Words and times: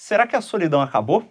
Será 0.00 0.26
que 0.26 0.34
a 0.34 0.40
solidão 0.40 0.80
acabou? 0.80 1.28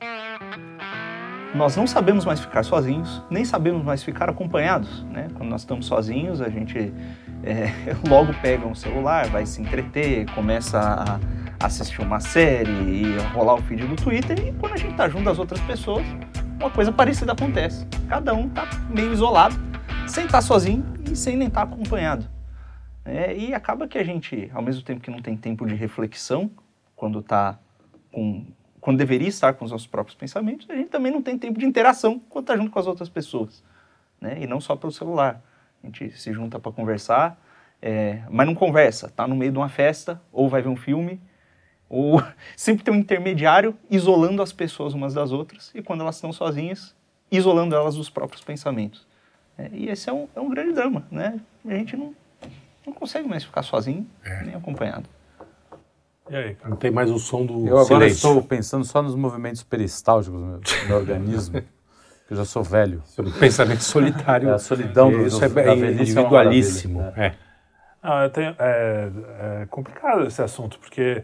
Nós 1.56 1.75
não 1.75 1.88
sabemos 1.88 2.23
mais 2.23 2.40
ficar 2.40 2.63
sozinhos, 2.63 3.21
nem 3.27 3.43
sabemos 3.43 3.83
mais 3.83 4.03
ficar 4.03 4.29
acompanhados. 4.29 5.03
Né? 5.05 5.27
Quando 5.33 5.49
nós 5.49 5.61
estamos 5.61 5.88
sozinhos, 5.88 6.39
a 6.39 6.49
gente 6.49 6.93
é, 7.43 7.74
logo 8.07 8.32
pega 8.43 8.68
um 8.68 8.75
celular, 8.75 9.27
vai 9.29 9.43
se 9.47 9.59
entreter, 9.59 10.32
começa 10.36 10.79
a 10.79 11.66
assistir 11.66 12.00
uma 12.02 12.20
série 12.20 12.70
e 12.70 13.18
rolar 13.34 13.55
o 13.55 13.61
feed 13.63 13.88
do 13.88 13.95
Twitter. 13.95 14.39
E 14.39 14.54
quando 14.54 14.74
a 14.74 14.78
gente 14.78 14.92
está 14.92 15.10
junto 15.10 15.26
das 15.26 15.40
outras 15.40 15.60
pessoas, 15.62 16.06
uma 16.60 16.70
coisa 16.70 16.92
parecida 16.92 17.32
acontece. 17.32 17.88
Cada 18.08 18.36
um 18.36 18.46
está 18.46 18.70
meio 18.88 19.12
isolado, 19.12 19.56
sem 20.08 20.26
estar 20.26 20.38
tá 20.38 20.42
sozinho 20.44 20.86
e 21.12 21.16
sem 21.16 21.36
nem 21.36 21.48
estar 21.48 21.66
tá 21.66 21.74
acompanhado. 21.74 22.30
É, 23.04 23.36
e 23.36 23.52
acaba 23.52 23.88
que 23.88 23.98
a 23.98 24.04
gente, 24.04 24.50
ao 24.54 24.62
mesmo 24.62 24.84
tempo 24.84 25.02
que 25.02 25.10
não 25.10 25.24
tem 25.24 25.36
tempo 25.36 25.66
de 25.66 25.74
reflexão, 25.74 26.52
quando 26.96 27.20
está 27.20 27.58
com 28.12 28.46
quando 28.80 28.98
deveria 28.98 29.27
estar 29.27 29.54
com 29.54 29.66
os 29.66 29.71
nossos 29.71 29.88
próprios 29.88 30.16
pensamentos, 30.16 30.70
a 30.70 30.76
gente 30.76 30.90
também 30.90 31.12
não 31.12 31.22
tem 31.22 31.38
tempo 31.38 31.59
de 31.59 31.66
interação 31.66 32.20
quando 32.30 32.44
está 32.44 32.58
junto 32.58 32.72
com 32.72 32.80
as 32.80 32.88
outras 32.88 33.09
pessoas. 33.09 33.63
Né? 34.20 34.40
E 34.41 34.48
não 34.48 34.59
só 34.59 34.76
pelo 34.76 34.91
celular. 34.91 35.41
A 35.84 35.88
gente 35.88 36.12
se 36.17 36.34
junta 36.34 36.59
para 36.59 36.71
conversar, 36.71 37.40
é, 37.81 38.21
mas 38.30 38.45
não 38.45 38.55
conversa. 38.55 39.07
Está 39.07 39.27
no 39.27 39.35
meio 39.35 39.52
de 39.52 39.57
uma 39.57 39.70
festa, 39.70 40.21
ou 40.31 40.49
vai 40.49 40.62
ver 40.62 40.70
um 40.70 40.76
filme, 40.76 41.20
ou 41.88 42.21
sempre 42.55 42.84
tem 42.84 42.94
um 42.94 42.98
intermediário 42.98 43.76
isolando 43.90 44.41
as 44.41 44.52
pessoas 44.52 44.93
umas 44.93 45.13
das 45.13 45.32
outras, 45.32 45.71
e 45.73 45.82
quando 45.82 46.02
elas 46.02 46.16
estão 46.16 46.32
sozinhas, 46.34 46.96
isolando 47.32 47.76
elas 47.76 47.96
dos 47.96 48.09
próprios 48.09 48.43
pensamentos. 48.43 49.07
É, 49.57 49.70
e 49.73 49.90
esse 49.90 50.09
é 50.09 50.13
um, 50.13 50.27
é 50.35 50.40
um 50.40 50.49
grande 50.49 50.73
drama. 50.73 51.05
Né? 51.12 51.40
A 51.66 51.73
gente 51.73 51.96
não, 51.96 52.13
não 52.85 52.93
consegue 52.93 53.27
mais 53.27 53.43
ficar 53.43 53.63
sozinho, 53.63 54.07
é. 54.23 54.43
nem 54.43 54.55
acompanhado. 54.55 55.09
E 56.30 56.36
aí, 56.36 56.58
Não 56.64 56.78
tem 56.78 56.92
mais 56.92 57.10
o 57.10 57.18
som 57.18 57.46
do 57.46 57.68
Eu 57.68 57.78
agora 57.78 57.86
silêncio. 57.86 58.16
estou 58.16 58.44
pensando 58.44 58.86
só 58.86 59.02
nos 59.02 59.16
movimentos 59.16 59.64
peristálticos 59.64 60.40
do 60.40 60.46
meu, 60.46 60.60
do 60.60 60.88
meu 60.88 60.98
organismo. 60.98 61.58
eu 62.30 62.38
já 62.38 62.46
sou 62.46 62.63
velho. 62.63 63.02
Sobre 63.05 63.32
pensamento 63.32 63.84
solitário. 63.84 64.49
É 64.49 64.53
a 64.53 64.59
solidão 64.59 65.11
do, 65.11 65.25
Isso 65.25 65.39
do, 65.39 65.59
é, 65.59 65.67
é 65.67 65.91
individualíssimo. 65.91 67.02
Né? 67.02 67.13
É. 67.17 67.49
Não, 68.02 68.30
tenho, 68.30 68.55
é, 68.59 69.11
é, 69.39 69.66
complicado 69.69 70.25
esse 70.25 70.41
assunto, 70.41 70.80
porque 70.80 71.23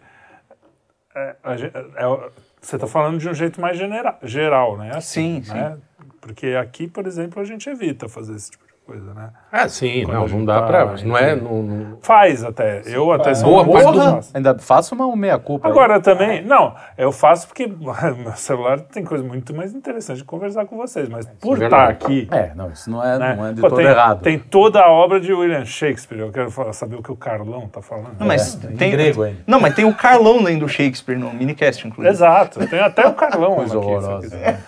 é, 1.15 1.35
é 1.43 2.29
você 2.59 2.75
está 2.75 2.87
falando 2.87 3.19
de 3.19 3.29
um 3.29 3.33
jeito 3.33 3.61
mais 3.61 3.77
genera, 3.77 4.17
geral, 4.23 4.75
né? 4.75 4.91
Assim, 4.93 5.41
sim, 5.43 5.53
né? 5.53 5.75
sim. 5.75 6.07
Porque 6.19 6.47
aqui, 6.47 6.87
por 6.87 7.05
exemplo, 7.05 7.39
a 7.39 7.45
gente 7.45 7.69
evita 7.69 8.09
fazer 8.09 8.35
esse 8.35 8.51
tipo 8.51 8.65
coisa, 8.85 9.13
né? 9.13 9.29
Ah, 9.51 9.67
sim, 9.67 10.03
Quando 10.05 10.29
não, 10.29 10.39
não 10.39 10.45
dá 10.45 10.61
tá, 10.61 10.67
pra. 10.67 10.95
Não 11.03 11.17
é. 11.17 11.35
Não, 11.35 11.63
não... 11.63 11.97
Faz 12.01 12.43
até. 12.43 12.83
Eu 12.85 13.11
até 13.11 13.33
sou 13.33 13.63
Boa 13.63 13.83
parte 13.83 13.97
do... 13.97 14.37
Ainda 14.37 14.57
faço 14.59 14.93
uma 14.93 15.13
meia-culpa. 15.15 15.67
Agora 15.67 15.95
aí. 15.95 16.01
também. 16.01 16.45
Não, 16.45 16.75
eu 16.97 17.11
faço 17.11 17.47
porque 17.47 17.67
meu 18.17 18.31
celular 18.35 18.79
tem 18.79 19.03
coisa 19.03 19.23
muito 19.23 19.55
mais 19.55 19.73
interessante 19.73 20.17
de 20.17 20.23
conversar 20.23 20.65
com 20.65 20.77
vocês, 20.77 21.09
mas 21.09 21.25
por 21.39 21.61
estar 21.61 21.69
tá 21.69 21.87
aqui. 21.87 22.27
É, 22.31 22.51
não, 22.55 22.69
isso 22.69 22.89
não 22.89 23.03
é, 23.03 23.17
né? 23.17 23.35
não 23.35 23.47
é 23.47 23.53
de 23.53 23.61
Pô, 23.61 23.69
todo 23.69 23.77
tem, 23.77 23.87
errado. 23.87 24.21
Tem 24.21 24.39
toda 24.39 24.81
a 24.81 24.89
obra 24.89 25.19
de 25.19 25.33
William 25.33 25.65
Shakespeare. 25.65 26.19
Eu 26.19 26.31
quero 26.31 26.51
saber 26.73 26.95
o 26.95 27.03
que 27.03 27.11
o 27.11 27.15
Carlão 27.15 27.67
tá 27.67 27.81
falando. 27.81 28.15
Não, 28.19 28.27
mas 28.27 28.63
é, 28.63 28.67
tem. 28.67 28.91
grego 28.91 29.23
ainda. 29.23 29.39
Não, 29.47 29.59
mas 29.59 29.73
tem 29.73 29.85
o 29.85 29.93
Carlão 29.93 30.39
além 30.39 30.59
do 30.59 30.67
Shakespeare 30.67 31.17
no 31.17 31.33
minicast, 31.33 31.87
inclusive. 31.87 32.13
Exato, 32.13 32.67
tem 32.67 32.79
até 32.79 33.07
o 33.07 33.13
Carlão. 33.13 33.55
Coisa 33.55 33.77
horrorosa. 33.77 34.59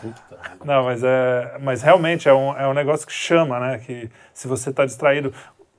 Não, 0.64 0.84
mas, 0.84 1.04
é, 1.04 1.58
mas 1.62 1.82
realmente 1.82 2.28
é 2.28 2.34
um, 2.34 2.58
é 2.58 2.68
um 2.68 2.74
negócio 2.74 3.06
que 3.06 3.14
chama, 3.14 3.60
né? 3.60 3.80
Que 3.80 4.07
se 4.34 4.48
você 4.48 4.70
está 4.70 4.86
distraído, 4.86 5.34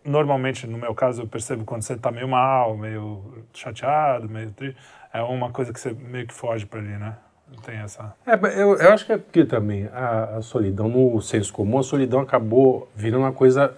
normalmente, 0.05 0.67
no 0.67 0.79
meu 0.79 0.95
caso, 0.95 1.23
eu 1.23 1.27
percebo 1.27 1.65
quando 1.65 1.83
você 1.83 1.95
está 1.95 2.11
meio 2.11 2.29
mal, 2.29 2.77
meio 2.77 3.45
chateado, 3.53 4.29
meio 4.29 4.51
triste, 4.51 4.79
é 5.12 5.23
uma 5.23 5.51
coisa 5.51 5.73
que 5.73 5.81
você 5.81 5.93
meio 5.93 6.27
que 6.27 6.34
foge 6.34 6.67
para 6.67 6.81
ali, 6.81 6.97
né? 6.97 7.17
Tem 7.65 7.77
essa. 7.77 8.15
É, 8.27 8.34
eu, 8.61 8.77
eu 8.77 8.93
acho 8.93 9.06
que 9.06 9.12
é 9.12 9.19
porque 9.19 9.45
também 9.45 9.89
a, 9.93 10.37
a, 10.37 10.43
solidão, 10.43 10.89
no 10.89 11.21
senso 11.21 11.53
comum, 11.53 11.79
a 11.79 11.83
solidão 11.83 12.21
acabou 12.21 12.91
virando 12.95 13.23
uma 13.23 13.33
coisa 13.33 13.75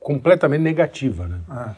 completamente 0.00 0.62
negativa, 0.62 1.28
né? 1.28 1.40
Ah. 1.48 1.74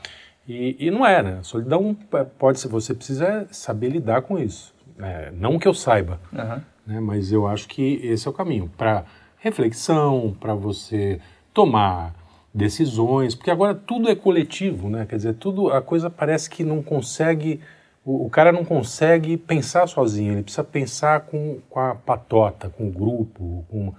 E, 0.48 0.76
e, 0.86 0.90
não 0.90 1.06
é, 1.06 1.22
né? 1.22 1.38
A 1.40 1.42
solidão 1.42 1.96
é, 2.14 2.24
pode 2.24 2.58
ser, 2.58 2.68
você 2.68 2.94
precisa 2.94 3.46
saber 3.50 3.90
lidar 3.90 4.22
com 4.22 4.38
isso. 4.38 4.74
É, 4.98 5.30
não 5.32 5.58
que 5.58 5.68
eu 5.68 5.74
saiba, 5.74 6.18
uhum. 6.32 6.60
né? 6.86 7.00
mas 7.00 7.32
eu 7.32 7.46
acho 7.46 7.68
que 7.68 8.00
esse 8.02 8.26
é 8.26 8.30
o 8.30 8.34
caminho 8.34 8.70
para 8.76 9.04
reflexão, 9.38 10.36
para 10.38 10.54
você 10.54 11.20
tomar 11.52 12.14
decisões, 12.52 13.34
porque 13.34 13.50
agora 13.50 13.74
tudo 13.74 14.10
é 14.10 14.14
coletivo, 14.14 14.88
né? 14.90 15.06
Quer 15.08 15.16
dizer, 15.16 15.34
tudo 15.34 15.72
a 15.72 15.80
coisa 15.80 16.10
parece 16.10 16.50
que 16.50 16.64
não 16.64 16.82
consegue, 16.82 17.60
o, 18.04 18.26
o 18.26 18.30
cara 18.30 18.50
não 18.50 18.64
consegue 18.64 19.36
pensar 19.36 19.86
sozinho, 19.86 20.32
ele 20.32 20.42
precisa 20.42 20.64
pensar 20.64 21.20
com, 21.20 21.58
com 21.68 21.80
a 21.80 21.94
patota, 21.94 22.68
com 22.68 22.88
o 22.88 22.90
grupo, 22.90 23.64
com... 23.70 23.94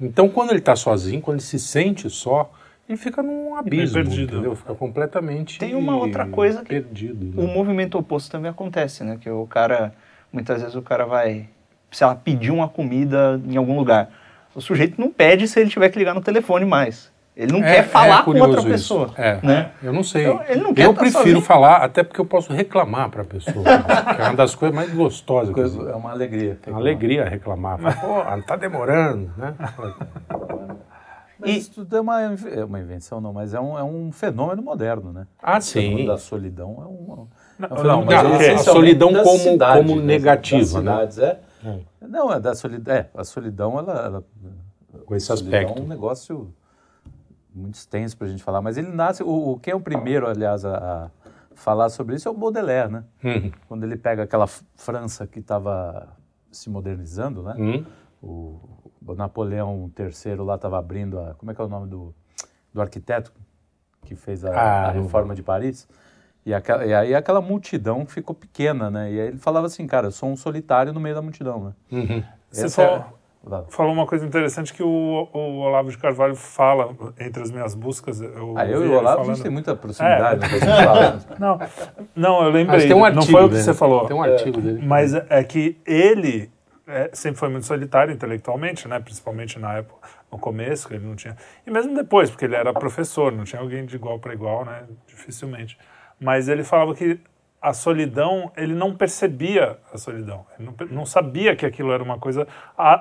Então, 0.00 0.28
quando 0.28 0.50
ele 0.50 0.58
está 0.58 0.76
sozinho, 0.76 1.22
quando 1.22 1.36
ele 1.36 1.46
se 1.46 1.58
sente 1.58 2.10
só, 2.10 2.50
ele 2.88 2.98
fica 2.98 3.22
num 3.22 3.56
abismo, 3.56 3.94
perdido. 3.94 4.34
entendeu? 4.34 4.54
Fica 4.54 4.74
completamente 4.74 5.58
Tem 5.58 5.74
uma 5.74 5.96
outra 5.96 6.26
coisa 6.26 6.62
que 6.62 6.68
perdido. 6.68 7.36
Né? 7.36 7.42
o 7.42 7.46
movimento 7.46 7.98
oposto 7.98 8.30
também 8.30 8.50
acontece, 8.50 9.02
né? 9.02 9.18
Que 9.20 9.28
o 9.28 9.46
cara, 9.46 9.92
muitas 10.32 10.60
vezes 10.60 10.76
o 10.76 10.82
cara 10.82 11.04
vai, 11.04 11.48
sei 11.90 12.06
lá, 12.06 12.14
pedir 12.14 12.52
uma 12.52 12.68
comida 12.68 13.40
em 13.44 13.56
algum 13.56 13.76
lugar. 13.76 14.10
O 14.56 14.60
sujeito 14.62 14.98
não 14.98 15.10
pede 15.10 15.46
se 15.46 15.60
ele 15.60 15.68
tiver 15.68 15.90
que 15.90 15.98
ligar 15.98 16.14
no 16.14 16.22
telefone 16.22 16.64
mais. 16.64 17.12
Ele 17.36 17.52
não 17.52 17.62
é, 17.62 17.74
quer 17.74 17.82
falar 17.82 18.20
é 18.20 18.22
com 18.22 18.30
outra 18.30 18.60
isso. 18.60 18.68
pessoa. 18.68 19.10
É, 19.14 19.38
né? 19.42 19.70
Eu 19.82 19.92
não 19.92 20.02
sei. 20.02 20.26
Eu, 20.26 20.40
ele 20.48 20.62
não 20.62 20.72
quer 20.72 20.86
eu 20.86 20.94
prefiro 20.94 21.18
sozinho. 21.18 21.40
falar, 21.42 21.76
até 21.84 22.02
porque 22.02 22.18
eu 22.18 22.24
posso 22.24 22.54
reclamar 22.54 23.10
para 23.10 23.20
a 23.20 23.24
pessoa. 23.26 23.62
que 23.62 24.22
é 24.22 24.24
uma 24.24 24.34
das 24.34 24.54
coisas 24.54 24.74
mais 24.74 24.90
gostosas. 24.94 25.54
Coisa, 25.54 25.90
é 25.90 25.94
uma 25.94 26.10
alegria. 26.10 26.58
Uma 26.66 26.78
alegria 26.78 27.28
reclamar. 27.28 27.78
Fala, 27.78 27.94
Pô, 27.96 28.42
tá 28.46 28.56
demorando, 28.56 29.30
né? 29.36 29.54
Mas 31.38 31.50
e, 31.50 31.58
isso 31.58 31.72
tudo 31.74 31.94
é 31.94 32.00
uma, 32.00 32.22
é 32.22 32.64
uma 32.64 32.80
invenção, 32.80 33.20
não, 33.20 33.34
mas 33.34 33.52
é 33.52 33.60
um, 33.60 33.78
é 33.78 33.84
um 33.84 34.10
fenômeno 34.10 34.62
moderno, 34.62 35.12
né? 35.12 35.26
Ah, 35.42 35.60
sim. 35.60 36.06
da 36.06 36.16
solidão 36.16 36.82
é 36.82 36.86
um, 36.86 37.28
é 37.60 37.72
um 37.74 37.76
fenômeno. 37.76 38.10
Não, 38.10 38.40
é 38.40 38.54
a 38.54 38.58
solidão 38.58 39.12
como, 39.12 39.38
cidades, 39.38 39.86
como 39.86 40.00
negativa, 40.00 40.80
né? 40.80 40.92
Cidades, 40.92 41.18
é. 41.18 41.38
É. 41.68 42.06
Não, 42.06 42.32
é 42.32 42.40
da 42.40 42.54
solidão. 42.54 42.94
É, 42.94 43.10
a 43.14 43.24
solidão, 43.24 43.78
ela, 43.78 43.92
ela 43.92 44.24
com 45.04 45.14
esse 45.14 45.30
aspecto. 45.32 45.78
É 45.78 45.82
um 45.82 45.86
negócio 45.86 46.52
muito 47.54 47.74
extenso 47.74 48.16
para 48.16 48.26
a 48.26 48.30
gente 48.30 48.42
falar, 48.42 48.60
mas 48.60 48.76
ele 48.76 48.88
nasce. 48.88 49.22
O, 49.22 49.52
o, 49.52 49.58
quem 49.58 49.72
é 49.72 49.74
o 49.74 49.80
primeiro, 49.80 50.28
aliás, 50.28 50.64
a, 50.64 50.76
a 50.76 51.10
falar 51.54 51.88
sobre 51.88 52.16
isso 52.16 52.28
é 52.28 52.30
o 52.30 52.34
Baudelaire, 52.34 52.92
né? 52.92 53.04
Uhum. 53.24 53.50
Quando 53.66 53.84
ele 53.84 53.96
pega 53.96 54.22
aquela 54.22 54.46
França 54.46 55.26
que 55.26 55.38
estava 55.38 56.08
se 56.52 56.68
modernizando, 56.70 57.42
né? 57.42 57.54
Uhum. 57.58 57.86
O, 58.22 58.60
o, 59.06 59.14
Napoleão 59.14 59.90
III 59.98 60.36
lá 60.36 60.56
estava 60.56 60.78
abrindo 60.78 61.18
a. 61.18 61.34
Como 61.34 61.50
é 61.50 61.54
que 61.54 61.60
é 61.60 61.64
o 61.64 61.68
nome 61.68 61.88
do, 61.88 62.14
do 62.72 62.80
arquiteto 62.80 63.32
que 64.02 64.14
fez 64.14 64.44
a, 64.44 64.50
ah, 64.50 64.88
a 64.88 64.90
reforma 64.90 65.34
de 65.34 65.42
Paris? 65.42 65.88
E, 66.46 66.54
aquela, 66.54 66.86
e, 66.86 66.94
aí 66.94 67.12
aquela 67.12 67.40
multidão 67.40 68.06
ficou 68.06 68.32
pequena, 68.32 68.88
né? 68.88 69.10
E 69.10 69.20
aí 69.20 69.26
ele 69.26 69.38
falava 69.38 69.66
assim, 69.66 69.84
cara, 69.84 70.06
eu 70.06 70.12
sou 70.12 70.28
um 70.30 70.36
solitário 70.36 70.92
no 70.92 71.00
meio 71.00 71.12
da 71.12 71.20
multidão, 71.20 71.64
né? 71.64 71.72
Uhum. 71.90 72.22
Você 72.52 72.70
falou, 72.70 73.04
é, 73.50 73.64
falou 73.68 73.92
uma 73.92 74.06
coisa 74.06 74.24
interessante 74.24 74.72
que 74.72 74.80
o, 74.80 75.28
o, 75.32 75.58
Olavo 75.58 75.90
de 75.90 75.98
Carvalho 75.98 76.36
fala 76.36 76.94
entre 77.18 77.42
as 77.42 77.50
minhas 77.50 77.74
buscas. 77.74 78.20
Eu 78.20 78.54
ah, 78.56 78.64
eu 78.64 78.86
e 78.86 78.88
o 78.88 78.92
Olavo 78.92 79.16
falando... 79.16 79.30
a 79.30 79.34
gente 79.34 79.42
tem 79.42 79.50
muita 79.50 79.74
proximidade. 79.74 80.46
É. 80.56 81.40
não, 81.40 81.58
não, 82.14 82.44
eu 82.44 82.50
lembrei. 82.50 82.78
Mas 82.78 82.84
tem 82.84 82.94
um 82.94 83.04
artigo 83.04 83.24
não 83.24 83.28
foi 83.28 83.44
o 83.44 83.48
que 83.48 83.56
você 83.56 83.74
falou. 83.74 84.06
Tem 84.06 84.16
um 84.16 84.22
artigo 84.22 84.60
é, 84.60 84.62
dele. 84.62 84.86
Mas 84.86 85.14
é 85.14 85.42
que 85.42 85.76
ele 85.84 86.48
é, 86.86 87.10
sempre 87.12 87.40
foi 87.40 87.48
muito 87.48 87.66
solitário 87.66 88.14
intelectualmente, 88.14 88.86
né? 88.86 89.00
Principalmente 89.00 89.58
na 89.58 89.78
época, 89.78 90.08
no 90.30 90.38
começo, 90.38 90.86
que 90.86 90.94
ele 90.94 91.04
não 91.04 91.16
tinha. 91.16 91.36
E 91.66 91.70
mesmo 91.72 91.92
depois, 91.92 92.30
porque 92.30 92.44
ele 92.44 92.54
era 92.54 92.72
professor, 92.72 93.32
não 93.32 93.42
tinha 93.42 93.60
alguém 93.60 93.84
de 93.84 93.96
igual 93.96 94.20
para 94.20 94.32
igual, 94.32 94.64
né? 94.64 94.84
Dificilmente 95.08 95.76
mas 96.20 96.48
ele 96.48 96.64
falava 96.64 96.94
que 96.94 97.20
a 97.60 97.72
solidão, 97.72 98.52
ele 98.56 98.74
não 98.74 98.94
percebia 98.94 99.78
a 99.92 99.98
solidão, 99.98 100.46
ele 100.58 100.68
não, 100.68 100.86
não 100.88 101.06
sabia 101.06 101.56
que 101.56 101.66
aquilo 101.66 101.92
era 101.92 102.02
uma 102.02 102.18
coisa 102.18 102.46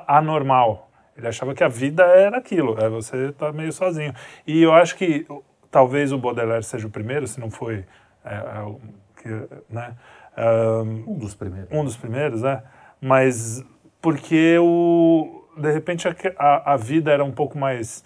anormal. 0.07 0.89
Ele 1.17 1.27
achava 1.27 1.53
que 1.53 1.63
a 1.63 1.67
vida 1.67 2.03
era 2.03 2.37
aquilo, 2.37 2.77
é 2.79 2.89
você 2.89 3.29
estar 3.29 3.47
tá 3.47 3.51
meio 3.53 3.71
sozinho. 3.71 4.13
E 4.45 4.61
eu 4.61 4.73
acho 4.73 4.97
que 4.97 5.25
talvez 5.71 6.11
o 6.11 6.17
Baudelaire 6.17 6.63
seja 6.63 6.87
o 6.87 6.89
primeiro, 6.89 7.25
se 7.25 7.39
não 7.39 7.49
foi, 7.49 7.85
é, 8.23 8.33
é, 8.33 8.75
que, 9.21 9.29
né? 9.69 9.95
Um, 10.37 11.13
um 11.13 11.17
dos 11.17 11.33
primeiros. 11.33 11.71
Um 11.71 11.85
dos 11.85 11.95
primeiros, 11.95 12.43
é. 12.43 12.61
Mas 12.99 13.63
porque 14.01 14.57
o, 14.59 15.45
de 15.57 15.71
repente 15.71 16.07
a, 16.07 16.15
a, 16.37 16.73
a 16.73 16.77
vida 16.77 17.11
era 17.11 17.23
um 17.23 17.31
pouco 17.31 17.57
mais 17.57 18.03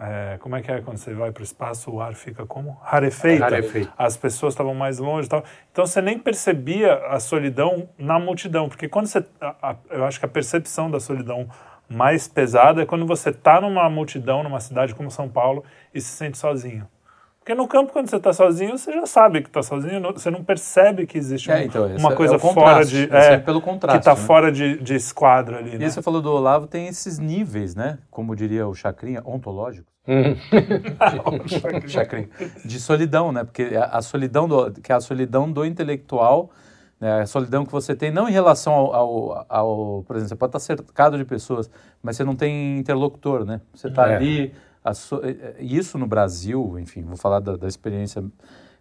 é, 0.00 0.38
como 0.38 0.54
é 0.54 0.62
que 0.62 0.70
é 0.70 0.80
quando 0.80 0.96
você 0.96 1.12
vai 1.12 1.32
para 1.32 1.40
o 1.40 1.44
espaço, 1.44 1.90
o 1.90 2.00
ar 2.00 2.14
fica 2.14 2.46
como? 2.46 2.78
Rarefeito. 2.82 3.42
Rarefeito. 3.42 3.92
As 3.98 4.16
pessoas 4.16 4.54
estavam 4.54 4.72
mais 4.72 4.98
longe 4.98 5.26
e 5.26 5.30
tal. 5.30 5.42
Então 5.72 5.84
você 5.84 6.00
nem 6.00 6.18
percebia 6.18 6.94
a 7.06 7.18
solidão 7.18 7.88
na 7.98 8.18
multidão, 8.18 8.68
porque 8.68 8.88
quando 8.88 9.06
você. 9.06 9.24
A, 9.40 9.70
a, 9.70 9.76
eu 9.90 10.04
acho 10.04 10.20
que 10.20 10.24
a 10.24 10.28
percepção 10.28 10.88
da 10.88 11.00
solidão 11.00 11.48
mais 11.88 12.28
pesada 12.28 12.82
é 12.82 12.86
quando 12.86 13.06
você 13.06 13.30
está 13.30 13.60
numa 13.60 13.88
multidão, 13.90 14.44
numa 14.44 14.60
cidade 14.60 14.94
como 14.94 15.10
São 15.10 15.28
Paulo, 15.28 15.64
e 15.92 16.00
se 16.00 16.10
sente 16.10 16.38
sozinho. 16.38 16.86
Porque 17.48 17.56
no 17.58 17.66
campo, 17.66 17.94
quando 17.94 18.10
você 18.10 18.16
está 18.16 18.30
sozinho, 18.30 18.76
você 18.76 18.92
já 18.92 19.06
sabe 19.06 19.40
que 19.40 19.48
está 19.48 19.62
sozinho, 19.62 20.02
você 20.12 20.30
não 20.30 20.44
percebe 20.44 21.06
que 21.06 21.16
existe 21.16 21.50
É, 21.50 21.64
então, 21.64 21.86
uma 21.86 21.94
esse 21.94 22.14
coisa 22.14 22.34
é 22.34 22.38
fora 22.38 22.84
de. 22.84 23.08
é 23.10 23.32
É, 23.34 23.38
pelo 23.38 23.62
que 23.62 23.70
está 23.70 24.10
né? 24.10 24.16
fora 24.20 24.52
de, 24.52 24.76
de 24.82 24.94
esquadro 24.94 25.56
ali. 25.56 25.70
E 25.74 25.78
Né? 25.78 25.86
aí 25.86 25.90
você 25.90 26.02
falou 26.02 26.20
do 26.20 26.30
Olavo, 26.30 26.66
tem 26.66 26.88
esses 26.88 27.18
níveis, 27.18 27.74
né? 27.74 28.00
Como 28.10 28.36
diria 28.36 28.68
o 28.68 28.74
Chacrinha, 28.74 29.22
ontológicos. 29.24 29.90
Chacrinha. 31.88 32.28
De 32.62 32.78
solidão, 32.78 33.32
né? 33.32 33.44
Porque 33.44 33.70
a, 33.80 34.02
solidão 34.02 34.46
do, 34.46 34.70
que 34.72 34.92
é 34.92 34.94
a 34.94 35.00
solidão 35.00 35.50
do 35.50 35.64
intelectual, 35.64 36.50
né? 37.00 37.22
a 37.22 37.26
solidão 37.26 37.64
que 37.64 37.72
você 37.72 37.94
tem 37.96 38.10
não 38.10 38.28
em 38.28 38.32
relação 38.32 38.74
ao, 38.74 38.94
ao, 38.94 39.46
ao- 39.48 40.04
por 40.06 40.16
exemplo, 40.16 40.28
você 40.28 40.36
pode 40.36 40.50
estar 40.50 40.60
cercado 40.60 41.16
de 41.16 41.24
pessoas, 41.24 41.70
mas 42.02 42.14
você 42.14 42.24
não 42.24 42.36
tem 42.36 42.76
interlocutor, 42.78 43.46
né? 43.46 43.62
Você 43.72 43.88
está 43.88 44.06
É. 44.10 44.16
ali, 44.16 44.52
so- 44.94 45.20
e- 45.24 45.56
e 45.64 45.76
isso 45.76 45.98
no 45.98 46.06
Brasil, 46.06 46.78
enfim, 46.78 47.02
vou 47.02 47.16
falar 47.16 47.40
da, 47.40 47.56
da 47.56 47.66
experiência. 47.68 48.24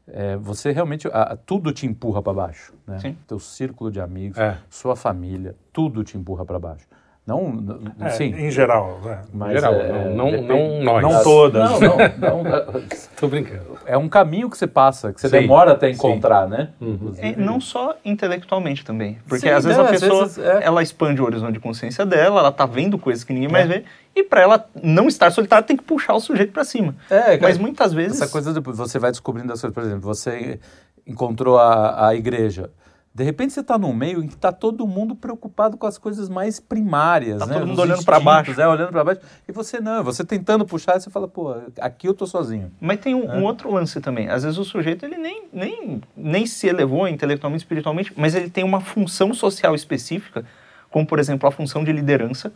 é, 0.09 0.37
você 0.37 0.71
realmente 0.71 1.05
a- 1.09 1.35
tudo 1.45 1.73
te 1.73 1.85
empurra 1.85 2.21
para 2.23 2.31
baixo, 2.33 2.73
né? 2.87 2.97
Sim. 2.99 3.17
Teu 3.27 3.39
círculo 3.39 3.91
de 3.91 3.99
amigos, 3.99 4.37
É. 4.37 4.57
sua 4.69 4.95
família, 4.95 5.53
tudo 5.73 6.01
te 6.01 6.17
empurra 6.17 6.45
para 6.45 6.57
baixo. 6.57 6.87
Não, 7.27 7.49
n- 7.49 7.91
É, 7.99 8.09
sim, 8.11 8.33
Em 8.33 8.49
geral. 8.49 9.01
é. 9.05 9.17
mas 9.33 9.51
geral, 9.51 9.73
é, 9.73 9.89
não- 9.91 10.15
não- 10.15 10.31
depende- 10.31 10.47
não 10.47 10.81
nós. 10.81 11.03
Não 11.03 11.23
todas. 11.23 11.69
Não, 11.71 11.79
não, 11.81 12.43
não, 12.43 12.55
é- 12.55 12.65
Tô 13.19 13.27
brincando. 13.27 13.77
é 13.85 13.97
um 13.97 14.07
caminho 14.07 14.49
que 14.49 14.57
você 14.57 14.65
passa, 14.65 15.11
que 15.11 15.19
você 15.19 15.27
Sim, 15.27 15.41
demora 15.41 15.73
até 15.73 15.87
sim. 15.87 15.95
encontrar, 15.95 16.47
né? 16.47 16.69
É, 17.17 17.35
não 17.35 17.59
só 17.59 17.95
intelectualmente 18.05 18.85
também. 18.85 19.17
Porque 19.27 19.47
Sim, 19.49 19.53
às 19.53 19.65
vezes 19.65 19.77
né, 19.77 19.83
a 19.83 19.87
pessoa 19.91 20.21
vezes, 20.23 20.37
é. 20.37 20.63
ela 20.63 20.81
expande 20.81 21.21
o 21.21 21.25
horizonte 21.25 21.53
de 21.55 21.59
consciência 21.59 22.05
dela, 22.05 22.39
ela 22.39 22.51
tá 22.51 22.65
vendo 22.65 22.97
coisas 22.97 23.25
que 23.25 23.33
ninguém 23.33 23.49
mais 23.49 23.67
vê, 23.67 23.83
e 24.15 24.23
para 24.23 24.41
ela 24.41 24.65
não 24.81 25.09
estar 25.09 25.29
solitária 25.29 25.65
tem 25.67 25.75
que 25.75 25.83
puxar 25.83 26.13
o 26.13 26.21
sujeito 26.21 26.53
para 26.53 26.63
cima. 26.63 26.95
É, 27.09 27.19
cara, 27.19 27.39
Mas 27.41 27.57
muitas 27.57 27.91
vezes. 27.91 28.21
Essa 28.21 28.31
coisa, 28.31 28.53
de, 28.53 28.61
você 28.61 28.97
vai 28.99 29.11
descobrindo 29.11 29.51
as 29.51 29.59
coisas, 29.59 29.73
por 29.73 29.83
exemplo, 29.83 30.01
você 30.01 30.59
encontrou 31.05 31.57
a, 31.59 32.07
a 32.07 32.15
igreja. 32.15 32.69
De 33.17 33.23
repente 33.23 33.51
você 33.51 33.61
está 33.61 33.79
num 33.79 33.91
meio 33.93 34.23
em 34.23 34.27
que 34.27 34.35
está 34.35 34.51
todo 34.51 34.85
mundo 34.85 35.15
preocupado 35.15 35.75
com 35.75 35.87
as 35.87 35.97
coisas 35.97 36.29
mais 36.29 36.59
primárias, 36.59 37.39
Tá 37.39 37.47
né? 37.47 37.53
todo 37.55 37.61
mundo 37.65 37.73
Os 37.73 37.79
olhando 37.83 37.97
instintos, 37.97 38.23
baixo. 38.23 38.61
É, 38.61 38.67
olhando 38.67 38.91
para 38.91 39.03
baixo. 39.03 39.21
E 39.47 39.51
você 39.51 39.79
não, 39.79 40.03
você 40.03 40.23
tentando 40.23 40.63
puxar, 40.67 40.99
você 41.01 41.09
fala, 41.09 41.27
pô, 41.27 41.55
aqui 41.81 42.07
eu 42.07 42.13
tô 42.13 42.27
sozinho. 42.27 42.71
Mas 42.79 42.99
tem 42.99 43.15
um, 43.15 43.23
É. 43.31 43.35
um 43.37 43.43
outro 43.43 43.73
lance 43.73 43.99
também. 43.99 44.29
Às 44.29 44.43
vezes 44.43 44.59
o 44.59 44.63
sujeito 44.63 45.03
ele 45.03 45.17
nem, 45.17 45.45
nem, 45.51 45.99
nem 46.15 46.45
se 46.45 46.67
elevou 46.67 47.07
intelectualmente, 47.07 47.63
espiritualmente, 47.63 48.13
mas 48.15 48.35
ele 48.35 48.51
tem 48.51 48.63
uma 48.63 48.79
função 48.81 49.33
social 49.33 49.73
específica, 49.73 50.45
como 50.91 51.07
por 51.07 51.17
exemplo 51.17 51.49
a 51.49 51.51
função 51.51 51.83
de 51.83 51.91
liderança. 51.91 52.53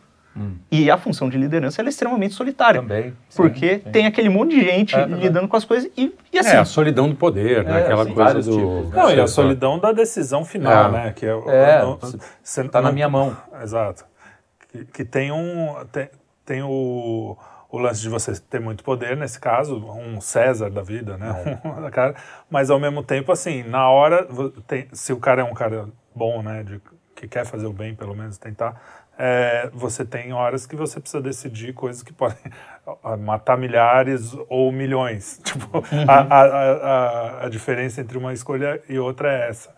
E 0.72 0.90
a 0.90 0.98
função 0.98 1.30
de 1.30 1.38
liderança 1.38 1.82
ela 1.82 1.90
é 1.90 1.92
extremamente 1.92 2.34
solitária. 2.34 2.82
Também. 2.82 3.14
Porque 3.36 3.76
Sim, 3.80 3.82
sim. 3.84 3.92
tem 3.92 4.06
aquele 4.06 4.30
monte 4.30 4.52
de 4.56 4.62
gente 4.64 4.96
É, 4.96 5.06
lidando 5.06 5.48
com 5.48 5.58
as 5.58 5.66
coisas 5.66 5.92
e, 5.98 6.14
e 6.32 6.40
assim. 6.40 6.56
É, 6.56 6.58
a 6.60 6.66
solidão 6.66 7.10
do 7.10 7.16
poder, 7.16 7.64
né? 7.66 7.80
É, 7.82 7.84
Aquela 7.84 8.06
sim, 8.06 8.14
coisa 8.14 8.34
do... 8.42 8.52
tipos, 8.58 8.90
né? 8.92 8.96
Não, 9.02 9.12
e 9.12 9.20
a 9.20 9.24
É, 9.24 9.28
solidão 9.28 9.78
da 9.78 9.92
decisão 9.92 10.46
final, 10.46 10.88
É. 10.88 10.92
né? 10.92 11.14
Que 11.14 11.26
é, 11.26 11.36
o- 11.36 11.50
É, 11.50 11.82
não- 11.82 12.00
você 12.42 12.64
Tá 12.70 12.82
na 12.82 12.88
não- 12.88 12.94
minha 12.94 13.10
mão. 13.10 13.36
Exato. 13.62 14.06
Que, 14.72 14.86
que 14.86 15.04
tem 15.06 15.32
um. 15.32 15.76
Tem, 15.92 16.10
tem 16.46 16.64
o, 16.64 17.38
o 17.70 17.78
lance 17.78 18.02
de 18.02 18.08
você 18.10 18.34
ter 18.40 18.60
muito 18.62 18.84
poder, 18.86 19.16
nesse 19.18 19.40
caso, 19.40 19.76
um 19.78 20.20
César 20.22 20.70
da 20.70 20.82
vida, 20.82 21.18
né? 21.18 21.60
Um 21.66 21.90
cara, 21.90 22.16
mas 22.50 22.70
ao 22.70 22.80
mesmo 22.80 23.04
tempo, 23.04 23.32
assim, 23.34 23.64
na 23.64 23.90
hora, 23.90 24.28
tem- 24.68 24.88
se 24.94 25.12
o 25.12 25.18
cara 25.18 25.42
é 25.42 25.46
um 25.46 25.54
cara 25.54 25.88
bom, 26.16 26.42
né? 26.42 26.64
De, 26.64 26.80
que 27.22 27.28
quer 27.28 27.46
fazer 27.46 27.68
o 27.68 27.72
bem, 27.74 27.94
pelo 27.94 28.16
menos 28.16 28.38
tentar, 28.40 28.82
é, 29.18 29.70
você 29.74 30.04
tem 30.04 30.34
horas 30.34 30.66
que 30.66 30.76
você 30.76 31.00
precisa 31.00 31.22
decidir 31.22 31.72
coisas 31.74 32.02
que 32.02 32.12
podem 32.12 32.38
matar 33.24 33.58
milhares 33.58 34.36
ou 34.50 34.72
milhões. 34.72 35.40
Tipo, 35.46 35.84
a, 36.08 36.14
a, 36.14 36.42
a, 36.42 36.72
a- 37.42 37.46
a 37.46 37.50
diferença 37.50 38.02
entre 38.02 38.18
uma 38.18 38.34
escolha 38.34 38.82
e 38.90 38.98
outra 38.98 39.32
é 39.32 39.50
essa. 39.50 39.70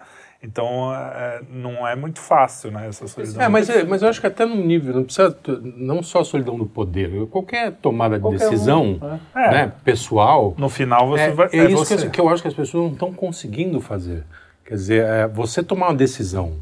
Então, 0.42 0.94
é, 0.94 1.42
não 1.50 1.88
é 1.88 1.96
muito 1.96 2.20
fácil, 2.20 2.70
né, 2.70 2.88
essa 2.90 3.08
solidão. 3.08 3.42
É, 3.42 3.48
mas, 3.48 3.70
é- 3.70 3.84
mas 3.86 4.02
eu 4.02 4.10
acho 4.10 4.20
que 4.22 4.28
até 4.28 4.46
no 4.46 4.56
nível, 4.56 4.94
não 4.94 5.04
precisa, 5.06 5.38
não 5.76 6.04
só 6.04 6.20
a 6.20 6.26
solidão 6.26 6.58
do 6.58 6.66
poder, 6.66 7.26
qualquer 7.28 7.72
tomada 7.74 8.16
de 8.18 8.22
Qualquer 8.22 8.40
decisão 8.50 9.00
um, 9.02 9.20
é. 9.40 9.52
né, 9.52 9.72
pessoal, 9.86 10.54
No 10.58 10.68
final, 10.70 11.08
você 11.08 11.24
é, 11.24 11.32
vai... 11.32 11.48
é 11.52 11.58
é 11.60 11.72
isso 11.72 11.86
que, 11.86 11.96
você. 11.98 12.08
eu- 12.08 12.12
que 12.12 12.22
eu 12.22 12.30
acho 12.30 12.42
que 12.42 12.48
as 12.50 12.54
pessoas 12.54 12.84
não 12.86 12.92
estão 12.94 13.14
conseguindo 13.14 13.80
fazer. 13.82 14.24
Quer 14.66 14.74
dizer, 14.76 15.04
é, 15.06 15.28
você 15.28 15.62
tomar 15.64 15.88
uma 15.88 15.96
decisão 15.96 16.58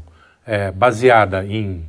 é, 0.46 0.70
baseada 0.70 1.44
em, 1.44 1.82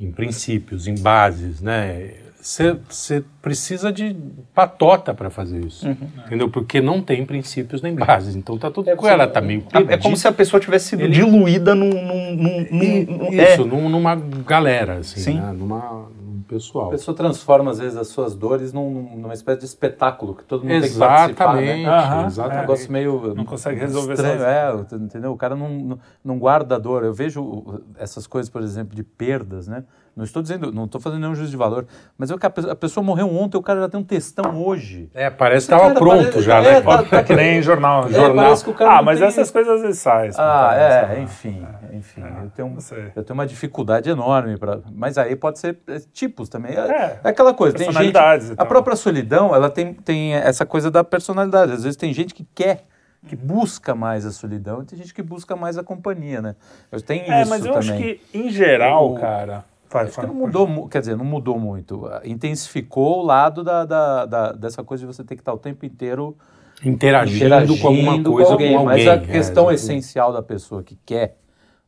em 0.00 0.10
princípios, 0.10 0.86
em 0.86 0.94
bases, 0.94 1.60
né? 1.60 2.10
Você 2.40 3.24
precisa 3.42 3.92
de 3.92 4.14
patota 4.54 5.12
para 5.12 5.28
fazer 5.30 5.64
isso, 5.64 5.84
entendeu? 6.24 6.48
Porque 6.48 6.80
não 6.80 7.02
tem 7.02 7.26
princípios 7.26 7.82
nem 7.82 7.92
bases. 7.92 8.36
Então 8.36 8.56
tá 8.56 8.70
tudo. 8.70 8.88
É, 8.88 8.94
ela 9.08 9.26
tá 9.26 9.40
meio 9.40 9.64
é 9.68 9.72
perdida. 9.72 9.98
como 9.98 10.16
se 10.16 10.28
a 10.28 10.32
pessoa 10.32 10.60
tivesse 10.60 10.90
sido 10.90 11.08
diluída 11.08 11.74
num. 11.74 11.88
num, 11.90 12.36
num, 12.36 12.66
num- 12.70 13.18
num- 13.18 13.32
Isso, 13.32 13.62
é. 13.62 13.64
num- 13.64 13.88
numa 13.88 14.14
galera, 14.46 14.98
assim, 14.98 15.18
Sim. 15.18 15.40
né? 15.40 15.52
numa, 15.58 16.08
num 16.24 16.25
pessoal. 16.46 16.86
A 16.88 16.90
pessoa 16.90 17.16
transforma, 17.16 17.70
às 17.70 17.78
vezes, 17.78 17.96
as 17.96 18.08
suas 18.08 18.34
dores 18.34 18.72
num- 18.72 19.16
numa 19.16 19.34
espécie 19.34 19.60
de 19.60 19.64
espetáculo 19.66 20.34
que 20.34 20.44
todo 20.44 20.60
mundo 20.64 20.80
tem 20.80 20.90
que 20.90 20.98
participar, 20.98 21.30
Exatamente, 21.58 21.82
né? 21.82 21.88
Aham, 21.88 22.22
Um 22.22 22.26
exatamente. 22.26 22.60
negócio 22.60 22.92
meio... 22.92 23.34
Não 23.34 23.44
consegue 23.44 23.80
resolver 23.80 24.14
estranho, 24.14 24.42
é, 24.42 24.86
entendeu? 24.94 25.32
O 25.32 25.36
cara 25.36 25.54
não, 25.56 25.68
não, 25.68 25.98
não 26.24 26.38
guarda 26.38 26.76
a 26.76 26.78
dor. 26.78 27.04
Eu 27.04 27.12
vejo 27.12 27.80
essas 27.98 28.26
coisas, 28.26 28.48
por 28.50 28.62
exemplo, 28.62 28.94
de 28.94 29.02
perdas, 29.02 29.66
né? 29.68 29.84
Não 30.16 30.24
estou 30.24 30.40
dizendo, 30.40 30.72
não 30.72 30.86
estou 30.86 30.98
fazendo 30.98 31.20
nenhum 31.20 31.34
juízo 31.34 31.50
de 31.50 31.58
valor, 31.58 31.86
mas 32.16 32.30
eu, 32.30 32.38
que 32.38 32.46
a 32.46 32.48
pe- 32.48 32.70
a 32.70 32.74
pessoa 32.74 33.04
morreu 33.04 33.28
ontem, 33.30 33.58
o 33.58 33.62
cara 33.62 33.80
já 33.80 33.88
tem 33.90 34.00
um 34.00 34.02
textão 34.02 34.56
hoje. 34.64 35.10
É, 35.12 35.28
parece 35.28 35.66
que 35.68 35.74
estava 35.74 35.92
pronto 35.94 36.16
parece- 36.30 36.40
já, 36.40 36.56
é, 36.62 36.72
né? 36.76 36.80
tá- 36.80 37.02
tá- 37.02 37.22
Que 37.22 37.34
nem 37.36 37.60
jornal. 37.60 38.06
É, 38.08 38.12
jornal. 38.12 38.54
ah, 38.88 39.02
mas 39.02 39.18
tem- 39.18 39.28
essas 39.28 39.50
coisas 39.50 39.74
às 39.74 39.82
vezes 39.82 39.98
saem. 39.98 40.30
Ah, 40.38 40.70
é, 40.74 41.06
né? 41.08 41.20
enfim, 41.20 41.66
enfim. 41.92 42.22
eu, 42.42 42.48
tenho, 42.48 42.78
eu 43.14 43.24
tenho 43.24 43.34
uma 43.38 43.46
dificuldade 43.46 44.08
enorme 44.08 44.56
para, 44.56 44.80
mas 44.90 45.18
aí 45.18 45.36
pode 45.36 45.58
ser 45.58 45.78
é, 45.86 45.98
tipos 46.10 46.48
também. 46.48 46.72
É, 46.74 46.80
É, 46.80 47.20
é 47.22 47.28
aquela 47.28 47.52
coisa. 47.52 47.76
Tem 47.76 47.84
gente, 47.84 47.92
personalidades 47.94 48.50
e 48.50 48.54
a 48.56 48.64
própria 48.64 48.96
solidão, 48.96 49.54
ela 49.54 49.68
tem, 49.68 49.92
tem 49.92 50.32
essa 50.32 50.64
coisa 50.64 50.90
da 50.90 51.04
personalidade. 51.04 51.72
Às 51.72 51.82
vezes 51.84 51.96
tem 51.96 52.10
gente 52.14 52.32
que 52.32 52.46
quer, 52.54 52.84
que 53.28 53.36
busca 53.36 53.94
mais 53.94 54.24
a 54.24 54.30
solidão, 54.30 54.80
e 54.82 54.86
tem 54.86 54.98
gente 54.98 55.12
que 55.12 55.22
busca 55.22 55.54
mais 55.54 55.76
a 55.76 55.82
companhia, 55.82 56.40
né? 56.40 56.56
Eu 56.90 57.02
tenho 57.02 57.30
É, 57.30 57.42
isso 57.42 57.50
mas 57.50 57.66
eu 57.66 57.74
também. 57.74 57.90
acho 57.90 57.98
que, 57.98 58.20
em 58.32 58.48
geral, 58.48 59.12
O- 59.12 59.18
cara... 59.20 59.62
Vai, 59.90 60.04
Acho 60.06 60.20
que 60.20 60.26
não 60.26 60.34
mudou, 60.34 60.66
mu- 60.66 60.88
quer 60.88 61.00
dizer, 61.00 61.16
não 61.16 61.24
mudou 61.24 61.58
muito. 61.58 62.08
Intensificou 62.24 63.20
o 63.20 63.22
lado 63.24 63.62
da, 63.62 63.84
da, 63.84 64.26
da- 64.26 64.52
dessa 64.52 64.82
coisa 64.82 65.06
de 65.06 65.12
você 65.14 65.22
ter 65.24 65.36
que 65.36 65.42
estar 65.42 65.52
o 65.54 65.58
tempo 65.58 65.86
inteiro 65.86 66.36
Interagindo, 66.84 67.78
com 67.78 67.88
alguma 67.88 68.22
coisa, 68.22 68.52
alguém, 68.52 68.72
com 68.72 68.78
alguém. 68.80 69.06
Mas 69.06 69.08
a 69.08 69.14
é, 69.14 69.18
questão 69.18 69.70
exatamente. 69.70 69.74
essencial 69.76 70.32
da 70.32 70.42
pessoa 70.42 70.82
que 70.82 70.98
quer 71.06 71.36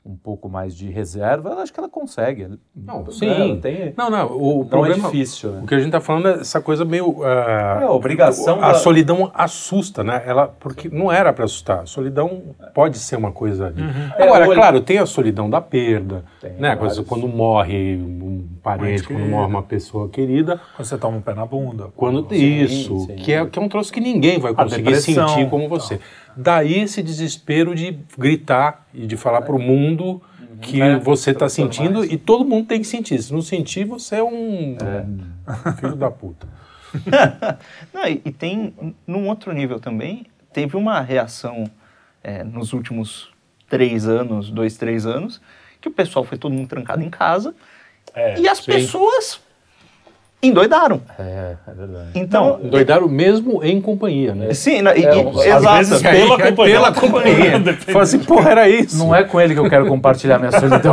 um 0.04 0.16
pouco 0.16 0.48
mais 0.48 0.74
de 0.74 0.88
reserva, 0.88 1.50
eu 1.50 1.58
acho 1.58 1.70
que 1.72 1.78
ela 1.78 1.88
consegue. 1.88 2.48
Não, 2.74 3.04
É, 3.06 3.10
sim. 3.10 3.58
tem, 3.60 3.92
Não, 3.94 4.08
não, 4.08 4.26
o 4.38 4.54
não 4.54 4.62
é 4.62 4.68
problema... 4.68 5.04
difícil, 5.10 5.50
né? 5.52 5.60
O 5.62 5.66
que 5.66 5.74
a 5.74 5.78
gente 5.78 5.88
está 5.88 6.00
falando 6.00 6.28
é 6.28 6.32
essa 6.40 6.62
coisa 6.62 6.82
meio... 6.84 7.22
ah, 7.24 7.80
É, 7.82 7.84
a 7.84 7.90
obrigação 7.90 8.56
A 8.62 8.68
da- 8.68 8.74
solidão 8.74 9.30
assusta, 9.34 10.02
né? 10.02 10.22
Ela, 10.24 10.48
porque 10.48 10.88
não 10.88 11.12
era 11.12 11.30
para 11.32 11.44
assustar. 11.44 11.80
A 11.80 11.86
solidão 11.86 12.40
pode 12.74 12.98
ser 12.98 13.16
uma 13.16 13.32
coisa. 13.32 13.74
É, 14.16 14.22
Agora, 14.24 14.46
olha- 14.48 14.54
claro, 14.54 14.80
tem 14.80 14.96
a 14.98 15.04
solidão 15.04 15.50
da 15.50 15.60
perda, 15.60 16.24
Tem 16.40 16.52
né? 16.52 16.74
Coisa, 16.76 17.02
quando 17.02 17.28
morre 17.28 17.96
um 17.96 18.46
parente, 18.76 19.02
quando 19.04 19.26
morre 19.26 19.46
uma 19.46 19.62
pessoa 19.62 20.08
querida. 20.08 20.60
Quando 20.76 20.86
você 20.86 20.98
toma 20.98 21.16
um 21.16 21.20
pé 21.20 21.34
na 21.34 21.46
bunda. 21.46 21.90
Quando 21.96 22.26
Sim, 22.28 22.62
isso, 22.62 23.00
sim. 23.00 23.16
Que, 23.16 23.32
é, 23.32 23.46
que 23.46 23.58
é 23.58 23.62
um 23.62 23.68
troço 23.68 23.92
que 23.92 24.00
ninguém 24.00 24.38
vai 24.38 24.54
conseguir 24.54 24.96
sentir 24.96 25.48
como 25.48 25.68
você. 25.68 26.00
Daí 26.36 26.78
esse 26.80 27.02
desespero 27.02 27.74
de 27.74 27.98
gritar 28.16 28.86
e 28.94 29.06
de 29.06 29.16
falar 29.16 29.42
para 29.42 29.54
o 29.54 29.58
mundo 29.58 30.20
que 30.60 30.80
É, 30.80 30.98
você 30.98 31.30
está 31.30 31.48
sentindo 31.48 32.04
isso. 32.04 32.14
e 32.14 32.16
todo 32.18 32.44
mundo 32.44 32.66
tem 32.66 32.80
que 32.80 32.86
sentir. 32.86 33.22
Se 33.22 33.32
não 33.32 33.40
sentir, 33.42 33.84
você 33.84 34.16
é 34.16 34.22
um, 34.22 34.76
um 34.76 35.72
filho 35.72 35.96
da 35.96 36.10
puta. 36.10 36.48
Não, 37.92 38.06
e, 38.06 38.20
e 38.24 38.32
tem, 38.32 38.74
num 39.06 39.28
outro 39.28 39.52
nível 39.52 39.78
também, 39.78 40.26
teve 40.52 40.76
uma 40.76 41.00
reação 41.00 41.64
é, 42.24 42.42
nos 42.42 42.72
últimos 42.72 43.30
três 43.68 44.06
anos, 44.08 44.50
dois, 44.50 44.76
três 44.76 45.06
anos, 45.06 45.40
que 45.80 45.88
o 45.88 45.92
pessoal 45.92 46.24
foi 46.24 46.38
todo 46.38 46.52
mundo 46.52 46.68
trancado 46.68 47.02
em 47.02 47.10
casa 47.10 47.54
É, 48.14 48.38
e 48.40 48.48
as 48.48 48.58
sim. 48.58 48.66
pessoas 48.72 49.40
endoidaram. 50.42 51.00
É, 51.18 51.56
é 51.66 51.74
verdade. 51.74 52.10
Então, 52.14 52.60
Doidaram 52.62 53.08
mesmo 53.08 53.62
em 53.64 53.80
companhia, 53.80 54.34
né? 54.36 54.54
sim, 54.54 54.80
na- 54.82 54.94
e- 54.96 55.04
É, 55.04 55.16
e- 55.16 55.28
às 55.50 55.62
exato. 55.62 55.76
vezes 55.78 56.02
pela 56.02 56.34
é 56.34 56.50
companhia. 56.50 56.74
Pela 56.76 56.92
companhia. 56.92 57.74
Fala 57.92 58.02
assim, 58.02 58.18
porra, 58.20 58.50
era 58.52 58.68
isso. 58.68 58.96
Não 58.98 59.14
é 59.14 59.24
com 59.24 59.40
ele 59.40 59.54
que 59.54 59.60
eu 59.60 59.68
quero 59.68 59.86
compartilhar 59.86 60.38
minha 60.38 60.52
solidão. 60.52 60.92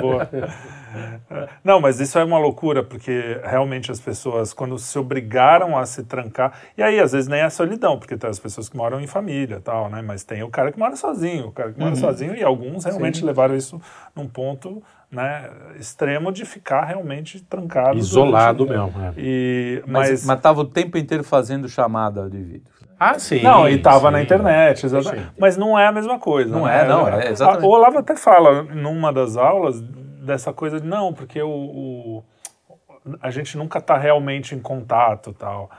Boa. 0.00 0.28
Não, 1.62 1.80
mas 1.80 2.00
isso 2.00 2.18
é 2.18 2.24
uma 2.24 2.38
loucura, 2.38 2.82
porque 2.82 3.38
realmente 3.44 3.92
as 3.92 4.00
pessoas, 4.00 4.52
quando 4.52 4.78
se 4.78 4.98
obrigaram 4.98 5.76
a 5.78 5.84
se 5.84 6.02
trancar, 6.02 6.52
e 6.76 6.82
aí 6.82 6.98
às 6.98 7.12
vezes 7.12 7.28
nem 7.28 7.40
é 7.40 7.50
solidão, 7.50 7.98
porque 7.98 8.16
tem 8.16 8.28
as 8.28 8.38
pessoas 8.38 8.68
que 8.68 8.76
moram 8.76 9.00
em 9.00 9.06
família 9.06 9.56
e 9.56 9.60
tal, 9.60 9.88
né? 9.90 10.02
Mas 10.02 10.24
tem 10.24 10.42
o 10.42 10.48
cara 10.48 10.72
que 10.72 10.78
mora 10.78 10.96
sozinho, 10.96 11.48
o 11.48 11.52
cara 11.52 11.70
que 11.72 11.78
mora 11.78 11.94
sozinho, 11.94 12.34
e 12.34 12.42
alguns 12.42 12.84
realmente 12.84 13.24
levaram 13.24 13.54
isso 13.54 13.80
num 14.16 14.26
ponto 14.26 14.82
né, 15.10 15.50
extremo 15.78 16.30
de 16.30 16.44
ficar 16.44 16.84
realmente 16.84 17.42
trancado. 17.42 17.96
Isolado 17.96 18.66
mesmo. 18.66 18.92
É. 19.00 19.12
E, 19.16 19.82
mas 19.86 20.28
estava 20.28 20.60
o 20.60 20.64
tempo 20.64 20.98
inteiro 20.98 21.24
fazendo 21.24 21.68
chamada 21.68 22.28
de 22.28 22.42
vídeo. 22.42 22.72
Ah, 23.00 23.18
sim. 23.18 23.42
Não, 23.42 23.68
e 23.68 23.76
estava 23.76 24.10
na 24.10 24.20
internet, 24.20 24.84
exatamente. 24.84 25.24
Sim. 25.24 25.30
Mas 25.38 25.56
não 25.56 25.78
é 25.78 25.86
a 25.86 25.92
mesma 25.92 26.18
coisa. 26.18 26.50
Não 26.50 26.66
né? 26.66 26.82
é, 26.82 26.88
não, 26.88 27.08
é 27.08 27.30
exatamente. 27.30 27.64
O 27.64 27.68
Olavo 27.68 27.98
até 27.98 28.16
fala 28.16 28.62
numa 28.64 29.12
das 29.12 29.36
aulas 29.36 29.80
dessa 29.80 30.52
coisa 30.52 30.80
de 30.80 30.86
não, 30.86 31.12
porque 31.12 31.40
o, 31.40 31.48
o 31.48 32.24
a 33.22 33.30
gente 33.30 33.56
nunca 33.56 33.78
está 33.78 33.96
realmente 33.96 34.54
em 34.54 34.60
contato 34.60 35.32
tal 35.32 35.70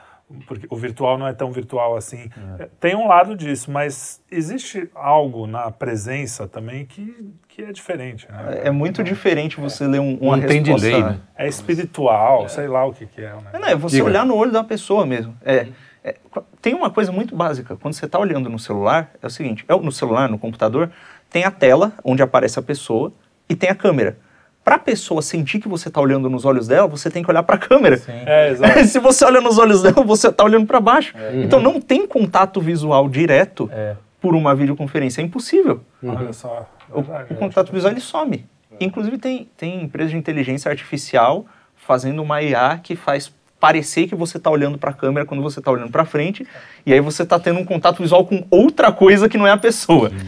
porque 0.46 0.66
o 0.70 0.76
virtual 0.76 1.18
não 1.18 1.26
é 1.26 1.32
tão 1.32 1.50
virtual 1.50 1.96
assim. 1.96 2.30
É. 2.58 2.68
Tem 2.78 2.94
um 2.94 3.08
lado 3.08 3.36
disso, 3.36 3.70
mas 3.70 4.22
existe 4.30 4.88
algo 4.94 5.46
na 5.46 5.70
presença 5.70 6.46
também 6.46 6.86
que, 6.86 7.32
que 7.48 7.62
é 7.62 7.72
diferente. 7.72 8.28
Né? 8.30 8.60
É 8.64 8.70
muito 8.70 9.02
diferente 9.02 9.60
você 9.60 9.84
é. 9.84 9.88
ler 9.88 10.00
um, 10.00 10.16
uma 10.16 10.36
não 10.36 10.42
resposta... 10.46 10.48
Tem 10.48 10.62
delay, 10.62 11.02
né? 11.02 11.20
É 11.36 11.48
espiritual, 11.48 12.44
é. 12.44 12.48
sei 12.48 12.68
lá 12.68 12.84
o 12.84 12.92
que, 12.92 13.06
que 13.06 13.20
é. 13.20 13.34
Não, 13.52 13.68
é 13.68 13.74
você 13.74 13.96
Diga. 13.96 14.08
olhar 14.08 14.24
no 14.24 14.36
olho 14.36 14.52
da 14.52 14.62
pessoa 14.62 15.04
mesmo. 15.04 15.36
É, 15.44 15.66
é, 16.04 16.16
tem 16.62 16.74
uma 16.74 16.90
coisa 16.90 17.10
muito 17.10 17.34
básica. 17.34 17.76
Quando 17.76 17.94
você 17.94 18.06
está 18.06 18.18
olhando 18.18 18.48
no 18.48 18.58
celular, 18.58 19.10
é 19.20 19.26
o 19.26 19.30
seguinte, 19.30 19.64
é 19.68 19.76
no 19.76 19.92
celular, 19.92 20.28
no 20.28 20.38
computador, 20.38 20.90
tem 21.28 21.44
a 21.44 21.50
tela 21.50 21.92
onde 22.04 22.22
aparece 22.22 22.58
a 22.58 22.62
pessoa 22.62 23.12
e 23.48 23.56
tem 23.56 23.68
a 23.68 23.74
câmera 23.74 24.16
para 24.64 24.76
a 24.76 24.78
pessoa 24.78 25.22
sentir 25.22 25.58
que 25.58 25.68
você 25.68 25.88
está 25.88 26.00
olhando 26.00 26.28
nos 26.28 26.44
olhos 26.44 26.68
dela, 26.68 26.86
você 26.86 27.10
tem 27.10 27.22
que 27.22 27.30
olhar 27.30 27.42
para 27.42 27.56
a 27.56 27.58
câmera. 27.58 27.96
Sim. 27.96 28.12
É, 28.26 28.54
Se 28.84 28.98
você 28.98 29.24
olha 29.24 29.40
nos 29.40 29.58
olhos 29.58 29.82
dela, 29.82 30.02
você 30.02 30.28
está 30.28 30.44
olhando 30.44 30.66
para 30.66 30.80
baixo. 30.80 31.16
É. 31.16 31.42
Então 31.42 31.60
não 31.60 31.80
tem 31.80 32.06
contato 32.06 32.60
visual 32.60 33.08
direto 33.08 33.68
é. 33.72 33.96
por 34.20 34.34
uma 34.34 34.54
videoconferência, 34.54 35.22
é 35.22 35.24
impossível. 35.24 35.80
Uhum. 36.02 36.14
Olha 36.16 36.32
só. 36.32 36.68
O, 36.90 37.00
o, 37.00 37.36
contato 37.36 37.72
visual 37.72 37.92
ele 37.92 38.00
some. 38.00 38.44
Inclusive 38.78 39.18
tem, 39.18 39.48
tem 39.56 39.82
empresas 39.82 40.10
de 40.12 40.16
inteligência 40.16 40.70
artificial 40.70 41.46
fazendo 41.76 42.22
uma 42.22 42.42
IA 42.42 42.78
que 42.82 42.96
faz 42.96 43.32
parecer 43.58 44.08
que 44.08 44.14
você 44.14 44.38
está 44.38 44.50
olhando 44.50 44.78
para 44.78 44.90
a 44.90 44.92
câmera 44.94 45.26
quando 45.26 45.42
você 45.42 45.58
está 45.58 45.70
olhando 45.70 45.90
para 45.90 46.06
frente, 46.06 46.46
e 46.86 46.94
aí 46.94 47.00
você 47.00 47.22
está 47.24 47.38
tendo 47.38 47.60
um 47.60 47.64
contato 47.64 48.02
visual 48.02 48.24
com 48.24 48.42
outra 48.50 48.90
coisa 48.90 49.28
que 49.28 49.36
não 49.36 49.46
é 49.46 49.50
a 49.50 49.58
pessoa. 49.58 50.10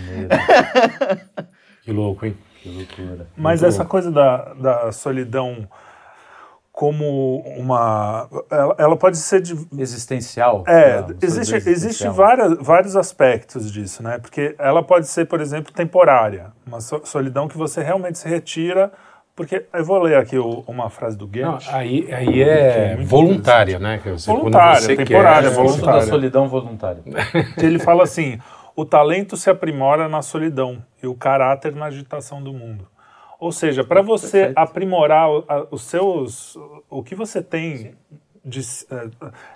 Que 1.84 1.90
louco, 1.90 2.24
hein? 2.24 2.36
Que 2.62 2.68
loucura. 2.68 3.26
Mas 3.36 3.60
Muito 3.60 3.70
essa 3.70 3.78
louco. 3.78 3.90
coisa 3.90 4.10
da, 4.10 4.54
da 4.54 4.92
solidão 4.92 5.68
como 6.70 7.40
uma. 7.58 8.28
Ela, 8.50 8.74
ela, 8.78 8.96
pode 8.96 9.18
ser 9.18 9.42
de. 9.42 9.54
Existencial. 9.76 10.64
É, 10.66 11.04
existe, 11.20 11.54
existe 11.68 12.08
várias, 12.08 12.56
vários 12.58 12.96
aspectos 12.96 13.70
disso, 13.70 14.02
né? 14.02 14.18
Porque 14.18 14.54
ela 14.58 14.82
pode 14.82 15.08
ser, 15.08 15.26
por 15.26 15.40
exemplo, 15.40 15.72
temporária. 15.72 16.52
Uma 16.66 16.80
solidão 16.80 17.48
que 17.48 17.58
você 17.58 17.82
realmente 17.82 18.18
se 18.18 18.28
retira. 18.28 18.92
Porque 19.34 19.64
eu 19.72 19.84
vou 19.84 19.98
ler 19.98 20.18
aqui 20.18 20.38
o, 20.38 20.62
uma 20.66 20.90
frase 20.90 21.16
do 21.16 21.26
Goethe. 21.26 21.42
Não, 21.42 21.58
aí, 21.68 22.06
aí 22.12 22.42
é, 22.42 22.92
é 22.92 22.96
voluntária, 22.96 23.78
né? 23.78 23.98
Que 23.98 24.10
você, 24.10 24.30
voluntária, 24.30 24.80
você 24.80 24.94
temporária, 24.96 25.48
quer, 25.48 25.56
voluntária. 25.56 26.00
da 26.00 26.06
solidão 26.06 26.48
voluntária. 26.48 27.02
Que 27.58 27.64
ele 27.64 27.78
fala 27.78 28.04
assim: 28.04 28.38
o 28.74 28.84
talento 28.84 29.36
se 29.36 29.50
aprimora 29.50 30.08
na 30.08 30.22
solidão 30.22 30.84
e 31.02 31.06
o 31.06 31.14
caráter 31.14 31.74
na 31.74 31.86
agitação 31.86 32.42
do 32.42 32.52
mundo. 32.52 32.88
Ou 33.38 33.50
seja, 33.50 33.82
para 33.82 34.02
você 34.02 34.46
Perfeito. 34.46 34.58
aprimorar 34.58 35.28
os 35.70 35.82
seus, 35.82 36.56
o 36.88 37.02
que 37.02 37.14
você 37.14 37.42
tem 37.42 37.94
de, 38.44 38.60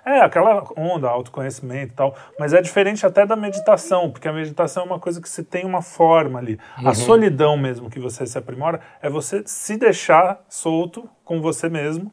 é, 0.05 0.17
é 0.17 0.21
aquela 0.21 0.63
onda, 0.75 1.09
autoconhecimento 1.09 1.93
e 1.93 1.95
tal, 1.95 2.15
mas 2.39 2.53
é 2.53 2.61
diferente 2.61 3.05
até 3.05 3.25
da 3.25 3.35
meditação, 3.35 4.09
porque 4.09 4.27
a 4.27 4.33
meditação 4.33 4.83
é 4.83 4.85
uma 4.85 4.99
coisa 4.99 5.21
que 5.21 5.27
você 5.27 5.43
tem 5.43 5.65
uma 5.65 5.81
forma 5.81 6.39
ali. 6.39 6.59
Uhum. 6.79 6.89
A 6.89 6.93
solidão 6.93 7.57
mesmo 7.57 7.89
que 7.89 7.99
você 7.99 8.25
se 8.25 8.37
aprimora 8.37 8.79
é 9.01 9.09
você 9.09 9.43
se 9.45 9.77
deixar 9.77 10.43
solto 10.47 11.09
com 11.23 11.41
você 11.41 11.69
mesmo 11.69 12.11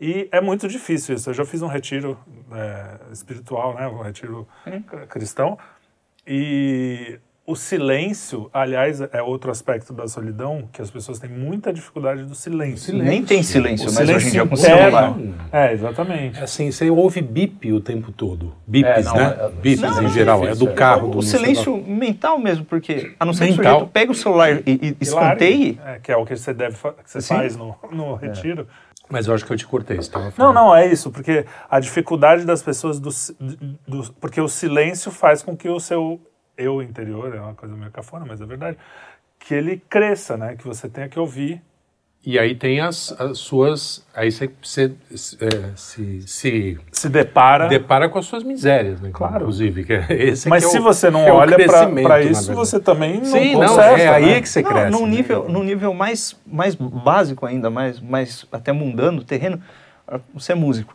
e 0.00 0.28
é 0.32 0.40
muito 0.40 0.66
difícil 0.66 1.14
isso. 1.14 1.30
Eu 1.30 1.34
já 1.34 1.44
fiz 1.44 1.62
um 1.62 1.68
retiro 1.68 2.18
é, 2.52 3.12
espiritual, 3.12 3.74
né, 3.74 3.86
um 3.86 4.02
retiro 4.02 4.48
cristão, 5.08 5.58
e 6.26 7.18
o 7.44 7.56
silêncio, 7.56 8.48
aliás, 8.52 9.00
é 9.00 9.20
outro 9.20 9.50
aspecto 9.50 9.92
da 9.92 10.06
solidão, 10.06 10.68
que 10.72 10.80
as 10.80 10.90
pessoas 10.90 11.18
têm 11.18 11.28
muita 11.28 11.72
dificuldade 11.72 12.22
do 12.22 12.36
silêncio. 12.36 12.86
silêncio. 12.86 13.10
Nem 13.10 13.24
tem 13.24 13.42
silêncio, 13.42 13.90
o 13.90 13.92
mas 13.92 13.96
silêncio 13.96 14.16
hoje 14.16 14.28
em 14.28 14.30
dia 14.30 14.46
com 14.46 14.56
celular. 14.56 15.16
É, 15.52 15.72
exatamente. 15.72 16.38
É 16.38 16.44
assim, 16.44 16.70
você 16.70 16.88
ouve 16.88 17.20
bip 17.20 17.72
o 17.72 17.80
tempo 17.80 18.12
todo. 18.12 18.54
Bips, 18.64 18.90
é, 18.90 19.02
não, 19.02 19.14
né? 19.16 19.36
É, 19.40 19.48
Bips 19.60 19.80
não, 19.80 20.02
em 20.04 20.08
geral, 20.10 20.46
é 20.46 20.54
do 20.54 20.72
carro. 20.72 21.08
O, 21.08 21.10
do 21.16 21.22
silêncio 21.22 21.64
celular. 21.64 21.88
mental 21.88 22.38
mesmo, 22.38 22.64
porque 22.64 23.12
a 23.18 23.24
não 23.24 23.32
ser 23.32 23.46
que 23.46 23.52
o 23.52 23.56
sujeito 23.56 23.86
pega 23.88 24.12
o 24.12 24.14
celular 24.14 24.60
e, 24.64 24.64
e 24.66 24.96
escanteie... 25.00 25.80
É, 25.84 25.98
que 25.98 26.12
é 26.12 26.16
o 26.16 26.24
que 26.24 26.36
você, 26.36 26.54
deve, 26.54 26.76
que 26.76 27.10
você 27.10 27.20
faz 27.20 27.56
no, 27.56 27.74
no 27.90 28.18
é. 28.22 28.28
retiro. 28.28 28.68
Mas 29.08 29.26
eu 29.26 29.34
acho 29.34 29.44
que 29.44 29.52
eu 29.52 29.56
te 29.56 29.66
cortei. 29.66 29.96
Você 29.96 30.10
não, 30.38 30.52
não, 30.52 30.74
é 30.74 30.86
isso, 30.86 31.10
porque 31.10 31.44
a 31.68 31.78
dificuldade 31.78 32.44
das 32.44 32.62
pessoas, 32.62 32.98
do, 32.98 33.10
do, 33.86 34.12
porque 34.14 34.40
o 34.40 34.48
silêncio 34.48 35.10
faz 35.10 35.42
com 35.42 35.56
que 35.56 35.68
o 35.68 35.78
seu 35.78 36.20
eu 36.56 36.82
interior, 36.82 37.34
é 37.34 37.40
uma 37.40 37.54
coisa 37.54 37.74
meio 37.74 37.90
cafona, 37.90 38.24
mas 38.26 38.40
é 38.40 38.46
verdade, 38.46 38.78
que 39.38 39.54
ele 39.54 39.82
cresça, 39.88 40.36
né? 40.36 40.56
Que 40.56 40.66
você 40.66 40.88
tenha 40.88 41.08
que 41.08 41.18
ouvir. 41.18 41.62
E 42.24 42.38
aí 42.38 42.54
tem 42.54 42.80
as, 42.80 43.12
as 43.18 43.38
suas. 43.38 44.06
Aí 44.14 44.30
você, 44.30 44.48
você 44.62 44.92
é, 45.40 45.72
se, 45.74 46.22
se. 46.22 46.78
Se 46.92 47.08
depara. 47.08 47.66
Depara 47.66 48.08
com 48.08 48.16
as 48.16 48.26
suas 48.26 48.44
misérias, 48.44 49.00
né? 49.00 49.10
Claro. 49.12 49.38
Inclusive. 49.38 49.84
Que 49.84 49.92
é 49.94 50.06
esse 50.08 50.48
Mas 50.48 50.64
que 50.64 50.70
se 50.70 50.76
é 50.76 50.80
o, 50.80 50.84
você 50.84 51.10
não 51.10 51.22
é 51.22 51.32
olha 51.32 51.56
para 52.02 52.22
isso, 52.22 52.54
você 52.54 52.78
também 52.78 53.18
não 53.18 53.24
Sim, 53.24 53.56
não, 53.56 53.80
é 53.80 54.08
aí 54.08 54.26
né? 54.26 54.40
que 54.40 54.48
você 54.48 54.62
não, 54.62 54.70
cresce. 54.70 54.90
Num 54.92 55.06
né? 55.06 55.16
nível, 55.16 55.48
num 55.48 55.64
nível 55.64 55.92
mais, 55.92 56.36
mais 56.46 56.76
básico 56.76 57.44
ainda, 57.44 57.68
mais, 57.68 57.98
mais 57.98 58.46
até 58.52 58.70
mundano, 58.70 59.24
terreno, 59.24 59.60
você 60.32 60.52
é 60.52 60.54
músico 60.54 60.94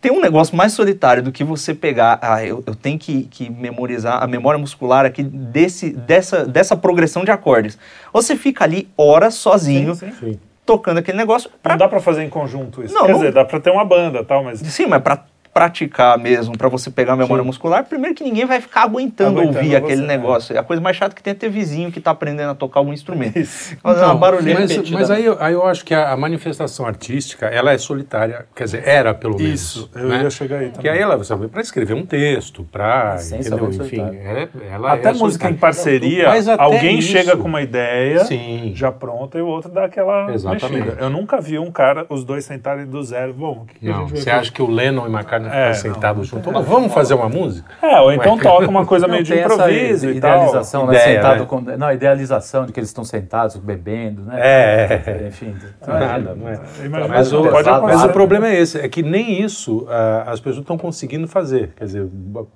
tem 0.00 0.10
um 0.10 0.20
negócio 0.20 0.56
mais 0.56 0.72
solitário 0.72 1.22
do 1.22 1.30
que 1.30 1.44
você 1.44 1.74
pegar, 1.74 2.18
ah, 2.22 2.42
eu, 2.44 2.64
eu 2.66 2.74
tenho 2.74 2.98
que, 2.98 3.24
que, 3.24 3.50
memorizar 3.50 4.22
a 4.22 4.26
memória 4.26 4.58
muscular 4.58 5.04
aqui 5.04 5.22
desse, 5.22 5.90
dessa, 5.90 6.46
dessa 6.46 6.74
progressão 6.74 7.22
de 7.22 7.30
acordes. 7.30 7.78
Você 8.12 8.34
fica 8.34 8.64
ali 8.64 8.88
horas 8.96 9.34
sozinho, 9.34 9.94
sim, 9.94 10.10
sim. 10.12 10.40
tocando 10.64 10.98
aquele 10.98 11.18
negócio. 11.18 11.50
Pra... 11.62 11.74
Não 11.74 11.78
dá 11.78 11.88
para 11.88 12.00
fazer 12.00 12.22
em 12.22 12.30
conjunto 12.30 12.82
isso. 12.82 12.94
Não, 12.94 13.02
Quer 13.02 13.12
não... 13.12 13.18
dizer, 13.18 13.32
dá 13.32 13.44
para 13.44 13.60
ter 13.60 13.70
uma 13.70 13.84
banda 13.84 14.24
tal, 14.24 14.42
mas... 14.42 14.60
Sim, 14.60 14.86
mas 14.86 15.02
para 15.02 15.24
praticar 15.52 16.18
mesmo, 16.18 16.56
para 16.56 16.68
você 16.68 16.90
pegar 16.90 17.14
a 17.14 17.16
memória 17.16 17.42
Sim. 17.42 17.46
muscular, 17.46 17.84
primeiro 17.84 18.14
que 18.14 18.22
ninguém 18.22 18.44
vai 18.44 18.60
ficar 18.60 18.82
aguentando, 18.82 19.40
aguentando 19.40 19.58
ouvir 19.58 19.76
aquele 19.76 20.02
né? 20.02 20.16
negócio. 20.16 20.54
É. 20.54 20.58
A 20.58 20.62
coisa 20.62 20.80
mais 20.80 20.96
chata 20.96 21.14
que 21.14 21.22
tem 21.22 21.32
é 21.32 21.34
ter 21.34 21.48
vizinho 21.48 21.90
que 21.90 21.98
está 21.98 22.12
aprendendo 22.12 22.50
a 22.50 22.54
tocar 22.54 22.80
algum 22.80 22.92
instrumento. 22.92 23.38
Isso. 23.38 23.76
Fazer 23.82 24.00
então, 24.00 24.10
uma 24.10 24.18
barulheira 24.18 24.60
Mas, 24.60 24.90
mas 24.90 25.10
aí, 25.10 25.24
aí 25.38 25.52
eu 25.52 25.66
acho 25.66 25.84
que 25.84 25.94
a, 25.94 26.12
a, 26.12 26.16
manifestação 26.16 26.86
artística, 26.86 27.46
ela 27.46 27.72
é 27.72 27.78
solitária, 27.78 28.46
quer 28.54 28.64
dizer, 28.64 28.86
era 28.86 29.12
pelo 29.12 29.36
menos. 29.36 29.52
Isso, 29.52 29.90
eu 29.94 30.08
né? 30.08 30.22
ia 30.22 30.30
chegar 30.30 30.58
aí 30.58 30.66
também. 30.66 30.80
Que 30.82 30.88
aí 30.88 30.98
ela, 30.98 31.16
você 31.16 31.36
para 31.48 31.60
escrever 31.60 31.94
um 31.94 32.06
texto, 32.06 32.64
para, 32.70 33.16
enfim, 33.16 34.00
é, 34.00 34.48
ela 34.70 34.92
Até 34.92 35.10
é 35.10 35.12
música 35.12 35.48
em 35.48 35.54
parceria, 35.54 36.28
alguém 36.58 36.98
isso. 36.98 37.08
chega 37.08 37.36
com 37.36 37.48
uma 37.48 37.62
ideia, 37.62 38.24
Sim. 38.24 38.72
já 38.74 38.92
pronta, 38.92 39.38
e 39.38 39.42
o 39.42 39.46
outro 39.46 39.70
dá 39.70 39.84
aquela 39.84 40.32
Exatamente. 40.32 40.72
Mexida. 40.72 41.02
Eu 41.02 41.10
nunca 41.10 41.40
vi 41.40 41.58
um 41.58 41.70
cara, 41.70 42.06
os 42.08 42.24
dois 42.24 42.44
sentarem 42.44 42.86
do 42.86 43.02
zero. 43.02 43.32
Bom, 43.32 43.62
o 43.62 43.66
que, 43.66 43.78
que 43.78 43.86
não, 43.86 44.04
a 44.04 44.08
gente 44.08 44.20
Você 44.20 44.30
acha 44.30 44.52
que 44.52 44.62
o 44.62 44.70
Lennon 44.70 45.06
e 45.06 45.10
McCartney 45.10 45.39
é, 45.46 45.74
sentados 45.74 46.26
juntos. 46.26 46.52
Não, 46.52 46.62
vamos 46.62 46.92
fazer 46.92 47.14
uma 47.14 47.28
música? 47.28 47.70
É, 47.82 48.00
ou 48.00 48.12
então 48.12 48.38
toca 48.38 48.68
uma 48.68 48.84
coisa 48.84 49.06
meio 49.06 49.22
de 49.22 49.34
improviso 49.34 50.08
e 50.10 50.16
idealização, 50.16 50.82
tal. 50.82 50.90
Né, 50.90 51.00
Ideia, 51.00 51.16
sentado 51.16 51.40
né? 51.40 51.46
com, 51.46 51.60
não, 51.60 51.92
idealização 51.92 52.66
de 52.66 52.72
que 52.72 52.80
eles 52.80 52.90
estão 52.90 53.04
sentados 53.04 53.56
bebendo, 53.56 54.22
né? 54.22 54.38
É. 54.40 55.02
é. 55.06 55.28
Enfim. 55.28 55.54
Não 55.86 55.96
é 55.96 56.00
nada, 56.00 56.34
não 56.34 56.48
é. 56.48 56.60
Mas 57.08 57.32
o, 57.32 57.42
mas 57.82 58.04
o 58.04 58.08
problema 58.10 58.48
é 58.48 58.60
esse, 58.60 58.78
é 58.78 58.88
que 58.88 59.02
nem 59.02 59.42
isso 59.42 59.82
uh, 59.82 59.88
as 60.26 60.40
pessoas 60.40 60.62
estão 60.62 60.78
conseguindo 60.78 61.26
fazer. 61.26 61.72
Quer 61.76 61.84
dizer, 61.84 62.08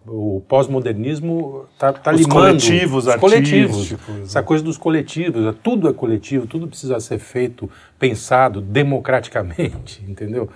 o 0.06 0.42
pós-modernismo 0.48 1.66
está 1.72 1.92
tá 1.92 2.12
os 2.12 2.20
limando. 2.20 2.40
Coletivos, 2.40 3.06
os 3.06 3.14
coletivos, 3.16 3.94
essa 4.24 4.42
coisa 4.42 4.62
dos 4.62 4.76
coletivos, 4.76 5.54
tudo 5.62 5.88
é 5.88 5.92
coletivo, 5.92 6.46
tudo 6.46 6.68
precisa 6.68 6.98
ser 7.00 7.18
feito, 7.18 7.70
pensado 7.98 8.60
democraticamente, 8.60 10.04
entendeu? 10.08 10.48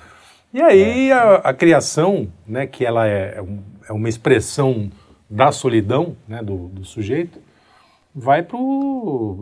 E 0.52 0.62
aí 0.62 1.10
é. 1.10 1.12
a, 1.12 1.34
a, 1.36 1.54
criação, 1.54 2.28
né, 2.46 2.66
que 2.66 2.84
ela 2.84 3.06
é, 3.06 3.38
é, 3.38 3.44
é, 3.88 3.92
uma 3.92 4.08
expressão 4.08 4.90
da 5.28 5.52
solidão 5.52 6.16
né, 6.26 6.42
do, 6.42 6.68
do 6.68 6.84
sujeito, 6.84 7.38
vai 8.14 8.42
para 8.42 8.58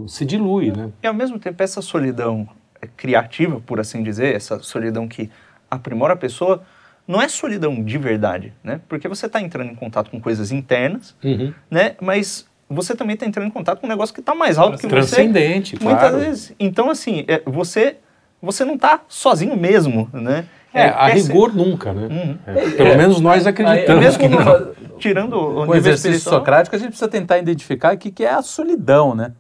se 0.09 0.25
dilui, 0.25 0.73
né? 0.73 0.91
E 1.03 1.07
ao 1.07 1.15
mesmo 1.15 1.39
tempo 1.39 1.63
essa 1.63 1.81
solidão 1.81 2.49
criativa, 2.97 3.61
por 3.61 3.81
assim 3.81 4.03
dizer, 4.03 4.35
essa 4.35 4.59
solidão 4.59 5.09
que 5.09 5.31
aprimora 5.71 6.15
a 6.15 6.17
pessoa, 6.17 6.63
não 7.07 7.23
é 7.23 7.29
solidão 7.29 7.83
de 7.83 7.99
verdade, 7.99 8.53
né? 8.63 8.81
Porque 8.89 9.09
você 9.09 9.27
está 9.27 9.41
entrando 9.41 9.71
em 9.71 9.75
contato 9.75 10.11
com 10.11 10.21
coisas 10.21 10.51
internas, 10.51 11.15
uhum. 11.23 11.55
né? 11.71 11.95
Mas 12.01 12.47
você 12.69 12.97
também 12.97 13.15
está 13.15 13.25
entrando 13.25 13.47
em 13.47 13.51
contato 13.51 13.81
com 13.81 13.87
um 13.87 13.91
negócio 13.91 14.15
que 14.15 14.21
está 14.21 14.35
mais 14.35 14.59
alto 14.59 14.79
que 14.79 14.89
transcendente, 14.89 15.77
você. 15.77 15.77
Transcendente, 15.77 15.77
claro. 15.77 16.01
Muitas 16.01 16.27
vezes. 16.27 16.55
Então, 16.59 16.91
assim, 16.91 17.25
é, 17.29 17.41
você, 17.47 17.97
você 18.43 18.65
não 18.65 18.75
está 18.75 19.03
sozinho 19.09 19.57
mesmo, 19.57 20.11
né? 20.13 20.47
É, 20.77 20.89
a 20.89 21.07
rigor 21.09 21.55
nunca, 21.55 21.93
né? 21.93 22.09
Uhum. 22.11 22.39
É, 22.47 22.71
pelo 22.71 22.91
é, 22.91 22.97
menos 22.97 23.21
nós 23.21 23.47
acreditamos 23.47 24.17
que 24.17 24.29
não. 24.29 24.77
Tirando 24.99 25.35
o, 25.35 25.67
o 25.67 25.75
exercício 25.75 26.21
socrático, 26.21 26.75
a 26.75 26.79
gente 26.79 26.89
precisa 26.89 27.09
tentar 27.09 27.39
identificar 27.39 27.95
o 27.95 27.99
que, 27.99 28.11
que 28.11 28.25
é 28.25 28.33
a 28.33 28.43
solidão, 28.43 29.15
né? 29.15 29.33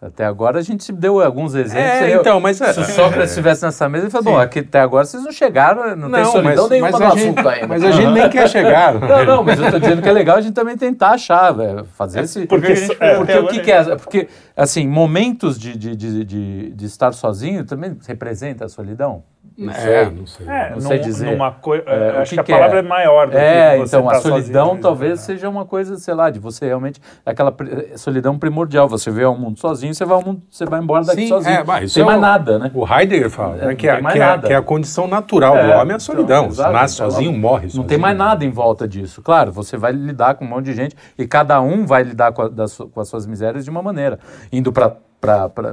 Até 0.00 0.26
agora 0.26 0.58
a 0.58 0.62
gente 0.62 0.92
deu 0.92 1.22
alguns 1.22 1.54
exemplos. 1.54 1.82
É, 1.82 2.14
Eu- 2.14 2.20
então, 2.20 2.38
mas 2.38 2.60
é- 2.60 2.70
se 2.70 2.80
o 2.80 2.84
Sócrates 2.84 3.30
estivesse 3.30 3.64
nessa 3.64 3.88
mesa, 3.88 4.04
ele 4.04 4.10
falou: 4.10 4.34
bom, 4.34 4.38
aqui, 4.38 4.58
até 4.58 4.78
agora 4.78 5.06
vocês 5.06 5.24
não 5.24 5.32
chegaram, 5.32 5.96
não, 5.96 6.10
tem 6.10 6.22
Não, 6.22 6.32
solidão 6.32 6.64
mas, 6.64 6.70
nenhuma 6.70 6.90
mas, 6.90 7.00
no 7.00 7.06
a 7.06 7.10
gente, 7.10 7.22
assunto 7.22 7.48
ainda. 7.48 7.66
mas 7.66 7.82
a 7.84 7.90
gente 7.90 8.12
nem 8.12 8.28
quer 8.28 8.48
chegar. 8.48 8.94
Não, 9.00 9.24
não, 9.24 9.42
mas 9.42 9.58
eu 9.58 9.70
tô 9.70 9.78
dizendo 9.78 10.02
que 10.02 10.08
é 10.08 10.12
legal 10.12 10.36
a 10.36 10.40
gente 10.42 10.52
também 10.52 10.76
tentar 10.76 11.12
achar, 11.12 11.50
velho, 11.52 11.86
fazer 11.94 12.20
esse... 12.20 12.46
porque 12.46 12.74
porque, 12.74 12.94
foi 12.94 13.06
até 13.22 13.40
o 13.40 13.48
que 13.48 13.60
que 13.60 13.72
é... 13.72 13.96
Porque, 13.96 14.28
assim, 14.54 14.86
momentos 14.86 15.58
de, 15.58 15.74
de, 15.76 15.96
de, 15.96 16.24
de, 16.24 16.70
de 16.72 16.84
estar 16.84 17.12
sozinho 17.12 17.64
também 17.64 17.96
representa 18.06 18.66
a 18.66 18.68
solidão? 18.68 19.24
Não 19.58 19.72
É, 19.72 19.74
sei. 19.74 20.04
não 20.10 20.26
sei. 20.26 20.46
É, 20.48 20.68
Não 20.68 20.74
num- 20.76 20.80
sei 20.82 20.98
dizer. 20.98 21.30
numa 21.30 21.50
coi- 21.50 21.82
É, 21.86 22.12
o 22.12 22.18
acho 22.20 22.30
que 22.30 22.34
que, 22.36 22.40
a 22.40 22.44
que 22.44 22.52
é? 22.52 22.56
palavra 22.56 22.78
é, 22.80 22.82
maior 22.82 23.26
do 23.26 23.36
É, 23.38 23.72
que 23.72 23.78
você 23.78 23.96
então 23.96 24.08
a 24.08 24.12
tá 24.12 24.20
solidão 24.20 24.64
sozinho, 24.66 24.82
talvez 24.82 25.10
né? 25.12 25.16
seja 25.16 25.48
uma 25.48 25.64
coisa, 25.64 25.96
sei 25.96 26.12
lá, 26.12 26.28
de 26.28 26.38
você 26.38 26.66
realmente 26.66 27.00
aquela 27.24 27.54
solidão 27.96 28.38
primordial. 28.38 28.86
Você 28.88 29.10
vê 29.10 29.24
o 29.24 29.34
mundo 29.34 29.58
sozinho, 29.58 29.94
você 29.94 30.04
vai 30.04 30.14
ao 30.16 30.22
mundo, 30.22 30.42
você 30.50 30.66
vai 30.66 30.78
embora 30.80 31.04
daqui 31.06 31.22
Sim, 31.22 31.28
sozinho. 31.28 31.54
é, 31.72 31.84
isso 31.84 31.94
tem 31.94 32.02
é 32.02 32.06
mais 32.06 32.18
o- 32.18 32.20
nada, 32.20 32.58
né? 32.58 32.70
O 32.74 32.86
Heidegger 32.86 33.30
fala 33.30 33.56
É, 33.56 33.66
né, 33.68 33.74
que, 33.74 33.88
é, 33.88 33.98
mais 34.00 34.14
que, 34.14 34.20
é, 34.22 34.38
que 34.38 34.52
é 34.52 34.56
a 34.56 34.62
condição 34.62 35.08
natural 35.08 35.54
do 35.54 35.58
É, 35.60 35.76
homem 35.78 35.92
é 35.94 35.96
a 35.96 36.00
solidão. 36.00 36.36
então, 36.44 36.48
exato, 36.48 36.68
Você 36.70 36.76
nasce 36.78 36.94
então, 36.96 37.10
sozinho, 37.10 37.32
morre 37.32 37.62
sozinho. 37.62 37.82
Não 37.82 37.88
tem 37.88 37.98
mais 37.98 38.16
nada 38.16 38.44
em 38.44 38.50
volta 38.50 38.86
disso. 38.86 39.22
Claro, 39.22 39.50
você 39.52 39.78
vai 39.78 39.92
lidar 39.92 40.34
com 40.34 40.44
um 40.44 40.48
monte 40.48 40.66
de 40.66 40.74
gente 40.74 40.94
e 41.16 41.26
cada 41.26 41.60
um 41.62 41.86
vai 41.86 42.02
lidar 42.02 42.30
com, 42.32 42.42
a- 42.42 42.48
das 42.48 42.76
com 42.76 43.00
as 43.00 43.08
suas 43.08 43.26
misérias 43.26 43.64
de 43.64 43.70
uma 43.70 43.80
maneira, 43.82 44.18
indo 44.52 44.70
para 44.70 44.96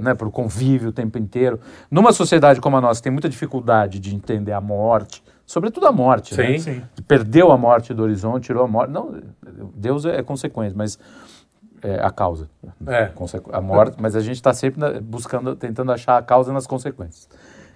né, 0.01 0.15
o 0.19 0.31
convívio 0.31 0.89
o 0.89 0.91
tempo 0.93 1.17
inteiro. 1.17 1.59
Numa 1.89 2.11
sociedade 2.11 2.59
como 2.61 2.77
a 2.77 2.81
nossa, 2.81 2.99
que 2.99 3.03
tem 3.03 3.11
muita 3.11 3.29
dificuldade 3.29 3.99
de 3.99 4.15
entender 4.15 4.51
a 4.53 4.61
morte, 4.61 5.23
sobretudo 5.45 5.87
a 5.87 5.91
morte, 5.91 6.35
né? 6.35 6.57
Sim. 6.57 6.59
Sim. 6.59 6.81
Perdeu 7.07 7.51
a 7.51 7.57
morte 7.57 7.93
do 7.93 8.03
horizonte, 8.03 8.45
tirou 8.45 8.63
a 8.63 8.67
morte. 8.67 8.91
Não, 8.91 9.19
Deus 9.75 10.05
é, 10.05 10.17
é 10.19 10.23
consequência, 10.23 10.75
mas 10.77 10.97
é 11.81 11.99
a 12.03 12.09
causa. 12.11 12.49
É. 12.87 13.05
A 13.57 13.61
morte, 13.61 13.97
mas 13.99 14.15
a 14.15 14.21
gente 14.21 14.35
está 14.35 14.53
sempre 14.53 14.99
buscando, 15.01 15.55
tentando 15.55 15.91
achar 15.91 16.17
a 16.17 16.21
causa 16.21 16.53
nas 16.53 16.65
consequências. 16.65 17.27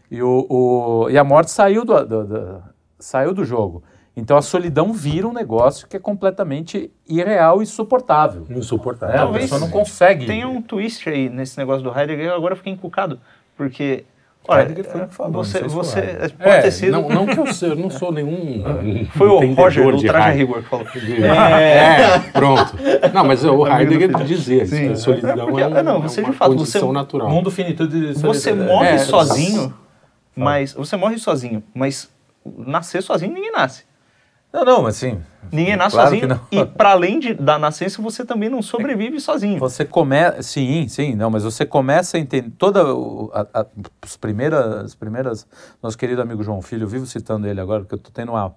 E, 0.09 0.21
o, 0.23 0.45
o- 0.49 1.09
e 1.09 1.17
a 1.17 1.23
morte 1.23 1.51
saiu 1.51 1.83
do, 1.83 2.05
do- 2.05 2.25
do- 2.25 2.63
saiu 2.97 3.33
do 3.33 3.43
jogo. 3.43 3.83
Então 4.19 4.35
a 4.35 4.41
solidão 4.41 4.91
vira 4.91 5.27
um 5.27 5.31
negócio 5.31 5.87
que 5.87 5.95
é 5.95 5.99
completamente 5.99 6.91
irreal 7.07 7.59
e 7.59 7.63
insuportável. 7.63 8.47
Insuportável. 8.49 9.13
É, 9.15 9.17
a 9.19 9.21
Talvez 9.21 9.43
pessoa 9.45 9.61
não 9.61 9.69
consegue. 9.69 10.25
Tem 10.25 10.43
um 10.43 10.59
twist 10.59 11.07
aí 11.07 11.29
nesse 11.29 11.55
negócio 11.57 11.83
do 11.83 11.95
Heidegger, 11.97 12.31
agora 12.33 12.53
eu 12.53 12.57
fiquei 12.57 12.73
encucado. 12.73 13.19
Porque, 13.55 14.05
olha, 14.47 14.61
Heidegger 14.63 14.85
foi 14.91 15.01
o 15.03 15.07
que 15.07 15.13
falou, 15.13 15.43
você, 15.43 15.61
não 15.61 15.69
sei 15.69 15.69
se 15.69 15.75
você 15.75 15.99
o 15.99 16.03
Heidegger. 16.03 16.37
pode 16.37 16.49
É, 16.49 16.61
ter 16.61 16.71
sido... 16.71 16.91
não, 16.93 17.09
não 17.09 17.25
que 17.27 17.39
eu, 17.39 17.45
sei, 17.53 17.69
eu 17.71 17.75
não 17.75 17.91
sou 17.91 18.11
nenhum. 18.11 18.63
Foi 19.15 19.27
o 19.27 19.53
Roger, 19.53 19.85
do 19.91 19.97
de 19.97 20.07
Traje 20.07 20.27
a. 20.29 20.31
Rigor, 20.31 20.63
que 20.63 20.69
falou. 20.69 20.85
É, 21.23 22.19
pronto. 22.33 22.73
Não, 23.13 23.23
mas 23.23 23.45
o 23.45 23.65
Amigo 23.69 23.93
Heidegger 23.93 24.09
filho. 24.17 24.23
dizia 24.27 24.63
isso, 24.63 24.75
Sim. 24.75 24.87
que 24.87 24.93
a 24.93 24.95
solidão 24.95 25.31
É 25.31 25.35
porque- 25.45 25.61
é, 25.61 25.67
um, 25.67 25.77
é, 25.77 25.83
não, 25.83 26.01
você 26.01 26.21
é 26.21 26.23
de 26.23 26.29
uma 26.31 26.35
fato, 26.35 26.51
condição 26.55 26.87
você- 26.87 26.93
natural. 26.93 27.29
Mundo 27.29 27.51
finitude 27.51 28.13
de 28.13 28.19
Você 28.19 28.51
morre 28.51 28.89
É, 28.89 28.97
sozinho, 28.97 29.71
mas... 30.35 30.73
Você 30.73 30.97
morre 30.97 31.19
sozinho, 31.19 31.63
mas 31.73 32.09
nascer 32.57 33.03
sozinho 33.03 33.31
ninguém 33.31 33.51
nasce. 33.51 33.85
Não, 34.57 34.65
não, 34.65 34.81
mas 34.83 34.95
sim. 34.95 35.19
Ninguém 35.51 35.75
nasce 35.77 35.95
Claro 35.95 36.09
sozinho. 36.09 36.21
que 36.27 36.27
não. 36.27 36.41
E 36.51 36.65
para 36.65 36.89
além 36.91 37.19
de, 37.19 37.33
da 37.33 37.57
nascença, 37.57 38.01
você 38.01 38.25
também 38.25 38.49
não 38.49 38.61
sobrevive 38.61 39.19
sozinho. 39.19 39.57
Você 39.59 39.85
começa, 39.85 40.41
sim, 40.43 40.87
sim, 40.89 41.15
não, 41.15 41.29
mas 41.29 41.43
você 41.43 41.65
começa 41.65 42.17
a 42.17 42.19
entender 42.19 42.49
toda 42.57 42.83
o- 42.93 43.31
a, 43.33 43.45
a- 43.61 43.65
as 44.01 44.17
primeiras, 44.17 44.85
as 44.85 44.95
primeiras, 44.95 45.47
nosso 45.81 45.97
querido 45.97 46.21
amigo 46.21 46.43
João 46.43 46.61
Filho, 46.61 46.83
eu 46.83 46.87
vivo 46.87 47.05
citando 47.05 47.47
ele 47.47 47.61
agora 47.61 47.81
porque 47.81 47.95
eu 47.95 47.99
tô 47.99 48.09
tendo 48.11 48.31
uma, 48.33 48.53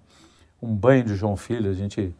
um 0.61 0.75
banho 0.75 1.04
de 1.04 1.14
João 1.14 1.37
Filho, 1.37 1.71
a 1.71 1.75
gente 1.75 2.12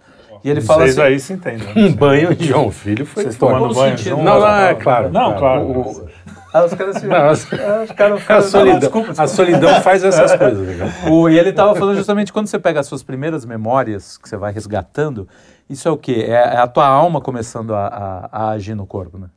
e 0.45 0.49
ele 0.49 0.61
fala 0.61 0.85
Vocês 0.85 0.99
assim, 0.99 1.09
aí 1.09 1.21
se 1.21 1.33
entendem. 1.33 1.67
Um 1.77 1.93
banho 1.97 2.35
de 2.35 2.47
João 2.47 2.71
Filho 2.71 3.05
foi 3.05 3.25
Vocês 3.25 3.37
tomando 3.37 3.75
banho 3.75 3.99
sentido-? 3.99 4.19
Não, 4.19 4.39
não, 4.41 4.47
é 4.57 4.75
claro. 4.75 5.11
Não, 5.11 5.37
claro. 5.37 5.63
o- 5.65 6.09
ah, 6.53 6.65
os 6.65 6.75
caras 6.75 6.97
assim, 6.97 7.07
Não, 7.07 7.29
as- 7.29 7.47
ah, 7.53 7.83
os 7.85 7.93
caras 7.93 8.21
a, 8.21 8.25
falam, 8.25 8.43
solidão, 8.43 8.79
desculpa, 8.79 9.09
desculpa. 9.09 9.23
a 9.23 9.27
solidão 9.29 9.83
faz 9.83 10.05
essas 10.05 10.35
coisas. 10.37 10.77
né? 10.79 10.93
O- 11.11 11.29
e 11.29 11.39
ele 11.39 11.51
estava 11.51 11.75
falando 11.75 11.97
justamente 11.97 12.33
quando 12.33 12.47
você 12.47 12.59
pega 12.59 12.81
as 12.81 12.87
suas 12.87 13.03
primeiras 13.03 13.45
memórias 13.45 14.17
que 14.19 14.29
você 14.29 14.37
vai 14.37 14.53
resgatando, 14.53 15.29
isso 15.69 15.87
é 15.89 15.91
o 15.91 15.97
quê? 15.97 16.25
É, 16.27 16.33
é 16.33 16.57
a 16.59 16.67
tua 16.67 16.87
alma 16.87 17.21
começando 17.21 17.75
a, 17.75 17.87
a- 17.87 18.29
a 18.33 18.51
agir 18.51 18.75
no 18.75 18.87
corpo, 18.87 19.19
né? 19.19 19.29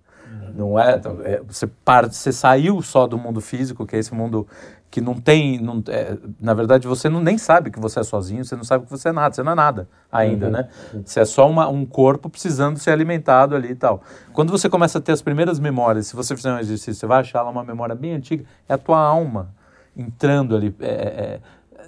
Não 0.56 0.80
é, 0.80 1.02
é, 1.24 1.42
você, 1.48 1.66
par, 1.66 2.06
você 2.12 2.32
saiu 2.32 2.80
só 2.84 3.08
do 3.08 3.18
mundo 3.18 3.42
físico, 3.42 3.88
que 3.88 3.96
é 3.96 4.00
esse 4.00 4.14
mundo 4.14 4.48
que 4.94 5.02
não 5.02 5.16
tem, 5.16 5.60
não, 5.60 5.82
é, 5.88 6.16
na 6.40 6.54
verdade 6.54 6.88
você 6.88 7.10
não 7.10 7.20
nem 7.20 7.36
sabe 7.36 7.72
que 7.72 7.80
você 7.80 8.00
é 8.00 8.04
sozinho, 8.04 8.46
você 8.46 8.56
não 8.56 8.64
sabe 8.64 8.86
que 8.86 8.92
você 8.92 9.10
é 9.10 9.12
nada, 9.12 9.34
você 9.34 9.42
não 9.42 9.54
é 9.54 9.56
nada 9.56 9.90
ainda, 10.12 10.52
né? 10.52 10.70
Você 11.04 11.20
é 11.20 11.26
só 11.26 11.50
uma, 11.50 11.68
um 11.68 11.84
corpo 11.84 12.30
precisando 12.30 12.78
ser 12.78 12.92
alimentado 12.92 13.56
ali 13.56 13.70
e 13.72 13.76
tal. 13.76 14.04
Quando 14.34 14.52
você 14.52 14.70
começa 14.70 15.00
a 15.00 15.02
ter 15.02 15.12
as 15.12 15.20
primeiras 15.20 15.58
memórias, 15.58 16.06
se 16.06 16.16
você 16.16 16.36
fizer 16.36 16.54
um 16.54 16.60
exercício, 16.60 16.94
você 16.94 17.08
vai 17.08 17.22
achar 17.22 17.42
lá 17.42 17.50
uma 17.50 17.64
memória 17.64 17.96
bem 17.96 18.14
antiga, 18.14 18.46
é 18.70 18.76
a 18.76 18.78
tua 18.78 19.00
alma 19.00 19.50
entrando 19.98 20.56
ali, 20.56 20.76
é, 20.80 20.92
é, 20.92 21.40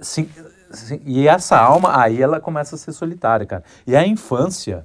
sim- 0.02 0.28
sim, 0.72 1.00
e 1.06 1.28
essa 1.28 1.56
alma, 1.56 1.96
aí 2.00 2.20
ela 2.20 2.40
começa 2.40 2.74
a 2.74 2.78
ser 2.78 2.90
solitária, 2.90 3.46
cara. 3.46 3.62
E 3.86 3.94
a 3.94 4.04
infância, 4.04 4.84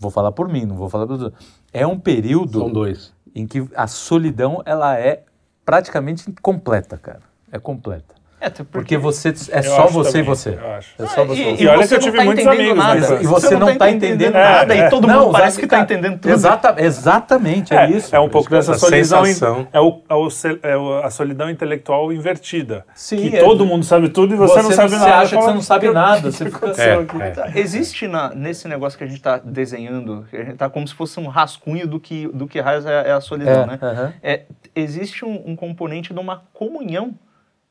vou 0.00 0.10
falar 0.10 0.32
por 0.32 0.48
mim, 0.48 0.64
não 0.64 0.76
vou 0.76 0.88
falar 0.88 1.06
por 1.06 1.30
é 1.74 1.86
um 1.86 1.98
período 1.98 2.60
São 2.60 2.72
dois. 2.72 3.12
em 3.34 3.46
que 3.46 3.68
a 3.76 3.86
solidão 3.86 4.62
ela 4.64 4.98
é 4.98 5.24
praticamente 5.72 6.24
completa, 6.40 6.96
cara. 6.96 7.20
É 7.52 7.58
completa. 7.58 8.16
É, 8.40 8.46
até 8.46 8.62
Porque 8.62 8.96
você 8.96 9.30
é 9.50 9.62
só 9.62 9.88
você 9.88 10.10
também, 10.12 10.22
e 10.22 10.24
você. 10.24 10.50
É 10.50 11.06
só 11.08 11.22
Ah, 11.22 11.24
você. 11.24 11.42
e, 11.42 11.62
E 11.64 11.66
olha 11.66 11.84
você 11.84 11.88
que 11.88 11.94
eu 11.94 11.98
não 11.98 12.04
tive 12.04 12.16
tá 12.18 12.24
muitos 12.24 12.44
entendendo 12.44 12.70
amigos 12.70 12.76
na 12.84 12.94
nada. 12.94 13.22
E 13.22 13.26
você 13.26 13.56
não 13.56 13.76
tá 13.76 13.90
entendendo 13.90 14.32
nada. 14.32 14.76
E 14.76 14.88
todo 14.90 15.08
Não, 15.08 15.20
mundo 15.24 15.32
parece 15.32 15.58
que 15.58 15.66
tá 15.66 15.78
tá- 15.78 15.82
entendendo 15.82 16.20
tudo. 16.20 16.30
Exata, 16.32 16.74
exatamente, 16.78 17.74
é, 17.74 17.78
É, 17.78 17.90
isso. 17.90 18.14
é 18.14 18.20
um 18.20 18.28
pouco 18.28 18.48
dessa 18.48 18.70
essa 18.72 18.78
solidão. 18.86 19.22
in- 19.22 19.32
sensação. 19.34 19.66
É, 19.72 19.80
o, 19.80 20.00
é, 20.08 20.68
é 20.70 21.04
a 21.04 21.10
solidão 21.10 21.50
intelectual 21.50 22.12
invertida. 22.12 22.84
Sim, 22.94 23.28
que 23.28 23.36
é- 23.38 23.40
todo 23.42 23.66
mundo 23.66 23.84
sabe 23.84 24.08
tudo 24.08 24.32
e 24.34 24.36
você, 24.36 24.62
não 24.62 24.70
sabe 24.70 24.90
você 24.90 24.96
nada. 24.98 25.16
acha 25.16 25.36
que 25.36 25.42
você 25.42 25.52
não 25.54 25.60
sabe 25.62 25.86
"O 25.86 25.90
que- 25.90 25.94
nada. 25.96 26.30
Você 26.30 26.44
fica... 26.48 26.66
É, 26.80 26.94
aqui?" 26.94 27.20
é. 27.22 27.30
Tá, 27.30 27.50
Existe 27.56 28.06
na- 28.06 28.32
nesse 28.32 28.68
negócio 28.68 28.96
que 28.96 29.02
a 29.02 29.08
gente 29.08 29.16
está 29.16 29.38
desenhando, 29.38 30.24
que 30.30 30.36
a 30.36 30.44
gente 30.44 30.56
tá 30.56 30.70
como 30.70 30.86
se 30.86 30.94
fosse 30.94 31.18
um 31.18 31.26
rascunho 31.26 31.88
do 31.88 31.98
que, 31.98 32.28
do 32.28 32.46
que 32.46 32.60
raios 32.60 32.86
é, 32.86 33.08
é 33.08 33.12
a 33.12 33.20
solidão, 33.20 33.64
É, 33.64 33.66
né? 33.66 33.78
É, 34.78 34.82
existe 34.82 35.24
um, 35.24 35.42
um 35.50 35.56
componente 35.56 36.12
de 36.14 36.20
uma 36.20 36.44
comunhão, 36.52 37.14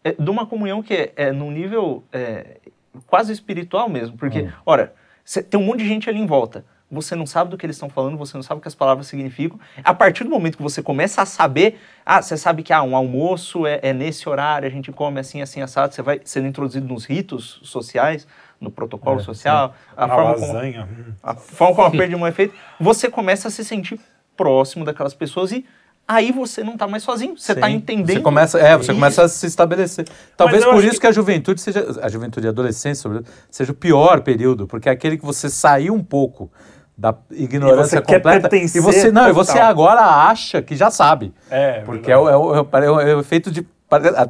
é, 0.04 0.12
de 0.13 0.30
uma 0.30 0.46
comunhão 0.46 0.82
que 0.84 0.93
é, 0.93 1.13
é 1.15 1.32
num 1.32 1.52
nível 1.52 2.04
é, 2.12 2.58
quase 3.06 3.32
espiritual 3.32 3.89
mesmo, 3.89 4.17
porque, 4.17 4.41
Hum. 4.43 4.50
ora, 4.65 4.93
cê- 5.24 5.43
tem 5.43 5.60
um 5.60 5.63
monte 5.63 5.80
de 5.80 5.88
gente 5.88 6.10
ali 6.10 6.20
em 6.20 6.26
volta, 6.26 6.65
você 6.89 7.15
não 7.15 7.26
sabe 7.26 7.52
do 7.52 7.58
que 7.58 7.65
eles 7.65 7.76
estão 7.76 7.89
falando, 7.89 8.15
você 8.17 8.38
não 8.38 8.41
sabe 8.43 8.60
o 8.60 8.62
que 8.62 8.67
as 8.67 8.74
palavras 8.76 9.08
significam. 9.08 9.60
A 9.84 9.93
partir 9.93 10.24
do 10.24 10.30
momento 10.30 10.56
que 10.56 10.63
você 10.63 10.82
começa 10.82 11.22
a 11.22 11.26
saber, 11.26 11.78
ah, 12.06 12.22
você 12.22 12.38
sabe 12.38 12.63
que 12.63 12.72
ah, 12.72 12.82
um 12.82 12.96
almoço 12.96 13.67
é, 13.67 13.80
é 13.84 13.91
nesse 13.93 14.30
horário, 14.30 14.65
a 14.67 14.72
gente 14.72 14.89
come 14.91 15.20
assim, 15.20 15.41
assim, 15.41 15.62
assado, 15.62 15.93
você 15.93 16.02
vai 16.02 16.22
sendo 16.24 16.48
introduzido 16.48 16.88
nos 16.88 17.04
ritos 17.04 17.60
sociais, 17.63 18.26
no 18.60 18.72
protocolo 18.72 19.20
É, 19.20 19.24
social, 19.24 19.76
a 19.98 20.06
A 20.06 20.08
forma 20.08 20.34
como 20.36 20.54
lasanha. 20.54 20.88
hum. 20.89 21.13
a 21.22 21.36
forma 21.36 21.76
como 21.76 21.88
a 21.88 21.91
perda 21.91 22.08
de 22.08 22.15
mão 22.15 22.26
é 22.28 22.32
feita, 22.32 22.56
você 22.80 23.12
começa 23.12 23.50
a 23.50 23.52
se 23.52 23.65
sentir 23.65 24.00
próximo 24.38 24.86
daquelas 24.86 25.13
pessoas 25.13 25.52
e 25.52 25.65
aí 26.08 26.32
você 26.32 26.63
não 26.63 26.74
está 26.74 26.88
mais 26.88 27.04
sozinho. 27.04 27.38
Você 27.38 27.52
está 27.52 27.70
entendendo. 27.70 28.15
Você 28.17 28.22
começa, 28.22 28.60
é, 28.60 28.76
você 28.78 28.91
Isso. 28.91 28.93
começa 28.93 29.24
a 29.24 29.28
se 29.28 29.46
estabelecer. 29.46 30.06
Talvez 30.38 30.63
por 30.63 30.84
isso 30.84 31.00
que... 31.02 31.08
a 31.08 31.12
juventude 31.12 31.60
seja, 31.60 31.86
a 32.02 32.08
juventude 32.10 32.46
e 32.46 32.50
a 32.50 32.52
adolescência, 32.52 33.10
seja 33.52 33.72
o 33.72 33.76
pior 33.76 34.22
período, 34.22 34.65
porque 34.67 34.88
é 34.88 34.91
aquele 34.91 35.17
que 35.17 35.26
você 35.26 35.50
saiu 35.50 35.93
um 35.93 36.04
pouco 36.04 36.50
da 36.98 37.13
ignorância 37.32 37.98
E 37.98 38.02
completa 38.02 38.50
e 38.56 38.80
você 38.80 39.12
não, 39.12 39.30
e 39.30 39.32
você 39.32 39.60
agora 39.60 40.02
acha 40.02 40.62
que 40.62 40.76
já 40.76 40.89
sabe. 40.89 41.32
É, 41.52 41.82
Porque 41.82 42.12
é 42.12 42.17
o, 42.17 42.28
é 42.30 42.36
o- 42.38 42.56
é 42.56 42.62
o- 42.91 43.00
é 43.02 43.15
o 43.15 43.20
efeito 43.20 43.52
de 43.52 43.63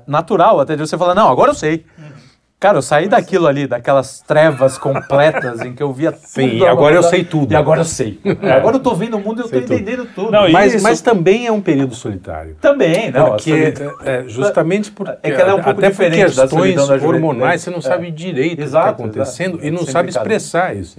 natural 0.06 0.60
até 0.60 0.76
de 0.76 0.82
você 0.82 0.98
falar, 0.98 1.16
não, 1.16 1.30
agora 1.30 1.52
eu 1.52 1.56
sei. 1.56 1.86
Cara, 2.60 2.80
eu 2.80 2.82
saí 2.82 3.08
daquilo 3.08 3.46
ali, 3.46 3.68
daquelas 3.68 4.20
trevas 4.22 4.80
completas 4.80 5.62
em 5.62 5.74
que 5.76 5.84
eu 5.84 5.94
via 5.94 6.12
tudo. 6.12 6.26
Sim, 6.26 6.66
agora 6.66 6.96
eu 6.96 7.04
sei 7.04 7.24
tudo. 7.24 7.52
E 7.54 7.56
agora 7.56 7.82
eu 7.82 7.86
sei. 7.86 8.20
Agora 8.42 8.78
eu 8.78 8.80
tô 8.80 8.96
vendo 8.96 9.16
o 9.16 9.20
mundo 9.20 9.38
e 9.38 9.42
eu 9.42 9.44
tô 9.44 9.50
Sei 9.50 9.62
tudo. 9.62 9.74
entendendo 9.76 10.08
tudo. 10.16 10.32
Não, 10.32 10.48
e 10.50 10.52
Mas, 10.52 10.74
isso- 10.74 10.84
mas 10.84 11.00
também 11.00 11.46
é 11.46 11.52
um 11.52 11.62
período 11.62 11.94
solitário. 11.94 12.56
também, 12.60 13.12
não. 13.12 13.28
a 13.28 13.30
Porque, 13.32 13.74
é, 14.04 14.10
é, 14.12 14.24
justamente 14.28 14.92
porque, 14.92 15.12
É 15.22 15.30
que 15.32 15.40
ela 15.40 15.52
é 15.52 15.54
um 15.54 15.62
pouco 15.62 15.80
até 15.80 15.90
por 15.92 16.04
diferente 16.04 16.36
da 16.36 16.42
questões 16.48 16.76
da 16.88 16.96
hormonais, 16.96 17.62
você 17.62 17.70
não 17.70 17.78
É. 17.78 17.82
sabe 17.82 18.10
direito 18.10 18.60
Exato, 18.60 18.88
o 18.88 18.96
que 18.96 19.02
está 19.02 19.04
acontecendo 19.22 19.54
exato. 19.58 19.66
e 19.68 19.70
não 19.72 19.78
Sempre 19.80 19.92
sabe 19.94 20.10
expressar 20.10 20.76
isso. 20.76 20.96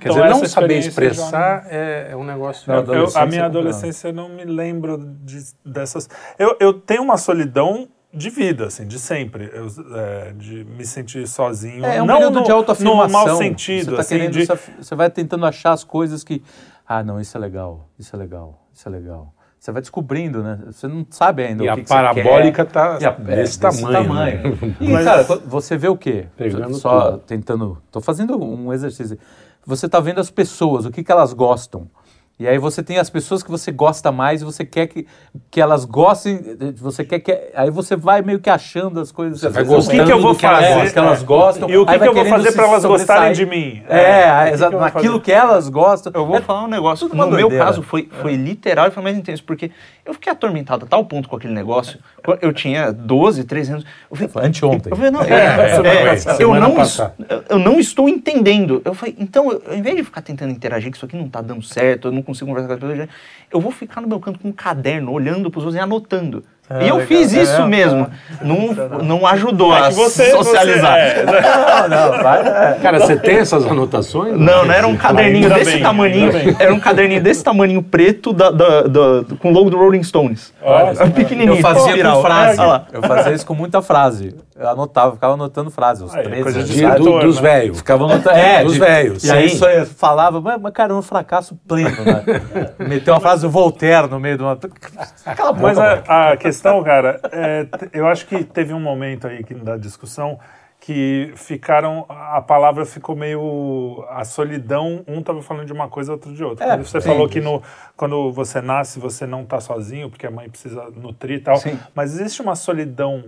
Quer 0.00 0.10
Então, 0.10 0.22
dizer, 0.22 0.28
não 0.40 0.44
saber 0.44 0.78
expressar 0.78 1.66
é, 1.70 2.08
é 2.10 2.16
um 2.16 2.24
negócio... 2.24 2.70
Não, 2.70 2.94
Eu- 2.94 3.08
a 3.14 3.24
minha 3.26 3.42
é 3.42 3.44
adolescência 3.44 4.08
eu 4.08 4.12
não 4.12 4.28
me 4.28 4.44
lembro 4.44 4.98
de- 4.98 5.54
dessas. 5.64 6.08
Eu, 6.38 6.56
eu 6.60 6.72
tenho 6.74 7.02
uma 7.02 7.16
solidão 7.16 7.86
de 8.16 8.30
vida, 8.30 8.66
assim, 8.66 8.86
de 8.86 8.98
sempre, 8.98 9.50
eu, 9.52 9.66
é, 9.94 10.32
de 10.32 10.64
me 10.64 10.84
sentir 10.84 11.26
sozinho. 11.28 11.84
É, 11.84 11.96
é 11.98 12.02
um 12.02 12.06
não 12.06 12.14
período 12.16 12.38
no, 12.40 12.44
de 12.44 12.50
autoafirmação. 12.50 13.06
No 13.06 13.12
mau 13.28 13.36
sentido, 13.36 13.90
Você, 13.90 13.94
tá 13.96 14.00
assim, 14.00 14.16
querendo 14.16 14.32
de, 14.32 14.46
você 14.80 14.94
vai 14.94 15.10
tentando 15.10 15.44
achar 15.44 15.72
as 15.72 15.84
coisas 15.84 16.24
que... 16.24 16.42
Ah, 16.88 17.02
não, 17.02 17.20
isso 17.20 17.36
é 17.36 17.40
legal, 17.40 17.88
isso 17.98 18.14
é 18.16 18.18
legal, 18.18 18.66
isso 18.72 18.88
é 18.88 18.90
legal. 18.90 19.34
Você 19.58 19.72
vai 19.72 19.82
descobrindo, 19.82 20.42
né? 20.42 20.60
Você 20.66 20.86
não 20.86 21.04
sabe 21.10 21.42
ainda 21.44 21.64
E 21.64 21.68
o 21.68 21.74
que, 21.74 21.82
que 21.82 21.88
você 21.88 21.94
parabólica 21.94 22.64
quer. 22.64 22.72
tá 22.72 22.98
E 23.00 23.04
a- 23.04 23.16
é, 23.32 23.36
desse 23.36 23.58
tamanho. 23.58 24.14
né? 24.14 24.40
E, 24.80 24.92
cara, 25.04 25.24
quando 25.24 25.48
você 25.48 25.76
vê 25.76 25.88
o 25.88 25.96
quê? 25.96 26.26
Pegando 26.36 26.74
Só 26.74 27.12
tudo. 27.12 27.18
tentando... 27.26 27.82
Tô 27.90 28.00
fazendo 28.00 28.42
um 28.42 28.72
exercício. 28.72 29.18
Você 29.64 29.88
tá 29.88 29.98
vendo 29.98 30.20
as 30.20 30.30
pessoas, 30.30 30.84
o 30.84 30.90
que, 30.90 31.02
que 31.02 31.10
elas 31.10 31.32
gostam. 31.32 31.90
E 32.38 32.46
aí 32.46 32.58
você 32.58 32.82
tem 32.82 32.98
as 32.98 33.08
pessoas 33.08 33.42
que 33.42 33.50
você 33.50 33.72
gosta 33.72 34.12
mais 34.12 34.42
e 34.42 34.44
você 34.44 34.62
quer 34.62 34.88
que, 34.88 35.06
que 35.50 35.58
elas 35.58 35.86
gostem, 35.86 36.38
você 36.76 37.02
quer 37.02 37.18
que. 37.20 37.32
Aí 37.54 37.70
você 37.70 37.96
vai 37.96 38.20
meio 38.20 38.38
que 38.38 38.50
achando 38.50 39.00
as 39.00 39.10
coisas. 39.10 39.40
Você 39.40 39.48
vai 39.48 39.62
o 39.62 39.80
que, 39.80 40.04
que 40.04 40.12
eu 40.12 40.20
vou 40.20 40.34
que 40.34 40.42
fazer? 40.42 40.66
Elas, 40.66 40.92
que 40.92 40.98
elas 40.98 41.22
gostam. 41.22 41.70
E 41.70 41.78
o 41.78 41.86
que, 41.86 41.98
que 41.98 42.06
eu 42.06 42.12
vou 42.12 42.26
fazer 42.26 42.52
para 42.52 42.66
elas 42.66 42.84
gostarem 42.84 43.32
de 43.32 43.46
mim? 43.46 43.82
É, 43.88 44.48
é 44.48 44.52
exato. 44.52 44.76
Naquilo 44.76 45.18
que 45.18 45.32
elas 45.32 45.70
gostam. 45.70 46.12
Eu 46.14 46.26
vou 46.26 46.36
é, 46.36 46.42
falar 46.42 46.64
um 46.64 46.68
negócio. 46.68 47.08
No 47.08 47.26
meu 47.30 47.48
caso, 47.48 47.82
foi, 47.82 48.06
foi 48.20 48.36
literal 48.36 48.88
e 48.88 48.90
foi 48.90 49.02
mais 49.02 49.16
intenso, 49.16 49.42
porque 49.42 49.70
eu 50.04 50.12
fiquei 50.12 50.30
atormentado 50.30 50.84
a 50.84 50.88
tal 50.88 51.06
ponto 51.06 51.30
com 51.30 51.36
aquele 51.36 51.54
negócio. 51.54 51.98
Eu 52.42 52.52
tinha 52.52 52.92
12, 52.92 53.44
13 53.44 53.72
anos. 53.72 53.84
Eu 54.10 54.28
falei, 54.28 54.48
Anteontem. 54.48 54.92
Eu, 54.92 54.96
falei, 54.96 55.10
não, 55.10 55.22
é, 55.22 55.78
eu, 56.38 56.54
não, 56.54 56.76
eu 57.48 57.58
não 57.58 57.80
estou 57.80 58.10
entendendo. 58.10 58.82
Eu 58.84 58.92
falei, 58.92 59.16
então, 59.18 59.50
eu, 59.50 59.62
ao 59.68 59.74
invés 59.74 59.96
de 59.96 60.04
ficar 60.04 60.20
tentando 60.20 60.50
interagir, 60.52 60.90
que 60.90 60.96
isso 60.96 61.06
aqui 61.06 61.16
não 61.16 61.26
está 61.26 61.40
dando 61.40 61.62
certo, 61.62 62.08
eu 62.08 62.12
não 62.12 62.25
consigo 62.26 62.48
conversar 62.48 62.68
com 62.68 62.74
as 62.74 62.80
pessoas, 62.80 63.08
eu 63.50 63.60
vou 63.60 63.72
ficar 63.72 64.00
no 64.00 64.08
meu 64.08 64.20
canto 64.20 64.38
com 64.38 64.48
um 64.48 64.52
caderno, 64.52 65.12
olhando 65.12 65.50
para 65.50 65.58
os 65.58 65.64
outros 65.64 65.76
e 65.76 65.82
anotando. 65.82 66.44
É, 66.68 66.84
e 66.84 66.88
eu 66.88 66.96
legal, 66.96 67.06
fiz 67.06 67.32
isso 67.32 67.62
é, 67.62 67.66
mesmo. 67.66 68.10
É. 68.40 68.44
Não, 68.44 69.02
não 69.02 69.26
ajudou 69.26 69.72
é 69.72 69.86
a 69.86 69.90
você, 69.90 70.32
socializar. 70.32 70.94
Você, 70.94 71.20
é. 71.20 71.24
não, 71.88 71.88
não, 71.88 72.22
vai, 72.22 72.78
Cara, 72.80 72.98
você 72.98 73.16
tem 73.16 73.36
essas 73.36 73.64
anotações? 73.64 74.32
Não, 74.32 74.64
não, 74.64 74.72
era 74.72 74.86
um 74.86 74.96
caderninho 74.96 75.48
desse 75.48 75.72
bem, 75.72 75.82
tamaninho. 75.82 76.32
Era 76.58 76.74
um 76.74 76.80
caderninho 76.80 77.22
desse 77.22 77.44
tamaninho 77.44 77.82
preto 77.82 78.32
da, 78.32 78.50
da, 78.50 78.82
da, 78.82 79.24
com 79.38 79.50
o 79.50 79.52
logo 79.52 79.70
do 79.70 79.78
Rolling 79.78 80.02
Stones. 80.02 80.52
Olha, 80.60 81.08
pequenininho. 81.10 81.56
Eu 81.56 81.62
fazia 81.62 82.02
com 82.02 82.22
frase. 82.22 82.60
Eu 82.92 83.02
fazia 83.02 83.32
isso 83.32 83.46
com 83.46 83.54
muita 83.54 83.80
frase. 83.80 84.34
Eu 84.58 84.70
anotava, 84.70 85.12
ficava 85.12 85.34
anotando 85.34 85.70
frases, 85.70 86.02
os 86.02 86.12
13 86.12 86.40
anos. 86.40 86.68
De, 86.70 86.86
do, 87.04 87.20
dos 87.20 87.36
né? 87.36 87.42
velhos. 87.42 87.76
Ficava 87.76 88.04
anotando. 88.06 88.36
É, 88.36 88.64
dos 88.64 88.76
velhos. 88.78 89.22
E 89.22 89.30
aí 89.30 89.50
só 89.50 89.66
falava, 89.84 90.40
mas, 90.40 90.58
mas 90.60 90.72
cara, 90.72 90.94
um 90.94 91.02
fracasso 91.02 91.54
pleno, 91.68 92.04
né? 92.04 92.24
Meteu 92.88 93.12
uma 93.12 93.20
frase 93.20 93.42
do 93.42 93.50
Voltaire 93.50 94.08
no 94.08 94.18
meio 94.18 94.38
de 94.38 94.42
uma. 94.42 94.58
Aquela 95.26 95.52
boca, 95.52 95.66
Mas 95.66 95.78
a, 95.78 96.30
a 96.30 96.36
questão, 96.56 96.82
cara, 96.82 97.20
é, 97.30 97.66
eu 97.92 98.06
acho 98.06 98.26
que 98.26 98.42
teve 98.42 98.72
um 98.72 98.80
momento 98.80 99.26
aí 99.26 99.44
da 99.62 99.76
discussão 99.76 100.38
que 100.80 101.32
ficaram, 101.36 102.06
a 102.08 102.40
palavra 102.40 102.84
ficou 102.84 103.16
meio, 103.16 104.04
a 104.10 104.24
solidão, 104.24 105.02
um 105.08 105.18
estava 105.20 105.42
falando 105.42 105.66
de 105.66 105.72
uma 105.72 105.88
coisa, 105.88 106.12
outro 106.12 106.32
de 106.32 106.44
outra. 106.44 106.64
É, 106.64 106.76
você 106.76 107.00
sim, 107.00 107.08
falou 107.08 107.28
que 107.28 107.40
no, 107.40 107.62
quando 107.96 108.30
você 108.30 108.60
nasce, 108.60 108.98
você 108.98 109.26
não 109.26 109.42
está 109.42 109.60
sozinho, 109.60 110.08
porque 110.08 110.26
a 110.26 110.30
mãe 110.30 110.48
precisa 110.48 110.88
nutrir 110.90 111.38
e 111.38 111.40
tal, 111.40 111.56
sim. 111.56 111.78
mas 111.94 112.14
existe 112.14 112.40
uma 112.40 112.54
solidão 112.54 113.24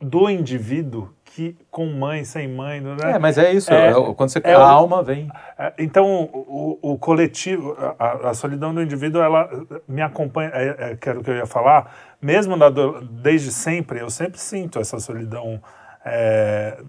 do 0.00 0.28
indivíduo 0.28 1.14
que 1.24 1.56
com 1.70 1.86
mãe, 1.86 2.24
sem 2.24 2.48
mãe, 2.48 2.80
né? 2.80 2.96
É, 3.04 3.18
mas 3.18 3.38
é 3.38 3.52
isso. 3.52 3.72
É, 3.72 3.90
é 3.90 3.92
quando 3.92 4.30
você 4.30 4.40
é 4.42 4.54
a 4.54 4.58
o, 4.58 4.62
alma 4.62 5.02
vem. 5.04 5.28
É, 5.56 5.72
então 5.78 6.28
o, 6.32 6.78
o 6.82 6.98
coletivo, 6.98 7.76
a, 7.98 8.30
a, 8.30 8.34
solidão 8.34 8.74
do 8.74 8.82
indivíduo, 8.82 9.22
ela 9.22 9.48
me 9.86 10.02
acompanha. 10.02 10.50
É, 10.52 10.76
é, 10.78 10.96
que 10.96 11.08
era 11.08 11.20
o 11.20 11.22
que 11.22 11.30
eu 11.30 11.36
ia 11.36 11.46
falar. 11.46 11.94
Mesmo 12.20 12.56
na, 12.56 12.68
desde 12.68 13.52
sempre, 13.52 14.00
eu 14.00 14.10
sempre 14.10 14.40
sinto 14.40 14.78
essa 14.80 14.98
solidão 14.98 15.62
é, 16.04 16.82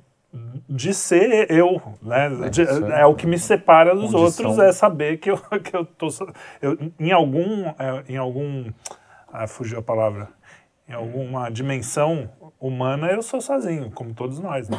de 0.67 0.93
ser 0.93 1.51
eu, 1.51 1.81
né? 2.01 2.25
É, 2.45 2.49
de, 2.49 2.61
é, 2.63 3.05
o 3.05 3.15
que 3.15 3.27
me 3.27 3.37
separa 3.37 3.93
dos 3.95 4.11
condição. 4.11 4.47
outros 4.47 4.59
é 4.59 4.71
saber 4.71 5.17
que 5.17 5.31
eu 5.31 5.37
que 5.63 5.75
eu 5.75 5.85
tô 5.85 6.07
eu, 6.61 6.77
em 6.99 7.11
algum 7.11 7.65
em 8.07 8.17
algum 8.17 8.71
ah, 9.31 9.47
fugiu 9.47 9.79
a 9.79 9.81
palavra 9.81 10.29
em 10.89 10.93
alguma 10.93 11.49
dimensão 11.51 12.29
humana, 12.59 13.07
eu 13.07 13.21
sou 13.21 13.39
sozinho, 13.39 13.91
como 13.91 14.13
todos 14.13 14.39
nós. 14.39 14.67
Né? 14.67 14.77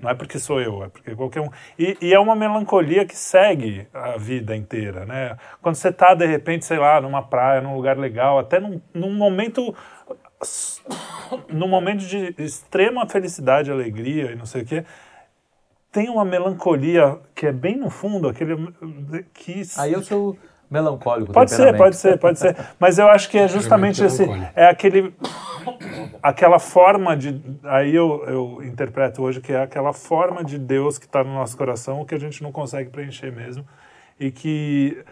Não 0.00 0.10
é 0.10 0.14
porque 0.14 0.38
sou 0.38 0.60
eu, 0.60 0.84
é 0.84 0.88
porque 0.88 1.16
qualquer 1.16 1.40
um. 1.40 1.48
E, 1.78 1.96
e 2.00 2.12
é 2.12 2.18
uma 2.18 2.36
melancolia 2.36 3.06
que 3.06 3.16
segue 3.16 3.88
a 3.92 4.18
vida 4.18 4.54
inteira. 4.54 5.06
Né? 5.06 5.36
Quando 5.62 5.74
você 5.74 5.88
está, 5.88 6.14
de 6.14 6.26
repente, 6.26 6.66
sei 6.66 6.78
lá, 6.78 7.00
numa 7.00 7.22
praia, 7.22 7.62
num 7.62 7.74
lugar 7.74 7.96
legal, 7.96 8.38
até 8.38 8.60
num, 8.60 8.80
num 8.92 9.12
momento. 9.12 9.74
num 11.48 11.66
momento 11.66 12.06
de 12.06 12.34
extrema 12.38 13.08
felicidade, 13.08 13.72
alegria 13.72 14.30
e 14.30 14.36
não 14.36 14.46
sei 14.46 14.62
o 14.62 14.64
quê, 14.64 14.84
tem 15.90 16.08
uma 16.08 16.24
melancolia 16.24 17.18
que 17.34 17.46
é 17.46 17.52
bem 17.52 17.76
no 17.76 17.90
fundo, 17.90 18.28
aquele 18.28 18.54
que. 19.34 19.62
Aí 19.78 19.92
eu 19.92 20.02
sou 20.02 20.38
melancólico. 20.70 21.32
Pode 21.32 21.50
ser, 21.50 21.76
pode 21.76 21.96
ser, 21.96 22.18
pode 22.18 22.38
ser. 22.40 22.56
Mas 22.78 22.98
eu 22.98 23.08
acho 23.08 23.28
que 23.28 23.38
é 23.38 23.48
justamente 23.48 24.02
esse, 24.04 24.24
é 24.54 24.66
aquele, 24.66 25.14
aquela 26.22 26.58
forma 26.58 27.16
de, 27.16 27.40
aí 27.64 27.94
eu, 27.94 28.24
eu 28.26 28.62
interpreto 28.64 29.22
hoje 29.22 29.40
que 29.40 29.52
é 29.52 29.62
aquela 29.62 29.92
forma 29.92 30.44
de 30.44 30.58
Deus 30.58 30.98
que 30.98 31.06
está 31.06 31.24
no 31.24 31.34
nosso 31.34 31.56
coração 31.56 32.04
que 32.04 32.14
a 32.14 32.20
gente 32.20 32.42
não 32.42 32.52
consegue 32.52 32.90
preencher 32.90 33.32
mesmo 33.32 33.64
e 34.18 34.30
que 34.30 35.02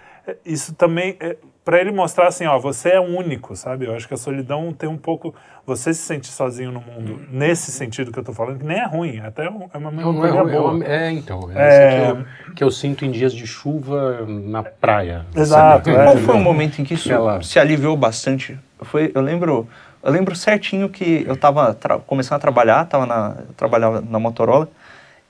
isso 0.44 0.74
também 0.74 1.16
é, 1.20 1.36
para 1.66 1.80
ele 1.80 1.90
mostrar 1.90 2.28
assim, 2.28 2.46
ó, 2.46 2.60
você 2.60 2.90
é 2.90 3.00
único, 3.00 3.56
sabe? 3.56 3.86
Eu 3.86 3.96
acho 3.96 4.06
que 4.06 4.14
a 4.14 4.16
solidão 4.16 4.72
tem 4.72 4.88
um 4.88 4.96
pouco, 4.96 5.34
você 5.66 5.92
se 5.92 6.02
sente 6.02 6.28
sozinho 6.28 6.70
no 6.70 6.80
mundo, 6.80 7.20
nesse 7.28 7.72
sentido 7.72 8.12
que 8.12 8.18
eu 8.20 8.22
tô 8.22 8.32
falando, 8.32 8.60
que 8.60 8.64
nem 8.64 8.78
é 8.78 8.86
ruim, 8.86 9.18
até 9.18 9.46
é 9.46 9.48
uma 9.76 9.90
melancolia 9.90 10.32
não, 10.32 10.44
não 10.44 10.48
é, 10.48 10.52
boa. 10.52 10.70
É, 10.70 10.74
uma, 10.76 10.84
é 10.84 11.10
então, 11.10 11.50
é, 11.52 11.56
é... 11.56 11.90
Que, 11.90 12.10
eu, 12.10 12.54
que, 12.54 12.64
eu, 12.64 12.70
sinto 12.70 13.04
em 13.04 13.10
dias 13.10 13.34
de 13.34 13.44
chuva 13.48 14.24
na 14.28 14.62
praia. 14.62 15.26
Exato. 15.34 15.90
É. 15.90 16.04
Qual 16.04 16.16
foi 16.18 16.36
o 16.36 16.40
momento 16.40 16.80
em 16.80 16.84
que 16.84 16.94
isso 16.94 17.12
Ela... 17.12 17.42
se 17.42 17.58
aliviou 17.58 17.96
bastante? 17.96 18.56
Foi, 18.82 19.10
eu 19.12 19.20
lembro, 19.20 19.66
eu 20.04 20.12
lembro 20.12 20.36
certinho 20.36 20.88
que 20.88 21.24
eu 21.26 21.34
estava 21.34 21.76
começando 22.06 22.36
a 22.36 22.40
trabalhar, 22.40 22.84
tava 22.84 23.06
na, 23.06 23.38
trabalhava 23.56 24.00
na 24.00 24.20
Motorola, 24.20 24.68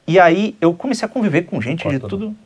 e 0.06 0.20
aí 0.20 0.54
eu 0.60 0.74
comecei 0.74 1.06
a 1.06 1.08
conviver 1.08 1.44
com 1.44 1.58
gente 1.62 1.84
Porta 1.84 1.98
de 1.98 2.06
tudo 2.06 2.36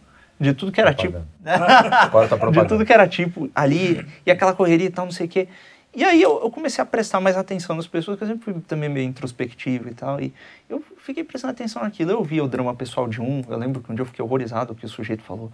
de 0.40 0.54
tudo 0.54 0.72
que 0.72 0.80
era 0.80 0.94
tipo. 0.94 1.18
de 2.52 2.68
tudo 2.68 2.86
que 2.86 2.92
era 2.92 3.06
tipo 3.06 3.50
ali, 3.54 4.04
e 4.24 4.30
aquela 4.30 4.54
correria 4.54 4.86
e 4.86 4.90
tal, 4.90 5.04
não 5.04 5.12
sei 5.12 5.26
o 5.26 5.28
quê. 5.28 5.48
E 5.94 6.04
aí 6.04 6.22
eu, 6.22 6.40
eu, 6.40 6.50
comecei 6.50 6.80
a 6.80 6.86
prestar 6.86 7.20
mais 7.20 7.36
atenção 7.36 7.74
nas 7.74 7.86
pessoas, 7.86 8.16
que 8.16 8.22
eu 8.22 8.28
sempre 8.28 8.44
fui 8.44 8.54
também 8.62 8.88
meio 8.88 9.08
introspectivo 9.08 9.88
e 9.88 9.94
tal. 9.94 10.20
E 10.20 10.32
eu 10.68 10.82
fiquei 10.98 11.24
prestando 11.24 11.50
atenção 11.50 11.82
naquilo. 11.82 12.12
Eu 12.12 12.22
via 12.22 12.44
o 12.44 12.48
drama 12.48 12.72
pessoal 12.74 13.08
de 13.08 13.20
um. 13.20 13.42
Eu 13.48 13.58
lembro 13.58 13.82
que 13.82 13.90
um 13.90 13.94
dia 13.94 14.02
eu 14.02 14.06
fiquei 14.06 14.24
horrorizado 14.24 14.74
que 14.74 14.86
o 14.86 14.88
sujeito 14.88 15.22
falou. 15.22 15.52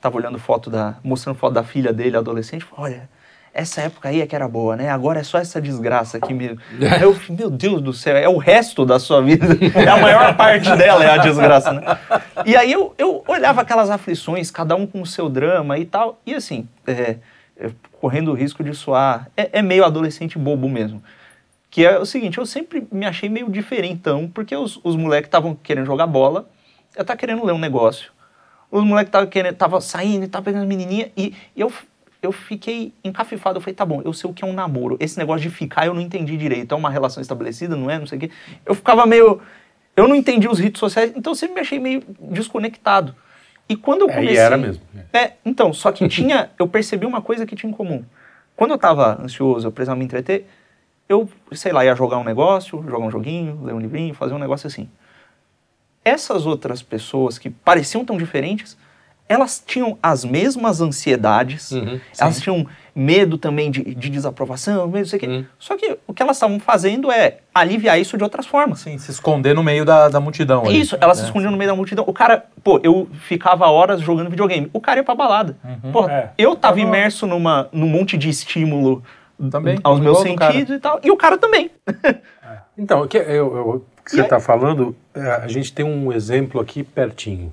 Tava 0.00 0.16
olhando 0.16 0.38
foto 0.38 0.68
da. 0.68 0.98
mostrando 1.02 1.36
foto 1.36 1.54
da 1.54 1.62
filha 1.62 1.92
dele, 1.92 2.16
adolescente. 2.16 2.64
Falou, 2.64 2.86
olha, 2.86 3.08
essa 3.58 3.80
época 3.82 4.08
aí 4.08 4.20
é 4.20 4.26
que 4.26 4.36
era 4.36 4.46
boa, 4.46 4.76
né? 4.76 4.88
Agora 4.88 5.18
é 5.18 5.24
só 5.24 5.36
essa 5.36 5.60
desgraça 5.60 6.16
aqui 6.16 6.32
mesmo. 6.32 6.60
Eu, 7.02 7.18
meu 7.28 7.50
Deus 7.50 7.82
do 7.82 7.92
céu, 7.92 8.16
é 8.16 8.28
o 8.28 8.36
resto 8.36 8.86
da 8.86 9.00
sua 9.00 9.20
vida. 9.20 9.46
É 9.74 9.88
a 9.88 9.96
maior 9.96 10.36
parte 10.36 10.74
dela 10.76 11.04
é 11.04 11.10
a 11.10 11.16
desgraça, 11.16 11.72
né? 11.72 11.82
E 12.46 12.56
aí 12.56 12.70
eu, 12.70 12.94
eu 12.96 13.24
olhava 13.26 13.62
aquelas 13.62 13.90
aflições, 13.90 14.50
cada 14.50 14.76
um 14.76 14.86
com 14.86 15.02
o 15.02 15.06
seu 15.06 15.28
drama 15.28 15.76
e 15.76 15.84
tal, 15.84 16.20
e 16.24 16.34
assim, 16.34 16.68
é, 16.86 17.16
é, 17.56 17.70
correndo 18.00 18.30
o 18.30 18.34
risco 18.34 18.62
de 18.62 18.72
soar, 18.74 19.28
é, 19.36 19.58
é 19.58 19.62
meio 19.62 19.84
adolescente 19.84 20.38
bobo 20.38 20.68
mesmo. 20.68 21.02
Que 21.68 21.84
é 21.84 21.98
o 21.98 22.06
seguinte, 22.06 22.38
eu 22.38 22.46
sempre 22.46 22.86
me 22.92 23.06
achei 23.06 23.28
meio 23.28 23.50
diferentão, 23.50 24.28
porque 24.32 24.54
os, 24.54 24.78
os 24.84 24.94
moleques 24.94 25.26
estavam 25.26 25.54
querendo 25.54 25.86
jogar 25.86 26.06
bola, 26.06 26.48
eu 26.96 27.04
tava 27.04 27.18
querendo 27.18 27.44
ler 27.44 27.52
um 27.52 27.58
negócio. 27.58 28.12
Os 28.70 28.84
moleques 28.84 29.08
estavam 29.08 29.28
querendo, 29.28 29.56
tava 29.56 29.80
saindo 29.80 30.24
e 30.24 30.28
tava 30.28 30.44
pegando 30.44 30.62
as 30.62 30.68
menininhas, 30.68 31.10
e, 31.16 31.34
e 31.56 31.60
eu 31.60 31.72
eu 32.22 32.32
fiquei 32.32 32.92
encafifado. 33.04 33.58
Eu 33.58 33.60
falei, 33.60 33.74
tá 33.74 33.84
bom, 33.84 34.02
eu 34.04 34.12
sei 34.12 34.28
o 34.28 34.32
que 34.32 34.44
é 34.44 34.46
um 34.46 34.52
namoro. 34.52 34.96
Esse 35.00 35.18
negócio 35.18 35.42
de 35.42 35.50
ficar 35.50 35.86
eu 35.86 35.94
não 35.94 36.00
entendi 36.00 36.36
direito. 36.36 36.74
É 36.74 36.76
uma 36.76 36.90
relação 36.90 37.20
estabelecida, 37.20 37.76
não 37.76 37.90
é? 37.90 37.98
Não 37.98 38.06
sei 38.06 38.18
o 38.18 38.20
quê. 38.20 38.30
Eu 38.66 38.74
ficava 38.74 39.06
meio. 39.06 39.40
Eu 39.96 40.06
não 40.06 40.14
entendi 40.14 40.48
os 40.48 40.58
ritos 40.58 40.78
sociais, 40.78 41.12
então 41.16 41.32
eu 41.32 41.34
sempre 41.34 41.56
me 41.56 41.60
achei 41.60 41.78
meio 41.78 42.02
desconectado. 42.20 43.14
E 43.68 43.76
quando 43.76 44.02
eu 44.02 44.08
comecei. 44.08 44.30
É, 44.30 44.34
e 44.34 44.38
era 44.38 44.56
mesmo. 44.56 44.82
É, 45.12 45.32
então, 45.44 45.72
só 45.72 45.92
que 45.92 46.08
tinha. 46.08 46.50
eu 46.58 46.66
percebi 46.68 47.04
uma 47.04 47.20
coisa 47.20 47.44
que 47.44 47.54
tinha 47.54 47.70
em 47.70 47.74
comum. 47.74 48.04
Quando 48.56 48.72
eu 48.72 48.78
tava 48.78 49.20
ansioso, 49.22 49.66
eu 49.66 49.72
precisava 49.72 49.98
me 49.98 50.04
entreter, 50.04 50.46
eu, 51.08 51.28
sei 51.52 51.72
lá, 51.72 51.84
ia 51.84 51.94
jogar 51.94 52.18
um 52.18 52.24
negócio, 52.24 52.82
jogar 52.82 53.06
um 53.06 53.10
joguinho, 53.10 53.60
ler 53.62 53.72
um 53.72 53.78
livrinho, 53.78 54.14
fazer 54.14 54.34
um 54.34 54.38
negócio 54.38 54.66
assim. 54.66 54.88
Essas 56.04 56.46
outras 56.46 56.82
pessoas 56.82 57.38
que 57.38 57.50
pareciam 57.50 58.04
tão 58.04 58.16
diferentes 58.16 58.76
elas 59.28 59.62
tinham 59.64 59.98
as 60.02 60.24
mesmas 60.24 60.80
ansiedades, 60.80 61.70
uhum, 61.72 62.00
elas 62.18 62.40
tinham 62.40 62.66
medo 62.94 63.38
também 63.38 63.70
de, 63.70 63.94
de 63.94 64.08
desaprovação, 64.08 64.86
medo, 64.86 64.98
não 64.98 65.04
sei 65.04 65.16
o 65.18 65.20
quê. 65.20 65.26
Uhum. 65.28 65.44
Só 65.58 65.76
que 65.76 65.98
o 66.06 66.14
que 66.14 66.22
elas 66.22 66.36
estavam 66.36 66.58
fazendo 66.58 67.12
é 67.12 67.38
aliviar 67.54 68.00
isso 68.00 68.16
de 68.16 68.24
outras 68.24 68.46
formas. 68.46 68.80
Sim, 68.80 68.98
se 68.98 69.10
esconder 69.10 69.54
no 69.54 69.62
meio 69.62 69.84
da, 69.84 70.08
da 70.08 70.18
multidão. 70.18 70.64
Ali. 70.64 70.80
Isso, 70.80 70.96
elas 71.00 71.18
é. 71.18 71.20
se 71.20 71.26
escondiam 71.26 71.52
no 71.52 71.58
meio 71.58 71.70
da 71.70 71.76
multidão. 71.76 72.04
O 72.06 72.12
cara, 72.12 72.46
pô, 72.64 72.80
eu 72.82 73.08
ficava 73.12 73.66
horas 73.66 74.00
jogando 74.00 74.30
videogame. 74.30 74.68
O 74.72 74.80
cara 74.80 74.98
ia 74.98 75.04
pra 75.04 75.14
balada. 75.14 75.56
Uhum, 75.62 75.92
pô, 75.92 76.08
é. 76.08 76.32
eu 76.36 76.56
tava 76.56 76.80
imerso 76.80 77.26
numa, 77.26 77.68
num 77.70 77.88
monte 77.88 78.16
de 78.16 78.28
estímulo 78.28 79.02
também, 79.50 79.78
aos 79.84 80.00
meus 80.00 80.18
sentidos 80.18 80.76
e 80.76 80.80
tal, 80.80 80.98
e 81.02 81.10
o 81.10 81.16
cara 81.16 81.38
também. 81.38 81.70
Então, 82.76 83.02
o 83.02 83.08
que, 83.08 83.18
eu, 83.18 83.56
eu, 83.56 83.86
que 84.04 84.12
você 84.12 84.20
está 84.20 84.38
falando, 84.38 84.94
é, 85.12 85.20
a 85.20 85.48
gente 85.48 85.72
tem 85.72 85.84
um 85.84 86.12
exemplo 86.12 86.60
aqui 86.60 86.84
pertinho. 86.84 87.52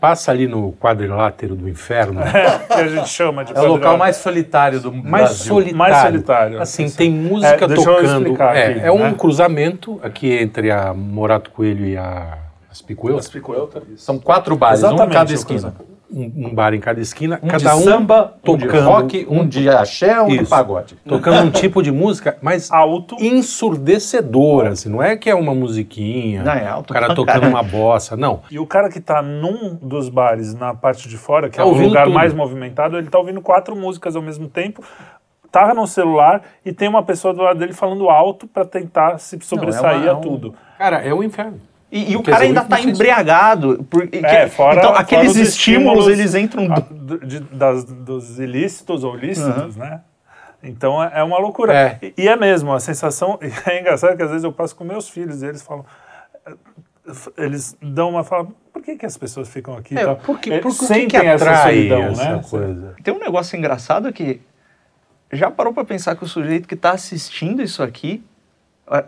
Passa 0.00 0.32
ali 0.32 0.48
no 0.48 0.72
quadrilátero 0.72 1.54
do 1.54 1.68
inferno. 1.68 2.20
É, 2.20 2.58
que 2.58 2.72
a 2.72 2.88
gente 2.88 3.08
chama 3.08 3.44
de 3.44 3.56
É 3.56 3.60
o 3.60 3.66
local 3.66 3.96
mais 3.96 4.16
solitário 4.16 4.80
do 4.80 4.92
mais 4.92 5.24
Brasil. 5.26 5.46
Solitário. 5.46 5.78
Mais 5.78 6.02
solitário. 6.02 6.62
Assim, 6.62 6.90
tem 6.90 7.10
música 7.10 7.64
é, 7.64 7.68
tocando. 7.68 8.42
É, 8.42 8.66
aqui, 8.66 8.80
é 8.80 8.92
um 8.92 8.98
né? 8.98 9.14
cruzamento 9.16 10.00
aqui 10.02 10.32
entre 10.32 10.70
a 10.70 10.92
Morato 10.92 11.50
Coelho 11.50 11.86
e 11.86 11.96
a 11.96 12.38
Aspicuelta. 12.70 13.20
Aspicuelta. 13.20 13.82
São 13.96 14.18
quatro 14.18 14.56
bares, 14.56 14.80
Exatamente, 14.80 15.06
um 15.06 15.10
em 15.10 15.12
cada 15.12 15.32
esquina. 15.32 15.74
Um, 16.12 16.46
um 16.48 16.54
bar 16.54 16.74
em 16.74 16.80
cada 16.80 17.00
esquina, 17.00 17.40
Um 17.42 17.48
cada 17.48 17.70
de 17.70 17.76
um 17.76 17.80
samba, 17.82 18.34
um 18.46 18.56
de 18.56 18.66
tocando 18.66 18.88
rock, 18.88 19.26
um 19.30 19.46
de 19.48 19.68
axé, 19.68 20.20
um 20.20 20.28
de 20.28 20.42
Isso. 20.42 20.50
pagode. 20.50 20.96
tocando 21.08 21.46
um 21.46 21.50
tipo 21.50 21.82
de 21.82 21.90
música, 21.90 22.36
mas 22.42 22.70
Alto. 22.70 23.16
ensurdecedora, 23.18 24.70
assim, 24.70 24.88
não 24.88 25.02
é 25.02 25.16
que 25.16 25.30
é 25.30 25.34
uma 25.34 25.54
musiquinha, 25.54 26.42
Não, 26.42 26.52
é 26.52 26.66
alto 26.66 26.90
o 26.90 26.94
cara 26.94 27.14
tocando 27.14 27.46
uma 27.48 27.62
bossa, 27.62 28.16
não. 28.16 28.42
E 28.50 28.58
o 28.58 28.66
cara 28.66 28.88
que 28.90 29.00
tá 29.00 29.22
num 29.22 29.76
dos 29.80 30.08
bares 30.08 30.54
na 30.54 30.74
parte 30.74 31.08
de 31.08 31.16
fora, 31.16 31.48
que 31.48 31.56
Tá 31.56 31.62
é 31.62 31.66
o 31.66 31.70
lugar 31.72 32.04
tudo. 32.04 32.14
mais 32.14 32.32
movimentado, 32.34 32.96
ele 32.98 33.08
tá 33.08 33.18
ouvindo 33.18 33.40
quatro 33.40 33.74
músicas 33.74 34.14
ao 34.16 34.22
mesmo 34.22 34.48
tempo, 34.48 34.82
tá 35.50 35.74
no 35.74 35.86
celular 35.86 36.42
e 36.64 36.72
tem 36.72 36.88
uma 36.88 37.02
pessoa 37.02 37.34
do 37.34 37.42
lado 37.42 37.58
dele 37.58 37.72
falando 37.72 38.08
alto 38.08 38.46
pra 38.46 38.64
tentar 38.64 39.18
se 39.18 39.38
sobressair 39.42 40.04
é 40.04 40.08
a 40.08 40.14
um- 40.16 40.20
tudo. 40.20 40.54
Cara, 40.78 40.98
é 40.98 41.12
um 41.12 41.22
inferno. 41.22 41.60
E, 41.92 42.12
e 42.12 42.16
o 42.16 42.22
cara 42.22 42.44
ainda 42.44 42.62
tá 42.62 42.78
influência- 42.78 42.90
embriagado. 42.90 43.86
Porque, 43.90 44.16
É, 44.24 44.48
fora- 44.48 44.78
então, 44.78 44.90
fora 44.92 45.00
aqueles 45.02 45.32
os 45.32 45.36
estímulos, 45.36 46.06
estímulos- 46.06 46.08
eles 46.08 46.34
entram. 46.34 46.72
a- 46.72 46.78
do- 46.80 47.18
do- 47.18 47.26
de- 47.26 47.40
das- 47.40 47.84
dos 47.84 48.38
ilícitos 48.38 49.04
ou 49.04 49.14
lícitos, 49.14 49.76
né? 49.76 50.00
Então 50.62 51.02
é 51.02 51.10
é 51.16 51.22
uma 51.22 51.38
loucura. 51.38 51.74
É. 51.74 51.98
E, 52.02 52.14
e 52.22 52.28
é 52.28 52.34
mesmo, 52.36 52.72
a 52.72 52.80
sensação. 52.80 53.38
É 53.66 53.80
engraçado 53.80 54.16
que 54.16 54.22
às 54.22 54.30
vezes 54.30 54.44
eu 54.44 54.52
passo 54.52 54.74
com 54.74 54.84
meus 54.84 55.08
filhos 55.08 55.42
e 55.42 55.46
eles 55.46 55.60
falam. 55.60 55.84
Eles 57.36 57.76
dão 57.82 58.10
uma 58.10 58.22
fala, 58.22 58.46
por 58.72 58.80
que, 58.80 58.94
que 58.96 59.04
as 59.04 59.16
pessoas 59.16 59.48
ficam 59.48 59.74
aqui? 59.76 59.98
É, 59.98 60.04
tal? 60.04 60.16
porque, 60.16 60.50
Eles 60.50 60.62
porque 60.62 60.78
que, 60.78 60.84
sentem 60.86 61.08
que 61.20 61.26
essa 61.26 61.44
atrai 61.50 61.74
solidão, 61.74 62.02
essa 62.04 62.36
né? 62.36 62.42
coisa? 62.48 62.94
Tem 63.02 63.12
um 63.12 63.18
negócio 63.18 63.56
engraçado 63.58 64.12
que 64.12 64.40
já 65.32 65.50
parou 65.50 65.72
pra 65.74 65.84
pensar 65.84 66.14
que 66.14 66.22
o 66.22 66.28
sujeito 66.28 66.68
que 66.68 66.76
tá 66.76 66.92
assistindo 66.92 67.60
isso 67.60 67.82
aqui, 67.82 68.22
eh, 68.22 68.31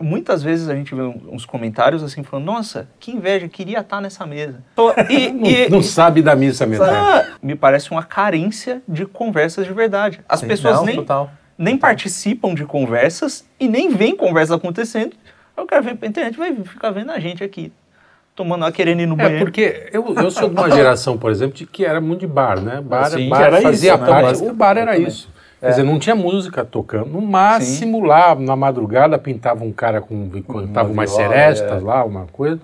muitas 0.00 0.42
vezes 0.42 0.68
a 0.68 0.74
gente 0.74 0.94
vê 0.94 1.02
uns 1.02 1.44
comentários 1.44 2.02
assim 2.02 2.22
falando, 2.22 2.46
nossa, 2.46 2.88
que 2.98 3.10
inveja, 3.12 3.48
queria 3.48 3.80
estar 3.80 4.00
nessa 4.00 4.24
mesa. 4.26 4.62
E, 5.10 5.30
Não, 5.30 5.46
e- 5.50 5.68
não 5.68 5.82
sabe 5.82 6.22
da 6.22 6.34
missa 6.34 6.64
metade. 6.66 6.94
ah, 6.96 7.36
me 7.42 7.54
parece 7.54 7.90
uma 7.90 8.02
carência 8.02 8.82
de 8.88 9.04
conversas 9.04 9.66
de 9.66 9.72
verdade. 9.72 10.20
As 10.28 10.40
Sim, 10.40 10.48
pessoas 10.48 10.76
não, 10.76 10.86
nem, 10.86 10.96
total. 10.96 11.30
nem 11.58 11.76
participam 11.76 12.54
de 12.54 12.64
conversas 12.64 13.44
e 13.60 13.68
nem 13.68 13.88
veem 13.90 14.16
conversas 14.16 14.56
acontecendo. 14.56 15.12
Eu 15.56 15.66
quero 15.66 15.82
ver 15.84 15.96
pra 15.96 16.08
internet, 16.08 16.36
vai 16.36 16.54
ficar 16.64 16.90
vendo 16.90 17.10
a 17.12 17.18
gente 17.20 17.44
aqui, 17.44 17.72
tomando, 18.34 18.70
querendo 18.72 19.00
ir 19.02 19.06
no 19.06 19.14
É, 19.14 19.24
banheiro. 19.24 19.44
porque 19.44 19.88
eu, 19.92 20.14
eu 20.16 20.30
sou 20.30 20.48
de 20.48 20.54
uma 20.56 20.70
geração, 20.72 21.16
por 21.18 21.30
exemplo, 21.30 21.54
de 21.56 21.66
que 21.66 21.84
era 21.84 22.00
muito 22.00 22.20
de 22.20 22.26
bar, 22.26 22.60
né? 22.60 22.80
Bar, 22.80 23.10
Sim, 23.10 23.28
bar 23.28 23.42
era 23.42 23.60
fazia 23.60 23.92
isso, 23.94 24.00
né? 24.02 24.08
parte. 24.08 24.22
Básica- 24.24 24.50
O 24.50 24.54
bar 24.54 24.76
era 24.78 24.92
também. 24.92 25.06
isso. 25.08 25.28
Quer 25.64 25.70
dizer, 25.70 25.82
não 25.82 25.98
tinha 25.98 26.14
música 26.14 26.64
tocando. 26.64 27.06
No 27.06 27.20
máximo, 27.20 28.04
lá 28.04 28.34
na 28.34 28.54
madrugada, 28.54 29.18
pintava 29.18 29.64
um 29.64 29.72
cara 29.72 30.00
com. 30.00 30.28
cantava 30.42 30.90
umas 30.92 31.10
viola, 31.10 31.28
serestas 31.28 31.82
é. 31.82 31.84
lá, 31.84 32.04
uma 32.04 32.26
coisa. 32.32 32.60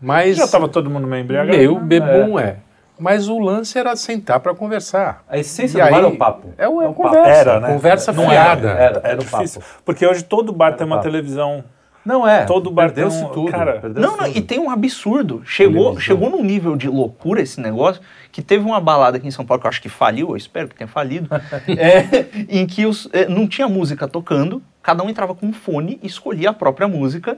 Mas. 0.00 0.36
Já 0.36 0.44
estava 0.44 0.68
todo 0.68 0.90
mundo 0.90 1.06
meio 1.06 1.22
embriagado. 1.22 1.56
Meio 1.56 1.78
bebum 1.78 2.38
é. 2.38 2.56
Mas 2.98 3.28
o 3.28 3.38
lance 3.38 3.78
era 3.78 3.94
sentar 3.94 4.40
para 4.40 4.54
conversar. 4.54 5.22
A 5.28 5.36
essência 5.38 5.78
E 5.78 5.84
do 5.84 5.90
bar 5.90 6.00
é 6.02 6.06
o 6.06 6.16
papo. 6.16 6.48
É 6.56 6.66
o- 6.68 6.80
é 6.80 6.88
o 6.88 6.94
conversa. 6.94 7.18
papo. 7.20 7.28
Era, 7.28 7.60
né? 7.60 7.68
Conversa 7.68 8.12
Não 8.12 8.28
fiada. 8.28 8.68
Era, 8.70 8.80
era, 8.80 9.00
É 9.04 9.10
era 9.10 9.16
o 9.16 9.24
difícil. 9.24 9.60
papo. 9.60 9.74
Porque 9.84 10.06
hoje 10.06 10.24
todo 10.24 10.50
bar 10.52 10.72
tem 10.76 10.86
uma 10.86 10.96
papo. 10.96 11.08
televisão. 11.08 11.62
Não 12.04 12.26
é. 12.26 12.44
Todo 12.46 12.70
bar 12.70 12.86
tem 12.86 12.94
Perdeu-se 13.04 13.22
um- 13.24 13.28
tudo. 13.28 13.50
cara, 13.50 13.80
Não, 13.94 14.16
não, 14.16 14.24
tudo. 14.24 14.38
e 14.38 14.40
tem 14.40 14.58
um 14.58 14.70
absurdo. 14.70 15.42
Chegou, 15.44 15.90
Televisão. 15.90 16.00
chegou 16.00 16.30
num 16.30 16.42
nível 16.42 16.74
de 16.76 16.88
loucura 16.88 17.42
esse 17.42 17.60
negócio 17.60 18.00
que 18.36 18.42
teve 18.42 18.66
uma 18.66 18.78
balada 18.78 19.16
aqui 19.16 19.26
em 19.26 19.30
São 19.30 19.46
Paulo 19.46 19.62
que 19.62 19.66
eu 19.66 19.70
acho 19.70 19.80
que 19.80 19.88
faliu, 19.88 20.28
eu 20.28 20.36
espero 20.36 20.68
que 20.68 20.74
tenha 20.74 20.86
falido, 20.86 21.26
é, 21.72 22.26
em 22.50 22.66
que 22.66 22.84
os, 22.84 23.08
é, 23.10 23.26
não 23.26 23.48
tinha 23.48 23.66
música 23.66 24.06
tocando, 24.06 24.62
cada 24.86 25.02
um 25.02 25.10
entrava 25.10 25.34
com 25.34 25.46
um 25.46 25.52
fone 25.52 25.98
e 26.00 26.06
escolhia 26.06 26.50
a 26.50 26.52
própria 26.52 26.86
música. 26.86 27.36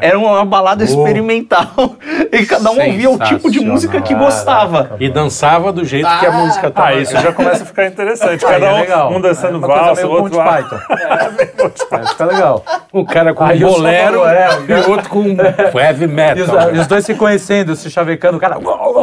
Era 0.00 0.18
uma 0.18 0.42
balada 0.46 0.82
experimental 0.82 1.96
e 2.32 2.46
cada 2.46 2.70
um 2.70 2.82
ouvia 2.82 3.10
o 3.10 3.18
tipo 3.18 3.50
de 3.50 3.60
música 3.60 4.00
que 4.00 4.14
gostava. 4.14 4.96
E 4.98 5.10
dançava 5.10 5.70
do 5.74 5.84
jeito 5.84 6.08
que 6.18 6.24
a 6.24 6.32
música 6.32 6.70
tava. 6.70 6.88
ah, 6.88 6.94
isso 6.94 7.12
já 7.12 7.34
começa 7.34 7.64
a 7.64 7.66
ficar 7.66 7.86
interessante. 7.86 8.42
Cada 8.42 8.64
é 8.64 8.72
um, 8.72 8.80
legal. 8.80 9.12
um 9.12 9.20
dançando 9.20 9.62
É 9.62 9.68
valsa, 9.68 10.06
o 10.06 10.10
outro 10.10 10.42
Monty. 10.42 10.50
Python. 10.50 10.78
Aí 11.92 12.06
fica 12.06 12.24
legal. 12.24 12.64
Um 12.94 13.04
cara 13.04 13.34
com 13.34 13.44
Aí 13.44 13.62
um 13.62 13.68
o 13.68 13.72
bolero 13.72 14.24
é, 14.24 14.48
e 14.66 14.72
o 14.72 14.90
outro 14.90 15.10
com 15.10 15.22
heavy 15.78 16.04
E 16.04 16.06
os, 16.06 16.10
metal. 16.10 16.74
e 16.74 16.78
os 16.78 16.86
dois 16.86 17.04
se 17.04 17.14
conhecendo, 17.14 17.76
se 17.76 17.90
chavecando, 17.90 18.38
o 18.38 18.40
cara. 18.40 18.56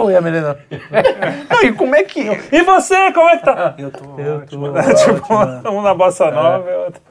E 0.10 0.16
a 0.16 0.22
menina. 0.22 0.58
Não, 1.48 1.64
e 1.64 1.72
como 1.74 1.94
é 1.94 2.04
que. 2.04 2.22
E 2.52 2.64
você, 2.64 3.12
como 3.12 3.30
é 3.30 3.38
que 3.38 3.46
tá? 3.46 3.76
Eu 3.78 3.92
tô. 3.92 4.00
tipo, 4.42 5.70
um 5.70 5.82
na 5.84 5.94
bossa 5.94 6.32
nova 6.32 6.68
e 6.68 6.76
outro. 6.76 7.02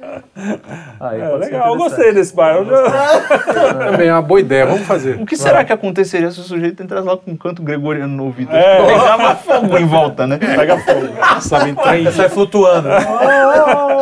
Aí 1.01 1.20
É, 1.20 1.29
legal, 1.37 1.68
eu 1.72 1.77
gostei 1.77 2.12
desse 2.12 2.35
bar. 2.35 2.57
Eu 2.57 2.64
já- 2.66 3.75
Também 3.90 4.09
é 4.09 4.12
uma 4.12 4.22
boa 4.22 4.40
ideia, 4.40 4.66
vamos 4.66 4.87
fazer. 4.87 5.20
O 5.20 5.27
que 5.27 5.37
será 5.37 5.64
que 5.64 5.72
aconteceria 5.72 6.31
se 6.31 6.40
o 6.40 6.42
sujeito 6.42 6.83
entrasse 6.83 7.07
lá 7.07 7.16
com 7.16 7.31
um 7.31 7.37
canto 7.37 7.62
gregoriano 7.62 8.14
no 8.16 8.25
ouvido? 8.25 8.55
É. 8.55 8.87
Pegava 8.87 9.37
fogo 9.37 9.79
em 9.79 9.87
volta, 9.87 10.27
né? 10.27 10.38
Pega 10.38 10.79
fogo. 10.79 11.09
Sabe, 11.40 11.70
entrar 11.70 11.98
em 11.98 12.11
Sai 12.11 12.29
flutuando. 12.29 12.88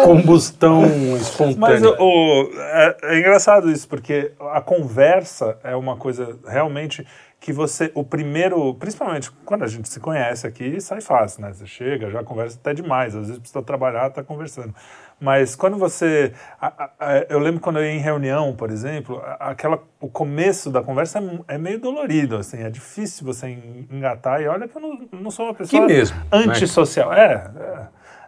combustão 0.05 0.83
Mas 0.83 1.23
espontânea. 1.23 1.90
o, 1.99 2.42
o- 2.44 2.51
é, 2.59 2.96
é 3.03 3.18
engraçado 3.18 3.70
isso, 3.70 3.88
porque 3.88 4.33
a 4.53 4.61
conversa 4.61 5.57
é 5.62 5.75
uma 5.77 5.96
coisa 5.96 6.37
realmente 6.46 7.07
que 7.40 7.53
você, 7.55 7.90
o 7.94 8.05
primeiro, 8.05 8.75
principalmente 8.75 9.31
quando 9.46 9.64
a 9.64 9.66
gente 9.66 9.88
se 9.88 9.99
conhece 9.99 10.46
aqui, 10.46 10.79
sai 10.81 11.01
fácil, 11.01 11.40
né? 11.42 11.51
Você 11.55 11.66
chega, 11.66 12.11
já 12.11 12.23
conversa 12.23 12.59
até 12.61 12.75
demais, 12.75 13.14
às 13.16 13.23
vezes 13.27 13.38
precisa 13.38 13.62
trabalhar, 13.62 14.11
tá 14.11 14.23
conversando. 14.23 14.75
Mas 15.20 15.54
quando 15.54 15.76
você, 15.76 16.33
a- 16.61 16.90
a- 16.98 17.26
eu 17.28 17.38
lembro 17.38 17.61
quando 17.61 17.78
eu 17.78 17.85
ia 17.85 17.92
em 17.92 17.98
reunião, 17.98 18.56
por 18.56 18.70
exemplo, 18.70 19.22
aquela, 19.38 19.78
o 20.00 20.09
começo 20.09 20.70
da 20.70 20.83
conversa 20.83 21.18
é, 21.46 21.54
é 21.56 21.59
meio 21.59 21.78
dolorido, 21.78 22.37
assim, 22.37 22.62
é 22.62 22.70
difícil 22.70 23.26
você 23.26 23.48
en- 23.48 23.87
engatar, 23.90 24.40
e 24.40 24.48
olha 24.48 24.66
que 24.66 24.76
eu 24.76 24.80
não, 24.80 25.09
não 25.12 25.30
sou 25.30 25.44
uma 25.46 25.54
pessoa 25.54 25.83
mesmo, 25.94 26.16
né? 26.16 26.24
antissocial. 26.52 27.12
É, 27.12 27.50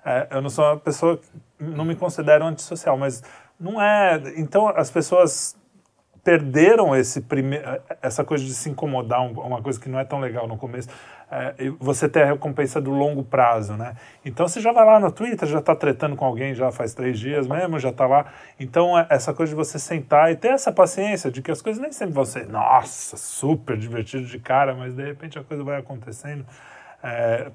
é, 0.05 0.11
é, 0.11 0.27
eu 0.33 0.43
não 0.43 0.51
sou 0.51 0.65
uma 0.67 0.77
pessoa, 0.77 1.19
não 1.59 1.85
me 1.85 1.97
considero 1.97 2.45
antissocial, 2.45 2.99
mas 2.99 3.23
não 3.59 3.81
é. 3.81 4.21
Então 4.37 4.69
as 4.69 4.91
pessoas 4.91 5.57
perderam 6.25 6.95
esse 6.95 7.21
prime... 7.23 7.59
essa 8.01 8.23
coisa 8.25 8.45
de 8.45 8.55
se 8.55 8.71
incomodar, 8.71 9.21
um- 9.23 9.33
uma 9.41 9.61
coisa 9.63 9.81
que 9.81 9.89
não 9.89 9.99
é 9.99 10.05
tão 10.05 10.21
legal 10.21 10.47
no 10.47 10.57
começo. 10.57 10.89
É, 11.35 11.55
você 11.81 12.09
ter 12.11 12.23
a 12.23 12.27
recompensa 12.27 12.79
do 12.79 12.91
longo 12.91 13.25
prazo, 13.25 13.73
né? 13.73 13.95
Então 14.23 14.47
você 14.47 14.61
já 14.61 14.71
vai 14.71 14.85
lá 14.85 15.01
no 15.01 15.11
Twitter, 15.11 15.49
já 15.49 15.61
está 15.61 15.75
tretando 15.75 16.15
com 16.15 16.27
alguém 16.27 16.55
já 16.55 16.71
faz 16.71 16.93
três 16.93 17.19
dias 17.19 17.47
mesmo, 17.49 17.79
já 17.79 17.89
está 17.89 18.07
lá. 18.07 18.27
Então 18.61 18.99
é- 18.99 19.07
essa 19.09 19.33
coisa 19.33 19.51
de 19.51 19.57
você 19.57 19.79
sentar 19.79 20.31
e 20.31 20.37
ter 20.37 20.49
essa 20.49 20.71
paciência 20.71 21.31
de 21.31 21.41
que 21.41 21.51
as 21.51 21.63
coisas 21.63 21.81
nem 21.81 21.91
sempre 21.91 22.13
vão 22.15 22.25
ser, 22.27 22.47
nossa, 22.49 23.17
super 23.17 23.79
divertido 23.79 24.27
de 24.27 24.39
cara, 24.39 24.75
mas 24.75 24.95
de 24.95 25.03
repente 25.03 25.39
a 25.39 25.43
coisa 25.43 25.65
vai 25.65 25.79
acontecendo. 25.79 26.45
É, 27.03 27.51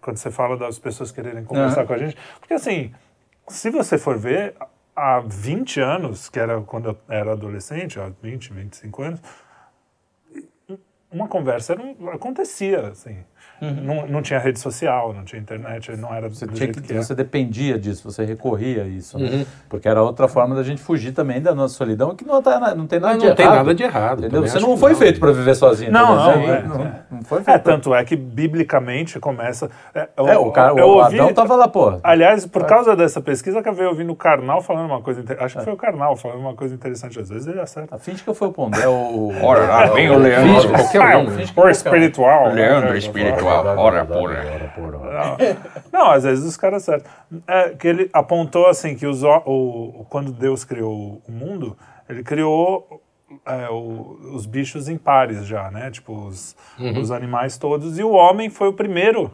quando 0.00 0.16
você 0.16 0.30
fala 0.30 0.56
das 0.56 0.78
pessoas 0.80 1.10
quererem 1.12 1.44
conversar 1.44 1.86
com 1.86 1.92
a 1.94 1.98
gente, 1.98 2.16
porque 2.40 2.54
assim, 2.54 2.92
se 3.48 3.70
você 3.70 3.96
for 3.96 4.18
ver, 4.18 4.54
há 4.94 5.20
20 5.20 5.80
anos, 5.80 6.28
que 6.28 6.38
era 6.38 6.60
quando 6.62 6.90
eu 6.90 6.98
era 7.08 7.32
adolescente, 7.32 7.98
há 8.00 8.08
20, 8.22 8.52
25 8.52 9.02
anos, 9.02 9.20
uma 11.10 11.28
conversa 11.28 11.76
um- 11.80 12.08
acontecia, 12.10 12.88
assim. 12.88 13.24
Não, 13.62 14.06
não 14.08 14.22
tinha 14.22 14.38
rede 14.38 14.58
social, 14.58 15.12
não 15.14 15.24
tinha 15.24 15.40
internet, 15.40 15.94
não 15.96 16.12
era 16.12 16.28
Você, 16.28 16.44
do 16.46 16.52
tinha 16.52 16.66
jeito 16.66 16.80
que, 16.82 16.88
que, 16.88 16.94
é. 16.94 17.02
você 17.02 17.14
dependia 17.14 17.78
disso, 17.78 18.10
você 18.10 18.24
recorria 18.24 18.82
a 18.82 18.86
isso, 18.86 19.18
né? 19.18 19.46
Porque 19.68 19.86
era 19.88 20.02
outra 20.02 20.26
forma 20.26 20.54
da 20.54 20.62
gente 20.62 20.82
fugir 20.82 21.12
também 21.12 21.40
da 21.40 21.54
nossa 21.54 21.74
solidão, 21.74 22.14
que 22.16 22.24
não, 22.26 22.42
tá, 22.42 22.74
não 22.74 22.86
tem 22.86 22.98
nada 22.98 23.12
Não, 23.14 23.20
de 23.20 23.26
não 23.28 23.34
tem 23.36 23.44
errado. 23.46 23.56
nada 23.58 23.74
de 23.74 23.82
errado. 23.82 24.28
Você 24.30 24.58
não 24.60 24.76
foi 24.76 24.94
feito 24.94 25.20
para 25.20 25.30
viver 25.32 25.54
sozinho. 25.54 25.92
Não, 25.92 26.14
não, 26.16 26.30
é, 26.32 26.62
não, 26.62 26.82
é. 26.82 26.92
não 27.10 27.22
foi 27.22 27.38
É, 27.38 27.42
feito. 27.44 27.60
pra- 27.62 27.72
tanto 27.72 27.94
é 27.94 28.04
que 28.04 28.16
biblicamente 28.16 29.18
começa... 29.20 29.70
É, 29.94 30.08
eu, 30.16 30.28
É, 30.28 30.38
o, 30.38 30.50
cara, 30.50 30.72
eu 30.78 30.86
o 30.86 30.96
ouvi- 31.02 31.20
Adão 31.20 31.32
tava 31.32 31.54
lá, 31.56 31.68
pô. 31.68 31.98
Aliás, 32.02 32.44
por 32.46 32.64
causa 32.66 32.96
dessa 32.96 33.20
pesquisa, 33.20 33.60
acabei 33.60 33.86
ouvindo 33.86 34.12
o 34.12 34.16
Karnal 34.16 34.60
falando 34.60 34.86
uma 34.86 35.00
coisa 35.00 35.20
interessante. 35.20 35.44
Acho 35.46 35.58
que 35.58 35.64
foi 35.64 35.72
o 35.72 35.76
Karnal 35.76 36.16
falando 36.16 36.40
uma 36.40 36.54
coisa 36.54 36.74
interessante. 36.74 37.18
Às 37.20 37.28
vezes 37.28 37.46
ele 37.46 37.60
acerta. 37.60 37.94
A 37.94 37.98
finge 37.98 38.22
que 38.24 38.34
foi 38.34 38.48
o 38.48 38.52
Pondé, 38.52 38.88
o... 38.88 39.32
Ora, 39.42 39.66
lá 39.66 39.86
vem 39.94 40.10
o 40.10 40.18
Leandro. 40.18 40.52
Finge 40.54 40.68
qualquer 40.68 41.16
um. 41.16 41.26
Ou 41.56 41.66
um. 41.66 41.68
espiritual. 41.70 42.52
Leandro 42.52 42.90
né? 42.90 42.98
espiritual. 42.98 43.51
Ora, 43.60 44.04
porra. 44.06 44.34
Não, 45.92 46.00
não, 46.00 46.10
às 46.10 46.24
vezes 46.24 46.44
os 46.44 46.56
caras 46.56 46.82
acertam. 46.88 47.10
É, 47.46 47.70
que 47.70 47.86
ele 47.88 48.10
apontou 48.12 48.66
assim 48.66 48.94
que 48.94 49.06
os, 49.06 49.22
o, 49.22 49.28
o- 49.46 50.06
quando 50.08 50.32
Deus 50.32 50.64
criou 50.64 51.20
o 51.26 51.32
mundo, 51.32 51.76
ele 52.08 52.22
criou 52.22 53.02
é, 53.46 53.68
o- 53.70 54.18
os 54.34 54.46
bichos 54.46 54.88
em 54.88 54.96
pares 54.98 55.46
já, 55.46 55.70
né? 55.70 55.90
Tipo, 55.90 56.12
os, 56.14 56.56
os 56.98 57.10
animais 57.10 57.56
todos. 57.58 57.98
E 57.98 58.02
o 58.02 58.10
homem 58.12 58.50
foi 58.50 58.68
o 58.68 58.72
primeiro 58.72 59.30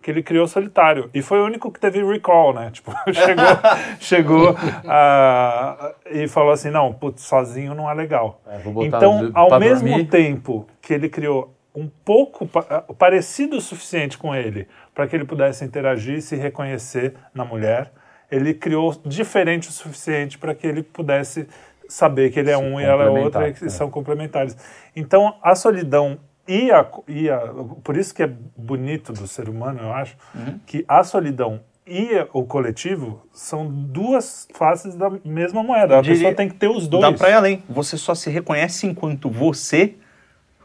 que 0.00 0.10
ele 0.12 0.22
criou 0.22 0.46
solitário. 0.46 1.10
E 1.12 1.20
foi 1.20 1.40
o 1.40 1.44
único 1.44 1.72
que 1.72 1.80
teve 1.80 2.04
recall, 2.04 2.54
né? 2.54 2.70
Tipo, 2.70 2.92
chegou, 3.12 3.44
chegou 3.98 4.56
ah, 4.86 5.92
e 6.10 6.28
falou 6.28 6.52
assim, 6.52 6.70
não, 6.70 6.92
putz, 6.92 7.22
sozinho 7.22 7.74
não 7.74 7.90
é 7.90 7.94
legal. 7.94 8.40
É, 8.46 8.58
vou 8.58 8.72
botar 8.72 8.96
então, 8.98 9.30
ao 9.34 9.58
mesmo 9.58 9.88
dormir. 9.88 10.06
tempo 10.06 10.66
que 10.80 10.94
ele 10.94 11.08
criou 11.08 11.52
um 11.78 11.88
pouco 12.04 12.46
pa- 12.46 12.82
parecido 12.98 13.56
o 13.56 13.60
suficiente 13.60 14.18
com 14.18 14.34
ele 14.34 14.66
para 14.94 15.06
que 15.06 15.14
ele 15.14 15.24
pudesse 15.24 15.64
interagir 15.64 16.16
e 16.16 16.22
se 16.22 16.34
reconhecer 16.36 17.14
na 17.32 17.44
mulher, 17.44 17.92
ele 18.30 18.52
criou 18.52 18.94
diferente 19.04 19.68
o 19.68 19.72
suficiente 19.72 20.36
para 20.36 20.54
que 20.54 20.66
ele 20.66 20.82
pudesse 20.82 21.46
saber 21.88 22.30
que 22.30 22.38
ele 22.38 22.50
é 22.50 22.58
um 22.58 22.80
e 22.80 22.84
ela 22.84 23.04
é 23.04 23.08
outra 23.08 23.48
e 23.48 23.52
é. 23.52 23.68
são 23.68 23.90
complementares. 23.90 24.56
Então, 24.94 25.36
a 25.42 25.54
solidão 25.54 26.18
e 26.46 26.70
a, 26.70 26.86
e 27.06 27.30
a, 27.30 27.40
por 27.82 27.96
isso 27.96 28.14
que 28.14 28.22
é 28.22 28.30
bonito 28.56 29.12
do 29.12 29.26
ser 29.26 29.48
humano, 29.48 29.80
eu 29.82 29.92
acho, 29.92 30.16
uhum. 30.34 30.58
que 30.66 30.84
a 30.88 31.02
solidão 31.04 31.60
e 31.86 32.08
o 32.34 32.44
coletivo 32.44 33.22
são 33.32 33.66
duas 33.66 34.46
faces 34.52 34.94
da 34.94 35.10
mesma 35.24 35.62
moeda. 35.62 35.98
A 35.98 36.02
pessoa 36.02 36.34
tem 36.34 36.48
que 36.48 36.54
ter 36.54 36.68
os 36.68 36.86
dois. 36.86 37.02
Dá 37.02 37.12
para 37.12 37.30
ir 37.30 37.34
além. 37.34 37.62
Você 37.68 37.96
só 37.96 38.14
se 38.14 38.28
reconhece 38.28 38.86
enquanto 38.86 39.30
você. 39.30 39.94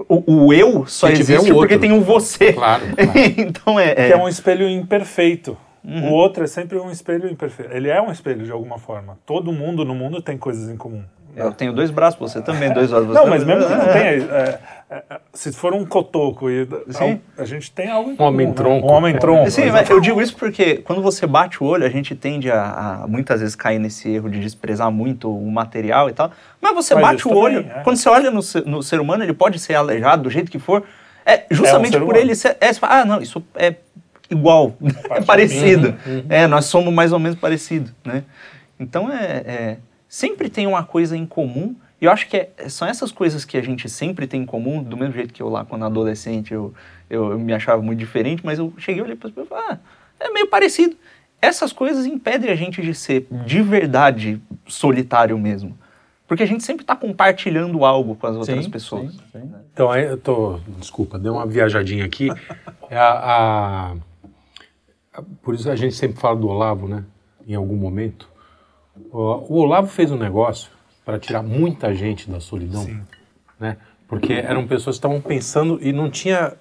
O, 0.10 0.46
o 0.46 0.54
eu 0.54 0.86
só 0.88 1.08
se 1.08 1.22
existe 1.22 1.54
porque 1.54 1.78
tem 1.78 1.92
um 1.92 2.02
você. 2.02 2.52
Claro. 2.54 2.84
claro. 2.96 3.20
então 3.38 3.80
é, 3.80 3.92
é, 3.92 4.08
Que 4.08 4.14
é 4.14 4.18
um 4.18 4.28
espelho 4.28 4.68
imperfeito. 4.68 5.56
Uhum. 5.84 6.12
O 6.12 6.14
outro 6.14 6.44
é 6.44 6.48
sempre 6.48 6.78
um 6.80 6.90
espelho 6.90 7.30
imperfeito. 7.30 7.74
Ele 7.74 7.90
é 7.90 8.02
um 8.02 8.12
espelho 8.12 8.46
de 8.46 8.52
alguma 8.52 8.80
forma. 8.80 9.18
Todo 9.26 9.52
mundo 9.52 9.84
no 9.84 9.94
mundo 9.94 10.22
tem 10.22 10.38
coisas 10.38 10.70
em 10.70 10.78
comum. 10.78 11.04
Eu 11.36 11.52
tenho 11.52 11.74
dois 11.74 11.90
braços, 11.90 12.20
você 12.20 12.42
também, 12.42 12.72
dois 12.72 12.94
olhos. 12.94 13.10
não, 13.10 13.26
mas 13.26 13.44
mesmo 13.44 13.68
que 13.68 13.74
não 13.74 13.88
tenha, 13.88 14.12
é, 14.12 14.20
é, 14.20 14.50
é, 14.54 14.60
se 15.34 15.52
for 15.52 15.74
um 15.74 15.86
cotoco, 15.86 16.50
e, 16.50 16.68
Sim. 16.90 17.20
a 17.38 17.46
gente 17.46 17.72
tem 17.72 17.90
algo 17.90 18.12
em 18.12 18.16
Um 18.20 18.24
homem-tronco. 18.24 18.86
Né? 18.86 18.94
Um 18.94 18.96
homem-tronco. 18.96 19.52
Sim, 19.52 19.72
mas 19.72 19.90
eu 19.90 20.00
digo 20.00 20.22
isso 20.22 20.36
porque 20.36 20.78
quando 20.78 21.02
você 21.02 21.26
bate 21.26 21.64
o 21.64 21.68
olho, 21.68 21.86
a 21.86 21.90
gente 21.90 22.16
tende 22.16 22.52
a, 22.52 23.02
a, 23.04 23.08
muitas 23.08 23.40
vezes 23.42 23.56
cair 23.56 23.80
nesse 23.80 24.10
erro 24.10 24.30
de 24.30 24.40
desprezar 24.40 24.92
muito 24.92 25.30
o 25.30 25.52
material 25.52 26.10
e 26.10 26.14
tal. 26.14 26.32
Mas 26.62 26.74
você 26.76 26.94
mas 26.94 27.04
bate 27.04 27.28
o 27.28 27.36
olho, 27.36 27.64
também, 27.64 27.80
é. 27.80 27.84
quando 27.84 27.98
você 27.98 28.10
olha 28.10 28.32
no, 28.32 28.42
no, 28.66 28.84
ser 28.84 29.00
humano, 29.00 29.24
ele 29.24 29.34
pode 29.34 29.60
ser 29.60 29.76
aleijado 29.76 30.24
do 30.24 30.30
jeito 30.30 30.52
que 30.52 30.60
for. 30.60 30.84
É 31.26 31.46
justamente 31.50 31.98
um 31.98 32.06
por 32.06 32.16
ele 32.16 32.36
ser. 32.36 32.58
É, 32.60 32.70
ah, 32.82 33.06
não, 33.06 33.22
isso 33.22 33.44
é 33.56 33.76
igual, 34.30 34.76
é 35.10 35.22
parecido. 35.22 35.96
Uhum, 36.06 36.16
uhum. 36.18 36.26
É, 36.30 36.48
nós 36.48 36.66
somos 36.66 36.94
mais 36.94 37.12
ou 37.12 37.20
menos 37.20 37.40
parecidos, 37.40 37.94
né? 38.04 38.24
Então 38.80 39.12
é, 39.12 39.44
é 39.46 39.78
sempre 40.08 40.50
tem 40.50 40.68
uma 40.68 40.84
coisa 40.84 41.18
em 41.18 41.26
comum. 41.26 41.76
E 42.04 42.06
eu 42.06 42.12
acho 42.12 42.28
que 42.28 42.36
é, 42.36 42.68
são 42.68 42.86
essas 42.86 43.14
coisas 43.14 43.46
que 43.46 43.56
a 43.56 43.62
gente 43.62 43.88
sempre 43.88 44.28
tem 44.28 44.42
em 44.42 44.46
comum, 44.46 44.84
do 44.84 44.98
mesmo 44.98 45.14
jeito 45.14 45.34
que 45.34 45.42
eu 45.42 45.48
lá, 45.48 45.64
quando 45.64 45.86
adolescente, 45.86 46.54
eu, 46.54 46.74
eu, 47.10 47.32
eu 47.32 47.40
me 47.40 47.54
achava 47.54 47.82
muito 47.82 47.98
diferente, 47.98 48.46
mas 48.46 48.60
eu 48.60 48.74
cheguei 48.78 49.00
e 49.00 49.04
olhei 49.06 49.16
para 49.16 49.30
as 49.30 49.34
pessoas 49.34 49.48
e 49.48 49.50
falei, 49.50 49.66
ah, 49.70 49.80
é 50.20 50.30
meio 50.30 50.48
parecido. 50.48 50.98
Essas 51.42 51.72
coisas 51.72 52.06
impedem 52.06 52.52
a 52.52 52.56
gente 52.56 52.82
de 52.82 52.94
ser 52.94 53.26
de 53.46 53.62
verdade 53.62 54.42
solitário 54.68 55.40
mesmo. 55.40 55.78
Porque 56.28 56.44
a 56.44 56.46
gente 56.46 56.62
sempre 56.66 56.84
está 56.84 56.94
compartilhando 56.94 57.86
algo 57.86 58.16
com 58.16 58.28
as 58.28 58.36
outras 58.36 58.66
sim, 58.66 58.70
pessoas. 58.70 59.14
Sim, 59.14 59.20
sim. 59.32 59.54
Então, 59.72 59.90
aí 59.90 60.04
eu 60.04 60.18
tô. 60.18 60.60
Desculpa, 60.80 61.18
deu 61.18 61.36
uma 61.36 61.48
viajadinha 61.48 62.04
aqui. 62.04 62.28
É 62.90 62.98
a, 62.98 63.96
a, 65.14 65.22
por 65.42 65.56
isso 65.56 65.72
a 65.72 65.76
gente 65.78 65.96
sempre 65.96 66.20
fala 66.20 66.36
do 66.36 66.50
Olavo, 66.50 66.86
né? 66.86 67.06
Em 67.48 67.56
algum 67.56 67.78
momento. 67.78 68.30
O 69.10 69.56
Olavo 69.56 69.88
fez 69.88 70.12
um 70.12 70.18
negócio 70.18 70.73
para 71.06 71.20
tirar 71.20 71.44
muita 71.44 71.94
gente 71.94 72.30
da 72.30 72.40
solidão, 72.40 72.84
Sim. 72.84 73.02
né? 73.60 73.78
Porque 74.08 74.34
eram 74.34 74.68
pessoas 74.68 74.96
que 74.96 75.00
estavam 75.00 75.20
pensando 75.20 75.80
e 75.82 75.92
não 75.92 76.10
tinha 76.10 76.54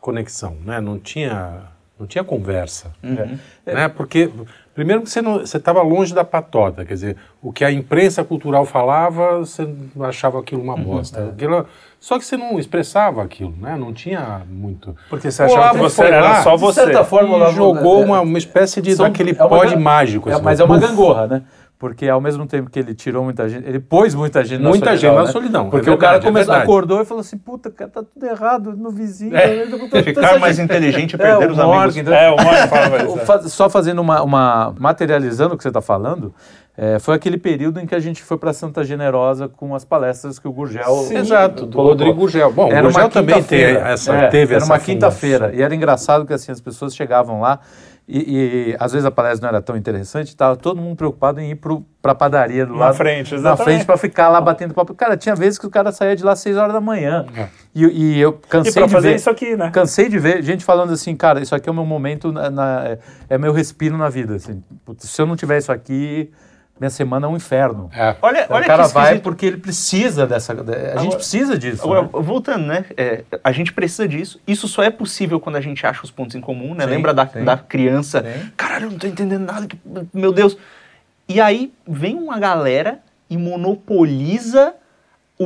conexão, 0.00 0.56
né? 0.64 0.80
Não 0.80 0.98
tinha, 0.98 1.62
não 1.98 2.06
tinha 2.06 2.24
conversa, 2.24 2.92
uhum. 3.02 3.38
né? 3.66 3.88
Porque 3.88 4.30
primeiro 4.74 5.02
que 5.02 5.10
você 5.10 5.20
estava 5.56 5.82
longe 5.82 6.14
da 6.14 6.24
patota, 6.24 6.84
quer 6.84 6.94
dizer, 6.94 7.16
o 7.40 7.52
que 7.52 7.64
a 7.64 7.70
imprensa 7.70 8.24
cultural 8.24 8.64
falava, 8.64 9.38
você 9.38 9.68
achava 10.00 10.40
aquilo 10.40 10.62
uma 10.62 10.74
uhum. 10.74 10.84
bosta. 10.84 11.20
Uhum. 11.20 11.28
Aquilo, 11.30 11.66
só 12.00 12.18
que 12.18 12.24
você 12.24 12.36
não 12.36 12.58
expressava 12.58 13.22
aquilo, 13.22 13.54
né? 13.60 13.76
Não 13.76 13.92
tinha 13.92 14.42
muito. 14.48 14.96
Porque 15.08 15.30
você 15.30 15.42
achava 15.42 15.74
que 15.74 15.78
você 15.78 16.02
era 16.02 16.20
lá, 16.20 16.42
só 16.42 16.56
você. 16.56 16.80
De 16.80 16.86
certa 16.86 17.04
forma, 17.04 17.50
jogou 17.52 18.02
é, 18.02 18.04
uma, 18.04 18.20
uma 18.20 18.38
espécie 18.38 18.82
de 18.82 18.94
são, 18.94 19.06
daquele 19.06 19.30
é 19.30 19.34
pó 19.34 19.64
de 19.64 19.76
mágico. 19.76 20.28
É, 20.28 20.34
assim, 20.34 20.42
mas 20.42 20.60
é 20.60 20.64
uma 20.64 20.78
gangorra, 20.78 21.26
né? 21.26 21.42
Porque 21.78 22.08
ao 22.08 22.20
mesmo 22.20 22.46
tempo 22.46 22.70
que 22.70 22.78
ele 22.78 22.94
tirou 22.94 23.24
muita 23.24 23.48
gente, 23.48 23.68
ele 23.68 23.80
pôs 23.80 24.14
muita 24.14 24.44
gente 24.44 24.62
muita 24.62 24.92
na 24.92 24.96
solidão. 24.96 24.96
Muita 24.96 24.96
gente 24.96 25.14
na 25.14 25.24
né? 25.24 25.32
solidão. 25.32 25.70
Porque 25.70 25.88
é 25.88 25.90
verdade, 25.90 25.96
o 25.96 25.98
cara 25.98 26.22
começou, 26.22 26.54
é 26.54 26.58
acordou 26.58 27.02
e 27.02 27.04
falou 27.04 27.20
assim: 27.20 27.36
puta, 27.36 27.70
cara, 27.70 27.90
tá 27.90 28.02
tudo 28.02 28.24
errado 28.24 28.76
no 28.76 28.90
vizinho. 28.90 29.36
É. 29.36 29.66
Ficar 30.02 30.38
mais 30.38 30.56
gente... 30.56 30.66
inteligente 30.66 31.14
e 31.14 31.18
perder 31.18 31.48
é, 31.48 31.52
os 31.52 31.58
amigos. 31.58 31.96
Então, 31.96 32.14
é, 32.14 32.30
o 32.30 32.36
Morgan 32.36 32.68
fala 32.68 33.42
isso. 33.42 33.50
Só 33.54 33.68
fazendo 33.68 34.00
uma, 34.00 34.22
uma. 34.22 34.74
materializando 34.78 35.54
o 35.54 35.56
que 35.56 35.62
você 35.62 35.68
está 35.68 35.80
falando. 35.80 36.32
É, 36.76 36.98
foi 36.98 37.14
aquele 37.14 37.38
período 37.38 37.78
em 37.78 37.86
que 37.86 37.94
a 37.94 38.00
gente 38.00 38.22
foi 38.22 38.36
para 38.36 38.52
Santa 38.52 38.82
Generosa 38.82 39.48
com 39.48 39.76
as 39.76 39.84
palestras 39.84 40.40
que 40.40 40.48
o 40.48 40.52
Gurgel. 40.52 40.96
Sim, 41.06 41.18
exato, 41.18 41.66
do 41.66 41.80
Rodrigo 41.80 42.14
Gurgel. 42.14 42.52
Bom, 42.52 42.68
era 42.68 42.80
o 42.80 42.90
Gurgel 42.90 43.08
também 43.10 43.42
teve 43.42 43.78
essa, 43.78 44.12
é, 44.12 44.28
teve 44.28 44.54
era 44.54 44.62
essa 44.62 44.72
uma 44.72 44.78
quinta-feira. 44.80 45.52
E 45.54 45.62
era 45.62 45.72
engraçado 45.72 46.26
que 46.26 46.32
assim, 46.32 46.50
as 46.50 46.60
pessoas 46.60 46.96
chegavam 46.96 47.40
lá 47.40 47.60
e, 48.06 48.18
e, 48.70 48.76
às 48.78 48.92
vezes 48.92 49.06
a 49.06 49.10
palestra 49.10 49.46
não 49.46 49.56
era 49.56 49.62
tão 49.62 49.74
interessante, 49.76 50.28
estava 50.28 50.56
todo 50.56 50.80
mundo 50.80 50.94
preocupado 50.94 51.40
em 51.40 51.52
ir 51.52 51.54
para 51.54 52.12
a 52.12 52.14
padaria 52.14 52.66
do 52.66 52.74
na 52.74 52.80
lado. 52.80 52.96
Frente, 52.96 53.34
exatamente. 53.34 53.58
Na 53.58 53.64
frente, 53.64 53.86
para 53.86 53.96
ficar 53.96 54.28
lá 54.28 54.42
batendo 54.42 54.74
papo. 54.74 54.94
Cara, 54.94 55.16
tinha 55.16 55.34
vezes 55.34 55.58
que 55.58 55.66
o 55.66 55.70
cara 55.70 55.90
saía 55.90 56.14
de 56.14 56.22
lá 56.22 56.32
às 56.32 56.40
6 56.40 56.56
horas 56.58 56.74
da 56.74 56.82
manhã. 56.82 57.24
É. 57.34 57.48
E, 57.74 57.84
e, 57.86 58.20
eu 58.20 58.34
cansei 58.34 58.82
e 58.82 58.86
de 58.86 58.92
fazer 58.92 59.08
ver, 59.08 59.16
isso 59.16 59.30
aqui, 59.30 59.56
né? 59.56 59.70
Cansei 59.70 60.10
de 60.10 60.18
ver 60.18 60.42
gente 60.42 60.64
falando 60.66 60.92
assim, 60.92 61.16
cara, 61.16 61.40
isso 61.40 61.54
aqui 61.54 61.66
é 61.66 61.72
o 61.72 61.74
meu 61.74 61.86
momento, 61.86 62.30
na, 62.30 62.50
na 62.50 62.84
é, 62.84 62.98
é 63.30 63.38
meu 63.38 63.54
respiro 63.54 63.96
na 63.96 64.10
vida. 64.10 64.34
Assim. 64.34 64.62
Se 64.98 65.22
eu 65.22 65.24
não 65.24 65.34
tiver 65.34 65.56
isso 65.56 65.72
aqui, 65.72 66.30
minha 66.78 66.90
semana 66.90 67.26
é 67.26 67.30
um 67.30 67.36
inferno. 67.36 67.88
É. 67.94 68.16
Olha, 68.20 68.46
olha 68.50 68.64
o 68.64 68.66
cara 68.66 68.88
vai 68.88 69.18
porque 69.20 69.46
ele 69.46 69.56
precisa 69.58 70.26
dessa. 70.26 70.52
A 70.52 70.56
agora, 70.56 70.98
gente 71.00 71.16
precisa 71.16 71.56
disso. 71.56 71.84
Agora, 71.84 72.02
né? 72.02 72.08
Voltando, 72.12 72.66
né? 72.66 72.84
É, 72.96 73.22
a 73.44 73.52
gente 73.52 73.72
precisa 73.72 74.08
disso. 74.08 74.40
Isso 74.46 74.66
só 74.66 74.82
é 74.82 74.90
possível 74.90 75.38
quando 75.38 75.56
a 75.56 75.60
gente 75.60 75.86
acha 75.86 76.02
os 76.02 76.10
pontos 76.10 76.34
em 76.34 76.40
comum, 76.40 76.74
né? 76.74 76.84
Sim, 76.84 76.90
Lembra 76.90 77.14
da, 77.14 77.24
da 77.24 77.56
criança? 77.56 78.22
Sim. 78.22 78.50
Caralho, 78.56 78.86
eu 78.86 78.90
não 78.90 78.98
tô 78.98 79.06
entendendo 79.06 79.44
nada. 79.44 79.66
Que, 79.68 79.78
meu 80.12 80.32
Deus. 80.32 80.56
E 81.28 81.40
aí 81.40 81.72
vem 81.86 82.16
uma 82.16 82.40
galera 82.40 82.98
e 83.30 83.36
monopoliza 83.38 84.74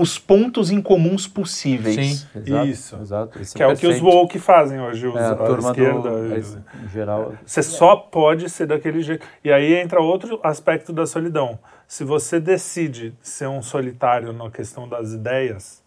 os 0.01 0.19
pontos 0.19 0.71
em 0.71 0.81
comuns 0.81 1.27
possíveis. 1.27 1.95
Sim, 1.95 2.27
exato, 2.37 2.67
isso. 2.67 2.97
Exato, 2.97 3.43
isso 3.43 3.57
que 3.57 3.63
é, 3.63 3.67
é 3.67 3.73
o 3.73 3.77
que 3.77 3.87
os 3.87 4.01
woke 4.01 4.39
fazem 4.39 4.81
hoje, 4.81 5.07
os, 5.07 5.17
é, 5.17 5.21
a, 5.21 5.33
a 5.33 5.59
esquerda. 5.59 6.11
Do, 6.11 6.85
em 6.85 6.89
geral. 6.89 7.35
Você 7.45 7.63
só 7.63 7.97
pode 7.97 8.49
ser 8.49 8.67
daquele 8.67 9.01
jeito. 9.01 9.27
E 9.45 9.53
aí 9.53 9.75
entra 9.75 10.01
outro 10.01 10.41
aspecto 10.43 10.93
da 10.93 11.07
solidão. 11.07 11.59
Se 11.87 12.05
você 12.05 12.39
decide 12.39 13.15
ser 13.21 13.49
um 13.49 13.63
solitário 13.63 14.33
na 14.33 14.51
questão 14.51 14.89
das 14.89 15.13
ideias, 15.13 15.83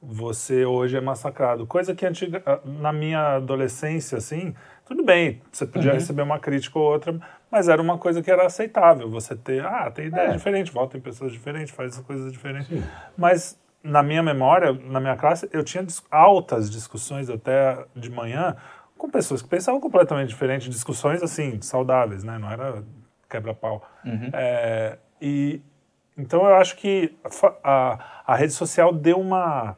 você 0.00 0.64
hoje 0.64 0.96
é 0.96 1.00
massacrado. 1.00 1.66
Coisa 1.66 1.94
que 1.94 2.06
antiga, 2.06 2.42
na 2.64 2.92
minha 2.92 3.36
adolescência, 3.36 4.18
assim, 4.18 4.54
tudo 4.84 5.04
bem, 5.04 5.40
você 5.50 5.66
podia 5.66 5.90
uhum. 5.90 5.96
receber 5.98 6.22
uma 6.22 6.38
crítica 6.38 6.78
ou 6.78 6.92
outra, 6.92 7.18
mas 7.50 7.68
era 7.68 7.80
uma 7.80 7.98
coisa 7.98 8.22
que 8.22 8.30
era 8.30 8.46
aceitável. 8.46 9.10
Você 9.10 9.34
ter, 9.34 9.64
ah, 9.64 9.90
tem 9.90 10.06
ideia 10.06 10.28
é. 10.28 10.32
diferente, 10.32 10.72
vota 10.72 10.96
em 10.96 11.00
pessoas 11.00 11.32
diferentes, 11.32 11.72
faz 11.74 11.98
coisas 12.00 12.32
diferentes. 12.32 12.68
Sim. 12.68 12.84
Mas 13.16 13.58
na 13.82 14.02
minha 14.02 14.22
memória, 14.22 14.72
na 14.72 15.00
minha 15.00 15.16
classe, 15.16 15.48
eu 15.52 15.62
tinha 15.62 15.86
altas 16.10 16.70
discussões 16.70 17.30
até 17.30 17.84
de 17.94 18.10
manhã 18.10 18.56
com 18.96 19.08
pessoas 19.08 19.40
que 19.40 19.48
pensavam 19.48 19.80
completamente 19.80 20.28
diferente, 20.28 20.68
discussões 20.68 21.22
assim, 21.22 21.60
saudáveis, 21.62 22.24
né? 22.24 22.36
Não 22.38 22.50
era 22.50 22.82
quebra-pau. 23.28 23.88
Uhum. 24.04 24.30
É, 24.32 24.98
e 25.22 25.62
então 26.16 26.44
eu 26.44 26.54
acho 26.56 26.76
que 26.76 27.16
a, 27.62 28.22
a 28.26 28.34
rede 28.34 28.52
social 28.52 28.92
deu 28.92 29.20
uma 29.20 29.76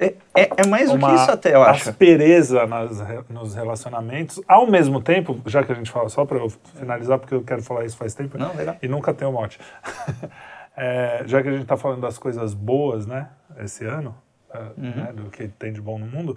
é, 0.00 0.14
é, 0.34 0.50
é, 0.56 0.66
mais 0.66 0.90
do 0.90 0.98
que 0.98 1.14
isso 1.14 1.30
até, 1.30 1.54
eu 1.54 1.62
acho. 1.62 1.90
aspereza 1.90 2.66
nas, 2.66 2.98
nos 3.28 3.54
relacionamentos. 3.54 4.40
Ao 4.48 4.66
mesmo 4.66 5.02
tempo, 5.02 5.38
já 5.44 5.62
que 5.62 5.70
a 5.70 5.74
gente 5.74 5.90
fala, 5.90 6.08
só 6.08 6.24
para 6.24 6.38
eu 6.38 6.48
finalizar, 6.48 7.18
porque 7.18 7.34
eu 7.34 7.42
quero 7.42 7.62
falar 7.62 7.84
isso 7.84 7.98
faz 7.98 8.14
tempo 8.14 8.38
Não, 8.38 8.54
legal. 8.56 8.76
e 8.80 8.88
nunca 8.88 9.12
tenho 9.12 9.30
mote. 9.30 9.60
é, 10.74 11.22
já 11.26 11.42
que 11.42 11.48
a 11.48 11.52
gente 11.52 11.62
está 11.62 11.76
falando 11.76 12.00
das 12.00 12.16
coisas 12.16 12.54
boas, 12.54 13.06
né, 13.06 13.28
esse 13.58 13.84
ano, 13.84 14.16
é, 14.54 14.58
uhum. 14.58 14.90
né, 14.96 15.12
do 15.12 15.24
que 15.24 15.46
tem 15.48 15.70
de 15.70 15.82
bom 15.82 15.98
no 15.98 16.06
mundo, 16.06 16.34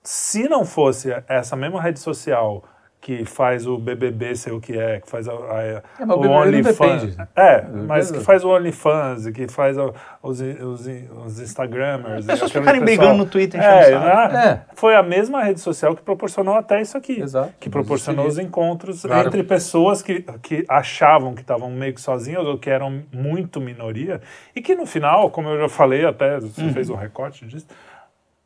se 0.00 0.48
não 0.48 0.64
fosse 0.64 1.10
essa 1.26 1.56
mesma 1.56 1.82
rede 1.82 1.98
social 1.98 2.62
que 3.02 3.24
faz 3.24 3.66
o 3.66 3.76
BBB 3.76 4.36
ser 4.36 4.52
o 4.52 4.60
que 4.60 4.78
é, 4.78 5.00
que 5.00 5.10
faz 5.10 5.28
a, 5.28 5.32
a, 5.32 5.62
é, 5.62 5.82
o, 6.06 6.30
OnlyFans. 6.30 7.16
É, 7.34 7.66
mas 7.68 8.12
que 8.12 8.20
faz 8.20 8.44
o 8.44 8.48
OnlyFans, 8.48 9.28
que 9.30 9.48
faz 9.48 9.76
a, 9.76 9.92
os, 10.22 10.40
os, 10.40 10.86
os 11.26 11.40
Instagramers. 11.40 12.20
As 12.20 12.26
pessoas 12.26 12.52
ficarem 12.52 12.80
brigando 12.80 13.14
no 13.14 13.26
Twitter. 13.26 13.60
É, 13.60 13.90
né? 13.90 14.62
é, 14.70 14.74
Foi 14.76 14.94
a 14.94 15.02
mesma 15.02 15.42
rede 15.42 15.60
social 15.60 15.96
que 15.96 16.02
proporcionou 16.02 16.54
até 16.54 16.80
isso 16.80 16.96
aqui. 16.96 17.20
Exato. 17.20 17.52
Que 17.58 17.68
proporcionou 17.68 18.24
os 18.24 18.38
encontros 18.38 19.02
claro. 19.02 19.26
entre 19.26 19.42
pessoas 19.42 20.00
que, 20.00 20.24
que 20.40 20.64
achavam 20.68 21.34
que 21.34 21.40
estavam 21.40 21.68
meio 21.70 21.94
que 21.94 22.00
sozinhas 22.00 22.46
ou 22.46 22.56
que 22.56 22.70
eram 22.70 23.02
muito 23.12 23.60
minoria. 23.60 24.20
E 24.54 24.62
que 24.62 24.76
no 24.76 24.86
final, 24.86 25.28
como 25.30 25.48
eu 25.48 25.58
já 25.62 25.68
falei, 25.68 26.06
até 26.06 26.38
você 26.38 26.62
uhum. 26.62 26.72
fez 26.72 26.88
um 26.88 26.94
recorte 26.94 27.44
disso, 27.46 27.66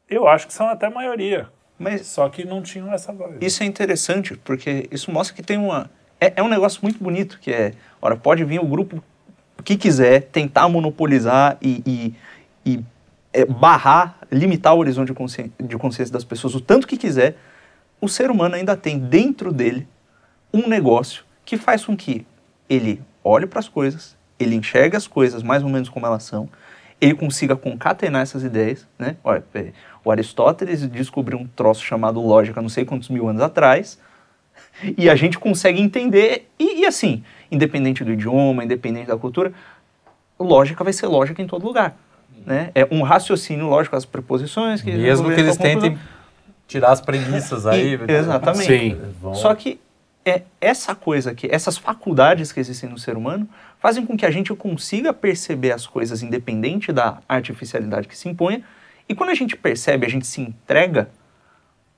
eu 0.08 0.26
acho 0.26 0.46
que 0.46 0.54
são 0.54 0.66
até 0.66 0.88
maioria. 0.88 1.46
Mas 1.78 2.06
só 2.06 2.28
que 2.28 2.44
não 2.44 2.62
tinham 2.62 2.92
essa 2.92 3.12
voz. 3.12 3.36
Isso 3.40 3.62
é 3.62 3.66
interessante, 3.66 4.36
porque 4.36 4.88
isso 4.90 5.10
mostra 5.10 5.34
que 5.34 5.42
tem 5.42 5.58
uma. 5.58 5.90
É, 6.20 6.34
é 6.36 6.42
um 6.42 6.48
negócio 6.48 6.80
muito 6.82 7.02
bonito, 7.02 7.38
que 7.40 7.52
é. 7.52 7.72
Ora, 8.00 8.16
pode 8.16 8.42
vir 8.44 8.60
o 8.60 8.66
grupo 8.66 9.02
que 9.64 9.76
quiser 9.76 10.22
tentar 10.22 10.68
monopolizar 10.68 11.58
e, 11.60 11.82
e, 11.84 12.14
e 12.64 12.84
é, 13.32 13.44
barrar, 13.44 14.18
limitar 14.32 14.74
o 14.74 14.78
horizonte 14.78 15.08
de 15.08 15.14
consciência, 15.14 15.52
de 15.60 15.76
consciência 15.76 16.12
das 16.12 16.24
pessoas 16.24 16.54
o 16.54 16.60
tanto 16.60 16.86
que 16.86 16.96
quiser. 16.96 17.36
O 18.00 18.08
ser 18.08 18.30
humano 18.30 18.54
ainda 18.54 18.76
tem 18.76 18.98
dentro 18.98 19.52
dele 19.52 19.86
um 20.52 20.68
negócio 20.68 21.24
que 21.44 21.56
faz 21.56 21.84
com 21.84 21.96
que 21.96 22.26
ele 22.68 23.02
olhe 23.22 23.46
para 23.46 23.58
as 23.58 23.68
coisas, 23.68 24.16
ele 24.38 24.54
enxergue 24.54 24.96
as 24.96 25.06
coisas 25.06 25.42
mais 25.42 25.62
ou 25.62 25.68
menos 25.68 25.88
como 25.88 26.06
elas 26.06 26.22
são, 26.22 26.48
ele 27.00 27.14
consiga 27.14 27.54
concatenar 27.54 28.22
essas 28.22 28.42
ideias, 28.42 28.86
né? 28.98 29.16
Olha, 29.22 29.44
é, 29.54 29.72
o 30.04 30.10
Aristóteles 30.10 30.86
descobriu 30.88 31.38
um 31.38 31.46
troço 31.46 31.84
chamado 31.84 32.20
lógica 32.20 32.62
não 32.62 32.68
sei 32.68 32.84
quantos 32.84 33.08
mil 33.08 33.28
anos 33.28 33.42
atrás, 33.42 33.98
e 34.96 35.08
a 35.08 35.14
gente 35.14 35.38
consegue 35.38 35.80
entender, 35.80 36.48
e, 36.58 36.80
e 36.80 36.86
assim, 36.86 37.22
independente 37.50 38.04
do 38.04 38.12
idioma, 38.12 38.64
independente 38.64 39.08
da 39.08 39.16
cultura, 39.16 39.52
lógica 40.38 40.84
vai 40.84 40.92
ser 40.92 41.06
lógica 41.06 41.40
em 41.42 41.46
todo 41.46 41.64
lugar. 41.64 41.96
Né? 42.44 42.70
É 42.74 42.86
um 42.90 43.02
raciocínio 43.02 43.66
lógico, 43.66 43.96
as 43.96 44.04
preposições. 44.04 44.80
Que 44.80 44.92
Mesmo 44.92 45.32
que 45.32 45.40
eles 45.40 45.56
tentem 45.56 45.98
tirar 46.68 46.92
as 46.92 47.00
premissas 47.00 47.66
aí. 47.66 47.94
E, 47.94 48.12
exatamente. 48.12 48.66
Sim. 48.66 49.00
Só 49.34 49.54
que 49.54 49.80
é 50.24 50.42
essa 50.60 50.94
coisa 50.94 51.34
que 51.34 51.48
essas 51.50 51.76
faculdades 51.76 52.52
que 52.52 52.60
existem 52.60 52.88
no 52.88 52.98
ser 52.98 53.16
humano 53.16 53.48
fazem 53.80 54.04
com 54.04 54.16
que 54.16 54.26
a 54.26 54.30
gente 54.30 54.54
consiga 54.54 55.12
perceber 55.12 55.72
as 55.72 55.86
coisas 55.86 56.22
independente 56.22 56.92
da 56.92 57.18
artificialidade 57.28 58.08
que 58.08 58.16
se 58.16 58.28
imponha. 58.28 58.62
E 59.08 59.14
quando 59.14 59.30
a 59.30 59.34
gente 59.34 59.56
percebe, 59.56 60.06
a 60.06 60.10
gente 60.10 60.26
se 60.26 60.40
entrega 60.40 61.10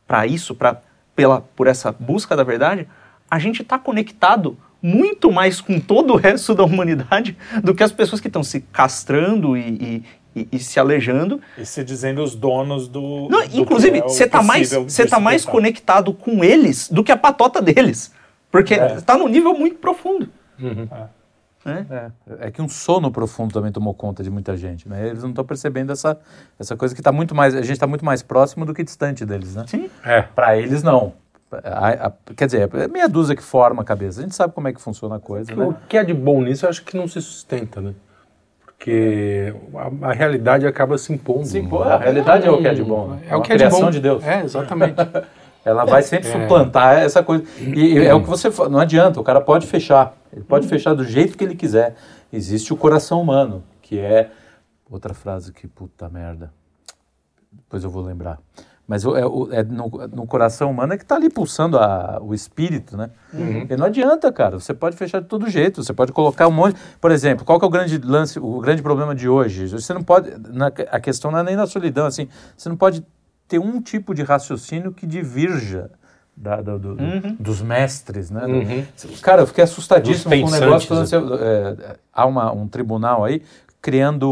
para 0.07 0.27
isso, 0.27 0.55
para 0.55 0.81
pela 1.15 1.41
por 1.41 1.67
essa 1.67 1.91
busca 1.91 2.37
da 2.37 2.45
verdade, 2.45 2.87
a 3.31 3.39
gente 3.39 3.63
está 3.63 3.79
conectado 3.79 4.57
muito 4.81 5.33
mais 5.33 5.61
com 5.61 5.81
todo 5.81 6.13
o 6.13 6.17
resto 6.17 6.55
da 6.55 6.65
humanidade 6.65 7.37
do 7.63 7.75
que 7.75 7.83
as 7.83 7.93
pessoas 7.93 8.21
que 8.21 8.29
estão 8.29 8.45
se 8.45 8.61
castrando 8.61 9.57
e, 9.57 9.61
e, 10.35 10.41
e, 10.43 10.49
e, 10.53 10.59
se 10.59 10.79
alejando. 10.79 11.41
E 11.57 11.67
se 11.67 11.83
dizendo 11.83 12.23
os 12.23 12.35
donos 12.35 12.87
do. 12.87 13.29
Não, 13.29 13.47
do 13.47 13.61
inclusive, 13.61 14.01
você 14.03 14.25
está 14.25 14.43
mais, 14.43 14.71
você 14.73 15.07
tá 15.07 15.19
mais 15.19 15.45
conectado 15.45 16.13
com 16.13 16.45
eles 16.45 16.89
do 16.89 17.03
que 17.03 17.11
a 17.11 17.17
patota 17.17 17.61
deles. 17.61 18.13
Porque 18.51 18.75
está 18.75 18.87
é. 18.87 19.01
Tá 19.01 19.19
num 19.19 19.29
nível 19.29 19.55
muito 19.55 19.77
profundo. 19.77 20.29
Uhum. 20.59 20.89
É. 20.91 21.18
É. 21.71 22.47
é. 22.47 22.51
que 22.51 22.63
um 22.63 22.69
sono 22.69 23.11
profundo 23.11 23.53
também 23.53 23.73
tomou 23.73 23.95
conta 23.95 24.23
de 24.23 24.31
muita 24.31 24.57
gente, 24.57 24.89
né? 24.89 25.09
Eles 25.09 25.23
não 25.23 25.31
estão 25.31 25.45
percebendo 25.45 25.93
essa, 25.93 26.19
essa 26.59 26.77
coisa 26.77 26.95
que 26.95 27.01
está 27.01 27.13
muito 27.13 27.35
mais, 27.35 27.55
a 27.55 27.63
gente 27.63 27.73
está 27.73 27.87
muito 27.87 28.05
mais 28.05 28.23
próximo 28.23 28.65
do 28.65 28.75
que 28.75 28.83
distante 28.83 29.25
deles, 29.25 29.55
né? 29.55 29.65
Sim. 29.67 29.91
É. 30.05 30.23
Para 30.23 30.57
eles 30.57 30.83
não. 30.83 31.13
A, 31.51 32.09
a, 32.09 32.13
quer 32.37 32.47
dizer, 32.47 32.71
é 32.75 32.89
meia 32.89 33.09
dúzia 33.09 33.35
que 33.35 33.43
forma 33.43 33.83
a 33.83 33.85
cabeça. 33.85 34.21
A 34.21 34.23
gente 34.23 34.35
sabe 34.35 34.53
como 34.53 34.69
é 34.69 34.73
que 34.73 34.81
funciona 34.81 35.17
a 35.17 35.21
coisa, 35.21 35.55
né? 35.55 35.65
O 35.65 35.75
que 35.89 35.97
é 35.97 36.05
de 36.05 36.13
bom 36.13 36.43
nisso, 36.43 36.67
eu 36.67 36.71
acho 36.71 36.85
que 36.85 36.97
não 36.97 37.09
se 37.09 37.21
sustenta, 37.23 37.81
né? 37.81 37.95
Porque 38.65 39.53
a, 39.75 40.09
a 40.11 40.13
realidade 40.13 40.67
acaba 40.67 40.97
se 40.99 41.13
impondo. 41.13 41.47
Se 41.47 41.59
impor, 41.59 41.87
a 41.87 41.99
realidade 41.99 42.47
é 42.47 42.51
o 42.51 42.59
que 42.59 42.69
é 42.69 42.75
de 42.75 42.85
bom. 42.85 43.19
É, 43.27 43.33
é 43.33 43.37
o 43.37 43.43
que 43.43 43.53
é 43.53 43.57
de 43.57 43.69
bom. 43.69 43.91
de 43.91 43.99
Deus. 43.99 44.25
É, 44.25 44.43
exatamente. 44.45 44.95
Ela 45.65 45.85
vai 45.85 46.03
sempre 46.03 46.29
é. 46.29 46.33
suplantar 46.33 46.99
essa 46.99 47.23
coisa. 47.23 47.45
E, 47.61 47.99
e 47.99 48.07
é 48.07 48.15
o 48.15 48.23
que 48.23 48.29
você 48.29 48.49
não 48.71 48.79
adianta, 48.79 49.21
o 49.21 49.25
cara 49.25 49.41
pode 49.41 49.67
fechar. 49.67 50.15
Ele 50.33 50.45
pode 50.45 50.67
hum. 50.67 50.69
fechar 50.69 50.95
do 50.95 51.05
jeito 51.05 51.37
que 51.37 51.45
ele 51.45 51.55
quiser. 51.55 51.97
Existe 52.33 52.73
o 52.73 52.77
coração 52.77 53.21
humano, 53.21 53.63
que 53.83 53.99
é. 53.99 54.31
Outra 54.91 55.13
frase 55.13 55.53
que, 55.53 55.67
puta 55.67 56.09
merda. 56.09 56.53
Depois 57.53 57.85
eu 57.85 57.91
vou 57.91 58.03
lembrar. 58.03 58.39
Mas 58.89 59.05
é, 59.05 59.09
é 59.59 59.63
no, 59.65 59.87
no, 60.15 60.27
coração 60.27 60.71
humano 60.71 60.95
é 60.95 60.97
que 60.97 61.03
está 61.03 61.17
ali 61.17 61.29
pulsando 61.29 61.79
a, 61.79 62.19
o 62.23 62.33
espírito, 62.33 62.97
né? 62.97 63.11
Uhum. 63.35 63.67
E 63.69 63.77
não 63.77 63.85
adianta, 63.85 64.33
cara. 64.33 64.59
Você 64.59 64.73
pode 64.73 64.97
fechar 64.97 65.21
de 65.21 65.29
todo 65.29 65.47
jeito. 65.51 65.85
Você 65.85 65.93
pode 65.93 66.11
colocar 66.11 66.49
um 66.49 66.51
monte. 66.51 66.81
Por 66.99 67.11
exemplo, 67.11 67.45
qual 67.45 67.59
que 67.59 67.67
é 67.67 67.69
o 67.69 67.71
grande 67.71 67.99
lance, 67.99 68.39
o 68.39 68.61
grande 68.61 68.81
problema 68.81 69.15
de 69.15 69.29
hoje? 69.29 69.69
Você 69.69 69.93
não 69.93 70.03
pode. 70.03 70.31
Na, 70.49 70.69
a 70.69 70.99
questão 70.99 71.31
não 71.31 71.41
é 71.41 71.43
nem 71.43 71.55
na 71.55 71.67
solidão, 71.67 72.07
assim. 72.07 72.29
Você 72.57 72.71
não 72.71 72.77
pode 72.77 73.05
ter 73.47 73.59
um 73.59 73.79
tipo 73.83 74.15
de 74.15 74.23
raciocínio 74.23 74.91
que 74.91 75.07
divirja 75.07 75.91
da, 76.41 76.63
do, 76.63 76.79
do, 76.79 76.89
uhum. 76.91 77.37
dos 77.39 77.61
mestres, 77.61 78.31
né? 78.31 78.47
Uhum. 78.47 78.85
Cara, 79.21 79.43
eu 79.43 79.47
fiquei 79.47 79.65
assustadíssimo 79.65 80.31
com 80.41 80.47
o 80.47 80.51
negócio. 80.51 80.89
Falando, 80.89 81.05
assim, 81.05 81.17
é, 81.17 81.97
há 82.13 82.27
uma, 82.27 82.53
um 82.53 82.69
tribunal 82.69 83.25
aí 83.25 83.43
criando 83.83 84.31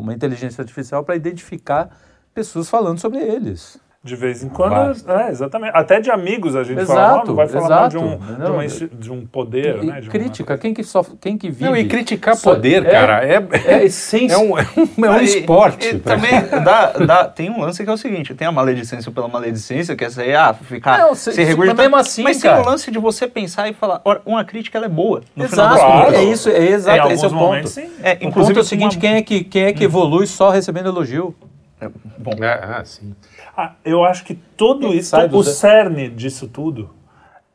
uma 0.00 0.14
inteligência 0.14 0.62
artificial 0.62 1.02
para 1.04 1.16
identificar 1.16 1.90
pessoas 2.32 2.70
falando 2.70 2.98
sobre 2.98 3.18
eles. 3.18 3.78
De 4.04 4.14
vez 4.14 4.44
em 4.44 4.48
quando, 4.48 4.96
é, 5.10 5.28
exatamente. 5.28 5.72
Até 5.74 6.00
de 6.00 6.08
amigos 6.08 6.54
a 6.54 6.62
gente 6.62 6.80
exato, 6.80 6.96
fala, 6.96 7.24
não 7.24 7.34
vai 7.34 7.48
falar 7.48 7.66
exato. 7.66 7.88
de, 7.88 7.98
um, 7.98 8.16
de, 8.16 8.50
uma, 8.50 8.66
de, 8.92 9.12
um 9.12 9.26
poder, 9.26 9.82
e, 9.82 9.86
né? 9.86 10.00
De 10.00 10.08
crítica, 10.08 10.52
uma... 10.52 10.58
quem 10.58 10.72
que 10.72 10.84
sofre, 10.84 11.16
quem 11.20 11.36
que 11.36 11.50
vive... 11.50 11.64
Não, 11.64 11.76
e 11.76 11.84
criticar 11.84 12.36
só, 12.36 12.54
poder, 12.54 12.86
é, 12.86 12.90
cara, 12.92 13.26
é, 13.26 13.44
é, 13.66 13.82
essência. 13.86 14.34
É 14.34 14.38
um, 14.38 14.56
é 14.56 14.64
um, 14.76 15.04
é 15.04 15.10
um 15.10 15.20
esporte. 15.20 15.84
E, 15.84 15.96
e 15.96 15.98
também 15.98 16.30
dá, 16.64 16.92
dá, 16.92 17.24
tem 17.24 17.50
um 17.50 17.60
lance 17.60 17.82
que 17.82 17.90
é 17.90 17.92
o 17.92 17.96
seguinte, 17.96 18.36
tem 18.36 18.46
a 18.46 18.52
maledicência 18.52 19.10
pela 19.10 19.26
maledicência, 19.26 19.96
que 19.96 20.04
é 20.04 20.06
essa 20.06 20.22
aí, 20.22 20.32
ah, 20.32 20.54
ficar, 20.54 20.98
não, 20.98 21.16
se, 21.16 21.32
se 21.32 21.56
Mas 21.56 21.74
mesmo 21.74 21.96
assim, 21.96 22.22
Mas 22.22 22.40
cara. 22.40 22.54
tem 22.54 22.64
o 22.64 22.70
lance 22.70 22.92
de 22.92 22.98
você 23.00 23.26
pensar 23.26 23.68
e 23.68 23.72
falar, 23.72 24.00
uma 24.24 24.44
crítica 24.44 24.78
ela 24.78 24.86
é 24.86 24.88
boa, 24.88 25.22
no 25.34 25.44
exato, 25.44 25.76
final 25.76 25.96
das 25.96 26.04
contas. 26.04 26.20
É 26.20 26.24
isso, 26.24 26.48
é 26.48 26.68
exato, 26.68 27.12
esse 27.12 27.24
é 27.24 27.28
o 27.28 27.30
ponto. 27.32 27.66
Sim. 27.66 27.90
É, 28.00 28.12
inclusive, 28.24 28.32
o 28.32 28.46
ponto 28.46 28.58
é 28.58 28.60
o 28.60 28.64
seguinte, 28.64 28.94
uma... 28.94 29.00
quem, 29.00 29.14
é 29.14 29.22
que, 29.22 29.42
quem 29.42 29.64
é 29.64 29.72
que 29.72 29.82
evolui 29.82 30.28
só 30.28 30.50
recebendo 30.50 30.88
elogio? 30.88 31.34
É, 31.80 31.88
bom. 32.18 32.32
ah, 32.42 32.82
sim. 32.84 33.14
Ah, 33.60 33.72
eu 33.84 34.04
acho 34.04 34.24
que 34.24 34.36
tudo 34.56 34.94
isso, 34.94 35.16
o 35.16 35.42
cerne 35.42 36.08
disso 36.08 36.46
tudo 36.46 36.94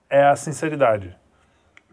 é 0.09 0.21
a 0.21 0.35
sinceridade. 0.35 1.15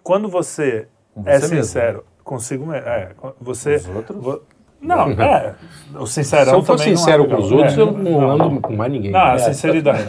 Quando 0.02 0.28
você, 0.28 0.88
você 1.14 1.30
é 1.30 1.38
sincero 1.38 1.98
mesmo. 1.98 2.24
consigo 2.24 2.66
mesmo, 2.66 2.88
é, 2.88 3.12
você... 3.40 3.76
Os 3.76 3.86
outros? 3.86 4.20
Vo, 4.20 4.42
não, 4.80 5.12
é. 5.22 5.54
O 5.94 6.08
sincerão 6.08 6.44
Se 6.44 6.50
eu 6.54 6.62
for 6.64 6.80
sincero 6.80 7.28
com 7.28 7.36
os 7.36 7.52
outros, 7.52 7.78
é, 7.78 7.80
eu 7.80 7.92
não, 7.92 8.30
ando 8.32 8.60
com 8.60 8.74
mais 8.74 8.90
ninguém. 8.90 9.12
Não, 9.12 9.20
a 9.20 9.34
é. 9.34 9.38
sinceridade. 9.38 10.08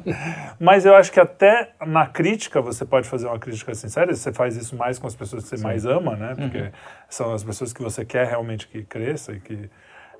Mas 0.60 0.84
eu 0.84 0.94
acho 0.94 1.10
que 1.10 1.18
até 1.18 1.70
na 1.86 2.06
crítica 2.06 2.60
você 2.60 2.84
pode 2.84 3.08
fazer 3.08 3.28
uma 3.28 3.38
crítica 3.38 3.74
sincera. 3.74 4.14
Você 4.14 4.30
faz 4.30 4.58
isso 4.58 4.76
mais 4.76 4.98
com 4.98 5.06
as 5.06 5.16
pessoas 5.16 5.44
que 5.44 5.48
você 5.48 5.56
Sim. 5.56 5.62
mais 5.62 5.86
ama, 5.86 6.16
né? 6.16 6.34
Porque 6.36 6.58
uhum. 6.58 6.70
são 7.08 7.32
as 7.32 7.42
pessoas 7.42 7.72
que 7.72 7.82
você 7.82 8.04
quer 8.04 8.26
realmente 8.26 8.68
que 8.68 8.82
cresça 8.82 9.32
e 9.32 9.40
que... 9.40 9.70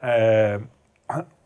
É, 0.01 0.61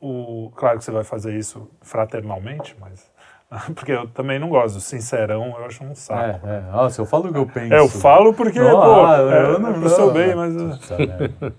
o, 0.02 0.50
claro 0.56 0.78
que 0.78 0.84
você 0.84 0.90
vai 0.90 1.04
fazer 1.04 1.32
isso 1.38 1.70
fraternalmente, 1.80 2.76
mas 2.80 3.08
porque 3.72 3.92
eu 3.92 4.08
também 4.08 4.38
não 4.38 4.48
gosto. 4.48 4.80
Sincerão, 4.80 5.54
eu 5.56 5.64
acho 5.64 5.84
um 5.84 5.94
saco. 5.94 6.44
É, 6.44 6.56
é. 6.56 6.60
Nossa, 6.72 7.00
eu 7.00 7.06
falo 7.06 7.28
o 7.28 7.32
que 7.32 7.38
eu 7.38 7.46
penso. 7.54 7.72
É, 7.72 7.78
eu 7.78 7.88
falo 7.88 8.34
porque, 8.34 8.58
não, 8.58 8.72
pô, 8.72 9.06
ah, 9.06 9.18
é, 9.18 9.42
eu 9.44 9.58
não, 9.60 9.72
pro 9.74 9.88
seu 9.88 10.12
bem, 10.12 10.34
mas... 10.34 10.52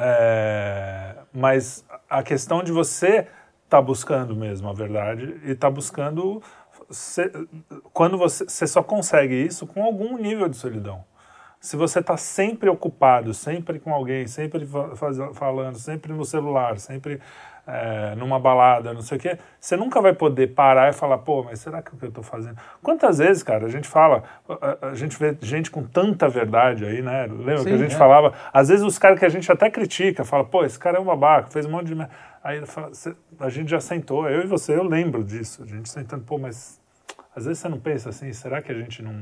É, 0.00 1.16
mas 1.32 1.84
a 2.08 2.22
questão 2.22 2.62
de 2.62 2.70
você 2.70 3.26
tá 3.68 3.82
buscando 3.82 4.36
mesmo 4.36 4.68
a 4.68 4.72
verdade 4.72 5.40
e 5.44 5.56
tá 5.56 5.68
buscando... 5.68 6.40
quando 7.92 8.16
você, 8.16 8.44
você 8.44 8.64
só 8.68 8.80
consegue 8.80 9.34
isso 9.34 9.66
com 9.66 9.82
algum 9.82 10.16
nível 10.16 10.48
de 10.48 10.56
solidão 10.56 11.04
se 11.60 11.76
você 11.76 11.98
está 11.98 12.16
sempre 12.16 12.68
ocupado, 12.68 13.34
sempre 13.34 13.80
com 13.80 13.92
alguém, 13.92 14.26
sempre 14.26 14.66
falando, 15.34 15.76
sempre 15.76 16.12
no 16.12 16.24
celular, 16.24 16.78
sempre 16.78 17.20
é, 17.68 18.14
numa 18.14 18.40
balada, 18.40 18.94
não 18.94 19.02
sei 19.02 19.18
o 19.18 19.20
quê, 19.20 19.38
você 19.60 19.76
nunca 19.76 20.00
vai 20.00 20.14
poder 20.14 20.54
parar 20.54 20.88
e 20.88 20.92
falar, 20.94 21.18
pô, 21.18 21.42
mas 21.42 21.60
será 21.60 21.82
que 21.82 21.90
é 21.90 21.94
o 21.94 21.98
que 21.98 22.04
eu 22.06 22.08
estou 22.08 22.24
fazendo? 22.24 22.56
Quantas 22.82 23.18
vezes, 23.18 23.42
cara, 23.42 23.66
a 23.66 23.68
gente 23.68 23.86
fala, 23.86 24.24
a, 24.48 24.88
a, 24.88 24.94
gente 24.94 25.18
vê 25.18 25.36
gente 25.42 25.70
com 25.70 25.82
tanta 25.84 26.26
verdade 26.30 26.86
aí, 26.86 27.02
né? 27.02 27.26
Lembra 27.26 27.58
Sim, 27.58 27.64
que 27.64 27.72
a 27.72 27.76
gente 27.76 27.94
é. 27.94 27.98
falava? 27.98 28.32
Às 28.54 28.68
vezes 28.68 28.82
os 28.82 28.98
caras 28.98 29.18
que 29.18 29.24
a 29.26 29.28
gente 29.28 29.52
até 29.52 29.68
critica, 29.68 30.24
fala, 30.24 30.44
pô, 30.44 30.64
esse 30.64 30.78
cara 30.78 30.96
é 30.96 31.00
um 31.00 31.04
babaca, 31.04 31.50
fez 31.50 31.66
um 31.66 31.70
monte 31.70 31.94
de. 31.94 32.08
Aí 32.42 32.64
fala, 32.64 32.90
a 33.38 33.50
gente 33.50 33.70
já 33.70 33.80
sentou, 33.80 34.26
eu 34.30 34.42
e 34.42 34.46
você, 34.46 34.74
eu 34.74 34.82
lembro 34.82 35.22
disso, 35.22 35.62
a 35.62 35.66
gente 35.66 35.90
sentando, 35.90 36.24
pô, 36.24 36.38
mas 36.38 36.80
às 37.36 37.44
vezes 37.44 37.58
você 37.58 37.68
não 37.68 37.78
pensa 37.78 38.08
assim, 38.08 38.32
será 38.32 38.62
que 38.62 38.72
a 38.72 38.74
gente 38.74 39.02
não. 39.02 39.14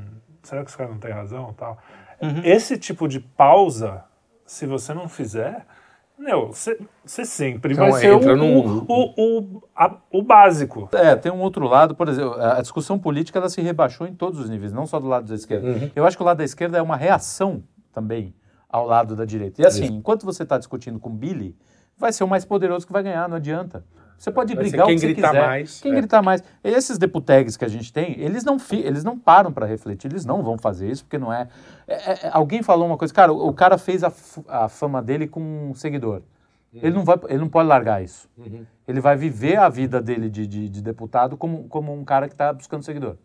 Será 0.45 0.63
que 0.63 0.71
os 0.71 0.77
caras 0.77 0.93
não 0.93 1.01
têm 1.01 1.11
razão 1.11 1.53
tal? 1.55 1.77
Uhum. 2.23 2.43
Esse 2.45 2.79
tipo 2.79 3.09
de 3.09 3.19
pausa, 3.19 4.05
se 4.47 4.67
você 4.67 4.95
não 4.95 5.09
fizer, 5.09 5.67
meu, 6.19 6.49
você 6.49 6.77
sempre 7.25 7.75
então, 7.75 7.91
vai 7.91 8.01
ser 8.01 8.13
o, 8.13 8.37
num... 8.37 8.85
o, 8.89 9.15
o, 9.17 9.63
a, 9.75 9.97
o, 10.11 10.23
básico. 10.23 10.89
É, 10.93 11.15
tem 11.15 11.31
um 11.31 11.41
outro 11.41 11.67
lado, 11.67 11.95
por 11.95 12.09
exemplo, 12.09 12.35
a 12.41 12.61
discussão 12.61 12.99
política 12.99 13.39
ela 13.39 13.49
se 13.49 13.61
rebaixou 13.61 14.07
em 14.07 14.15
todos 14.15 14.41
os 14.41 14.49
níveis, 14.49 14.73
não 14.73 14.87
só 14.87 14.99
do 14.99 15.07
lado 15.07 15.29
da 15.29 15.35
esquerda. 15.35 15.69
Uhum. 15.69 15.91
Eu 15.95 16.07
acho 16.07 16.17
que 16.17 16.23
o 16.23 16.27
lado 16.27 16.39
da 16.39 16.45
esquerda 16.45 16.79
é 16.79 16.83
uma 16.83 16.97
reação 16.97 17.63
também 17.93 18.35
ao 18.69 18.87
lado 18.87 19.15
da 19.15 19.25
direita. 19.25 19.63
E 19.63 19.67
assim, 19.67 19.85
Isso. 19.85 19.93
enquanto 19.93 20.25
você 20.25 20.43
está 20.43 20.59
discutindo 20.59 20.99
com 20.99 21.11
Billy, 21.11 21.57
vai 21.97 22.13
ser 22.13 22.25
o 22.25 22.29
mais 22.29 22.45
poderoso 22.45 22.87
que 22.87 22.93
vai 22.93 23.03
ganhar, 23.03 23.29
não 23.29 23.37
adianta. 23.37 23.85
Você 24.19 24.31
pode 24.31 24.55
Vai 24.55 24.65
brigar 24.65 24.87
quem 24.87 24.97
o 24.97 24.99
que 24.99 25.07
gritar 25.07 25.29
quiser. 25.29 25.47
mais. 25.47 25.81
Quem 25.81 25.93
é. 25.93 25.95
gritar 25.95 26.23
mais. 26.23 26.43
Esses 26.65 26.99
deputegs 26.99 27.57
que 27.57 27.65
a 27.65 27.69
gente 27.69 27.93
tem, 27.93 28.19
eles 28.19 28.45
não, 28.45 28.59
fi, 28.59 28.81
eles 28.81 29.05
não 29.05 29.19
param 29.19 29.53
para 29.53 29.67
refletir, 29.67 30.11
eles 30.11 30.25
não 30.25 30.43
vão 30.43 30.57
fazer 30.57 30.91
isso, 30.91 31.05
porque 31.05 31.19
não 31.19 31.33
é... 31.33 31.49
é, 31.87 32.27
é 32.27 32.31
alguém 32.33 32.63
falou 32.63 32.87
uma 32.87 32.97
coisa, 32.97 33.13
cara, 33.13 33.33
o, 33.33 33.49
o 33.49 33.53
cara 33.53 33.77
fez 33.77 34.03
a, 34.03 34.13
a, 34.49 34.69
fama 34.69 35.03
dele 35.03 35.27
com 35.27 35.71
um 35.71 35.75
seguidor. 35.75 36.23
Uhum. 36.73 36.81
Ele, 36.83 36.95
não 36.95 37.05
vai, 37.05 37.19
ele 37.29 37.39
não 37.39 37.49
pode 37.49 37.69
largar 37.69 38.03
isso. 38.03 38.29
Uhum. 38.39 38.65
Ele 38.89 39.01
vai 39.01 39.17
viver 39.17 39.57
a 39.57 39.69
vida 39.69 40.01
dele 40.01 40.31
de, 40.31 40.47
de, 40.47 40.69
de 40.69 40.83
deputado 40.83 41.37
como, 41.37 41.65
como 41.69 41.93
um 41.93 42.05
cara 42.05 42.27
que 42.27 42.35
está 42.35 42.53
buscando 42.53 42.83
seguidor. 42.83 43.17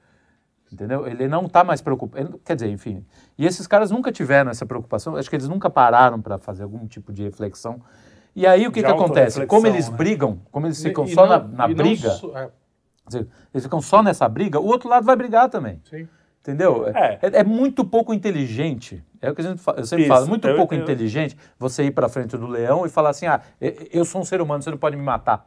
Entendeu? 0.72 1.06
Ele 1.06 1.28
não 1.28 1.46
está 1.46 1.64
mais 1.66 1.82
preocupado. 1.82 2.40
Quer 2.46 2.56
dizer, 2.56 2.70
enfim. 2.70 3.06
E 3.38 3.46
esses 3.46 3.68
caras 3.68 3.92
nunca 3.92 4.10
tiveram 4.10 4.50
essa 4.50 4.66
preocupação. 4.66 5.18
Acho 5.18 5.30
que 5.30 5.36
eles 5.36 5.50
nunca 5.50 5.70
pararam 5.70 6.22
para 6.22 6.38
fazer 6.38 6.64
algum 6.64 6.88
tipo 6.88 7.12
de 7.12 7.24
reflexão 7.24 7.82
e 8.36 8.46
aí 8.48 8.68
o 8.68 8.72
que, 8.72 8.82
que 8.82 8.90
acontece? 8.90 9.46
Como 9.46 9.68
eles 9.68 9.90
né? 9.90 9.98
brigam, 9.98 10.40
como 10.52 10.68
eles 10.68 10.82
ficam 10.82 11.06
e, 11.06 11.14
só 11.14 11.26
e 11.26 11.30
não, 11.30 11.48
na, 11.48 11.68
na 11.68 11.68
briga, 11.68 12.18
não, 12.24 12.38
é. 12.38 12.50
dizer, 13.08 13.28
eles 13.54 13.64
ficam 13.64 13.82
só 13.82 14.02
nessa 14.02 14.28
briga, 14.30 14.60
o 14.60 14.66
outro 14.66 14.88
lado 14.90 15.06
vai 15.06 15.16
brigar 15.16 15.50
também. 15.50 15.82
Sim. 15.90 16.08
Entendeu? 16.42 16.88
É. 16.88 17.20
É, 17.22 17.40
é 17.40 17.44
muito 17.44 17.86
pouco 17.86 18.14
inteligente. 18.14 19.04
É 19.22 19.30
o 19.30 19.36
que 19.36 19.42
a 19.42 19.44
gente, 19.44 19.62
eu 19.78 19.86
sempre 19.86 20.06
Isso, 20.06 20.14
falo, 20.14 20.28
muito 20.28 20.48
eu- 20.48 20.56
pouco 20.56 20.74
eu- 20.74 20.80
inteligente 20.80 21.38
você 21.60 21.84
ir 21.84 21.92
pra 21.92 22.10
frente 22.10 22.36
do 22.36 22.48
leão 22.48 22.84
e 22.84 22.90
falar 22.90 23.10
assim: 23.12 23.28
ah, 23.28 23.42
eu 23.60 24.04
sou 24.04 24.22
um 24.22 24.26
ser 24.26 24.42
humano, 24.42 24.64
você 24.64 24.72
não 24.72 24.78
pode 24.78 24.96
me 24.98 25.04
matar. 25.04 25.46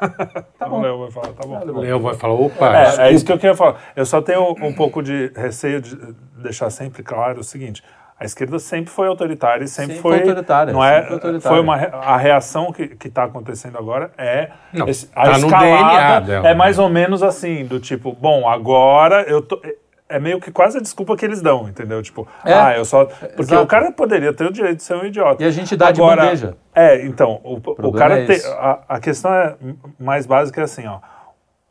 Tá 0.58 0.68
bom. 0.68 0.80
O 0.80 0.82
Léo 0.82 0.98
vai 0.98 1.10
falar, 1.10 1.32
tá 1.32 1.46
bom. 1.46 1.58
O 1.72 1.80
Leão 1.80 2.00
vai 2.00 2.14
falar, 2.14 2.34
opa, 2.34 2.76
É, 2.76 3.08
é 3.08 3.12
isso 3.12 3.24
que 3.24 3.32
eu 3.32 3.38
queria 3.38 3.54
falar. 3.56 3.80
Eu 3.94 4.04
só 4.04 4.20
tenho 4.20 4.50
um 4.62 4.74
pouco 4.74 5.02
de 5.02 5.32
receio 5.34 5.80
de 5.80 5.96
deixar 6.42 6.68
sempre 6.68 7.02
claro 7.02 7.40
o 7.40 7.44
seguinte: 7.44 7.82
a 8.18 8.24
esquerda 8.24 8.58
sempre 8.58 8.90
foi 8.90 9.08
autoritária 9.08 9.64
e 9.64 9.68
sempre, 9.68 9.96
Sempre 9.96 10.02
foi 10.02 10.18
autoritária, 10.20 10.72
Não 10.72 10.82
é? 10.82 11.00
sempre 11.00 11.14
autoritária. 11.14 11.48
Foi 11.56 11.60
uma 11.60 11.74
a 11.76 12.16
reação 12.16 12.72
que 12.72 12.96
está 13.06 13.24
acontecendo 13.24 13.76
agora 13.76 14.10
é 14.16 14.50
Não, 14.72 14.88
esse- 14.88 15.06
tá 15.08 15.22
a 15.22 15.38
no 15.38 15.46
escalada 15.46 15.66
DNA 15.68 16.20
dela, 16.20 16.46
é 16.48 16.50
né? 16.52 16.54
mais 16.54 16.78
ou 16.78 16.88
menos 16.88 17.22
assim 17.22 17.64
do 17.66 17.78
tipo, 17.78 18.12
bom, 18.12 18.48
agora 18.48 19.22
eu 19.28 19.42
tô 19.42 19.60
é 20.08 20.20
meio 20.20 20.40
que 20.40 20.52
quase 20.52 20.78
a 20.78 20.80
desculpa 20.80 21.16
que 21.16 21.24
eles 21.24 21.42
dão, 21.42 21.68
entendeu? 21.68 22.00
Tipo, 22.00 22.28
É, 22.44 22.54
ah, 22.54 22.76
eu 22.78 22.84
só. 22.84 23.06
Porque 23.06 23.40
exato. 23.42 23.62
o 23.64 23.66
cara 23.66 23.90
poderia 23.90 24.32
ter 24.32 24.44
o 24.46 24.52
direito 24.52 24.76
de 24.76 24.84
ser 24.84 24.94
um 24.94 25.04
idiota. 25.04 25.42
E 25.42 25.46
a 25.46 25.50
gente 25.50 25.74
dá 25.76 25.90
de 25.90 26.00
Agora, 26.00 26.22
bandeja. 26.22 26.56
É, 26.72 27.04
então, 27.04 27.40
o, 27.42 27.54
o 27.56 27.60
problema 27.60 27.98
cara 27.98 28.20
é 28.20 28.24
tem. 28.24 28.36
A, 28.52 28.78
a 28.88 29.00
questão 29.00 29.34
é 29.34 29.56
mais 29.98 30.24
básica 30.24 30.60
é 30.60 30.64
assim, 30.64 30.86
ó. 30.86 31.00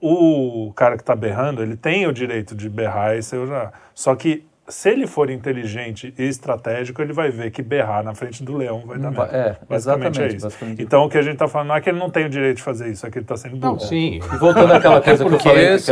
O 0.01 0.73
cara 0.75 0.97
que 0.97 1.03
tá 1.03 1.15
berrando, 1.15 1.63
ele 1.63 1.77
tem 1.77 2.05
o 2.07 2.11
direito 2.11 2.53
de 2.53 2.69
berrar 2.69 3.15
e 3.15 3.23
ser. 3.23 3.39
Só 3.93 4.13
que 4.15 4.45
se 4.67 4.89
ele 4.89 5.05
for 5.05 5.29
inteligente 5.29 6.13
e 6.17 6.23
estratégico, 6.23 6.99
ele 7.01 7.13
vai 7.13 7.29
ver 7.29 7.51
que 7.51 7.61
berrar 7.61 8.03
na 8.03 8.15
frente 8.15 8.43
do 8.43 8.55
leão 8.57 8.83
vai 8.85 8.97
dar 8.97 9.11
vai- 9.11 9.31
merda. 9.31 9.37
é, 9.37 9.65
basicamente 9.69 9.75
exatamente, 9.75 10.21
é 10.21 10.27
isso. 10.37 10.45
basicamente. 10.47 10.81
Então 10.81 11.03
o 11.05 11.09
que 11.09 11.17
a 11.17 11.21
gente 11.21 11.37
tá 11.37 11.47
falando 11.47 11.67
não 11.67 11.75
é 11.75 11.81
que 11.81 11.89
ele 11.89 11.99
não 11.99 12.09
tem 12.09 12.25
o 12.25 12.29
direito 12.29 12.57
de 12.57 12.63
fazer 12.63 12.89
isso, 12.89 13.05
é 13.05 13.11
que 13.11 13.19
ele 13.19 13.25
tá 13.25 13.37
sendo 13.37 13.57
burro. 13.57 13.73
Não, 13.73 13.79
sim. 13.79 14.19
E 14.33 14.37
voltando 14.37 14.71
àquela 14.73 14.99
coisa 15.01 15.23
que 15.23 15.27
eu 15.27 15.37
porque 15.37 15.49
falei, 15.49 15.67
a 15.69 15.77
gente 15.77 15.91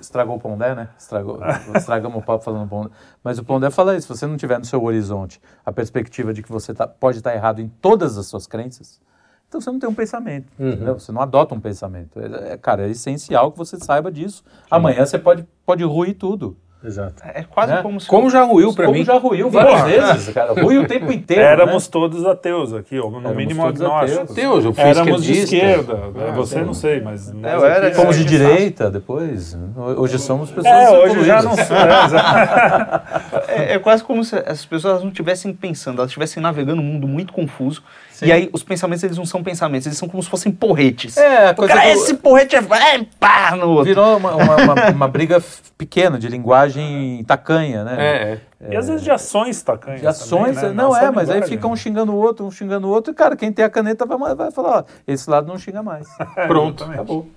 estragou 0.00 0.36
o 0.36 0.40
Pondé, 0.40 0.74
né? 0.76 0.88
Estragou, 0.96 1.40
estragamos 1.74 2.18
o 2.18 2.22
papo 2.22 2.44
falando 2.44 2.68
Pondé. 2.68 2.90
Mas 3.22 3.38
o 3.38 3.44
Pondé 3.44 3.68
fala 3.70 3.96
isso, 3.96 4.06
se 4.06 4.18
você 4.20 4.26
não 4.26 4.36
tiver 4.36 4.58
no 4.58 4.64
seu 4.64 4.82
horizonte 4.84 5.40
a 5.66 5.72
perspectiva 5.72 6.32
de 6.32 6.42
que 6.42 6.50
você 6.52 6.72
tá- 6.72 6.86
pode 6.86 7.18
estar 7.18 7.34
errado 7.34 7.60
em 7.60 7.68
todas 7.68 8.16
as 8.16 8.26
suas 8.26 8.46
crenças, 8.46 9.00
então 9.48 9.60
você 9.60 9.70
não 9.70 9.78
tem 9.78 9.88
um 9.88 9.94
pensamento, 9.94 10.52
entendeu? 10.58 10.98
Você 10.98 11.10
não 11.12 11.20
adota 11.20 11.54
um 11.54 11.60
pensamento. 11.60 12.18
É, 12.20 12.52
é, 12.52 12.56
cara, 12.56 12.86
é 12.86 12.90
essencial 12.90 13.52
que 13.52 13.58
você 13.58 13.76
saiba 13.78 14.10
disso. 14.10 14.42
Amanhã 14.70 15.04
você 15.06 15.18
pode, 15.18 15.46
pode 15.64 15.82
ruir 15.84 16.14
tudo. 16.14 16.56
Exato. 16.84 17.22
É 17.24 17.42
quase 17.44 17.72
Né? 17.72 17.82
como 17.82 17.98
se. 17.98 18.06
Como 18.06 18.28
já 18.28 18.42
ruiu 18.42 18.74
Como 18.74 18.92
mim. 18.92 19.04
já 19.04 19.14
ruiu 19.18 19.48
várias 19.48 19.82
vezes, 19.84 20.34
cara. 20.34 20.52
Ruiu 20.52 20.82
o 20.82 20.86
tempo 20.86 21.10
inteiro. 21.10 21.42
Éramos 21.42 21.84
né? 21.86 21.90
todos 21.90 22.26
ateus 22.26 22.74
aqui, 22.74 22.98
ou 22.98 23.10
no 23.10 23.18
Éramos 23.20 23.36
mínimo 23.36 23.66
agnósticos. 23.66 24.30
ateus. 24.30 24.64
Eu 24.66 24.74
fui 24.74 24.84
Éramos 24.84 25.24
de 25.24 25.32
esquerda. 25.32 25.98
Ah, 26.28 26.30
Você 26.32 26.58
sim. 26.58 26.64
não 26.64 26.74
sei, 26.74 27.00
mas. 27.00 27.32
nós 27.32 27.52
eu 27.54 27.64
era 27.66 27.86
aqui- 27.86 27.96
de- 27.96 28.02
Fomos 28.02 28.16
de 28.16 28.22
É, 28.24 28.26
direita 28.26 28.90
depois. 28.90 29.56
Hoje 29.96 30.18
somos 30.18 30.50
pessoas 30.50 30.66
É, 30.74 30.90
hoje 30.90 31.24
já 31.24 31.40
não 31.42 31.56
sou. 31.56 31.76
é. 31.76 33.44
É, 33.48 33.74
é 33.74 33.78
quase 33.78 34.02
como 34.04 34.22
se 34.24 34.36
as 34.36 34.64
pessoas 34.64 35.00
não 35.02 35.08
estivessem 35.08 35.52
pensando, 35.52 35.98
elas 35.98 36.10
estivessem 36.10 36.42
navegando 36.42 36.80
um 36.80 36.84
mundo 36.84 37.06
muito 37.06 37.32
confuso. 37.32 37.82
E 38.22 38.30
aí 38.32 38.50
os 38.52 38.62
pensamentos 38.62 39.02
eles 39.02 39.16
não 39.16 39.26
são 39.26 39.42
pensamentos, 39.42 39.86
eles 39.86 39.98
são 39.98 40.08
como 40.08 40.22
se 40.22 40.28
fossem 40.28 40.52
porretes. 40.52 41.16
É, 41.16 41.48
a 41.48 41.50
O 41.52 41.54
coisa 41.56 41.74
cara, 41.74 41.86
do- 41.86 41.98
esse 41.98 42.14
porrete 42.14 42.54
é, 42.56 42.58
é 42.58 43.06
pá 43.18 43.56
no 43.56 43.68
outro. 43.70 43.84
Virou 43.84 44.16
uma, 44.16 44.34
uma, 44.34 44.56
uma- 44.56 44.90
uma 44.90 45.08
briga 45.08 45.42
pequena, 45.76 46.18
de 46.18 46.28
linguagem 46.28 47.24
tacanha, 47.26 47.84
né? 47.84 47.96
É, 47.98 48.32
é. 48.66 48.72
E 48.72 48.76
às 48.76 48.86
vezes 48.88 49.02
de 49.02 49.10
ações 49.10 49.62
tacanhas. 49.62 50.00
De 50.00 50.06
ações, 50.06 50.54
também, 50.56 50.70
né? 50.70 50.74
não, 50.82 50.92
só 50.92 50.98
é, 50.98 51.10
mas 51.10 51.28
aí 51.28 51.42
fica 51.42 51.66
um 51.68 51.76
xingando 51.76 52.12
o 52.12 52.16
outro, 52.16 52.46
um 52.46 52.50
xingando 52.50 52.86
o 52.86 52.90
outro, 52.90 53.12
e 53.12 53.14
cara, 53.14 53.36
quem 53.36 53.52
tem 53.52 53.64
a 53.64 53.68
caneta 53.68 54.06
vai, 54.06 54.34
vai 54.34 54.50
falar, 54.50 54.78
ó, 54.78 54.84
esse 55.06 55.28
lado 55.28 55.46
não 55.46 55.58
xinga 55.58 55.82
mais. 55.82 56.06
Pronto. 56.46 56.84
Acabou. 56.84 57.28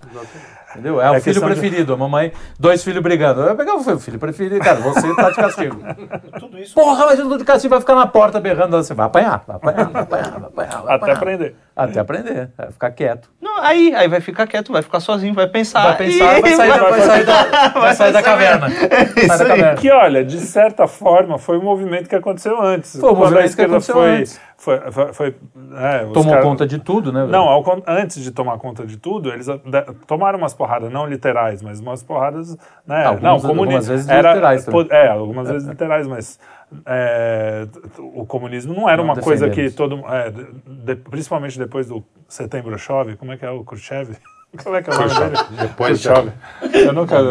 Entendeu? 0.77 1.01
É 1.01 1.09
o 1.09 1.15
É 1.15 1.19
filho 1.19 1.33
questão 1.41 1.49
de- 1.49 1.59
preferido, 1.59 1.91
a 1.93 1.97
mamãe, 1.97 2.31
dois 2.59 2.83
filhos 2.83 3.01
brigando. 3.01 3.41
Eu 3.41 3.55
pegar 3.55 3.75
o 3.75 3.99
filho 3.99 4.19
preferido, 4.19 4.59
cara, 4.59 4.75
você 4.79 5.15
tá 5.15 5.29
de 5.31 5.35
castigo. 5.35 5.81
Tudo 6.39 6.59
isso. 6.59 6.75
Porra, 6.75 7.07
mas 7.07 7.17
eu 7.17 7.27
tô 7.27 7.35
de 7.37 7.43
castigo, 7.43 7.71
vai 7.71 7.79
ficar 7.79 7.95
na 7.95 8.05
porta 8.05 8.39
berrando, 8.39 8.77
você 8.77 8.93
vai 8.93 9.07
apanhar, 9.07 9.43
vai 9.47 9.55
apanhar, 9.55 9.89
vai 9.89 10.01
apanhar, 10.03 10.29
vai 10.39 10.49
apanhar. 10.49 10.81
Vai 10.83 10.85
Até 10.85 10.93
apanhar. 10.95 11.15
aprender. 11.17 11.55
Até 11.75 11.99
aprender, 11.99 12.49
vai 12.55 12.71
ficar 12.71 12.91
quieto. 12.91 13.29
Não, 13.41 13.57
aí, 13.59 13.93
aí 13.95 14.07
vai 14.07 14.19
ficar 14.21 14.45
quieto, 14.45 14.71
vai 14.71 14.81
ficar 14.83 14.99
sozinho, 14.99 15.33
vai 15.33 15.47
pensar. 15.47 15.83
Vai 15.83 15.97
pensar, 15.97 16.37
e- 16.37 16.41
vai 16.41 16.51
sair, 16.55 16.69
da- 16.69 16.89
vai 16.89 17.01
sair 17.01 17.25
da, 17.25 17.67
vai 17.79 17.95
sair 17.95 18.13
da 18.13 18.21
caverna. 18.21 18.69
Sai 18.69 19.37
da 19.37 19.45
caverna. 19.47 19.75
Que 19.75 19.91
olha, 19.91 20.23
de 20.23 20.39
certa 20.39 20.87
forma, 20.87 21.37
foi 21.39 21.57
um 21.57 21.63
movimento 21.63 22.07
que 22.07 22.15
aconteceu 22.15 22.61
antes. 22.61 22.99
Foi 22.99 23.09
um 23.11 23.13
Quando 23.15 23.17
a 23.17 23.19
movimento 23.21 23.43
que 23.43 23.49
esquerda 23.49 23.71
aconteceu 23.73 23.95
foi, 23.95 24.09
antes. 24.11 24.39
Foi, 24.57 24.91
foi, 24.91 25.13
foi- 25.13 25.35
é, 25.75 25.99
Tomou 26.13 26.31
caras- 26.31 26.43
conta 26.45 26.65
de 26.65 26.79
tudo, 26.79 27.13
né? 27.13 27.19
velho? 27.21 27.31
Não, 27.31 27.43
ao 27.47 27.63
antes 27.87 28.21
de 28.23 28.31
tomar 28.31 28.57
conta 28.57 28.85
de 28.85 28.97
tudo, 28.97 29.31
eles 29.31 29.45
de- 29.45 29.93
tomaram 30.07 30.39
umas 30.39 30.53
porradas, 30.53 30.91
não 30.91 31.05
literais, 31.05 31.61
mas 31.61 31.79
umas 31.79 32.01
porradas, 32.01 32.57
né? 32.85 33.05
Algumas- 33.05 33.21
não, 33.21 33.39
comuni- 33.49 33.61
algumas 33.75 33.87
vezes 33.87 34.09
era, 34.09 34.29
literais 34.29 34.65
também. 34.65 34.87
É, 34.89 35.07
algumas 35.09 35.47
vezes 35.49 35.67
literais, 35.67 36.07
mas 36.07 36.39
é, 36.85 37.67
o 37.99 38.25
comunismo 38.25 38.73
não 38.73 38.89
era 38.89 38.97
Não 38.97 39.03
uma 39.05 39.15
coisa 39.17 39.49
que 39.49 39.69
todo, 39.69 40.03
é, 40.07 40.31
de- 40.31 40.47
de- 40.65 40.95
principalmente 40.95 41.57
depois 41.59 41.87
do 41.87 42.03
setembro 42.27 42.77
chove, 42.77 43.15
como 43.15 43.31
é 43.33 43.37
que 43.37 43.45
é 43.45 43.51
o 43.51 43.63
Khrushchev? 43.63 44.15
Como 44.63 44.75
é 44.77 44.81
que 44.81 44.89
é 44.89 44.93
o 44.93 44.97
nome 44.97 45.13
dele? 45.13 45.37
Depois 45.61 46.01
Khrushchev. 46.01 46.31
Eu 46.73 46.93
nunca 46.93 47.21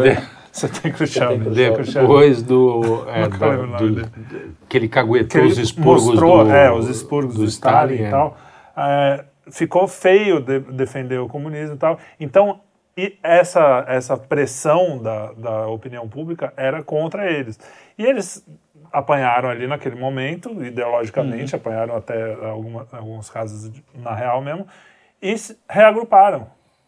Khrushchev. 0.65 1.49
Depois 1.51 2.41
do. 2.41 3.05
É, 3.09 3.27
da- 3.27 3.55
do- 3.77 3.77
dele. 3.95 4.07
que 4.67 4.77
ele 4.77 4.87
caguetou 4.89 5.27
que 5.27 5.37
ele 5.37 5.47
os 5.47 5.57
expurgos 5.57 6.05
mostrou, 6.05 6.43
do, 6.45 6.51
é, 6.51 6.71
os 6.71 6.89
expurgos 6.89 7.35
do, 7.35 7.45
Stalin, 7.45 8.03
é. 8.03 8.07
e 8.07 8.11
tal. 8.11 8.37
É, 8.75 9.25
ficou 9.51 9.87
feio 9.87 10.39
de- 10.39 10.59
defender 10.59 11.19
o 11.19 11.27
comunismo 11.27 11.75
e 11.75 11.77
tal. 11.77 11.99
Então, 12.19 12.59
e 12.97 13.15
essa, 13.21 13.85
essa 13.87 14.17
pressão 14.17 14.97
da, 14.97 15.31
da 15.33 15.67
opinião 15.67 16.07
pública 16.09 16.51
era 16.57 16.83
contra 16.83 17.31
eles. 17.31 17.59
E 17.97 18.03
eles 18.03 18.43
apanharam 18.91 19.49
ali 19.49 19.67
naquele 19.67 19.95
momento, 19.95 20.49
ideologicamente, 20.65 21.53
Uhum. 21.53 21.59
apanharam 21.59 21.95
até 21.95 22.33
alguma, 22.45 22.87
alguns 22.91 23.29
casos 23.29 23.71
na 23.93 24.15
real 24.15 24.41
mesmo, 24.41 24.65
e 25.21 25.37
se 25.37 25.57
reagruparam. 25.69 26.47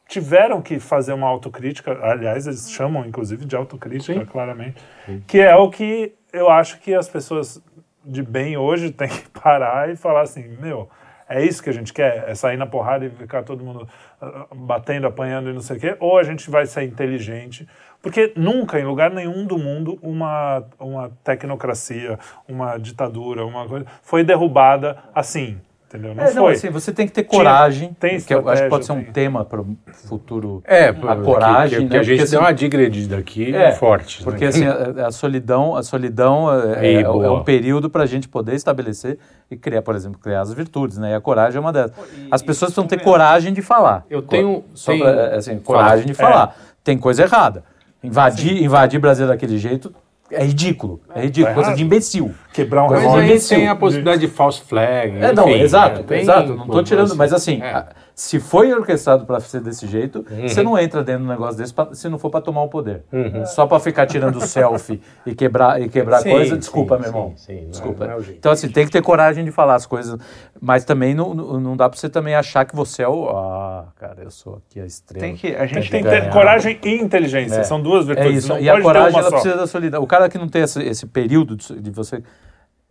Tiveram 0.09 0.59
que 0.59 0.79
fazer 0.79 1.13
uma 1.13 1.27
autocrítica, 1.27 1.97
aliás, 2.01 2.47
eles 2.47 2.69
chamam 2.71 3.05
inclusive 3.05 3.45
de 3.45 3.55
autocrítica, 3.55 4.19
Sim. 4.19 4.25
claramente, 4.25 4.81
que 5.27 5.39
é 5.39 5.55
o 5.55 5.69
que 5.69 6.15
eu 6.33 6.49
acho 6.49 6.79
que 6.79 6.93
as 6.93 7.07
pessoas 7.07 7.63
de 8.03 8.23
bem 8.23 8.57
hoje 8.57 8.89
têm 8.91 9.07
que 9.07 9.29
parar 9.29 9.89
e 9.89 9.95
falar 9.95 10.21
assim: 10.21 10.47
meu, 10.59 10.89
é 11.29 11.45
isso 11.45 11.61
que 11.61 11.69
a 11.69 11.73
gente 11.73 11.93
quer? 11.93 12.25
É 12.27 12.33
sair 12.33 12.57
na 12.57 12.65
porrada 12.65 13.05
e 13.05 13.09
ficar 13.11 13.43
todo 13.43 13.63
mundo 13.63 13.87
ah, 14.19 14.47
batendo, 14.55 15.05
apanhando 15.05 15.51
e 15.51 15.53
não 15.53 15.61
sei 15.61 15.77
o 15.77 15.79
quê? 15.79 15.95
Ou 15.99 16.17
a 16.17 16.23
gente 16.23 16.49
vai 16.49 16.65
ser 16.65 16.81
inteligente? 16.81 17.67
Porque 18.01 18.33
nunca, 18.35 18.79
em 18.79 18.85
lugar 18.85 19.11
nenhum 19.11 19.45
do 19.45 19.59
mundo, 19.59 19.99
uma, 20.01 20.63
uma 20.79 21.11
tecnocracia, 21.23 22.17
uma 22.47 22.77
ditadura, 22.77 23.45
uma 23.45 23.67
coisa, 23.67 23.85
foi 24.01 24.23
derrubada 24.23 24.97
assim. 25.13 25.61
Entendeu? 25.89 26.13
Não 26.13 26.23
É, 26.23 26.27
não, 26.35 26.43
foi. 26.43 26.53
assim, 26.53 26.69
você 26.69 26.93
tem 26.93 27.07
que 27.07 27.13
ter 27.13 27.23
Tinha- 27.23 27.35
coragem, 27.39 27.95
tem 27.99 28.21
que 28.21 28.31
eu 28.31 28.47
acho 28.47 28.61
que 28.61 28.69
pode 28.69 28.85
ser 28.85 28.91
um 28.91 29.01
tem. 29.03 29.11
tema 29.11 29.43
para 29.43 29.59
o 29.59 29.75
futuro. 29.91 30.61
É, 30.63 30.89
a 30.89 30.93
coragem, 31.15 31.79
que, 31.79 31.87
que 31.87 31.93
né? 31.95 31.99
a 31.99 32.03
gente 32.03 32.17
Porque, 32.19 32.29
deu 32.29 32.39
assim, 32.39 32.45
uma 32.45 32.53
digredida 32.53 33.17
aqui 33.17 33.55
É, 33.55 33.71
forte. 33.71 34.23
Porque 34.23 34.43
né? 34.43 34.49
assim, 34.49 34.65
a, 34.67 35.07
a 35.07 35.11
solidão, 35.11 35.75
a 35.75 35.81
solidão 35.81 36.47
é, 36.75 36.85
é- 36.97 37.01
é 37.01 37.09
um 37.09 37.43
período 37.43 37.89
para 37.89 38.03
a 38.03 38.05
gente 38.05 38.29
poder 38.29 38.53
estabelecer 38.53 39.17
e 39.49 39.57
criar, 39.57 39.81
por 39.81 39.95
exemplo, 39.95 40.19
criar 40.19 40.41
as 40.41 40.53
virtudes, 40.53 40.99
né? 40.99 41.09
E 41.09 41.13
a 41.15 41.19
coragem 41.21 41.57
é 41.57 41.59
uma 41.59 41.73
delas. 41.73 41.91
As 42.29 42.43
pessoas 42.43 42.69
precisam 42.71 42.85
ter 42.85 43.01
coragem 43.03 43.51
de 43.51 43.63
falar. 43.63 44.05
Eu 44.11 44.21
tenho- 44.21 44.63
Só 44.75 44.91
tenho- 44.91 45.03
pra, 45.03 45.35
assim, 45.37 45.57
coragem 45.57 46.05
de 46.05 46.13
falar. 46.13 46.55
Tem 46.83 46.99
coisa 46.99 47.23
errada. 47.23 47.63
Invadir, 48.03 48.61
invadir 48.63 48.99
Brasil 48.99 49.25
daquele 49.27 49.57
jeito 49.57 49.91
é 50.31 50.43
ridículo. 50.43 51.01
É 51.13 51.21
ridículo, 51.21 51.53
coisa 51.55 51.73
de 51.73 51.83
imbecil. 51.83 52.33
Quebrar 52.53 52.83
um 52.83 52.89
Mas 52.89 53.03
Coisa 53.03 53.17
aí 53.19 53.39
tem 53.39 53.67
a 53.67 53.75
possibilidade 53.75 54.21
de 54.21 54.27
false 54.27 54.61
flag. 54.61 55.17
É, 55.17 55.33
não, 55.33 55.49
enfim, 55.49 55.61
exato? 55.61 56.03
Tem- 56.03 56.21
exato. 56.21 56.53
Não 56.55 56.65
estou 56.65 56.83
tirando, 56.83 57.15
mas 57.15 57.33
assim, 57.33 57.61
É. 57.61 57.71
a- 57.71 57.87
se 58.21 58.37
foi 58.37 58.73
orquestrado 58.73 59.25
para 59.25 59.39
ser 59.39 59.61
desse 59.61 59.87
jeito, 59.87 60.25
Uhum. 60.29 60.45
você 60.49 60.61
não 60.61 60.77
entra 60.77 61.01
dentro 61.01 61.21
de 61.21 61.27
um 61.27 61.31
negócio 61.31 61.57
desse 61.57 61.73
pra- 61.73 61.93
se 61.93 62.09
não 62.09 62.19
for 62.19 62.29
para 62.29 62.41
tomar 62.41 62.63
o 62.63 62.67
poder. 62.67 63.03
Só 63.45 63.65
para 63.65 63.79
ficar 63.79 64.05
tirando 64.07 64.41
selfie 64.45 64.99
e 65.25 65.33
quebrar, 65.33 65.81
e 65.81 65.87
quebrar 65.87 66.19
Sim, 66.19 66.31
coisa, 66.31 66.57
desculpa, 66.57 66.95
sim, 66.97 67.01
meu 67.03 67.09
irmão. 67.09 67.33
sim, 67.37 67.53
não 67.55 67.61
é- 67.61 67.65
desculpa. 67.67 68.05
não 68.07 68.13
é 68.13 68.17
o 68.17 68.21
jeito. 68.21 68.37
então, 68.39 68.51
assim, 68.51 68.67
tem 68.67 68.85
que 68.85 68.91
ter 68.91 69.01
coragem 69.01 69.45
de 69.45 69.51
falar 69.51 69.75
as 69.75 69.85
coisas, 69.85 70.19
mas 70.59 70.83
também 70.83 71.15
não, 71.15 71.33
não 71.33 71.59
não 71.61 71.77
dá 71.77 71.87
para 71.87 71.97
você 71.97 72.09
também 72.09 72.35
achar 72.35 72.65
que 72.65 72.75
você 72.75 73.03
é 73.03 73.07
o. 73.07 73.29
Ah, 73.29 73.85
cara, 73.95 74.17
eu 74.21 74.31
sou 74.31 74.55
aqui 74.67 74.81
a 74.81 74.85
estrela. 74.85 75.25
Tem 75.25 75.35
que, 75.37 75.55
a 75.55 75.65
gente 75.65 75.89
Tem 75.89 76.03
tem 76.03 76.03
que 76.03 76.09
ter 76.21 76.29
coragem 76.29 76.77
e 76.83 76.95
inteligência. 76.95 77.59
É. 77.59 77.63
São 77.63 77.81
duas 77.81 78.03
É 78.03 78.13
virtudes. 78.15 78.43
isso. 78.43 78.49
Não 78.49 78.59
E 78.59 78.69
a 78.69 78.81
coragem, 78.81 79.11
ter 79.11 79.15
uma 79.15 79.19
ela 79.21 79.29
só. 79.29 79.35
precisa 79.37 79.55
da 79.55 79.65
solidão. 79.67 80.03
O 80.03 80.07
cara 80.07 80.27
que 80.27 80.37
não 80.37 80.49
tem 80.49 80.63
esse, 80.63 80.83
esse 80.83 81.05
período 81.05 81.55
de, 81.55 81.79
de 81.79 81.89
você. 81.89 82.21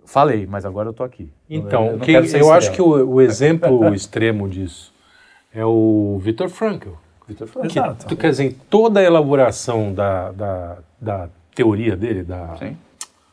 Falei, 0.07 0.47
mas 0.47 0.65
agora 0.65 0.89
eu 0.89 0.93
tô 0.95 1.05
aqui. 1.05 1.31
Então, 1.51 1.99
não 1.99 2.25
ser 2.27 2.41
eu 2.41 2.51
acho 2.51 2.73
que 2.73 2.81
o, 2.81 3.07
o 3.17 3.21
exemplo 3.21 3.85
extremo 3.95 4.49
disso 4.49 4.97
é 5.55 5.65
o 5.65 6.19
Viktor 6.23 6.49
Frankl. 6.49 6.91
Vitor 7.27 7.47
falou. 7.47 7.69
Que, 7.69 7.79
Exato. 7.79 8.07
tu- 8.07 8.17
quer 8.17 8.31
dizer, 8.31 8.45
em 8.45 8.51
toda 8.51 9.01
a 9.01 9.03
elaboração 9.03 9.93
da, 9.93 10.33
da, 10.33 10.79
da 11.01 11.29
teoria 11.55 11.97
dele, 11.97 12.23
da. 12.23 12.57
Sim. 12.59 12.77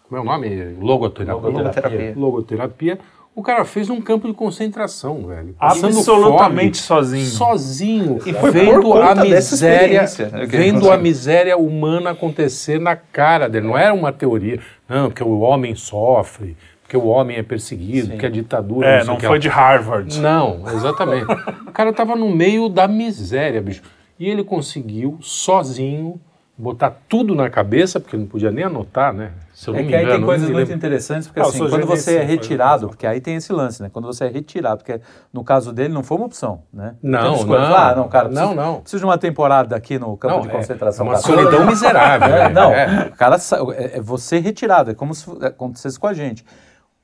Como 0.08 0.18
é 0.20 0.22
o 0.22 0.26
nome? 0.26 0.76
Logoterapia. 0.80 1.50
Logoterapia. 1.50 2.14
Logoterapia. 2.16 3.00
O 3.34 3.42
cara 3.44 3.66
fez 3.66 3.90
um 3.90 4.00
campo 4.00 4.28
de 4.28 4.34
concentração, 4.34 5.28
velho. 5.28 5.56
Absolutamente 5.60 6.82
fome, 6.82 7.02
sozinho. 7.02 7.26
Sozinho. 7.26 8.20
E 8.26 8.32
foi 8.34 8.52
vendo 8.52 8.82
por 8.82 8.94
conta 8.94 9.12
a 9.22 9.26
miséria, 9.26 10.02
né, 10.04 10.46
vendo 10.46 10.90
a 10.90 10.98
miséria 10.98 11.58
humana 11.58 12.12
acontecer 12.12 12.80
na 12.80 12.96
cara 12.96 13.50
dele. 13.50 13.68
Não 13.68 13.78
era 13.78 13.94
uma 13.94 14.14
teoria. 14.14 14.60
Não, 14.88 15.10
porque 15.10 15.24
o 15.24 15.40
homem 15.40 15.76
sofre, 15.76 16.56
porque 16.96 16.98
o 16.98 17.10
homem 17.10 17.38
é 17.38 17.44
perseguido, 17.44 18.10
porque 18.12 18.26
a 18.26 18.30
ditadura. 18.30 18.88
É, 18.88 18.98
sei 19.00 19.08
não 19.08 19.16
o 19.16 19.18
que 19.18 19.28
foi 19.28 19.40
de 19.40 19.50
Harvard. 19.50 20.20
Não, 20.20 20.62
exatamente. 20.74 21.26
o 21.68 21.72
cara 21.72 21.92
tava 21.92 22.16
no 22.16 22.30
meio 22.30 22.70
da 22.70 22.88
miséria, 22.88 23.62
bicho. 23.62 23.82
E 24.18 24.30
ele 24.30 24.44
conseguiu, 24.44 25.18
sozinho, 25.22 26.20
botar 26.58 26.94
tudo 27.10 27.36
na 27.36 27.50
cabeça, 27.50 28.00
porque 28.00 28.16
não 28.16 28.26
podia 28.26 28.50
nem 28.50 28.64
anotar, 28.64 29.12
né? 29.14 29.32
Se 29.54 29.68
eu 29.70 29.74
não 29.74 29.80
É 29.82 29.84
me 29.84 29.90
que 29.90 29.96
aí 29.96 30.02
engano, 30.04 30.14
tem 30.14 30.22
não 30.22 30.28
coisas 30.28 30.48
muito 30.50 30.58
lembro. 30.58 30.74
interessantes, 30.74 31.28
porque 31.28 31.42
Ah, 31.42 31.44
assim, 31.44 31.70
quando 31.70 31.86
você 31.86 32.16
é 32.18 32.24
retirado, 32.24 32.88
porque 32.88 33.06
aí 33.06 33.20
tem 33.20 33.36
esse 33.36 33.52
lance, 33.52 33.82
né? 33.82 33.90
Quando 33.92 34.06
você 34.06 34.24
é 34.26 34.30
retirado, 34.30 34.78
porque 34.84 35.02
no 35.34 35.44
caso 35.44 35.74
dele 35.74 35.94
não 35.94 36.02
foi 36.02 36.16
uma 36.16 36.28
opção, 36.28 36.62
né? 36.74 36.96
Não, 37.04 37.44
não. 37.46 37.54
Ah, 37.56 37.94
não, 37.96 38.08
cara, 38.08 38.30
Não, 38.30 38.36
preciso, 38.50 38.56
não. 38.56 38.82
preciso 38.82 39.00
de 39.02 39.06
uma 39.06 39.18
temporada 39.18 39.76
aqui 39.76 40.00
no 40.00 40.16
campo 40.16 40.36
Não, 40.36 40.42
de 40.44 40.48
é- 40.48 40.52
concentração. 40.52 41.06
é 41.06 41.10
uma 41.10 41.22
cara. 41.22 41.26
solidão 41.36 41.66
miserável, 41.66 42.28
É, 42.36 42.44
né? 42.44 42.50
não, 42.50 42.72
É. 42.72 43.10
o 43.14 43.18
cara 43.18 43.36
é, 43.76 43.98
é 43.98 44.02
você 44.02 44.40
retirado, 44.40 44.92
é 44.92 44.94
como 44.94 45.14
se 45.14 45.30
acontecesse 45.46 46.00
com 46.00 46.08
a 46.08 46.14
gente. 46.14 46.46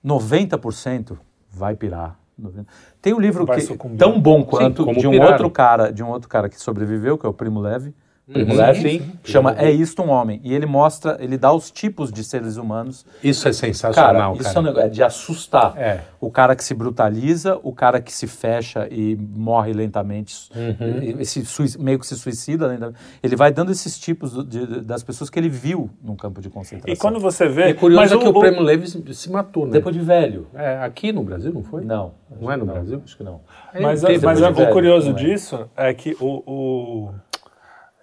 90% 0.06 1.18
vai 1.50 1.76
pirar. 1.76 2.20
90. 2.38 2.68
Tem 3.02 3.14
um 3.14 3.20
livro 3.20 3.46
Vai 3.46 3.58
que 3.58 3.64
sucumbir. 3.64 3.98
tão 3.98 4.20
bom 4.20 4.44
quanto 4.44 4.84
como 4.84 5.00
de 5.00 5.08
um 5.08 5.12
piraram. 5.12 5.32
outro 5.32 5.50
cara, 5.52 5.92
de 5.92 6.04
um 6.04 6.10
outro 6.10 6.28
cara 6.28 6.50
que 6.50 6.60
sobreviveu, 6.60 7.18
que 7.18 7.26
é 7.26 7.30
o 7.30 7.34
Primo 7.34 7.60
Leve. 7.60 7.94
Primo 8.32 8.52
Uhum, 8.54 8.58
Leve, 8.58 8.82
sim. 9.00 9.12
chama 9.24 9.56
É 9.58 9.70
Isto 9.72 10.02
um 10.02 10.10
Homem. 10.10 10.40
E 10.44 10.54
ele 10.54 10.66
mostra, 10.66 11.18
ele 11.20 11.38
dá 11.38 11.52
os 11.54 11.70
tipos 11.72 12.12
de 12.12 12.24
seres 12.24 12.58
humanos 12.58 13.06
Isso 13.24 13.42
é 13.48 13.52
Cara, 13.52 13.54
sensacional, 13.54 14.34
isso 14.36 14.44
cara. 14.44 14.56
é 14.56 14.60
um 14.60 14.64
negócio 14.64 14.86
é 14.88 14.90
de 14.90 15.04
assustar. 15.04 15.78
É. 15.78 16.02
O 16.20 16.30
cara 16.32 16.56
que 16.56 16.64
se 16.64 16.74
brutaliza, 16.74 17.60
o 17.64 17.72
cara 17.74 18.00
que 18.00 18.12
se 18.14 18.28
fecha 18.28 18.88
e 18.92 19.16
morre 19.16 19.74
lentamente, 19.74 20.50
Uhum. 20.56 21.20
e 21.20 21.26
se 21.26 21.46
sui- 21.46 21.68
meio 21.80 22.00
que 22.00 22.08
se 22.08 22.16
suicida 22.16 22.68
lentamente. 22.68 22.98
Ele 23.22 23.36
vai 23.36 23.52
dando 23.52 23.72
esses 23.72 23.98
tipos 24.00 24.34
do- 24.34 24.44
de- 24.44 24.82
das 24.82 25.04
pessoas 25.04 25.30
que 25.30 25.38
ele 25.40 25.50
viu 25.50 25.90
num 26.04 26.16
campo 26.16 26.42
de 26.42 26.50
concentração. 26.50 26.94
E 26.94 26.98
quando 26.98 27.20
você 27.20 27.48
vê. 27.48 27.64
É 27.70 27.74
curioso 27.74 28.02
mas 28.02 28.12
que 28.24 28.28
o, 28.28 28.32
o, 28.32 28.40
Prêmio 28.40 28.62
Levi 28.62 28.88
se, 29.14 29.32
matou, 29.32 29.66
né? 29.66 29.74
Depois 29.74 29.96
de 29.96 30.02
velho. 30.02 30.48
É, 30.54 30.78
aqui 30.80 31.12
no 31.12 31.24
Brasil, 31.24 31.52
não 31.54 31.64
foi? 31.64 31.84
Não. 31.84 32.14
Não 32.40 32.52
é 32.52 32.56
no 32.58 32.66
Não, 32.66 32.74
Brasil? 32.74 33.02
Acho 33.04 33.18
que 33.18 33.24
não. 33.24 33.42
Mas, 33.80 34.02
teve 34.02 34.26
mas 34.26 34.40
depois 34.40 34.56
de 34.56 34.64
o 34.64 34.74
curioso 34.74 35.10
é? 35.10 35.14
disso 35.14 35.70
é 35.76 35.94
que 35.94 36.16
o, 36.20 36.44
o- 36.46 37.10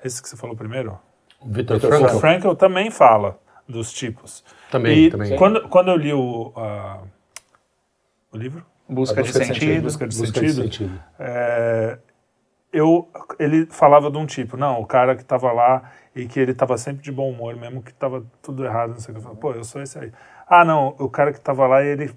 Esse 0.05 0.23
que 0.23 0.29
você 0.29 0.37
falou 0.37 0.57
primeiro, 0.57 0.99
O 1.41 1.49
Vitor 1.49 1.77
o 1.77 1.81
Frankl? 1.81 2.19
Frankl 2.19 2.53
também 2.55 2.91
fala 2.91 3.39
dos 3.69 3.93
tipos. 3.93 4.45
Também, 4.71 5.07
e 5.07 5.11
também. 5.11 5.37
Quando, 5.37 5.69
quando 5.69 5.91
eu 5.91 5.97
li 5.97 6.13
o, 6.13 6.53
ah, 6.57 7.01
o 8.33 8.37
livro, 8.37 8.65
Busca 8.89 9.23
de 9.23 9.29
Busca 9.29 9.41
de 9.41 9.47
sentido. 9.47 9.83
Busca 9.83 10.09
de 10.09 10.17
Busca 10.17 10.41
de 10.41 10.53
Sentido, 10.53 10.63
sentido. 10.63 11.03
é, 11.19 11.99
eu, 12.73 13.09
ele 13.39 13.67
falava 13.67 14.11
de 14.11 14.17
um 14.17 14.25
tipo, 14.27 14.57
não, 14.57 14.81
o 14.81 14.87
cara 14.87 15.15
que 15.15 15.23
estava 15.23 15.53
lá 15.53 15.91
e 16.15 16.27
que 16.27 16.41
ele 16.41 16.53
estava 16.53 16.77
sempre 16.79 17.03
de 17.03 17.13
bom 17.13 17.31
humor, 17.31 17.55
mesmo 17.57 17.83
que 17.83 17.91
estava 17.91 18.25
tudo 18.43 18.65
errado, 18.65 18.91
não 18.91 19.01
sei 19.01 19.13
o 19.13 19.15
que. 19.15 19.19
Eu 19.19 19.23
falava, 19.23 19.41
pô, 19.41 19.53
eu 19.53 19.65
sou 19.65 19.83
esse 19.83 19.99
aí. 19.99 20.13
Ah, 20.49 20.65
não, 20.65 20.95
o 20.99 21.09
cara 21.09 21.33
que 21.33 21.39
estava 21.39 21.67
lá 21.67 21.83
e 21.83 21.89
ele 21.89 22.11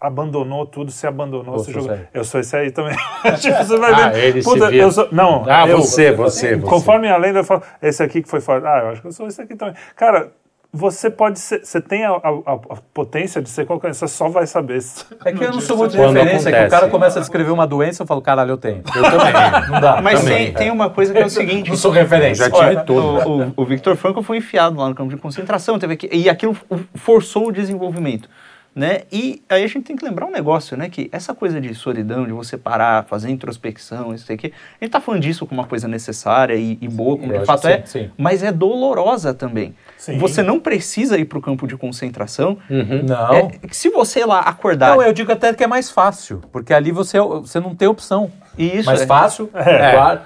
abandonou 0.00 0.66
tudo, 0.66 0.90
se 0.90 1.06
abandonou, 1.06 1.54
Eu 1.54 1.58
se 1.60 1.72
sou 1.72 1.82
jogou. 1.82 1.92
esse 1.94 2.02
aí. 2.02 2.08
Eu 2.14 2.24
sou 2.24 2.40
esse 2.40 2.56
aí 2.56 2.70
também. 2.70 2.96
tipo, 3.40 3.56
você 3.64 3.76
vai 3.76 3.92
Ah, 3.92 4.08
ver. 4.08 4.24
ele 4.24 4.42
Puta, 4.42 4.70
eu 4.74 4.90
sou, 4.90 5.08
não, 5.12 5.44
Ah, 5.48 5.66
eu- 5.68 5.78
você, 5.78 6.12
você, 6.12 6.56
você. 6.56 6.68
Conforme 6.68 7.08
a 7.08 7.16
lenda, 7.16 7.40
eu 7.40 7.44
falo, 7.44 7.62
esse 7.82 8.02
aqui 8.02 8.22
que 8.22 8.28
foi 8.28 8.40
fora. 8.40 8.62
Ah, 8.68 8.78
eu 8.84 8.88
acho 8.90 9.00
que 9.02 9.06
eu 9.08 9.12
sou 9.12 9.26
esse 9.26 9.40
aqui 9.42 9.54
também. 9.54 9.74
Cara, 9.96 10.32
você 10.72 11.10
pode 11.10 11.40
ser, 11.40 11.66
você 11.66 11.80
tem 11.80 12.04
a, 12.04 12.12
a- 12.12 12.52
a 12.54 12.76
potência 12.94 13.42
de 13.42 13.48
ser 13.50 13.66
qualquer 13.66 13.88
coisa, 13.88 13.98
você 14.06 14.14
só 14.14 14.28
vai 14.28 14.46
saber. 14.46 14.80
se- 14.80 15.04
É 15.24 15.32
que 15.32 15.42
eu 15.42 15.50
não 15.50 15.60
sou 15.60 15.76
muito 15.76 15.90
de 15.90 15.96
Quando 15.96 16.14
referência, 16.14 16.48
é 16.48 16.52
que 16.52 16.56
o 16.56 16.60
acontece. 16.60 16.80
cara 16.80 16.88
começa 16.92 17.18
a 17.18 17.20
descrever 17.22 17.50
uma 17.50 17.66
doença, 17.66 18.04
eu 18.04 18.06
falo, 18.06 18.22
caralho, 18.22 18.52
eu 18.52 18.56
tenho. 18.56 18.76
Eu 18.94 19.02
também. 19.02 19.32
Não 19.68 19.80
dá. 19.80 20.00
Mas 20.00 20.20
Também, 20.20 20.44
tem, 20.46 20.54
tem 20.54 20.70
uma 20.70 20.88
coisa 20.88 21.12
que 21.12 21.18
é 21.18 21.26
o 21.26 21.30
seguinte. 21.30 21.68
Não 21.70 21.76
sou 21.76 21.90
referência. 21.90 22.48
Já 22.48 22.50
tive 22.52 22.84
tudo. 22.84 23.00
o, 23.00 23.42
o, 23.48 23.52
o 23.56 23.64
Victor 23.64 23.96
Frankl 23.96 24.22
foi 24.22 24.36
enfiado 24.36 24.78
lá 24.78 24.88
no 24.88 24.94
campo 24.94 25.10
de 25.10 25.16
concentração, 25.16 25.76
teve 25.76 25.96
que, 25.96 26.08
e 26.12 26.30
aquilo 26.30 26.56
forçou 26.94 27.48
o 27.48 27.52
desenvolvimento. 27.52 28.28
Né? 28.74 29.00
E 29.10 29.42
aí 29.48 29.64
a 29.64 29.66
gente 29.66 29.82
tem 29.82 29.96
que 29.96 30.04
lembrar 30.04 30.26
um 30.26 30.30
negócio, 30.30 30.76
né? 30.76 30.88
Que 30.88 31.08
essa 31.10 31.34
coisa 31.34 31.60
de 31.60 31.74
solidão, 31.74 32.24
de 32.24 32.32
você 32.32 32.56
parar, 32.56 33.04
fazer 33.04 33.28
introspecção, 33.28 34.14
isso 34.14 34.32
aqui, 34.32 34.52
a 34.80 34.84
gente 34.84 34.92
tá 34.92 35.00
falando 35.00 35.20
disso 35.20 35.44
como 35.44 35.60
uma 35.60 35.66
coisa 35.66 35.88
necessária 35.88 36.54
e, 36.54 36.78
e 36.80 36.88
boa, 36.88 37.18
como 37.18 37.36
de 37.36 37.44
fato 37.44 37.66
é, 37.66 37.82
sim, 37.84 38.04
sim. 38.04 38.10
mas 38.16 38.44
é 38.44 38.52
dolorosa 38.52 39.34
também. 39.34 39.74
Sim. 39.98 40.18
Você 40.18 40.40
não 40.42 40.60
precisa 40.60 41.18
ir 41.18 41.24
para 41.24 41.38
o 41.38 41.42
campo 41.42 41.66
de 41.66 41.76
concentração. 41.76 42.58
Não. 42.68 43.34
É, 43.34 43.50
se 43.72 43.90
você 43.90 44.24
lá 44.24 44.40
acordar. 44.40 44.96
Não, 44.96 45.02
eu 45.02 45.12
digo 45.12 45.32
até 45.32 45.52
que 45.52 45.64
é 45.64 45.66
mais 45.66 45.90
fácil, 45.90 46.40
porque 46.52 46.72
ali 46.72 46.92
você, 46.92 47.18
você 47.18 47.58
não 47.58 47.74
tem 47.74 47.88
opção. 47.88 48.30
Isso, 48.62 48.86
mais 48.86 49.02
é. 49.02 49.06
fácil, 49.06 49.48
É. 49.54 49.92
claro. 49.92 50.20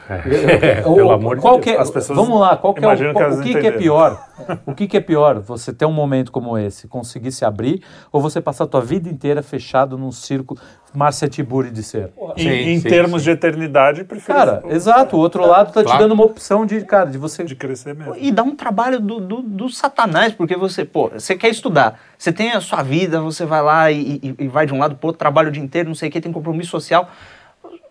O- 0.87 0.95
Pelo 0.97 1.13
amor 1.13 1.37
de 1.37 1.43
qual 1.43 1.55
Deus. 1.55 1.65
que 1.65 1.71
é- 1.71 1.79
As 1.81 1.91
pessoas 1.91 2.19
vamos 2.19 2.39
lá, 2.41 2.57
qual 2.57 2.75
que 2.75 2.85
é 2.85 2.89
o, 2.89 2.97
que 2.97 3.05
o 3.05 3.43
que, 3.43 3.61
que 3.61 3.67
é 3.67 3.73
pior? 3.73 4.25
O 4.67 4.75
que, 4.75 4.87
que 4.89 4.97
é 4.97 5.01
pior? 5.01 5.41
Você 5.41 5.73
ter 5.73 5.87
um 5.87 5.93
momento 5.93 6.33
como 6.33 6.59
esse, 6.59 6.89
conseguir 6.89 7.31
se 7.33 7.45
abrir, 7.45 7.83
ou 8.11 8.21
você 8.21 8.41
passar 8.41 8.65
a 8.65 8.67
tua 8.67 8.81
vida 8.81 9.09
inteira 9.09 9.43
fechado 9.43 9.97
num 9.97 10.11
círculo 10.11 10.59
Márcia 10.93 11.29
Tiburi 11.29 11.71
de 11.71 11.83
ser? 11.83 12.13
Em, 12.37 12.43
Sim, 12.43 12.49
em 12.51 12.81
sim, 12.81 12.89
termos 12.89 13.23
sim. 13.23 13.27
de 13.27 13.31
eternidade, 13.33 14.05
prefiro 14.05 14.37
Cara, 14.37 14.63
exato. 14.69 15.17
O 15.17 15.21
outro 15.21 15.47
lado 15.47 15.73
tá 15.73 15.81
te 15.83 15.87
Claro. 15.87 16.01
dando 16.01 16.13
uma 16.13 16.25
opção 16.25 16.67
de, 16.67 16.81
cara, 16.85 17.11
de 17.11 17.19
você. 17.19 17.45
de 17.45 17.55
crescer 17.55 17.95
mesmo. 17.95 18.15
E 18.17 18.31
dá 18.33 18.43
um 18.43 18.55
trabalho 18.57 18.99
do, 19.01 19.21
do, 19.21 19.43
do 19.43 19.69
satanás, 19.69 20.33
porque 20.33 20.57
você, 20.57 20.85
pô, 20.85 21.11
você 21.11 21.37
quer 21.37 21.49
estudar, 21.49 21.99
você 22.19 22.33
tem 22.33 22.53
a 22.53 22.61
sua 22.61 22.83
vida, 22.83 23.21
você 23.21 23.45
vai 23.45 23.63
lá 23.63 23.91
e, 23.91 24.21
e- 24.23 24.35
e 24.41 24.49
vai 24.49 24.67
de 24.67 24.75
um 24.75 24.79
lado 24.79 24.97
pro 24.97 25.09
outro, 25.09 25.19
trabalha 25.19 25.49
o 25.49 25.53
dia 25.53 25.63
inteiro, 25.63 25.89
não 25.89 25.95
sei 25.95 26.09
o 26.09 26.13
que, 26.13 26.21
tem 26.21 26.33
compromisso 26.33 26.71
social. 26.71 27.09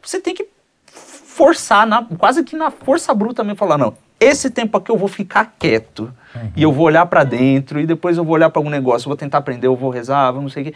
Você 0.04 0.20
tem 0.20 0.34
que 0.36 0.48
forçar, 0.92 1.88
na- 1.88 2.06
quase 2.18 2.44
que 2.44 2.56
na 2.56 2.70
força 2.70 3.14
bruta 3.14 3.44
mesmo, 3.44 3.58
falar, 3.58 3.78
não, 3.78 3.96
esse 4.20 4.50
tempo 4.50 4.78
aqui 4.78 4.92
eu 4.92 4.98
vou 4.98 5.08
ficar 5.08 5.54
quieto, 5.58 6.14
e 6.56 6.62
eu 6.64 6.72
vou 6.72 6.86
olhar 6.86 7.06
pra 7.08 7.24
dentro, 7.24 7.80
e 7.80 7.86
depois 7.86 8.18
eu 8.18 8.24
vou 8.24 8.36
olhar 8.36 8.50
pra 8.50 8.60
algum 8.60 8.70
negócio, 8.70 9.08
vou 9.08 9.18
tentar 9.18 9.40
aprender, 9.40 9.68
eu 9.68 9.76
vou 9.76 9.90
rezar, 9.90 10.32
vou 10.32 10.42
não 10.42 10.50
sei 10.50 10.64
o 10.64 10.66
que. 10.68 10.76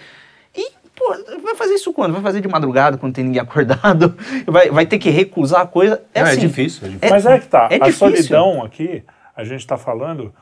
E, 0.56 0.72
pô, 0.96 1.16
vai 1.44 1.56
fazer 1.56 1.76
isso 1.76 1.94
quando? 1.94 2.14
Vai 2.14 2.22
fazer 2.22 2.42
de 2.42 2.48
madrugada, 2.48 2.98
quando 2.98 3.14
tem 3.14 3.24
ninguém 3.24 3.42
acordado? 3.44 4.16
Vai, 4.48 4.70
vai 4.72 4.86
ter 4.86 4.98
que 4.98 5.10
recusar 5.10 5.62
a 5.62 5.68
coisa? 5.68 6.02
É, 6.14 6.22
Não, 6.22 6.28
é 6.28 6.32
assim, 6.32 6.42
difícil, 6.42 6.88
é 6.88 6.90
difícil. 6.90 7.10
Mas 7.16 7.26
é 7.26 7.40
que 7.40 7.48
tá. 7.48 7.68
é 7.72 7.76
a 7.76 7.80
difícil. 7.88 7.94
solidão 8.08 8.64
aqui, 8.66 9.04
a 9.36 9.44
gente 9.44 9.60
está 9.60 9.78
falando. 9.78 10.34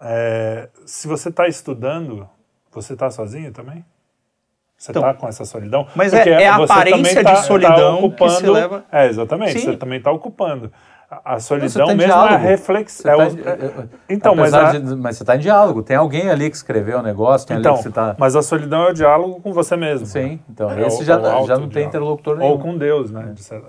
é, 0.00 0.68
se 0.86 1.06
você 1.08 1.28
está 1.28 1.46
estudando, 1.48 2.28
você 2.72 2.92
está 2.94 3.10
sozinho 3.10 3.52
também? 3.52 3.84
Você 4.78 4.92
Então, 4.92 5.02
está 5.02 5.12
com 5.14 5.26
essa 5.28 5.44
solidão? 5.44 5.86
mas 5.94 6.12
é- 6.14 6.18
Porque 6.18 6.30
é 6.30 6.48
a 6.48 6.56
você 6.56 6.72
aparência 6.72 6.96
também 7.02 7.16
de 7.16 7.22
tá- 7.24 7.36
solidão 7.42 8.10
tá 8.10 8.16
que 8.16 8.30
se 8.30 8.46
leva- 8.46 8.84
É, 8.92 9.06
exatamente. 9.08 9.58
Sim. 9.58 9.64
Você 9.72 9.76
também 9.76 9.98
está 9.98 10.12
ocupando. 10.12 10.72
A, 11.10 11.34
a 11.34 11.40
solidão 11.40 11.86
tá 11.86 11.92
em 11.94 11.96
mesmo 11.96 12.12
é 12.12 12.16
a 12.16 12.36
reflexão. 12.36 13.20
É 13.20 13.30
tá- 13.30 13.50
é- 13.50 13.54
é- 13.54 13.84
então, 14.10 14.36
mas, 14.36 14.52
a, 14.54 14.78
de- 14.78 14.94
mas 14.94 15.16
você 15.16 15.22
está 15.24 15.34
em 15.36 15.38
diálogo. 15.40 15.82
Tem 15.82 15.96
alguém 15.96 16.28
ali 16.30 16.48
que 16.50 16.56
escreveu 16.56 16.98
o 16.98 17.02
negócio, 17.02 17.48
tem 17.48 17.56
então, 17.58 17.72
ali 17.72 17.78
que 17.82 17.88
você 17.88 17.92
tá. 17.92 18.14
mas 18.18 18.36
a 18.36 18.42
solidão 18.42 18.84
é 18.84 18.90
o 18.90 18.92
diálogo 18.94 19.40
com 19.40 19.52
você 19.52 19.74
mesmo. 19.74 20.06
Sim, 20.06 20.38
então 20.48 20.70
É, 20.70 20.86
esse 20.86 21.02
já, 21.04 21.18
o 21.18 21.46
já 21.46 21.56
não 21.58 21.68
tem 21.68 21.86
interlocutor 21.86 22.36
nenhum. 22.36 22.52
Ou 22.52 22.58
com 22.60 22.76
Deus, 22.78 23.10
né? 23.10 23.32
certa- 23.38 23.66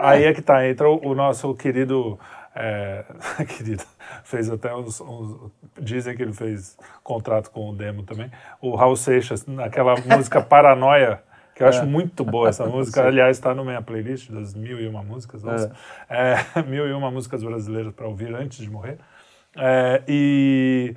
Aí 0.00 0.24
é 0.24 0.32
que 0.32 0.40
tá, 0.42 0.66
entra 0.66 0.88
o, 0.90 1.10
o 1.10 1.14
nosso 1.14 1.54
querido. 1.54 2.18
é, 2.56 3.04
querido, 3.46 3.82
fez 4.22 4.48
até 4.50 4.74
uns, 4.74 5.00
uns- 5.00 5.50
Dizem 5.80 6.16
que 6.16 6.22
ele 6.22 6.32
fez 6.32 6.76
contrato 7.02 7.50
com 7.50 7.70
o 7.70 7.74
Demo 7.74 8.02
também. 8.04 8.30
O 8.60 8.76
Raul 8.76 8.96
Seixas, 8.96 9.44
naquela 9.46 9.94
música 10.06 10.40
Paranoia, 10.40 11.20
que 11.54 11.62
eu 11.62 11.68
acho 11.68 11.84
muito 11.86 12.24
boa 12.24 12.48
essa 12.48 12.64
música. 12.66 13.04
Aliás, 13.06 13.36
está 13.36 13.54
na 13.54 13.62
minha 13.64 13.82
playlist 13.82 14.30
das 14.30 14.54
mil 14.54 14.80
e 14.80 14.86
uma 14.86 15.02
músicas. 15.02 15.42
Nossa. 15.42 15.72
É, 16.08 16.36
mil 16.66 16.86
e 16.88 16.92
uma 16.92 17.10
músicas 17.10 17.42
brasileiras 17.42 17.92
para 17.92 18.06
ouvir 18.06 18.34
antes 18.34 18.58
de 18.58 18.70
morrer. 18.70 18.98
É, 19.56 20.02
e 20.08 20.96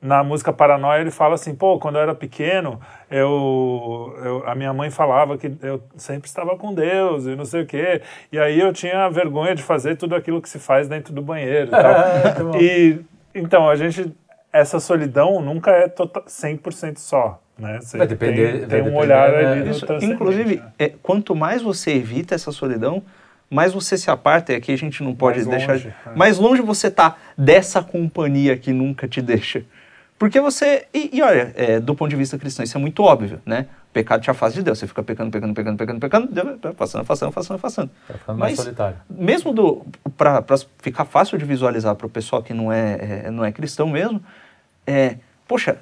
na 0.00 0.22
música 0.22 0.52
Paranoia 0.52 1.00
ele 1.00 1.10
fala 1.10 1.34
assim, 1.34 1.54
pô, 1.54 1.78
quando 1.78 1.96
eu 1.96 2.02
era 2.02 2.14
pequeno, 2.14 2.80
eu, 3.10 4.16
eu- 4.24 4.42
a 4.46 4.54
minha 4.54 4.72
mãe 4.72 4.90
falava 4.90 5.36
que 5.36 5.52
eu 5.62 5.82
sempre 5.96 6.28
estava 6.28 6.56
com 6.56 6.72
Deus 6.72 7.26
e 7.26 7.34
não 7.34 7.44
sei 7.44 7.62
o 7.62 7.66
quê. 7.66 8.00
E 8.30 8.38
aí 8.38 8.58
eu 8.60 8.72
tinha 8.72 9.08
vergonha 9.10 9.54
de 9.54 9.62
fazer 9.62 9.96
tudo 9.96 10.14
aquilo 10.14 10.40
que 10.40 10.48
se 10.48 10.58
faz 10.58 10.88
dentro 10.88 11.12
do 11.12 11.20
banheiro 11.22 11.68
e 11.68 11.70
tal. 11.70 12.54
e 12.60 13.00
então, 13.34 13.68
a 13.68 13.76
gente 13.76 14.12
essa 14.52 14.80
solidão 14.80 15.40
nunca 15.42 15.70
é 15.70 15.88
tota- 15.88 16.22
100% 16.26 16.96
só, 16.98 17.40
né? 17.58 17.78
Você 17.80 17.98
Vai 17.98 18.06
depender- 18.06 18.50
tem, 18.52 18.60
vai 18.60 18.68
tem 18.68 18.80
um 18.80 18.84
depender, 18.84 18.98
olhar 18.98 19.30
é, 19.34 19.46
ali 19.46 19.70
Isso, 19.70 19.84
inclusive, 20.02 20.56
né? 20.56 20.72
é, 20.78 20.88
quanto 21.02 21.34
mais 21.36 21.60
você 21.60 21.90
evita 21.92 22.34
essa 22.34 22.50
solidão, 22.50 23.02
mais 23.50 23.72
você 23.74 23.96
se 23.98 24.10
aparta, 24.10 24.52
e 24.52 24.56
aqui 24.56 24.72
a 24.72 24.76
gente 24.78 25.02
não 25.02 25.14
pode 25.14 25.36
Mais 25.38 25.48
deixar. 25.48 25.72
longe, 25.72 25.88
é. 26.06 26.10
Mais 26.16 26.38
longe 26.38 26.62
você 26.62 26.90
tá 26.90 27.16
dessa 27.36 27.82
companhia 27.82 28.56
que 28.56 28.72
nunca 28.72 29.06
te 29.06 29.20
deixa. 29.20 29.62
Porque 30.18 30.40
você. 30.40 30.86
E, 30.92 31.16
e 31.16 31.22
olha, 31.22 31.52
é, 31.54 31.78
do 31.78 31.94
ponto 31.94 32.10
de 32.10 32.16
vista 32.16 32.36
cristão, 32.36 32.64
isso 32.64 32.76
é 32.76 32.80
muito 32.80 33.02
óbvio, 33.02 33.40
né? 33.46 33.66
O 33.90 33.92
pecado 33.92 34.20
te 34.20 34.30
afasta 34.30 34.58
de 34.58 34.64
Deus. 34.64 34.78
Você 34.78 34.86
fica 34.86 35.02
pecando, 35.02 35.30
pecando, 35.30 35.54
pecando, 35.54 35.78
pecando, 35.78 36.00
pecando, 36.00 36.74
passando, 36.74 37.02
afastando, 37.02 37.30
afastando, 37.30 37.56
afastando. 37.56 37.90
Tá 38.08 38.14
ficando 38.14 38.38
mais 38.38 38.52
Mas- 38.52 38.64
solitário. 38.64 38.96
Mesmo 39.08 39.52
do 39.52 39.86
para 40.16 40.44
ficar 40.78 41.04
fácil 41.04 41.38
de 41.38 41.44
visualizar 41.44 41.94
para 41.94 42.06
o 42.06 42.10
pessoal 42.10 42.42
que 42.42 42.52
não 42.52 42.72
é, 42.72 43.24
é, 43.26 43.30
não 43.30 43.44
é 43.44 43.52
cristão 43.52 43.88
mesmo, 43.88 44.20
é, 44.84 45.16
poxa, 45.46 45.78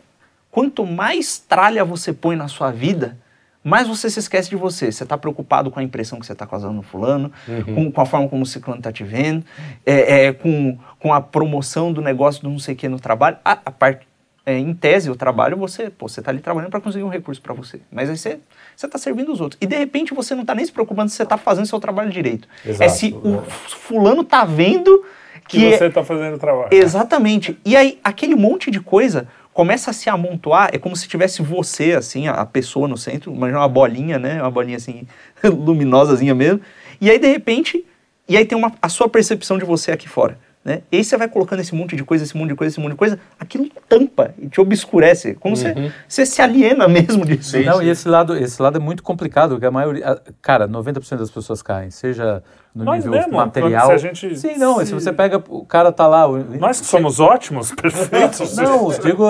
quanto 0.50 0.84
mais 0.84 1.38
tralha 1.38 1.84
você 1.84 2.12
põe 2.12 2.36
na 2.36 2.48
sua 2.48 2.70
vida, 2.70 3.16
mais 3.64 3.88
você 3.88 4.08
se 4.10 4.20
esquece 4.20 4.48
de 4.48 4.56
você. 4.56 4.92
Você 4.92 5.02
está 5.02 5.18
preocupado 5.18 5.70
com 5.70 5.80
a 5.80 5.82
impressão 5.82 6.20
que 6.20 6.26
você 6.26 6.32
está 6.32 6.46
causando 6.46 6.74
no 6.74 6.82
fulano, 6.82 7.32
uhum. 7.48 7.74
com, 7.74 7.92
com, 7.92 8.00
a 8.00 8.06
forma 8.06 8.28
como 8.28 8.42
o 8.42 8.46
ciclano 8.46 8.78
está 8.78 8.92
te 8.92 9.02
vendo, 9.02 9.44
é, 9.84 10.26
é, 10.26 10.32
com, 10.32 10.78
com 11.00 11.12
a 11.12 11.20
promoção 11.20 11.92
do 11.92 12.00
negócio 12.00 12.42
do 12.42 12.48
não 12.48 12.58
sei 12.58 12.74
o 12.74 12.76
que 12.76 12.88
no 12.88 13.00
trabalho. 13.00 13.38
A, 13.44 13.52
a 13.52 13.70
parte, 13.72 14.06
é, 14.46 14.56
em 14.56 14.72
tese, 14.72 15.10
o 15.10 15.16
trabalho, 15.16 15.56
você 15.56 15.92
você 15.98 16.20
está 16.20 16.30
ali 16.30 16.38
trabalhando 16.38 16.70
para 16.70 16.80
conseguir 16.80 17.02
um 17.02 17.08
recurso 17.08 17.42
para 17.42 17.52
você. 17.52 17.80
Mas 17.90 18.08
aí 18.08 18.16
você 18.16 18.38
está 18.76 18.96
servindo 18.96 19.32
os 19.32 19.40
outros. 19.40 19.58
E 19.60 19.66
de 19.66 19.76
repente 19.76 20.14
você 20.14 20.36
não 20.36 20.42
está 20.42 20.54
nem 20.54 20.64
se 20.64 20.70
preocupando 20.70 21.10
se 21.10 21.16
você 21.16 21.24
está 21.24 21.36
fazendo 21.36 21.66
seu 21.66 21.80
trabalho 21.80 22.10
direito. 22.10 22.46
Exato, 22.64 22.84
é 22.84 22.88
se 22.88 23.12
o 23.12 23.42
fulano 23.68 24.22
está 24.22 24.44
vendo 24.44 25.04
que, 25.48 25.58
que 25.58 25.76
você 25.76 25.86
está 25.86 26.04
fazendo 26.04 26.36
o 26.36 26.38
trabalho. 26.38 26.68
Exatamente. 26.70 27.58
E 27.64 27.76
aí 27.76 27.98
aquele 28.04 28.36
monte 28.36 28.70
de 28.70 28.80
coisa 28.80 29.26
começa 29.52 29.90
a 29.90 29.92
se 29.94 30.08
amontoar, 30.10 30.68
é 30.72 30.78
como 30.78 30.94
se 30.94 31.08
tivesse 31.08 31.40
você, 31.40 31.94
assim, 31.94 32.28
a, 32.28 32.44
pessoa 32.44 32.86
no 32.86 32.96
centro, 32.98 33.32
imagina 33.32 33.58
uma 33.58 33.68
bolinha, 33.68 34.18
né? 34.18 34.40
Uma 34.40 34.50
bolinha 34.50 34.76
assim, 34.76 35.08
luminosazinha 35.42 36.34
mesmo. 36.34 36.60
E 37.00 37.10
aí, 37.10 37.18
de 37.18 37.26
repente, 37.26 37.84
e 38.28 38.36
aí 38.36 38.44
tem 38.44 38.56
uma, 38.56 38.72
a 38.82 38.88
sua 38.90 39.08
percepção 39.08 39.56
de 39.56 39.64
você 39.64 39.90
aqui 39.90 40.08
fora. 40.08 40.38
Né? 40.66 40.82
E 40.90 40.96
aí 40.96 41.04
você 41.04 41.16
vai 41.16 41.28
colocando 41.28 41.60
esse 41.60 41.72
monte 41.72 41.94
de 41.94 42.02
coisa, 42.02 42.24
esse 42.24 42.36
monte 42.36 42.48
de 42.48 42.56
coisa, 42.56 42.72
esse 42.72 42.80
monte 42.80 42.90
de 42.90 42.96
coisa, 42.96 43.20
aquilo 43.38 43.68
tampa 43.88 44.34
e 44.36 44.48
te 44.48 44.60
obscurece. 44.60 45.34
Como 45.34 45.54
uhum. 45.54 45.62
você, 45.62 45.92
você 46.08 46.26
se 46.26 46.42
aliena 46.42 46.88
mesmo 46.88 47.24
disso. 47.24 47.56
Não, 47.60 47.80
e 47.80 47.88
esse 47.88 48.08
lado, 48.08 48.36
esse 48.36 48.60
lado 48.60 48.76
é 48.76 48.80
muito 48.80 49.00
complicado, 49.00 49.50
porque 49.50 49.66
a 49.66 49.70
maioria. 49.70 50.20
Cara, 50.42 50.66
90% 50.66 51.18
das 51.18 51.30
pessoas 51.30 51.62
caem, 51.62 51.92
seja 51.92 52.42
no 52.74 52.82
Nós 52.82 53.04
nível 53.04 53.16
mesmo, 53.16 53.36
material. 53.36 53.86
Se 53.86 53.92
a 53.92 53.96
gente, 53.96 54.36
Sim, 54.36 54.58
não, 54.58 54.80
se... 54.80 54.86
se 54.86 54.94
você 54.94 55.12
pega, 55.12 55.40
o 55.48 55.64
cara 55.64 55.92
tá 55.92 56.08
lá. 56.08 56.26
Nós 56.26 56.80
que 56.80 56.86
somos 56.88 57.20
ótimos, 57.20 57.70
perfeitos. 57.80 58.56
não, 58.56 58.88
digo, 58.90 59.24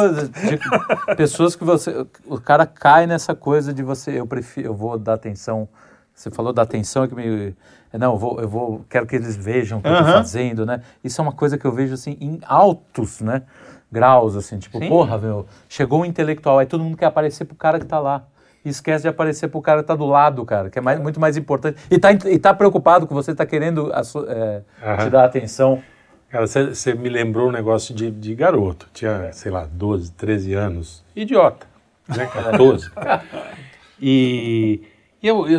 digo 0.49 1.17
pessoas 1.19 1.55
que 1.55 1.65
você. 1.65 2.07
O 2.25 2.41
cara 2.41 2.65
cai 2.65 3.07
nessa 3.07 3.35
coisa 3.35 3.75
de 3.75 3.83
você, 3.83 4.19
eu 4.19 4.27
prefiro, 4.27 4.69
eu 4.69 4.75
vou 4.75 4.99
dar 4.99 5.13
atenção. 5.13 5.69
Você 6.15 6.31
falou 6.31 6.51
da 6.51 6.63
atenção 6.63 7.07
que 7.07 7.15
me 7.15 7.55
não, 7.99 8.13
eu 8.13 8.19
vou, 8.19 8.41
eu 8.41 8.49
vou, 8.49 8.85
quero 8.89 9.07
que 9.07 9.17
eles 9.17 9.37
vejam 9.37 9.79
o 9.79 9.83
que 9.83 9.89
uhum. 9.89 9.95
eu 9.95 10.01
estou 10.01 10.15
fazendo, 10.15 10.67
né? 10.67 10.81
Isso 11.03 11.21
é 11.21 11.23
uma 11.23 11.33
coisa 11.33 11.57
que 11.57 11.65
eu 11.65 11.73
vejo 11.73 11.95
assim 11.95 12.17
em 12.21 12.41
altos, 12.45 13.21
né? 13.21 13.43
Graus, 13.91 14.37
assim, 14.37 14.59
tipo, 14.59 14.79
Sim. 14.79 14.89
porra, 14.89 15.17
meu, 15.17 15.47
chegou 15.69 16.01
um 16.01 16.05
intelectual, 16.05 16.59
aí 16.59 16.67
todo 16.67 16.83
mundo 16.83 16.97
quer 16.97 17.07
aparecer 17.07 17.45
pro 17.45 17.55
cara 17.55 17.79
que 17.79 17.87
tá 17.87 17.99
lá. 17.99 18.25
E 18.65 18.69
esquece 18.69 19.03
de 19.03 19.09
aparecer 19.09 19.49
pro 19.49 19.63
cara 19.63 19.81
que 19.81 19.87
tá 19.87 19.95
do 19.95 20.07
lado, 20.07 20.45
cara, 20.45 20.69
que 20.69 20.79
é 20.79 20.83
mais, 20.83 20.99
muito 20.99 21.21
mais 21.21 21.37
importante. 21.37 21.81
E 21.89 21.99
tá, 21.99 22.13
e 22.13 22.39
tá 22.39 22.53
preocupado 22.53 23.07
com 23.07 23.15
você, 23.15 23.33
tá 23.33 23.47
querendo 23.47 23.93
a, 23.93 24.01
é, 24.01 24.63
uhum. 24.83 24.97
te 25.05 25.11
dar 25.11 25.25
atenção. 25.25 25.81
Cara, 26.29 26.47
você 26.47 26.93
me 26.93 27.09
lembrou 27.09 27.49
um 27.49 27.53
negócio 27.53 27.95
de, 27.95 28.11
de 28.11 28.35
garoto. 28.35 28.89
Tinha, 28.93 29.33
sei 29.33 29.53
lá, 29.53 29.69
12, 29.71 30.11
13 30.13 30.55
anos. 30.55 31.05
Idiota, 31.15 31.67
né, 32.09 32.27
14. 32.33 32.91
e 34.03 34.83
eu 35.29 35.59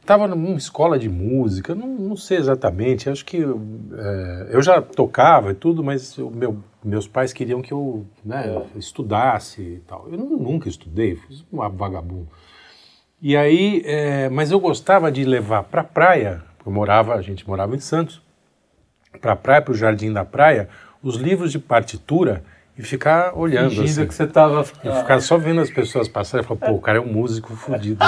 estava 0.00 0.26
numa 0.26 0.56
escola 0.56 0.98
de 0.98 1.08
música, 1.08 1.74
não, 1.74 1.88
não 1.88 2.16
sei 2.16 2.38
exatamente, 2.38 3.08
acho 3.08 3.24
que 3.24 3.38
é, 3.38 4.48
eu 4.50 4.62
já 4.62 4.80
tocava 4.82 5.52
e 5.52 5.54
tudo, 5.54 5.82
mas 5.82 6.16
o 6.18 6.30
meu, 6.30 6.58
meus 6.84 7.06
pais 7.06 7.32
queriam 7.32 7.62
que 7.62 7.72
eu 7.72 8.06
né, 8.24 8.62
estudasse 8.76 9.62
e 9.62 9.82
tal. 9.86 10.08
Eu 10.10 10.18
nunca 10.18 10.68
estudei, 10.68 11.16
fui 11.16 11.36
uma 11.52 11.68
vagabundo. 11.68 12.28
E 13.20 13.36
aí, 13.36 13.82
é, 13.84 14.28
mas 14.28 14.50
eu 14.50 14.60
gostava 14.60 15.10
de 15.10 15.24
levar 15.24 15.64
para 15.64 15.80
a 15.80 15.84
praia, 15.84 16.42
eu 16.64 16.70
morava, 16.70 17.14
a 17.14 17.22
gente 17.22 17.46
morava 17.48 17.74
em 17.74 17.80
Santos, 17.80 18.22
para 19.20 19.32
a 19.32 19.36
praia, 19.36 19.62
para 19.62 19.72
o 19.72 19.76
Jardim 19.76 20.12
da 20.12 20.24
Praia, 20.24 20.68
os 21.02 21.16
livros 21.16 21.50
de 21.50 21.58
partitura 21.58 22.44
e 22.78 22.82
ficar 22.82 23.32
olhando. 23.34 23.70
Fingindo 23.70 23.84
assim. 23.84 24.06
que 24.06 24.14
você 24.14 24.26
tava. 24.26 24.62
E 24.84 24.90
ficar 24.90 25.20
só 25.20 25.38
vendo 25.38 25.62
as 25.62 25.70
pessoas 25.70 26.08
passarem 26.08 26.44
e 26.44 26.46
falar, 26.46 26.60
pô, 26.60 26.72
o 26.74 26.80
cara 26.80 26.98
é 26.98 27.00
um 27.00 27.10
músico 27.10 27.56
fodido. 27.56 27.98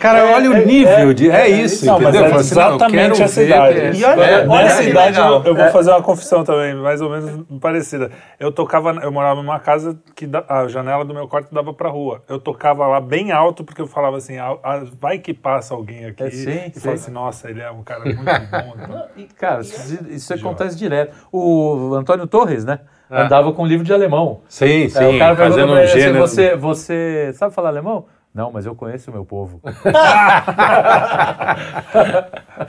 cara, 0.00 0.26
olha 0.26 0.50
o 0.50 0.64
nível 0.64 1.12
de. 1.12 1.28
É 1.28 1.48
isso, 1.48 1.84
não, 1.84 2.00
entendeu? 2.00 2.22
Mas 2.22 2.34
é 2.34 2.38
exatamente 2.38 3.22
essa 3.22 3.42
idade. 3.42 3.98
E 3.98 4.04
olha, 4.04 4.22
é, 4.22 4.46
olha 4.46 4.64
nessa 4.64 4.82
idade 4.84 5.18
eu, 5.18 5.42
eu, 5.44 5.54
vou 5.56 5.68
fazer 5.70 5.90
uma 5.90 6.02
confissão 6.02 6.44
também, 6.44 6.74
mais 6.76 7.00
ou 7.00 7.10
menos 7.10 7.44
parecida. 7.60 8.12
Eu 8.38 8.52
tocava, 8.52 8.92
eu 9.02 9.10
morava 9.10 9.42
numa 9.42 9.58
casa 9.58 9.98
que 10.14 10.28
a 10.48 10.68
janela 10.68 11.04
do 11.04 11.12
meu 11.12 11.26
quarto 11.26 11.52
dava 11.52 11.74
pra 11.74 11.88
rua. 11.88 12.22
Eu 12.28 12.38
tocava 12.38 12.86
lá 12.86 13.00
bem 13.00 13.32
alto 13.32 13.64
porque 13.64 13.82
eu 13.82 13.88
falava 13.88 14.18
assim, 14.18 14.38
ah, 14.38 14.56
ah, 14.62 14.82
vai 15.00 15.18
que 15.18 15.34
passa 15.34 15.74
alguém 15.74 16.06
aqui 16.06 16.22
é, 16.22 16.30
sim, 16.30 16.72
e 16.76 16.78
fala 16.78 16.94
assim, 16.94 17.10
nossa, 17.10 17.50
ele 17.50 17.60
é 17.60 17.70
um 17.70 17.82
cara 17.82 18.04
muito 18.04 18.22
bom. 18.22 18.74
Então. 18.84 19.04
E, 19.16 19.24
cara, 19.24 19.62
isso, 19.62 20.06
isso 20.08 20.34
acontece 20.34 20.76
direto. 20.76 21.14
O 21.32 21.94
Antônio 21.94 22.26
Torres, 22.28 22.64
né? 22.64 22.78
É. 23.14 23.22
Andava 23.22 23.52
com 23.52 23.62
um 23.62 23.66
livro 23.66 23.84
de 23.84 23.92
alemão. 23.92 24.40
Sim, 24.48 24.88
sim. 24.88 24.98
É, 24.98 25.08
o 25.08 25.18
cara 25.18 25.36
fazendo 25.36 25.72
um 25.72 25.76
assim, 25.76 26.00
gênero. 26.00 26.18
Você, 26.18 26.56
você 26.56 27.32
sabe 27.34 27.54
falar 27.54 27.68
alemão? 27.68 28.06
Não, 28.34 28.50
mas 28.50 28.66
eu 28.66 28.74
conheço 28.74 29.12
o 29.12 29.14
meu 29.14 29.24
povo. 29.24 29.60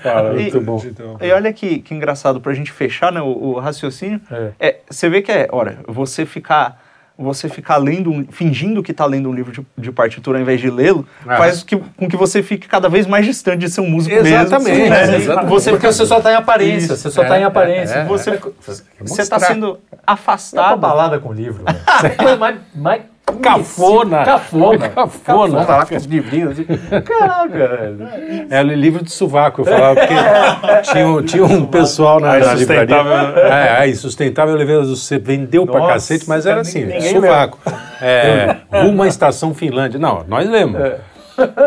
Cara, 0.03 0.33
muito 0.33 0.61
bom. 0.61 0.79
E 1.19 1.31
olha 1.31 1.51
que, 1.51 1.79
que 1.79 1.95
engraçado, 1.95 2.39
para 2.39 2.51
a 2.51 2.55
gente 2.55 2.71
fechar 2.71 3.11
né, 3.11 3.19
o, 3.19 3.25
o 3.25 3.59
raciocínio, 3.59 4.21
é. 4.29 4.51
é. 4.59 4.79
você 4.87 5.09
vê 5.09 5.23
que 5.23 5.31
é, 5.31 5.47
olha, 5.51 5.79
você 5.87 6.23
ficar 6.23 6.84
você 7.17 7.47
ficar 7.47 7.77
lendo, 7.77 8.27
fingindo 8.31 8.83
que 8.83 8.91
está 8.91 9.05
lendo 9.05 9.29
um 9.29 9.33
livro 9.33 9.51
de, 9.51 9.65
de, 9.77 9.91
partitura 9.91 10.37
ao 10.37 10.41
invés 10.41 10.59
de 10.59 10.69
lê-lo, 10.69 11.07
ah. 11.25 11.37
faz 11.37 11.63
que, 11.63 11.77
com 11.77 12.09
que 12.09 12.17
você 12.17 12.43
fique 12.43 12.67
cada 12.67 12.89
vez 12.89 13.07
mais 13.07 13.25
distante 13.25 13.59
de 13.59 13.69
ser 13.69 13.81
um 13.81 13.89
músico 13.89 14.15
exatamente, 14.15 14.77
mesmo. 14.77 14.89
Né? 14.89 15.15
Exatamente. 15.15 15.49
Você, 15.49 15.71
porque 15.71 15.87
você 15.87 16.05
só 16.05 16.17
está 16.17 16.31
em 16.31 16.35
aparência, 16.35 16.93
Isso. 16.93 16.97
você 16.97 17.11
só 17.11 17.21
está 17.21 17.37
é, 17.37 17.41
em 17.41 17.43
aparência. 17.43 17.95
É, 17.95 18.05
você 18.05 18.31
é. 18.31 19.23
está 19.23 19.39
sendo 19.39 19.79
afastado. 20.05 20.73
É 20.73 20.77
balada 20.77 21.19
com 21.19 21.31
livro. 21.31 21.63
mais, 22.37 22.57
mais 22.75 23.01
Cafona. 23.41 24.23
Cafona. 24.23 24.89
Cafona. 24.89 24.89
Cafona. 24.89 25.65
lá 25.65 25.85
com 25.85 25.95
os 25.95 26.05
livrinhos. 26.05 26.51
Assim. 26.51 26.65
Caraca. 27.01 27.95
É 28.49 28.63
livro 28.63 29.03
de 29.03 29.11
sovaco, 29.11 29.61
eu 29.61 29.65
falava, 29.65 29.95
porque 29.95 30.13
tinha, 30.91 31.23
tinha 31.23 31.45
um 31.45 31.65
pessoal 31.65 32.19
na, 32.19 32.37
na 32.37 32.53
livraria. 32.53 32.95
É, 32.95 33.77
aí, 33.79 33.95
sustentável, 33.95 34.53
eu 34.53 34.57
levei, 34.57 34.77
você 34.77 35.17
vendeu 35.17 35.65
Nossa, 35.65 35.79
pra 35.79 35.87
cacete, 35.87 36.27
mas 36.27 36.45
era 36.45 36.61
assim, 36.61 36.87
sovaco. 37.11 37.57
É, 38.01 38.57
rumo 38.71 39.03
à 39.03 39.07
estação 39.07 39.53
Finlândia. 39.53 39.99
Não, 39.99 40.23
nós 40.27 40.47
lemos. 40.49 40.79
É. 40.79 40.99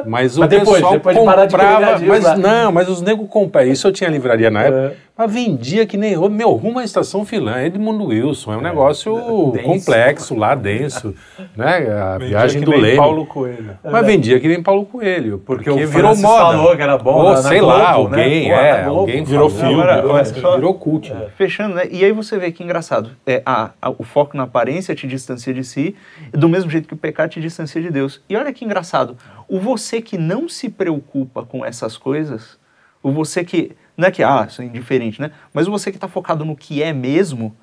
Mas 0.06 0.36
o 0.36 0.40
mas 0.40 0.48
depois, 0.48 0.76
pessoal 0.76 0.92
depois 0.92 1.16
comprava, 1.16 1.46
de 1.46 1.56
parar 1.56 1.98
de 1.98 2.06
mas 2.06 2.24
lá. 2.24 2.36
não, 2.36 2.72
mas 2.72 2.88
os 2.88 3.02
negros 3.02 3.28
compravam. 3.28 3.70
Isso 3.70 3.86
eu 3.86 3.92
tinha 3.92 4.08
livraria 4.08 4.50
na 4.50 4.62
época. 4.62 4.94
É. 4.94 5.07
Mas 5.18 5.32
vendia 5.32 5.84
que 5.84 5.96
nem 5.96 6.16
meu 6.30 6.52
rumo 6.52 6.78
à 6.78 6.84
estação 6.84 7.24
filã, 7.24 7.60
Edmundo 7.60 8.04
Wilson, 8.04 8.52
é 8.52 8.56
um 8.56 8.60
é. 8.60 8.62
negócio 8.62 9.50
denso. 9.52 9.66
complexo 9.66 10.36
lá, 10.36 10.54
denso, 10.54 11.12
né? 11.56 11.90
A 11.90 12.18
vendia 12.18 12.28
viagem 12.28 12.60
do 12.60 12.70
Leme. 12.70 12.96
Paulo 12.96 13.26
Coelho. 13.26 13.76
Mas 13.82 14.06
vendia 14.06 14.38
que 14.38 14.46
nem 14.46 14.62
Paulo 14.62 14.86
Coelho, 14.86 15.42
porque, 15.44 15.68
porque 15.68 15.86
virou 15.86 16.14
moda. 16.14 16.56
falou 16.56 16.76
que 16.76 16.82
era 16.82 16.96
bom, 16.96 17.30
Ou, 17.30 17.36
sei 17.38 17.58
Globo, 17.58 17.76
lá, 17.76 17.90
alguém, 17.90 18.48
né? 18.48 18.68
é, 18.68 18.84
alguém 18.84 19.24
virou 19.24 19.50
filme, 19.50 19.74
virou, 19.74 20.22
virou, 20.22 20.54
virou 20.54 20.74
cult. 20.74 21.12
É. 21.12 21.30
Fechando, 21.36 21.74
né? 21.74 21.88
E 21.90 22.04
aí 22.04 22.12
você 22.12 22.38
vê 22.38 22.52
que 22.52 22.62
engraçado, 22.62 23.10
é, 23.26 23.42
a, 23.44 23.72
a, 23.82 23.90
o 23.90 24.04
foco 24.04 24.36
na 24.36 24.44
aparência 24.44 24.94
te 24.94 25.08
distancia 25.08 25.52
de 25.52 25.64
si, 25.64 25.96
do 26.30 26.48
mesmo 26.48 26.70
jeito 26.70 26.86
que 26.86 26.94
o 26.94 26.96
pecado 26.96 27.30
te 27.30 27.40
distancia 27.40 27.82
de 27.82 27.90
Deus. 27.90 28.22
E 28.28 28.36
olha 28.36 28.52
que 28.52 28.64
engraçado, 28.64 29.16
o 29.48 29.58
você 29.58 30.00
que 30.00 30.16
não 30.16 30.48
se 30.48 30.68
preocupa 30.68 31.42
com 31.42 31.64
essas 31.64 31.96
coisas, 31.96 32.56
o 33.02 33.10
você 33.10 33.42
que 33.44 33.72
não 33.98 34.06
é 34.06 34.12
que, 34.12 34.22
ah, 34.22 34.46
isso 34.48 34.62
é 34.62 34.64
indiferente, 34.64 35.20
né? 35.20 35.32
Mas 35.52 35.66
você 35.66 35.90
que 35.90 35.96
está 35.96 36.06
focado 36.06 36.44
no 36.44 36.56
que 36.56 36.80
é 36.84 36.92
mesmo, 36.92 37.56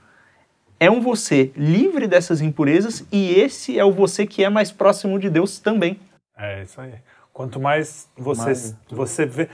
é 0.78 0.92
um 0.92 1.00
você 1.00 1.54
livre 1.56 2.08
dessas 2.08 2.42
impurezas 2.42 3.08
e 3.10 3.34
esse 3.40 3.80
é 3.80 3.86
o 3.86 3.94
você 3.94 4.28
que 4.28 4.44
é 4.44 4.50
mais 4.50 4.70
próximo 4.70 5.18
de 5.18 5.30
Deus 5.30 5.60
também. 5.60 5.98
É 6.38 6.62
isso 6.64 6.82
aí. 6.82 6.96
Quanto 7.32 7.58
mais 7.58 8.12
você, 8.18 8.44
mais... 8.44 8.78
você 8.90 9.26
vê. 9.26 9.50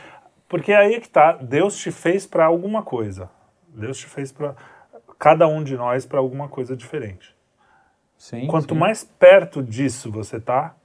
Porque 0.50 0.74
aí 0.74 0.96
é 0.96 1.00
que 1.00 1.08
tá, 1.08 1.34
Deus 1.34 1.78
te 1.78 1.92
fez 1.92 2.26
para 2.26 2.46
alguma 2.46 2.82
coisa. 2.82 3.30
Deus 3.68 4.00
te 4.00 4.08
fez 4.08 4.32
para 4.32 4.56
cada 5.20 5.48
um 5.48 5.64
de 5.64 5.78
nós 5.78 6.04
para 6.04 6.18
alguma 6.18 6.50
coisa 6.50 6.76
diferente. 6.76 7.36
Sim, 8.18 8.48
Quanto 8.48 8.74
sim. 8.74 8.80
mais 8.80 9.04
perto 9.04 9.62
disso 9.62 10.12
você 10.12 10.40
tá, 10.40 10.76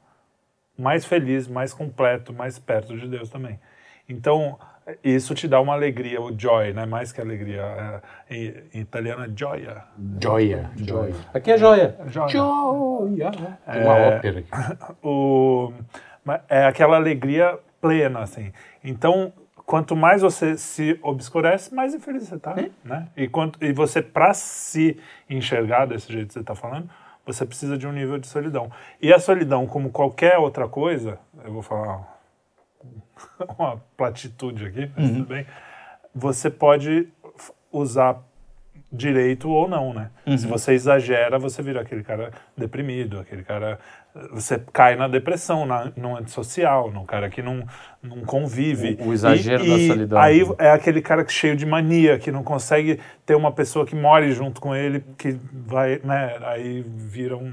mais 0.79 1.07
feliz, 1.07 1.49
mais 1.49 1.73
completo, 1.73 2.35
mais 2.35 2.59
perto 2.59 2.99
de 2.99 3.09
Deus 3.09 3.31
também. 3.31 3.59
Então, 4.07 4.59
isso 5.03 5.35
te 5.35 5.49
dá 5.49 5.61
uma 5.61 5.73
alegria, 5.73 6.21
o 6.21 6.33
joy, 6.39 6.73
né? 6.73 6.87
Mais 6.87 7.13
que 7.13 7.21
alegria. 7.21 8.03
É, 8.31 8.35
em, 8.35 8.55
em, 8.73 8.81
italiano 8.81 9.25
é 9.25 9.29
gioia. 9.35 9.83
Gioia. 10.21 10.71
Gioia. 10.77 11.15
Aqui 11.35 11.51
é 11.51 11.59
joia. 11.59 11.97
Joia. 12.07 12.29
Gioia. 12.29 13.59
Tem 13.71 13.83
uma 13.83 13.99
é, 13.99 14.17
ópera 14.17 14.39
aqui. 14.39 14.51
O, 15.03 15.73
é 16.49 16.67
aquela 16.67 16.97
alegria 16.97 17.59
plena, 17.81 18.21
assim. 18.21 18.53
Então, 18.83 19.33
quanto 19.65 19.97
mais 19.97 20.23
você 20.23 20.57
se 20.57 20.99
obscurece, 21.03 21.75
mais 21.75 21.95
infeliz 21.95 22.29
você 22.29 22.37
está, 22.37 22.53
é. 22.53 22.71
né? 22.85 23.09
E, 23.17 23.29
quanto, 23.29 23.63
e 23.65 23.73
você, 23.73 24.01
para 24.01 24.33
se 24.35 24.99
enxergar 25.29 25.87
desse 25.87 26.13
jeito 26.13 26.29
que 26.29 26.35
você 26.35 26.41
está 26.41 26.55
falando, 26.55 26.89
você 27.25 27.45
precisa 27.45 27.77
de 27.77 27.87
um 27.89 27.93
nível 27.93 28.19
de 28.19 28.29
solidão. 28.29 28.71
E 29.03 29.13
a 29.13 29.19
solidão, 29.19 29.67
como 29.67 29.91
qualquer 29.91 30.39
outra 30.39 30.69
coisa, 30.69 31.19
eu 31.45 31.53
vou 31.53 31.63
falar 31.63 32.16
uma 33.59 33.83
platitude 33.97 34.67
aqui, 34.67 34.91
mas 34.97 35.09
uhum. 35.09 35.15
tudo 35.17 35.27
bem. 35.27 35.47
Você 36.15 36.51
pode 36.51 37.09
usar 37.71 38.23
direito 38.91 39.51
ou 39.51 39.69
não, 39.69 39.93
né? 39.93 40.11
Uhum. 40.27 40.39
Se 40.39 40.47
você 40.47 40.73
exagera, 40.73 41.39
você 41.39 41.61
vira 41.63 41.81
aquele 41.81 42.03
cara 42.03 42.31
deprimido, 42.57 43.19
aquele 43.19 43.43
cara... 43.43 43.79
Você 44.31 44.59
cai 44.73 44.97
na 44.97 45.09
depressão, 45.09 45.67
na, 45.67 45.93
no 45.95 46.17
antissocial, 46.17 46.91
no 46.91 47.05
cara 47.05 47.29
que 47.29 47.43
não, 47.43 47.67
não 48.03 48.21
convive. 48.23 48.97
O- 48.99 49.09
o 49.09 49.13
exagero 49.13 49.63
e, 49.63 49.69
da 49.69 49.77
e 49.77 49.87
solidão. 49.89 50.19
Aí 50.19 50.43
é 50.59 50.71
aquele 50.71 51.03
cara 51.03 51.23
que 51.23 51.33
cheio 51.33 51.55
de 51.55 51.67
mania, 51.67 52.19
que 52.19 52.33
não 52.33 52.43
consegue 52.43 52.99
ter 53.27 53.35
uma 53.35 53.53
pessoa 53.53 53.85
que 53.85 53.95
more 53.95 54.33
junto 54.33 54.59
com 54.59 54.75
ele, 54.75 55.05
que 55.19 55.39
vai, 55.53 56.01
né? 56.03 56.39
Aí 56.43 56.83
vira 56.83 57.37
um... 57.37 57.53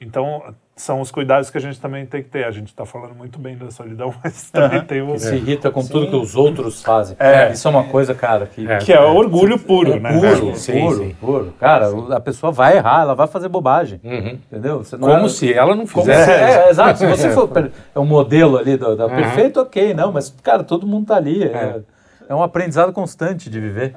Então, 0.00 0.42
são 0.76 1.00
os 1.00 1.10
cuidados 1.10 1.48
que 1.50 1.56
a 1.56 1.60
gente 1.60 1.80
também 1.80 2.04
tem 2.04 2.22
que 2.22 2.28
ter. 2.28 2.44
A 2.44 2.50
gente 2.50 2.66
está 2.66 2.84
falando 2.84 3.14
muito 3.14 3.38
bem 3.38 3.56
da 3.56 3.70
solidão, 3.70 4.12
mas 4.22 4.50
também 4.50 4.82
tem 4.82 5.00
o... 5.02 5.18
Se 5.18 5.34
irrita 5.36 5.70
com 5.70 5.86
tudo 5.86 6.08
que 6.08 6.16
os 6.16 6.34
outros 6.34 6.82
fazem. 6.82 7.16
É. 7.18 7.52
Isso 7.52 7.66
é 7.66 7.70
uma 7.70 7.84
coisa, 7.84 8.12
cara, 8.14 8.46
que... 8.46 8.68
É. 8.70 8.78
Que 8.78 8.92
é 8.92 9.00
orgulho 9.00 9.58
puro, 9.58 9.98
né? 10.00 10.12
Puro, 10.18 10.56
Sim, 10.56 10.80
puro, 10.80 10.96
sim. 10.98 11.16
puro. 11.20 11.54
Cara, 11.60 11.86
a 12.10 12.20
pessoa 12.20 12.50
vai 12.52 12.76
errar, 12.76 13.02
ela 13.02 13.14
vai 13.14 13.26
fazer 13.28 13.48
bobagem. 13.48 14.00
Uhum. 14.04 14.38
Entendeu? 14.50 14.82
Você 14.84 14.96
não 14.96 15.08
Como 15.08 15.26
é- 15.26 15.28
se 15.28 15.52
ela 15.54 15.74
não 15.76 15.86
fizesse. 15.86 16.24
se- 16.24 16.30
é, 16.30 16.70
exato. 16.70 16.98
Se 16.98 17.06
você 17.06 17.30
for 17.32 17.48
per- 17.48 17.70
é 17.94 17.98
um 18.00 18.04
modelo 18.06 18.58
ali 18.58 18.76
do, 18.76 18.96
da 18.96 19.08
perfeito, 19.08 19.60
ok, 19.60 19.94
não, 19.94 20.12
mas 20.12 20.34
cara, 20.42 20.64
todo 20.64 20.86
mundo 20.86 21.06
tá 21.06 21.16
ali. 21.16 21.44
É, 21.44 21.80
é 22.28 22.34
um 22.34 22.42
aprendizado 22.42 22.92
constante 22.92 23.48
de 23.48 23.60
viver. 23.60 23.94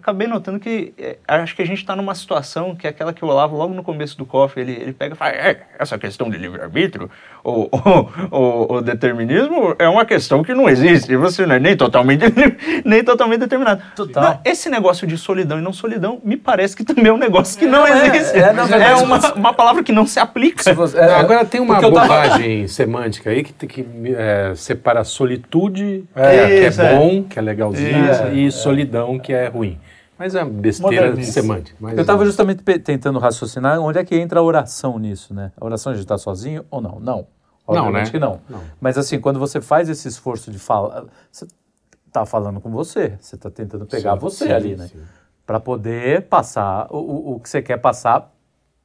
Acabei 0.00 0.26
notando 0.26 0.58
que 0.58 0.92
é, 0.98 1.16
acho 1.28 1.54
que 1.54 1.62
a 1.62 1.66
gente 1.66 1.78
está 1.78 1.94
numa 1.94 2.14
situação 2.14 2.74
que 2.74 2.86
é 2.86 2.90
aquela 2.90 3.12
que 3.12 3.24
o 3.24 3.28
Olavo, 3.28 3.56
logo 3.56 3.72
no 3.74 3.82
começo 3.82 4.16
do 4.18 4.26
cofre, 4.26 4.62
ele, 4.62 4.72
ele 4.72 4.92
pega 4.92 5.14
e 5.14 5.16
fala: 5.16 5.32
é, 5.32 5.60
essa 5.78 5.98
questão 5.98 6.28
de 6.28 6.36
livre-arbítrio, 6.36 7.10
o, 7.44 7.68
o, 7.70 8.36
o, 8.36 8.74
o 8.76 8.80
determinismo 8.80 9.74
é 9.78 9.88
uma 9.88 10.04
questão 10.04 10.42
que 10.42 10.52
não 10.54 10.68
existe, 10.68 11.14
você 11.16 11.46
não 11.46 11.54
é 11.54 11.58
nem 11.60 11.76
totalmente, 11.76 12.24
nem 12.84 13.02
totalmente 13.04 13.40
determinado. 13.40 13.82
Total. 13.94 14.22
Não, 14.22 14.40
esse 14.44 14.68
negócio 14.68 15.06
de 15.06 15.16
solidão 15.16 15.58
e 15.58 15.62
não 15.62 15.72
solidão 15.72 16.20
me 16.24 16.36
parece 16.36 16.76
que 16.76 16.84
também 16.84 17.06
é 17.06 17.12
um 17.12 17.18
negócio 17.18 17.58
que 17.58 17.66
não 17.66 17.86
É, 17.86 18.06
existe. 18.16 18.38
é, 18.38 18.52
não, 18.52 18.66
É 18.66 18.94
uma, 18.96 19.32
uma 19.34 19.52
palavra 19.52 19.82
que 19.82 19.92
não 19.92 20.06
se 20.06 20.18
aplica. 20.18 20.62
Se 20.62 20.72
você- 20.72 20.98
é, 20.98 21.14
agora 21.14 21.44
tem 21.44 21.60
uma 21.60 21.76
eu 21.76 21.92
tava- 21.92 22.00
bobagem 22.00 22.66
semântica 22.68 23.30
aí 23.30 23.42
que, 23.42 23.52
tem 23.52 23.68
que 23.68 23.86
é, 24.16 24.52
separa 24.54 25.04
solitude, 25.04 26.04
É, 26.14 26.46
que 26.46 26.66
isso, 26.68 26.80
é 26.82 26.92
é. 26.92 26.96
bom, 26.96 27.22
que 27.24 27.38
é 27.38 27.42
legalzinho, 27.42 28.06
e 28.32 28.50
solidão, 28.50 29.18
que 29.18 29.32
é 29.32 29.46
ruim. 29.48 29.78
Mas 30.20 30.34
é 30.34 30.42
uma 30.44 30.50
besteira 30.60 31.22
semântica. 31.24 31.74
Mas 31.80 31.96
Eu 31.96 32.02
estava 32.02 32.26
justamente 32.26 32.62
pe- 32.62 32.78
tentando 32.78 33.18
raciocinar 33.18 33.80
onde 33.80 33.98
é 33.98 34.04
que 34.04 34.14
entra 34.14 34.38
a 34.40 34.42
oração 34.42 34.98
nisso, 34.98 35.32
né? 35.32 35.50
A 35.58 35.64
oração 35.64 35.92
a 35.92 35.94
gente 35.94 36.04
está 36.04 36.18
sozinho 36.18 36.62
ou 36.70 36.78
não? 36.82 37.00
Não. 37.00 37.26
Obviamente 37.66 38.04
né? 38.06 38.10
que 38.10 38.18
não. 38.18 38.38
Não. 38.46 38.60
Mas 38.78 38.98
assim, 38.98 39.18
quando 39.18 39.38
você 39.40 39.62
faz 39.62 39.88
esse 39.88 40.06
esforço 40.08 40.50
de 40.50 40.58
falar, 40.58 41.04
você 41.32 41.46
está 42.06 42.26
falando 42.26 42.60
com 42.60 42.70
você, 42.70 43.16
você 43.18 43.36
está 43.36 43.48
tentando 43.50 43.86
pegar 43.86 44.12
Sim, 44.12 44.18
você 44.18 44.44
sim, 44.44 44.52
ali, 44.52 44.76
né? 44.76 44.90
Para 45.46 45.58
poder 45.58 46.26
passar 46.28 46.86
o, 46.90 46.98
o, 46.98 47.34
o 47.36 47.40
que 47.40 47.48
você 47.48 47.62
quer 47.62 47.78
passar 47.78 48.30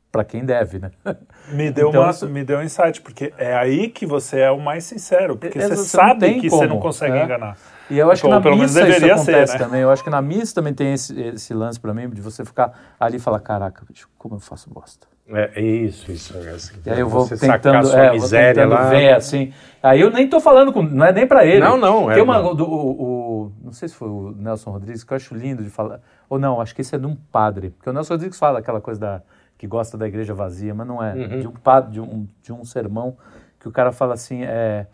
para 0.09 0.23
quem 0.23 0.45
deve, 0.45 0.79
né? 0.79 0.91
Me 1.51 1.69
deu, 1.69 1.89
Então, 1.89 2.01
uma, 2.03 2.11
isso- 2.11 2.29
me 2.29 2.45
deu 2.45 2.59
um 2.59 2.63
insight, 2.63 3.01
porque 3.01 3.33
é 3.37 3.53
aí 3.57 3.89
que 3.89 4.05
você 4.05 4.39
é 4.39 4.51
o 4.51 4.57
mais 4.59 4.85
sincero, 4.85 5.35
porque 5.35 5.59
É, 5.59 5.63
você 5.63 5.67
você 5.67 5.75
não 5.75 5.83
sabe 5.85 6.39
que 6.39 6.49
você 6.49 6.61
não 6.65 6.77
como, 6.77 6.81
consegue 6.81 7.17
é. 7.17 7.23
enganar. 7.25 7.57
E 7.89 7.97
eu 7.97 8.09
acho 8.11 8.21
que 8.21 8.27
Ou 8.27 8.33
na 8.33 8.41
pelo 8.41 8.55
menos 8.55 8.71
missa 8.73 8.87
isso 8.87 8.93
deveria 8.93 9.17
ser, 9.17 9.31
acontece 9.31 9.53
né? 9.53 9.59
também. 9.59 9.81
Eu 9.81 9.91
acho 9.91 10.03
que 10.03 10.09
na 10.09 10.21
missa 10.21 10.55
também 10.55 10.73
tem 10.73 10.93
esse, 10.93 11.19
esse 11.19 11.53
lance 11.53 11.79
para 11.79 11.93
mim 11.93 12.09
de 12.09 12.21
você 12.21 12.43
ficar 12.43 12.95
ali 12.99 13.17
e 13.17 13.19
falar, 13.19 13.39
caraca, 13.39 13.83
como 14.17 14.35
eu 14.35 14.39
faço 14.39 14.69
bosta. 14.69 15.07
É, 15.27 15.51
é 15.55 15.61
isso, 15.61 16.11
isso. 16.11 16.37
é 16.37 16.49
assim. 16.51 16.75
E 16.85 16.89
aí 16.89 16.99
eu 16.99 17.09
vou 17.09 17.25
Você 17.25 17.35
sacar 17.37 17.59
tentando, 17.59 17.87
sua 17.87 17.99
é, 17.99 18.03
eu 18.05 18.11
vou 18.13 18.21
miséria 18.21 18.53
tentando 18.63 18.73
lá. 18.75 18.89
ver, 18.89 19.13
assim. 19.15 19.51
Aí 19.81 20.01
eu 20.01 20.11
nem 20.11 20.27
tô 20.29 20.39
falando 20.39 20.71
com, 20.71 20.83
não 20.83 21.03
é 21.05 21.11
nem 21.11 21.25
pra 21.25 21.43
ele. 21.45 21.59
Não, 21.59 21.77
não, 21.77 22.11
é 22.11 22.13
Tem 22.15 22.23
uma, 22.23 22.39
uma- 22.39 22.53
do, 22.55 22.63
o, 22.63 23.01
o- 23.45 23.51
não 23.63 23.71
sei 23.73 23.87
se 23.87 23.95
foi 23.95 24.07
o 24.07 24.35
Nelson 24.37 24.69
Rodrigues, 24.71 25.03
que 25.03 25.11
eu 25.13 25.15
acho 25.15 25.33
lindo 25.35 25.63
de 25.63 25.69
falar, 25.71 25.99
ou 26.29 26.37
não, 26.37 26.61
acho 26.61 26.75
que 26.75 26.81
esse 26.81 26.93
é 26.95 26.99
de 26.99 27.07
um 27.07 27.15
padre, 27.15 27.71
porque 27.71 27.89
o 27.89 27.93
Nelson 27.93 28.13
Rodrigues 28.13 28.37
fala 28.37 28.59
aquela 28.59 28.79
coisa 28.81 28.99
da, 28.99 29.21
que 29.57 29.65
gosta 29.65 29.97
da 29.97 30.07
igreja 30.07 30.33
vazia, 30.33 30.75
mas 30.75 30.85
não 30.87 31.03
é, 31.03 31.13
Uhum. 31.15 31.39
de 31.39 31.47
um 31.47 31.51
padre, 31.53 31.91
de 31.93 31.99
um, 32.01 32.27
de 32.43 32.53
um 32.53 32.63
sermão, 32.63 33.17
que 33.59 33.67
o 33.67 33.71
cara 33.71 33.91
fala 33.91 34.13
assim, 34.13 34.43
é... 34.43 34.85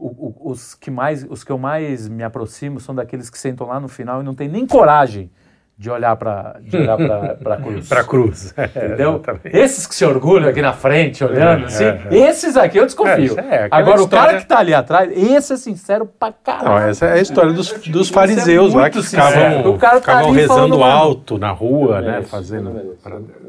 o- 0.00 0.26
o- 0.46 0.50
os 0.50 0.74
que 0.74 0.90
mais 0.90 1.24
os 1.28 1.42
que 1.44 1.50
eu 1.52 1.58
mais 1.58 2.08
me 2.08 2.22
aproximo 2.22 2.78
são 2.80 2.94
daqueles 2.94 3.28
que 3.28 3.38
sentam 3.38 3.66
lá 3.66 3.80
no 3.80 3.88
final 3.88 4.20
e 4.20 4.24
não 4.24 4.34
tem 4.34 4.48
nem 4.48 4.66
coragem 4.66 5.30
de 5.78 5.88
olhar 5.88 6.16
para 6.16 6.56
de 6.60 6.76
olhar 6.76 6.96
para 6.96 7.56
cruz 7.62 7.88
Pra 7.88 8.02
cruz. 8.02 8.52
Entendeu? 8.58 9.10
Exatamente. 9.14 9.56
Esses 9.56 9.86
que 9.86 9.94
se 9.94 10.04
orgulham 10.04 10.48
aqui 10.48 10.60
na 10.60 10.72
frente, 10.72 11.22
olhando 11.22 11.62
É, 11.62 11.66
assim, 11.66 11.84
é, 11.84 12.00
esses 12.10 12.56
aqui 12.56 12.78
eu 12.78 12.84
desconfio. 12.84 13.38
É, 13.38 13.54
é, 13.66 13.68
Agora, 13.70 14.00
o 14.00 14.02
história- 14.02 14.26
cara 14.28 14.40
que 14.40 14.46
tá 14.48 14.58
ali 14.58 14.74
atrás, 14.74 15.10
esse 15.16 15.52
é 15.52 15.56
sincero 15.56 16.04
pra 16.04 16.28
Não, 16.30 16.34
caralho. 16.42 16.88
essa 16.90 17.06
é 17.06 17.12
a 17.12 17.18
história 17.20 17.52
dos, 17.52 17.70
dos 17.72 18.10
é 18.10 18.12
fariseus 18.12 18.74
lá 18.74 18.90
que 18.90 19.00
ficavam, 19.02 19.70
O 19.70 19.78
cara 19.78 20.00
tá 20.00 20.00
ficavam 20.00 20.32
rezando 20.32 20.82
alto 20.82 21.38
na 21.38 21.50
rua, 21.52 22.00
né? 22.00 22.20
isso, 22.20 22.28
Fazendo. 22.28 22.96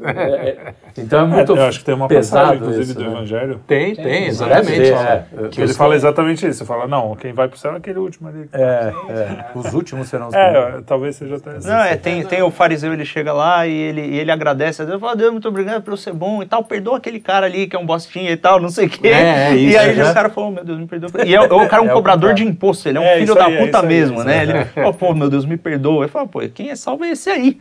Então 0.96 1.20
é 1.20 1.24
muito 1.24 1.56
eu 1.56 1.62
acho 1.64 1.78
que 1.78 1.84
tem 1.84 1.94
uma 1.94 2.08
pesado 2.08 2.40
passagem, 2.46 2.56
inclusive, 2.62 2.82
isso, 2.84 2.94
do 2.94 3.00
né? 3.04 3.10
Evangelho, 3.10 3.60
Tem, 3.66 3.94
tem, 3.94 4.26
exatamente. 4.26 4.92
é. 4.92 5.24
que 5.50 5.60
ele 5.62 5.72
fala 5.72 5.94
exatamente 5.94 6.46
isso. 6.46 6.64
Fala, 6.66 6.86
não, 6.88 7.14
quem 7.14 7.32
vai 7.32 7.48
pro 7.48 7.56
céu 7.58 7.72
é 7.74 7.76
aquele 7.76 7.98
último 7.98 8.28
ali. 8.28 8.48
É, 8.52 8.92
é. 9.08 9.46
Os 9.54 9.72
últimos 9.72 10.08
serão 10.08 10.28
os 10.28 10.34
primeiros. 10.34 10.80
É, 10.80 10.82
talvez 10.84 11.16
seja 11.16 11.36
até 11.36 11.50
assim. 11.52 11.68
Não, 11.68 11.80
é, 11.80 11.96
tem, 11.96 12.19
tem 12.24 12.42
o 12.42 12.50
fariseu, 12.50 12.92
ele 12.92 13.04
chega 13.04 13.32
lá 13.32 13.66
e 13.66 13.72
ele, 13.72 14.00
e 14.00 14.18
ele 14.18 14.30
agradece 14.30 14.82
a 14.82 14.84
Deus, 14.84 15.00
fala, 15.00 15.16
Deus, 15.16 15.32
muito 15.32 15.48
obrigado 15.48 15.82
por 15.82 15.92
eu 15.92 15.96
ser 15.96 16.12
bom 16.12 16.42
e 16.42 16.46
tal, 16.46 16.64
perdoa 16.64 16.98
aquele 16.98 17.20
cara 17.20 17.46
ali 17.46 17.66
que 17.66 17.76
é 17.76 17.78
um 17.78 17.86
bostinha 17.86 18.30
e 18.30 18.36
tal, 18.36 18.60
não 18.60 18.68
sei 18.68 18.86
o 18.86 18.90
quê. 18.90 19.08
É, 19.08 19.50
é 19.50 19.54
e 19.56 19.68
isso, 19.68 19.78
aí 19.78 19.94
né? 19.94 20.04
os 20.04 20.12
caras 20.12 20.32
falam, 20.32 20.50
meu 20.50 20.64
Deus, 20.64 20.78
me 20.78 20.86
perdoa. 20.86 21.10
E 21.24 21.34
é, 21.34 21.40
o 21.40 21.68
cara 21.68 21.82
é 21.82 21.86
um 21.86 21.88
É 21.88 21.92
o 21.92 21.94
cobrador 21.94 22.30
cara. 22.30 22.34
de 22.34 22.44
imposto, 22.44 22.88
ele 22.88 22.98
é 22.98 23.00
um 23.00 23.04
É, 23.04 23.18
filho 23.18 23.34
da 23.34 23.46
aí, 23.46 23.54
é 23.54 23.64
puta 23.64 23.82
mesmo, 23.82 24.22
né? 24.24 24.42
Ele, 24.42 24.52
oh, 24.86 24.92
pô, 24.92 25.14
meu 25.14 25.28
Deus, 25.28 25.44
me 25.44 25.56
perdoa. 25.56 26.04
Eu 26.04 26.08
falo, 26.08 26.28
pô, 26.28 26.40
quem 26.52 26.70
é 26.70 26.76
salvo 26.76 27.04
é 27.04 27.10
esse 27.10 27.30
aí. 27.30 27.60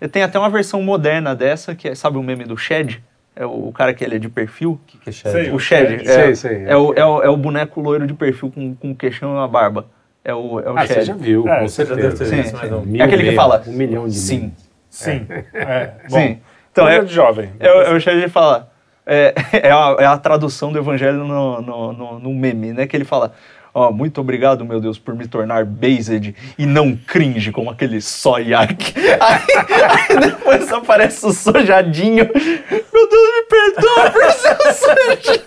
É. 0.00 0.08
Tem 0.08 0.22
até 0.22 0.38
uma 0.38 0.50
versão 0.50 0.82
moderna 0.82 1.34
dessa, 1.34 1.74
que 1.74 1.88
é, 1.88 1.94
sabe 1.94 2.18
o 2.18 2.22
meme 2.22 2.44
do 2.44 2.56
Shed? 2.56 3.02
É 3.34 3.44
o, 3.44 3.68
o 3.68 3.72
cara 3.72 3.92
que 3.92 4.02
ele 4.02 4.16
é 4.16 4.18
de 4.18 4.28
perfil. 4.28 4.80
Que 4.86 4.98
que 4.98 5.10
é 5.10 5.12
Sei, 5.12 5.32
chefe? 5.32 5.50
O 5.50 5.58
Shed. 5.58 5.98
Shed. 5.98 6.08
É, 6.08 6.12
Sei, 6.12 6.34
sei. 6.34 6.64
é, 6.66 6.76
o, 6.76 6.94
é, 6.94 7.04
o, 7.04 7.22
é 7.22 7.28
o 7.28 7.36
boneco 7.36 7.80
loiro 7.80 8.06
de 8.06 8.14
perfil 8.14 8.50
com, 8.50 8.74
com 8.74 8.94
queixão 8.94 9.30
e 9.30 9.34
uma 9.34 9.46
barba. 9.48 9.86
É 10.28 10.34
o, 10.34 10.58
é 10.60 10.70
o 10.70 10.76
Ah, 10.76 10.84
Shed. 10.86 10.94
você 10.94 11.04
já 11.04 11.14
viu, 11.14 11.46
É, 11.48 11.60
com 11.60 11.68
você 11.68 11.84
já 11.84 11.94
certeza. 11.94 12.08
deve 12.24 12.30
ter 12.30 12.36
visto, 12.36 12.48
Sim, 12.48 12.52
mas 12.60 12.68
sim. 12.68 12.70
não. 12.74 12.80
Mil 12.84 13.00
É 13.00 13.04
aquele 13.04 13.22
que 13.30 13.36
fala 13.36 13.62
Um 13.66 13.72
milhão 13.72 14.08
de 14.08 14.14
sim. 14.14 14.38
memes. 14.40 14.66
Sim. 14.90 15.26
É. 15.54 15.90
Bom, 16.10 16.18
Sim. 16.18 16.38
Então 16.72 16.88
é, 16.88 17.00
de 17.04 17.14
jovem. 17.14 17.52
é, 17.60 17.70
o- 17.70 17.82
é 17.82 17.90
o 17.94 18.00
Shed 18.00 18.28
fala. 18.28 18.68
É, 19.06 19.32
é, 19.52 19.70
a, 19.70 19.96
é 20.00 20.04
a 20.06 20.18
tradução 20.18 20.72
do 20.72 20.78
evangelho 20.80 21.18
no, 21.24 21.62
no, 21.62 21.92
no, 21.92 22.18
no 22.18 22.34
meme, 22.34 22.72
né? 22.72 22.86
Que 22.88 22.96
ele 22.96 23.04
fala. 23.04 23.32
Ó, 23.72 23.92
muito 23.92 24.20
obrigado, 24.22 24.64
meu 24.64 24.80
Deus, 24.80 24.98
por 24.98 25.14
me 25.14 25.28
tornar 25.28 25.64
based 25.66 26.34
e 26.58 26.64
não 26.66 26.96
cringe 27.06 27.52
como 27.52 27.70
aquele 27.70 28.00
soyak. 28.00 28.94
Aí, 29.20 30.10
aí 30.10 30.20
depois 30.20 30.72
aparece 30.72 31.24
o 31.26 31.30
sojadinho. 31.30 32.24
Meu 32.34 33.08
Deus, 33.08 33.28
me 33.36 33.42
perdoa 33.50 34.10
por 34.10 34.32
ser 34.32 34.72
sojado. 34.72 35.42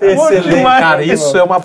Excelente, 0.00 0.62
cara, 0.62 1.02
isso 1.04 1.36
é 1.36 1.42
uma 1.42 1.64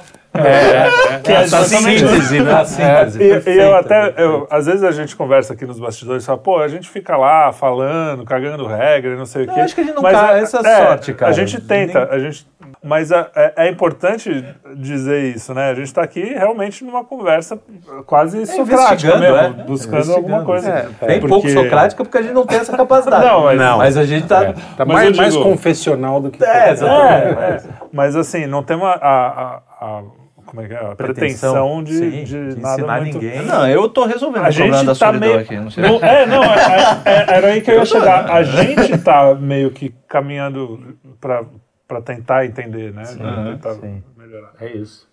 Que 1.24 1.32
é 1.32 1.36
essa 1.42 1.60
exatamente 1.62 2.00
síntese, 2.08 2.40
né? 2.42 2.54
A 2.54 2.66
síntese. 2.66 3.20
E, 3.24 3.50
e 3.50 3.58
eu 3.58 3.76
até, 3.76 4.14
eu, 4.18 4.48
às 4.50 4.66
vezes 4.66 4.84
a 4.84 4.92
gente 4.92 5.16
conversa 5.16 5.54
aqui 5.54 5.66
nos 5.66 5.80
bastidores 5.80 6.24
e 6.24 6.26
fala, 6.26 6.38
pô, 6.38 6.60
a 6.60 6.68
gente 6.68 6.90
fica 6.90 7.16
lá 7.18 7.52
falando, 7.52 8.24
cagando 8.26 8.66
regra 8.68 9.14
e 9.14 9.18
não 9.18 9.26
sei 9.26 9.46
o 9.46 9.50
Eu 9.50 9.54
quê. 9.54 9.60
acho 9.62 9.76
que 9.76 9.82
a 9.82 9.84
gente 9.84 9.96
não 9.96 10.02
Mas 10.04 10.14
caga, 10.14 10.38
é- 10.38 10.42
essa 10.42 10.58
é 10.68 10.86
sorte, 10.86 11.14
cara. 11.14 11.32
A 11.32 11.34
gente 11.36 11.60
tenta, 11.62 12.08
a 12.12 12.20
gente, 12.20 12.48
mas 12.84 13.12
é, 13.12 13.28
é- 13.36 13.54
é 13.66 13.70
importante 13.70 14.46
dizer 14.76 15.36
isso, 15.36 15.54
né? 15.54 15.72
A 15.72 15.76
gente 15.76 15.88
está 15.88 16.02
aqui 16.04 16.22
realmente 16.24 16.84
numa 16.84 17.04
conversa 17.04 17.60
quase 18.06 18.46
socrática 18.46 19.18
mesmo, 19.18 19.36
é. 19.38 19.50
buscando 19.66 20.14
alguma 20.14 20.44
coisa. 20.44 20.70
É, 21.02 21.08
bem 21.08 21.20
pouco 21.22 21.50
socrática 21.50 22.04
porque 22.04 22.18
a 22.18 22.22
gente 22.22 22.34
não 22.34 22.46
tem 22.46 22.60
essa 22.60 22.76
capacidade. 22.76 23.26
Não, 23.26 23.44
mas- 23.44 23.60
Não. 23.60 23.78
Mas 23.78 23.98
a 23.98 24.06
gente 24.06 24.28
tá. 24.28 24.54
Tá 24.76 24.86
Mas 24.86 24.88
mais, 24.88 25.10
eu 25.10 25.16
mais 25.16 25.36
confessional 25.38 26.20
do 26.22 26.30
que. 26.32 26.44
É, 26.44 26.72
exatamente. 26.72 27.40
É, 27.40 27.44
é. 27.44 27.62
Mas 27.92 28.16
assim, 28.16 28.46
não 28.46 28.62
tem 28.64 28.78
uma, 28.78 28.92
a, 28.92 29.28
a- 29.28 29.62
a- 29.82 30.02
como 30.48 30.62
é 30.62 30.68
que 30.68 30.74
é? 30.74 30.78
A 30.78 30.96
pretensão, 30.96 31.84
de, 31.84 31.94
Sim, 31.94 32.10
de 32.24 32.26
de 32.56 32.60
nada 32.62 32.76
ensinar 32.82 33.02
muito... 33.02 33.14
ninguém. 33.20 33.46
Não, 33.46 33.68
eu 33.68 33.88
tô 33.90 34.06
resolvendo 34.06 34.46
A 34.46 34.50
o 34.50 34.54
problema 34.54 34.78
gente 34.78 34.86
da 34.88 34.96
tá 34.96 35.06
solidão 35.08 35.30
meio... 35.30 35.40
aqui, 35.42 35.56
não 35.58 35.70
sei. 35.70 35.84
Não, 35.84 35.96
é, 36.04 36.26
não, 36.26 36.44
é, 36.44 37.02
é- 37.06 37.26
era 37.36 37.48
aí 37.48 37.62
que 37.62 37.70
eu 37.70 37.76
ia 37.76 37.86
chegar. 37.86 38.32
A 38.32 38.42
gente 38.44 38.98
tá 39.00 39.36
meio 39.36 39.70
que 39.72 39.94
caminhando 40.08 40.98
pra 41.20 42.02
tentar 42.04 42.46
entender, 42.46 42.94
né? 42.94 43.04
tentar 43.04 43.76
sim. 43.76 44.04
melhorar. 44.18 44.54
É 44.60 44.72
isso. 44.72 45.08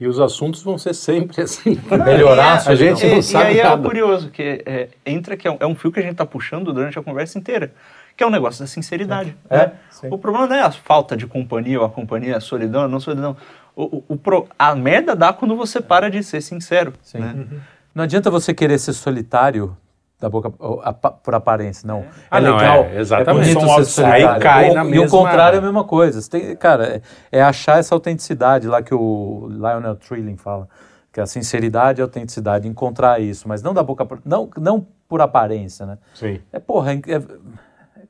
E 0.00 0.06
os 0.06 0.18
assuntos 0.18 0.62
vão 0.62 0.76
ser 0.76 0.94
sempre 0.94 1.42
assim. 1.42 1.80
Melhorar 2.04 2.60
a 2.66 2.70
a 2.70 2.74
gente 2.74 3.06
E, 3.06 3.10
não 3.10 3.18
e 3.18 3.22
sabe 3.22 3.50
aí 3.50 3.60
é 3.60 3.64
nada. 3.64 3.82
curioso, 3.82 4.28
que 4.30 4.62
é, 4.66 4.88
entra 5.06 5.36
que 5.36 5.46
é 5.46 5.50
um, 5.52 5.56
é 5.60 5.66
um 5.66 5.76
fio 5.76 5.92
que 5.92 6.00
a 6.00 6.02
gente 6.02 6.16
tá 6.16 6.26
puxando 6.26 6.72
durante 6.72 6.98
a 6.98 7.02
conversa 7.02 7.38
inteira, 7.38 7.72
que 8.16 8.24
é 8.24 8.26
o 8.26 8.30
negócio 8.30 8.64
da 8.64 8.66
sinceridade. 8.66 9.36
É, 9.48 9.56
né? 9.58 9.72
sim. 9.90 10.08
O 10.10 10.18
problema 10.18 10.48
não 10.48 10.56
é 10.56 10.62
a 10.62 10.72
falta 10.72 11.16
de 11.16 11.24
companhia, 11.24 11.78
ou 11.78 11.86
a 11.86 11.90
companhia, 11.90 12.36
a 12.36 12.40
solidão, 12.40 12.82
a 12.82 12.88
não 12.88 12.98
solidão. 12.98 13.36
O, 13.80 14.04
o- 14.08 14.14
o 14.14 14.46
a 14.58 14.74
merda 14.74 15.14
dá 15.16 15.32
quando 15.32 15.56
você 15.56 15.80
para 15.80 16.10
de 16.10 16.22
ser 16.22 16.40
sincero. 16.40 16.92
Sim. 17.02 17.18
né? 17.18 17.46
Não 17.94 18.04
adianta 18.04 18.30
você 18.30 18.52
querer 18.54 18.78
ser 18.78 18.92
solitário 18.92 19.76
da 20.20 20.28
boca 20.28 20.52
a- 20.82 20.92
pa- 20.92 21.10
por 21.12 21.34
aparência, 21.34 21.86
não. 21.86 22.04
Ah, 22.30 22.38
é 22.38 22.40
não, 22.42 22.56
legal. 22.56 22.84
é, 22.84 23.00
exatamente. 23.00 23.50
É 23.50 23.54
bonito 23.54 23.66
São 23.74 23.84
ser 23.84 23.90
solitário. 24.02 24.28
aí 24.28 24.40
cai 24.40 24.70
O- 24.70 24.74
na 24.74 24.84
E 24.84 24.86
o 24.86 24.90
mesma- 24.90 25.18
contrário 25.18 25.56
é 25.56 25.58
a 25.58 25.62
mesma 25.62 25.82
coisa. 25.84 26.20
Você 26.20 26.28
tem, 26.30 26.56
cara, 26.56 26.86
é, 26.96 27.38
é 27.38 27.42
achar 27.42 27.78
essa 27.78 27.94
autenticidade 27.94 28.68
lá 28.68 28.82
que 28.82 28.94
o 28.94 29.48
Lionel 29.50 29.96
Trilling 29.96 30.36
fala. 30.36 30.68
que 31.12 31.18
é 31.18 31.22
a 31.24 31.26
sinceridade 31.26 32.00
e 32.00 32.02
a 32.02 32.04
autenticidade, 32.04 32.68
encontrar 32.68 33.20
isso, 33.20 33.48
mas 33.48 33.64
não 33.64 33.74
da 33.74 33.82
boca, 33.82 34.06
não, 34.24 34.48
não 34.56 34.86
por 35.08 35.20
aparência, 35.20 35.84
né? 35.84 35.98
Sim. 36.14 36.38
É, 36.52 36.60
porra, 36.60 36.92
é, 36.92 36.96
é 37.08 37.20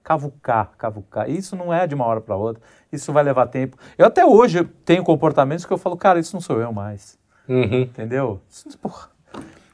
cavucar, 0.02 0.70
cavucar. 0.76 1.30
Isso 1.30 1.56
não 1.56 1.72
é 1.72 1.86
de 1.86 1.94
uma 1.94 2.04
hora 2.04 2.20
para 2.20 2.36
outra, 2.36 2.62
isso 2.92 3.12
vai 3.12 3.22
levar 3.22 3.46
tempo. 3.46 3.76
Eu 3.96 4.06
até 4.06 4.24
hoje 4.24 4.64
tenho 4.84 5.02
comportamentos 5.02 5.64
que 5.64 5.72
eu 5.72 5.78
falo, 5.78 5.96
cara, 5.96 6.18
isso 6.18 6.34
não 6.34 6.40
sou 6.40 6.60
eu 6.60 6.72
mais. 6.72 7.18
Uhum. 7.48 7.82
Entendeu? 7.82 8.40
Isso, 8.48 8.78
porra, 8.78 9.10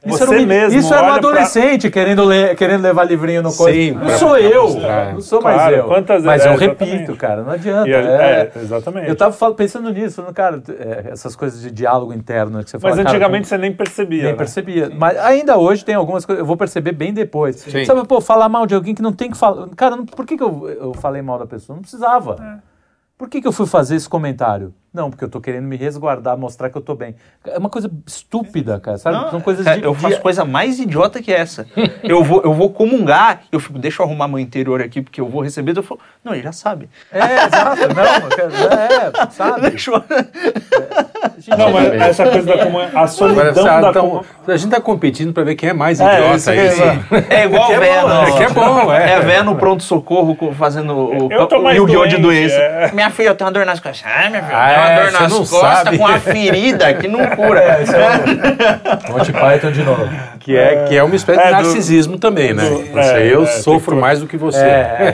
isso 0.05 0.17
Você 0.19 0.23
era 0.23 0.43
um, 0.43 0.45
mesmo. 0.45 0.79
Isso 0.79 0.93
era 0.93 1.07
um 1.07 1.11
adolescente 1.13 1.89
pra... 1.89 1.91
querendo, 1.91 2.23
ler, 2.23 2.55
querendo 2.55 2.81
levar 2.81 3.03
livrinho 3.03 3.41
no 3.41 3.53
coisa. 3.53 3.77
Sim, 3.77 3.91
não 3.91 4.09
sou 4.17 4.37
eu. 4.37 4.63
Mostrar. 4.63 5.13
Não 5.13 5.21
sou 5.21 5.41
mais 5.41 5.73
eu. 5.73 5.85
Quantas 5.85 6.23
Mas 6.23 6.45
é, 6.45 6.49
eu 6.49 6.55
repito, 6.55 7.15
cara, 7.15 7.43
não 7.43 7.51
adianta. 7.51 7.89
É, 7.89 8.51
é, 8.55 8.59
exatamente. 8.61 9.09
Eu 9.09 9.15
tava 9.15 9.53
pensando 9.53 9.91
nisso, 9.91 10.17
falando, 10.17 10.33
cara, 10.33 10.63
é, 10.69 11.11
essas 11.11 11.35
coisas 11.35 11.61
de 11.61 11.71
diálogo 11.71 12.13
interno 12.13 12.63
que 12.63 12.69
você 12.69 12.79
fala. 12.79 12.95
Mas 12.95 13.05
antigamente 13.05 13.49
cara, 13.49 13.61
você 13.61 13.67
nem 13.67 13.75
percebia. 13.75 14.23
Nem 14.23 14.31
né? 14.31 14.37
percebia. 14.37 14.91
Mas 14.95 15.17
ainda 15.17 15.57
hoje 15.57 15.83
tem 15.83 15.95
algumas 15.95 16.25
coisas, 16.25 16.39
eu 16.39 16.45
vou 16.45 16.57
perceber 16.57 16.91
bem 16.91 17.13
depois. 17.13 17.57
Sim. 17.57 17.83
Sabe, 17.83 18.05
pô, 18.07 18.21
falar 18.21 18.47
mal 18.47 18.65
de 18.65 18.75
alguém 18.75 18.93
que 18.93 19.01
não 19.01 19.11
tem 19.11 19.31
que 19.31 19.37
falar. 19.37 19.67
Cara, 19.75 19.97
por 20.03 20.25
que, 20.25 20.37
que 20.37 20.43
eu, 20.43 20.69
eu 20.69 20.93
falei 20.93 21.21
mal 21.21 21.39
da 21.39 21.45
pessoa? 21.45 21.75
Não 21.75 21.81
precisava. 21.81 22.37
É. 22.39 22.76
Por 23.17 23.29
que, 23.29 23.41
que 23.41 23.47
eu 23.47 23.51
fui 23.51 23.65
fazer 23.65 23.95
esse 23.95 24.07
comentário? 24.07 24.75
Não, 24.93 25.09
porque 25.09 25.23
eu 25.23 25.29
tô 25.29 25.39
querendo 25.39 25.65
me 25.65 25.75
resguardar, 25.75 26.37
mostrar 26.37 26.69
que 26.69 26.77
eu 26.77 26.81
tô 26.81 26.95
bem. 26.95 27.15
É 27.45 27.57
uma 27.57 27.69
coisa 27.69 27.91
estúpida, 28.05 28.79
cara, 28.79 28.97
sabe? 28.97 29.17
Não, 29.17 29.31
São 29.31 29.41
coisas 29.41 29.63
cara, 29.63 29.77
de, 29.77 29.83
Eu 29.83 29.93
faço 29.93 30.15
de... 30.15 30.21
coisa 30.21 30.45
mais 30.45 30.79
idiota 30.79 31.21
que 31.21 31.31
essa. 31.31 31.67
eu, 32.03 32.23
vou, 32.23 32.41
eu 32.43 32.53
vou 32.53 32.71
comungar, 32.71 33.41
eu 33.51 33.59
fico, 33.59 33.77
deixa 33.77 34.01
eu 34.01 34.05
arrumar 34.05 34.27
meu 34.27 34.39
interior 34.39 34.81
aqui, 34.81 35.01
porque 35.01 35.21
eu 35.21 35.27
vou 35.27 35.41
receber. 35.43 35.77
Eu 35.77 35.83
falo, 35.83 35.99
não, 36.23 36.33
ele 36.33 36.41
já 36.41 36.51
sabe. 36.51 36.89
É, 37.11 37.45
exato. 37.45 37.81
Não, 37.93 38.77
é, 38.77 39.29
sabe? 39.29 39.69
Deixa 39.69 39.91
eu... 39.91 39.97
É, 39.97 41.57
não, 41.57 41.71
mas 41.71 41.93
essa 41.93 42.23
coisa 42.29 42.47
da 42.47 42.65
comunhão, 42.65 42.89
a 42.95 43.07
solidão 43.07 43.53
da 43.53 43.89
então, 43.89 44.25
A 44.47 44.57
gente 44.57 44.71
tá 44.71 44.81
competindo 44.81 45.33
pra 45.33 45.43
ver 45.43 45.55
quem 45.55 45.69
é 45.69 45.73
mais 45.73 45.99
é, 45.99 46.05
idiota. 46.05 46.55
É, 46.55 47.35
é, 47.35 47.41
é 47.41 47.45
igual 47.45 47.71
é 47.71 47.79
véia, 47.79 48.01
não. 48.03 48.23
É 48.23 48.31
que 48.31 48.43
é 48.43 48.49
bom, 48.49 48.93
é. 48.93 49.37
É 49.37 49.43
no 49.43 49.55
pronto-socorro 49.55 50.35
fazendo 50.53 50.95
o, 50.95 51.31
eu 51.31 51.45
tô 51.45 51.61
mais 51.61 51.77
Yu-Gi-Oh! 51.77 52.07
de 52.07 52.17
doença. 52.17 52.55
É. 52.55 52.91
Minha 52.91 53.09
filha, 53.09 53.29
eu 53.29 53.35
tenho 53.35 53.47
uma 53.47 53.53
dor 53.53 53.65
nas 53.65 53.79
costas. 53.79 54.03
Ai, 54.05 54.29
minha 54.29 54.43
filha, 54.43 54.57
tenho 54.57 54.76
uma 54.77 54.95
dor 54.95 55.11
nas 55.11 55.33
costas 55.33 55.59
sabe. 55.59 55.97
com 55.97 56.05
uma 56.05 56.19
ferida 56.19 56.93
que 56.93 57.07
não 57.07 57.25
cura. 57.27 57.57
É, 57.67 57.83
isso 57.83 57.95
é 57.95 59.11
Monty 59.11 59.33
Python 59.33 59.71
de 59.71 59.83
novo. 59.83 60.07
Que 60.39 60.55
é, 60.55 60.85
que 60.85 60.95
é 60.95 61.03
uma 61.03 61.15
espécie 61.15 61.43
de 61.43 61.51
narcisismo 61.51 62.17
também, 62.17 62.53
né? 62.53 62.63
Do, 62.69 62.99
eu 63.19 63.45
sofro 63.45 63.95
mais 63.95 64.19
do 64.19 64.27
que 64.27 64.37
você. 64.37 64.65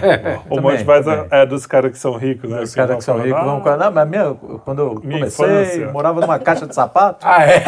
o 0.49 0.61
Monty 0.61 0.83
Python 0.83 1.25
é 1.31 1.45
dos 1.45 1.65
caras 1.65 1.91
que 1.91 1.97
são 1.97 2.15
ricos, 2.15 2.49
né? 2.49 2.61
Os 2.61 2.75
caras 2.75 2.97
que 2.97 3.03
são 3.03 3.17
ricos 3.19 3.43
vão... 3.43 3.61
Não, 3.77 3.91
mas 3.91 4.07
minha, 4.07 4.35
quando 4.63 4.81
eu 4.81 4.95
comecei, 5.01 5.85
morava 5.87 6.21
numa 6.21 6.37
caixa 6.37 6.67
de 6.67 6.75
sapato. 6.75 7.19
Ah, 7.23 7.43
é? 7.43 7.63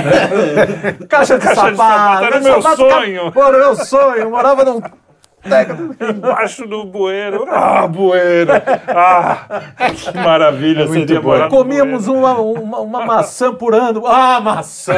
caixa 1.09 1.39
de 1.39 1.45
caixa 1.45 1.75
sapato. 1.75 2.25
Era 2.25 2.39
meu 2.39 2.61
sonho. 2.61 3.33
Era 3.35 3.57
meu 3.57 3.75
sonho. 3.75 4.29
Morava 4.29 4.63
num 4.63 4.81
Embaixo 6.09 6.67
do 6.67 6.85
bueiro. 6.85 7.45
Ah, 7.49 7.87
bueiro. 7.87 8.51
Ah, 8.87 9.61
que 9.93 10.17
maravilha 10.17 10.83
é 10.83 10.87
seria 10.87 11.21
morar 11.21 11.49
Comíamos 11.49 12.07
uma, 12.07 12.39
uma, 12.39 12.79
uma, 12.79 13.05
maçã 13.05 13.53
por 13.53 13.73
ano. 13.73 14.05
Ah, 14.07 14.39
maçã! 14.39 14.93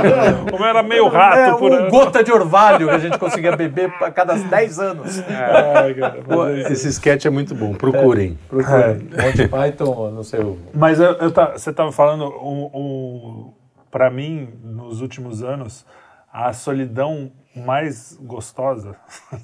Como 0.50 0.64
era 0.64 0.82
meio 0.82 1.08
rato 1.08 1.38
é, 1.38 1.58
por 1.58 1.70
um 1.70 1.74
ano. 1.74 1.90
gota 1.90 2.24
de 2.24 2.32
orvalho 2.32 2.88
que 2.88 2.94
a 2.94 2.98
gente 2.98 3.18
conseguia 3.18 3.54
beber 3.56 3.92
a 4.00 4.10
cada 4.10 4.34
10 4.34 4.78
anos. 4.78 5.18
É, 5.20 6.72
esse 6.72 6.88
sketch 6.88 7.26
é 7.26 7.30
muito 7.30 7.54
bom. 7.54 7.74
Procurem. 7.74 8.38
É, 8.44 8.48
procurem. 8.48 9.08
É. 9.16 9.22
Monty 9.22 9.48
Python, 9.48 10.10
não 10.10 10.22
sei. 10.22 10.40
Mas 10.74 10.98
eu, 10.98 11.12
eu 11.12 11.30
tá, 11.30 11.52
você 11.52 11.70
estava 11.70 11.92
falando, 11.92 12.24
o, 12.24 12.70
o 12.72 13.54
para 13.90 14.08
mim, 14.08 14.48
nos 14.62 15.00
últimos 15.00 15.42
anos, 15.42 15.84
a 16.32 16.52
solidão 16.52 17.32
mais 17.54 18.16
gostosa. 18.20 18.96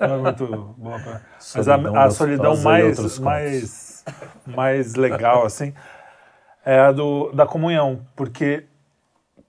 não 0.00 0.14
é 0.14 0.18
muito 0.18 0.46
boa 0.76 0.98
pra... 1.00 1.20
Mas 1.54 1.68
a, 1.68 2.04
a 2.04 2.10
solidão 2.10 2.56
mais, 2.62 3.18
mais, 3.18 4.04
mais 4.46 4.94
legal, 4.94 5.46
assim, 5.46 5.72
é 6.64 6.78
a 6.78 6.92
do, 6.92 7.32
da 7.32 7.46
comunhão, 7.46 8.06
porque 8.14 8.66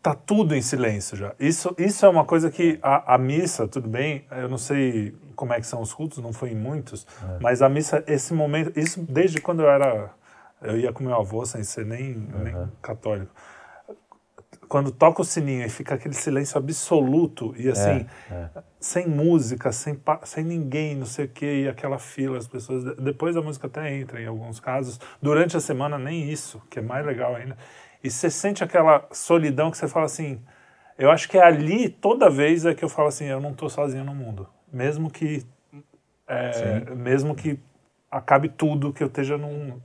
tá 0.01 0.13
tudo 0.13 0.55
em 0.55 0.61
silêncio 0.61 1.17
já. 1.17 1.33
Isso, 1.39 1.73
isso 1.77 2.05
é 2.05 2.09
uma 2.09 2.23
coisa 2.23 2.51
que 2.51 2.77
a, 2.81 3.15
a 3.15 3.17
missa, 3.17 3.67
tudo 3.67 3.89
bem, 3.89 4.23
eu 4.31 4.47
não 4.47 4.57
sei 4.57 5.15
como 5.35 5.51
é 5.51 5.59
que 5.59 5.65
são 5.65 5.81
os 5.81 5.93
cultos, 5.93 6.19
não 6.19 6.31
foi 6.31 6.51
em 6.51 6.55
muitos, 6.55 7.07
é. 7.23 7.39
mas 7.41 7.61
a 7.61 7.67
missa, 7.67 8.03
esse 8.07 8.33
momento, 8.33 8.71
isso 8.79 9.01
desde 9.01 9.41
quando 9.41 9.61
eu 9.61 9.69
era, 9.69 10.11
eu 10.61 10.77
ia 10.77 10.93
com 10.93 11.03
meu 11.03 11.15
avô 11.15 11.45
sem 11.45 11.63
ser 11.63 11.85
nem, 11.85 12.13
uhum. 12.13 12.43
nem 12.43 12.71
católico, 12.81 13.33
quando 14.67 14.91
toca 14.91 15.21
o 15.21 15.25
sininho 15.25 15.65
e 15.65 15.69
fica 15.69 15.95
aquele 15.95 16.13
silêncio 16.13 16.57
absoluto 16.57 17.53
e 17.57 17.69
assim, 17.69 18.05
é, 18.31 18.33
é. 18.33 18.49
sem 18.79 19.07
música, 19.07 19.71
sem, 19.71 19.99
sem 20.23 20.43
ninguém, 20.43 20.95
não 20.95 21.05
sei 21.05 21.25
o 21.25 21.27
que, 21.29 21.63
e 21.63 21.67
aquela 21.67 21.97
fila, 21.97 22.37
as 22.37 22.47
pessoas. 22.47 22.83
Depois 22.97 23.35
a 23.37 23.41
música 23.41 23.67
até 23.67 23.95
entra 23.95 24.21
em 24.21 24.25
alguns 24.25 24.59
casos. 24.59 24.99
Durante 25.21 25.55
a 25.55 25.59
semana, 25.59 25.97
nem 25.97 26.29
isso, 26.29 26.61
que 26.69 26.79
é 26.79 26.81
mais 26.81 27.05
legal 27.05 27.35
ainda. 27.35 27.57
E 28.03 28.09
você 28.09 28.29
sente 28.29 28.63
aquela 28.63 29.07
solidão 29.11 29.71
que 29.71 29.77
você 29.77 29.87
fala 29.87 30.05
assim. 30.05 30.39
Eu 30.97 31.11
acho 31.11 31.27
que 31.27 31.37
é 31.37 31.43
ali, 31.43 31.89
toda 31.89 32.29
vez, 32.29 32.65
é 32.65 32.73
que 32.73 32.85
eu 32.85 32.89
falo 32.89 33.07
assim: 33.07 33.25
eu 33.25 33.41
não 33.41 33.51
estou 33.51 33.69
sozinho 33.69 34.03
no 34.03 34.13
mundo. 34.13 34.47
Mesmo 34.71 35.09
que. 35.09 35.45
É, 36.27 36.95
mesmo 36.95 37.35
que 37.35 37.59
acabe 38.09 38.49
tudo, 38.49 38.93
que 38.93 39.03
eu 39.03 39.07
esteja 39.07 39.37
num 39.37 39.79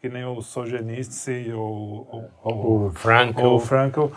que 0.00 0.08
nem 0.08 0.24
o 0.24 0.40
Solzhenitsyn 0.40 1.52
ou, 1.52 2.30
ou, 2.42 2.86
o 2.86 2.90
Frankel. 2.90 3.52
o 3.52 3.60
Frankel. 3.60 4.12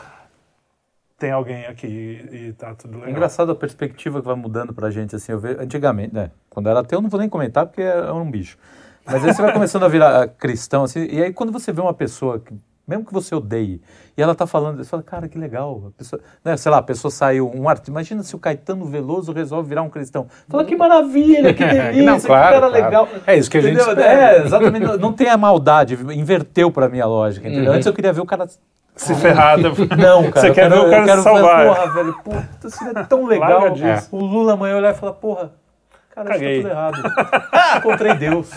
Tem 1.18 1.32
alguém 1.32 1.66
aqui 1.66 1.88
e, 1.88 2.48
e 2.48 2.54
tá 2.54 2.74
tudo 2.74 2.94
legal. 2.96 3.08
É 3.08 3.12
engraçado 3.12 3.52
a 3.52 3.56
perspectiva 3.56 4.20
que 4.20 4.26
vai 4.26 4.36
mudando 4.36 4.74
pra 4.74 4.90
gente, 4.90 5.16
assim, 5.16 5.32
eu 5.32 5.40
vejo, 5.40 5.60
antigamente, 5.60 6.14
né, 6.14 6.32
quando 6.50 6.70
era 6.70 6.80
ateu, 6.80 7.02
não 7.02 7.10
vou 7.10 7.20
nem 7.20 7.30
comentar 7.30 7.66
porque 7.66 7.82
é 7.82 8.12
um 8.12 8.30
bicho. 8.30 8.58
Mas 9.06 9.24
aí 9.24 9.34
você 9.34 9.42
vai 9.42 9.52
começando 9.52 9.84
a 9.84 9.88
virar 9.88 10.28
cristão, 10.30 10.84
assim, 10.84 11.06
e 11.06 11.22
aí 11.22 11.34
quando 11.34 11.52
você 11.52 11.72
vê 11.72 11.82
uma 11.82 11.94
pessoa 11.94 12.40
que 12.40 12.54
mesmo 12.88 13.06
que 13.06 13.14
você 13.14 13.34
odeie, 13.34 13.82
e 14.18 14.22
ela 14.22 14.36
tá 14.36 14.46
falando, 14.46 14.78
você 14.78 14.90
fala, 14.90 15.02
cara, 15.02 15.28
que 15.28 15.38
legal. 15.38 15.86
A 15.88 15.98
pessoa, 15.98 16.22
né, 16.44 16.58
sei 16.58 16.72
lá, 16.72 16.80
a 16.80 16.84
pessoa 16.84 17.10
saiu, 17.10 17.50
um 17.54 17.70
artista. 17.70 17.90
Imagina 17.90 18.24
se 18.24 18.36
o 18.36 18.40
Caetano 18.40 18.86
Veloso 18.86 19.32
resolve 19.32 19.70
virar 19.70 19.82
um 19.82 19.90
cristão. 19.90 20.28
Fala, 20.50 20.66
que 20.66 20.76
maravilha, 20.76 21.54
que 21.54 21.64
delícia, 21.66 22.04
não, 22.04 22.20
claro, 22.20 22.46
que 22.46 22.60
cara 22.60 22.70
claro. 22.70 22.74
legal. 22.74 23.08
É 23.26 23.38
isso 23.38 23.50
que 23.50 23.58
a 23.58 23.62
gente 23.62 23.76
entendeu? 23.76 23.94
espera. 23.94 24.34
É, 24.34 24.46
exatamente. 24.46 24.86
não, 24.86 24.98
não 24.98 25.14
tem 25.14 25.30
a 25.30 25.38
maldade, 25.38 25.96
inverteu 26.14 26.70
pra 26.70 26.90
minha 26.90 27.06
lógica, 27.06 27.48
entendeu? 27.48 27.72
Uhum. 27.72 27.78
Antes 27.78 27.88
eu 27.88 27.94
queria 27.94 28.12
ver 28.12 28.22
o 28.22 28.26
cara 28.26 28.48
se 28.96 29.16
ferrado. 29.16 29.74
Não, 29.98 30.30
cara. 30.30 30.48
Você 30.48 30.54
quer 30.54 30.70
ver 30.70 30.78
o 30.78 30.90
cara 30.90 31.06
quero, 31.06 31.18
se 31.18 31.24
salvar. 31.24 31.68
porra, 31.68 31.94
velho, 31.94 32.14
puta, 32.24 32.68
isso 32.68 32.84
é 32.84 33.04
tão 33.06 33.26
legal. 33.26 33.68
É. 33.78 34.04
O 34.12 34.20
Lula 34.20 34.54
amanhã 34.54 34.78
olhar 34.78 34.94
e 34.94 34.98
falar, 34.98 35.14
porra, 35.14 35.52
cara, 36.14 36.30
Caguei. 36.30 36.60
isso 36.60 36.70
tá 36.70 36.92
tudo 36.92 37.08
errado. 37.08 37.78
Encontrei 37.78 38.14
Deus. 38.16 38.52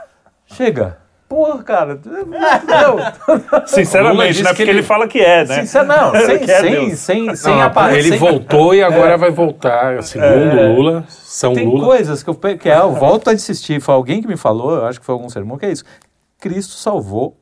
Chega. 0.46 1.01
Porra, 1.32 1.62
cara. 1.62 1.98
Não. 2.04 3.66
Sinceramente, 3.66 4.42
né? 4.42 4.50
Porque 4.50 4.60
ele... 4.60 4.70
ele... 4.72 4.82
fala 4.82 5.08
que 5.08 5.18
é, 5.18 5.46
né? 5.46 5.60
Sincer... 5.62 5.82
Não, 5.82 6.12
sem, 6.12 6.46
sem, 6.46 6.94
sem, 6.94 7.36
sem 7.36 7.54
não, 7.54 7.62
aparência. 7.62 8.00
Ele 8.00 8.08
sem... 8.10 8.18
voltou 8.18 8.74
e 8.74 8.82
agora 8.82 9.14
é. 9.14 9.16
vai 9.16 9.30
voltar, 9.30 10.02
segundo 10.02 10.28
é. 10.28 10.68
Lula, 10.68 11.04
São 11.08 11.54
Tem 11.54 11.64
Lula. 11.64 11.78
Tem 11.78 11.88
coisas 11.88 12.22
que 12.22 12.28
eu, 12.28 12.34
que 12.34 12.68
é, 12.68 12.78
eu 12.78 12.92
volto 12.92 13.30
a 13.30 13.32
insistir. 13.32 13.80
Foi 13.80 13.94
alguém 13.94 14.20
que 14.20 14.28
me 14.28 14.36
falou, 14.36 14.74
eu 14.74 14.84
acho 14.84 15.00
que 15.00 15.06
foi 15.06 15.14
algum 15.14 15.30
sermão, 15.30 15.56
que 15.56 15.64
é 15.64 15.72
isso. 15.72 15.84
Cristo 16.38 16.74
salvou 16.74 17.38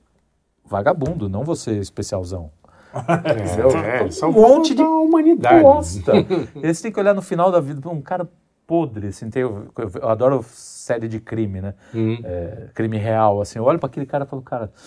vagabundo, 0.64 1.28
não 1.28 1.42
você 1.42 1.72
especialzão. 1.72 2.48
É, 2.92 4.02
é, 4.02 4.26
um 4.26 4.32
monte 4.32 4.74
de 4.74 4.82
humanidade. 4.82 5.62
Bosta. 5.62 6.12
Eles 6.56 6.80
têm 6.80 6.90
que 6.90 6.98
olhar 6.98 7.14
no 7.14 7.22
final 7.22 7.50
da 7.50 7.60
vida 7.60 7.80
para 7.80 7.90
um 7.90 8.00
cara 8.00 8.28
podre, 8.70 9.08
assim, 9.08 9.28
tem, 9.28 9.42
eu, 9.42 9.66
eu, 10.00 10.08
adoro 10.08 10.44
série 10.44 11.08
de 11.08 11.18
crime, 11.18 11.60
né? 11.60 11.74
Uhum. 11.92 12.20
É, 12.22 12.68
crime 12.72 12.98
real, 12.98 13.40
assim, 13.40 13.58
eu 13.58 13.64
olho 13.64 13.80
para 13.80 13.88
aquele 13.88 14.06
cara 14.06 14.22
e 14.22 14.28
falo, 14.28 14.42
cara, 14.42 14.70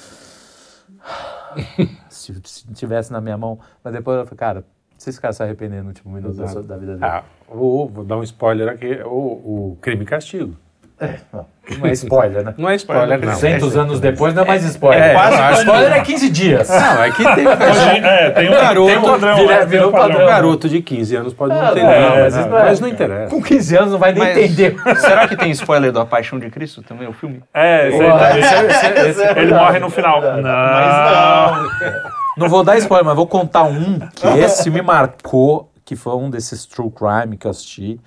se, 2.07 2.33
se 2.45 2.73
tivesse 2.73 3.11
na 3.11 3.19
minha 3.19 3.37
mão, 3.37 3.59
mas 3.83 3.93
depois 3.93 4.19
eu 4.19 4.25
falo, 4.25 4.37
cara, 4.37 4.65
se 4.97 5.09
esse 5.09 5.19
cara 5.19 5.33
se 5.33 5.43
arrepender 5.43 5.81
no 5.81 5.89
último 5.89 6.13
minuto 6.13 6.37
da, 6.37 6.45
da, 6.45 6.77
vida 6.77 6.93
dele. 6.93 7.03
Ah, 7.03 7.25
ou, 7.49 7.89
vou 7.89 8.05
dar 8.05 8.15
um 8.15 8.23
spoiler 8.23 8.69
aqui, 8.69 9.01
o, 9.03 9.73
o 9.73 9.77
crime 9.81 10.03
e 10.03 10.05
castigo. 10.05 10.55
É, 10.99 11.15
não, 11.31 11.87
é 11.87 11.91
spoiler, 11.93 12.43
né? 12.43 12.53
Não 12.57 12.69
é 12.69 12.75
spoiler, 12.75 13.19
não. 13.19 13.33
200 13.33 13.77
anos 13.77 13.99
depois 13.99 14.33
não 14.33 14.43
é 14.43 14.45
mais 14.45 14.63
spoiler. 14.63 15.03
É, 15.03 15.13
quase 15.13 15.59
spoiler 15.59 15.93
é 15.93 16.01
15 16.01 16.29
dias. 16.29 16.69
Não, 16.69 17.03
é 17.03 17.11
que 17.11 17.23
tem, 17.23 17.47
é, 17.47 18.29
tem 18.31 18.49
um 18.49 18.51
garoto, 18.51 18.87
tem 18.87 18.97
um 18.97 19.01
padrão, 19.01 19.35
vira, 19.35 19.59
né? 19.59 19.65
virou 19.65 19.91
padrão. 19.91 20.23
Um 20.23 20.27
garoto 20.27 20.69
de 20.69 20.81
15 20.81 21.15
anos 21.15 21.33
pode 21.33 21.53
não, 21.53 21.71
entender. 21.71 21.99
Não, 21.99 22.19
mas, 22.19 22.35
não, 22.35 22.49
mas 22.49 22.79
não 22.79 22.87
interessa. 22.87 23.29
Com 23.29 23.41
15 23.41 23.77
anos 23.77 23.91
não 23.91 23.99
vai 23.99 24.13
nem 24.13 24.23
mas, 24.23 24.37
entender. 24.37 24.75
Será 24.97 25.27
que 25.27 25.35
tem 25.35 25.51
spoiler 25.51 25.91
da 25.91 26.05
Paixão 26.05 26.37
de 26.37 26.49
Cristo 26.49 26.81
também, 26.83 27.07
o 27.07 27.13
filme? 27.13 27.41
É, 27.53 27.87
ele 29.37 29.53
morre 29.53 29.79
no 29.79 29.89
final. 29.89 30.21
Não, 30.21 30.41
mas 30.41 31.81
não. 31.81 32.13
Não 32.37 32.49
vou 32.49 32.63
dar 32.63 32.77
spoiler, 32.77 33.05
mas 33.05 33.15
vou 33.15 33.27
contar 33.27 33.63
um 33.63 33.99
que 33.99 34.27
esse 34.39 34.69
me 34.69 34.81
marcou, 34.81 35.71
que 35.85 35.95
foi 35.95 36.15
um 36.15 36.29
desses 36.29 36.65
true 36.65 36.91
crime 36.91 37.37
que 37.37 37.47
eu 37.47 37.51
assisti, 37.51 37.99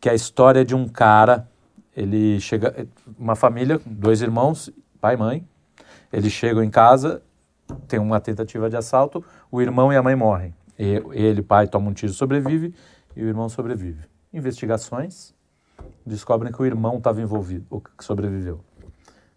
que 0.00 0.08
é 0.08 0.12
a 0.12 0.14
história 0.14 0.64
de 0.64 0.74
um 0.74 0.88
cara 0.88 1.46
ele 1.96 2.40
chega, 2.40 2.86
uma 3.18 3.34
família, 3.34 3.80
dois 3.84 4.22
irmãos, 4.22 4.70
pai 5.00 5.14
e 5.14 5.18
mãe, 5.18 5.48
eles 6.12 6.32
chegam 6.32 6.62
em 6.62 6.70
casa 6.70 7.22
tem 7.86 7.98
uma 7.98 8.20
tentativa 8.20 8.68
de 8.68 8.76
assalto, 8.76 9.24
o 9.50 9.60
irmão 9.60 9.92
e 9.92 9.96
a 9.96 10.02
mãe 10.02 10.14
morrem. 10.14 10.54
E, 10.78 11.02
ele, 11.12 11.42
pai, 11.42 11.66
toma 11.66 11.90
um 11.90 11.92
tiro, 11.92 12.12
sobrevive 12.12 12.74
e 13.14 13.22
o 13.22 13.28
irmão 13.28 13.48
sobrevive. 13.48 14.04
Investigações 14.32 15.34
descobrem 16.04 16.52
que 16.52 16.60
o 16.60 16.66
irmão 16.66 16.98
estava 16.98 17.20
envolvido, 17.20 17.66
o 17.70 17.80
que 17.80 18.04
sobreviveu. 18.04 18.60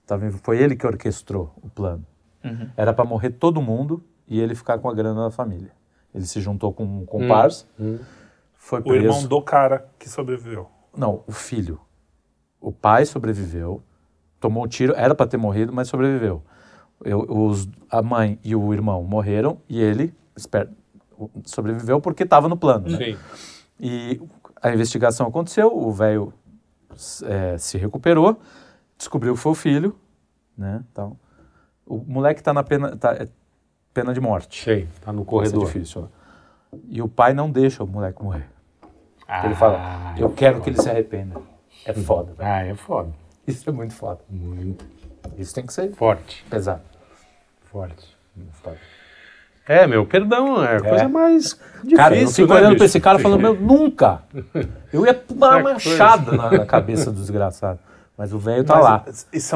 Tava, 0.06 0.30
foi 0.32 0.60
ele 0.60 0.76
que 0.76 0.86
orquestrou 0.86 1.54
o 1.62 1.70
plano. 1.70 2.06
Uhum. 2.43 2.70
Era 2.76 2.93
para 2.93 3.06
morrer 3.06 3.32
todo 3.32 3.62
mundo 3.62 4.04
e 4.28 4.39
ele 4.39 4.56
ficar 4.56 4.78
com 4.80 4.89
a 4.89 4.93
grana 4.93 5.24
da 5.24 5.32
família. 5.32 5.72
Ele 6.14 6.26
se 6.26 6.39
juntou 6.41 6.74
com 6.74 6.84
um 6.84 7.06
comparsa, 7.06 7.66
uhum. 7.80 7.99
foi 8.54 8.82
preso. 8.82 8.99
O 8.99 9.01
irmão 9.01 9.28
do 9.28 9.41
cara 9.41 9.89
que 9.97 10.10
sobreviveu. 10.10 10.70
Não, 10.95 11.24
o 11.26 11.32
filho. 11.32 11.80
O 12.64 12.72
pai 12.72 13.05
sobreviveu, 13.05 13.84
tomou 14.39 14.64
um 14.64 14.68
tiro, 14.68 14.93
era 14.95 15.14
para 15.14 15.28
ter 15.28 15.36
morrido, 15.36 15.74
mas 15.74 15.89
sobreviveu. 15.89 16.41
Eu, 17.03 17.20
os, 17.20 17.68
a 17.89 18.01
mãe 18.01 18.39
e 18.41 18.55
o 18.55 18.74
irmão 18.74 19.03
morreram 19.03 19.57
e 19.68 19.82
ele 19.82 20.14
espera, 20.34 20.72
sobreviveu 21.43 21.99
porque 21.99 22.24
estava 22.24 22.47
no 22.47 22.55
plano. 22.55 22.89
Né? 22.89 22.97
Sim. 22.97 23.18
E 23.78 24.22
a 24.61 24.74
investigação 24.74 25.28
aconteceu, 25.28 25.78
o 25.78 25.91
velho 25.91 26.34
é, 27.26 27.57
se 27.57 27.78
recuperou, 27.78 28.39
descobriu 28.97 29.34
que 29.34 29.41
foi 29.41 29.51
o 29.51 29.55
filho, 29.55 29.99
né? 30.57 30.82
Então, 30.89 31.18
o 31.86 31.97
moleque 31.97 32.39
está 32.39 32.53
na 32.53 32.64
pena, 32.64 32.95
tá, 32.95 33.11
é 33.11 33.28
pena 33.93 34.14
de 34.14 34.22
morte. 34.22 34.64
Sim, 34.64 34.88
está 34.95 35.11
no 35.11 35.26
corredor. 35.26 35.66
difícil. 35.66 36.07
E 36.88 37.01
o 37.01 37.09
pai 37.09 37.34
não 37.34 37.51
deixa 37.51 37.84
o 37.84 37.88
moleque 37.88 38.24
morrer. 38.24 38.47
Ah, 39.28 39.45
ele 39.45 39.55
fala, 39.55 40.14
eu 40.18 40.30
quero 40.30 40.61
que 40.61 40.70
ele 40.70 40.82
se 40.82 40.89
arrependa. 40.89 41.36
É 41.86 41.93
foda. 41.93 42.34
Ah, 42.39 42.65
é 42.65 42.75
foda. 42.75 43.09
Isso 43.45 43.69
é 43.69 43.73
muito 43.73 43.93
foda. 43.93 44.19
Muito. 44.29 44.86
Isso 45.38 45.53
tem 45.53 45.65
que 45.65 45.73
ser 45.73 45.91
forte. 45.93 46.45
Pesado. 46.49 46.81
Forte. 47.71 48.15
Forte. 48.61 48.79
É, 49.67 49.88
meu, 49.88 50.05
perdão, 50.05 50.63
é 50.63 50.73
a 50.73 50.75
é. 50.75 50.79
coisa 50.79 51.07
mais 51.07 51.57
difícil. 51.75 51.97
Cara, 51.97 52.17
eu 52.17 52.27
fico 52.27 52.53
né, 52.53 52.59
olhando 52.59 52.75
pra 52.75 52.86
esse 52.86 52.99
cara 52.99 53.19
falando, 53.19 53.41
meu, 53.41 53.53
nunca. 53.53 54.19
Eu 54.91 55.05
ia 55.05 55.13
dar 55.29 55.57
uma 55.57 55.73
machada 55.73 56.31
na, 56.34 56.51
na, 56.51 56.65
cabeça 56.65 57.09
do 57.11 57.19
desgraçado. 57.19 57.79
Mas 58.17 58.31
o 58.31 58.38
velho 58.38 58.63
tá 58.63 58.75
Mas, 58.75 58.84
lá. 58.84 59.03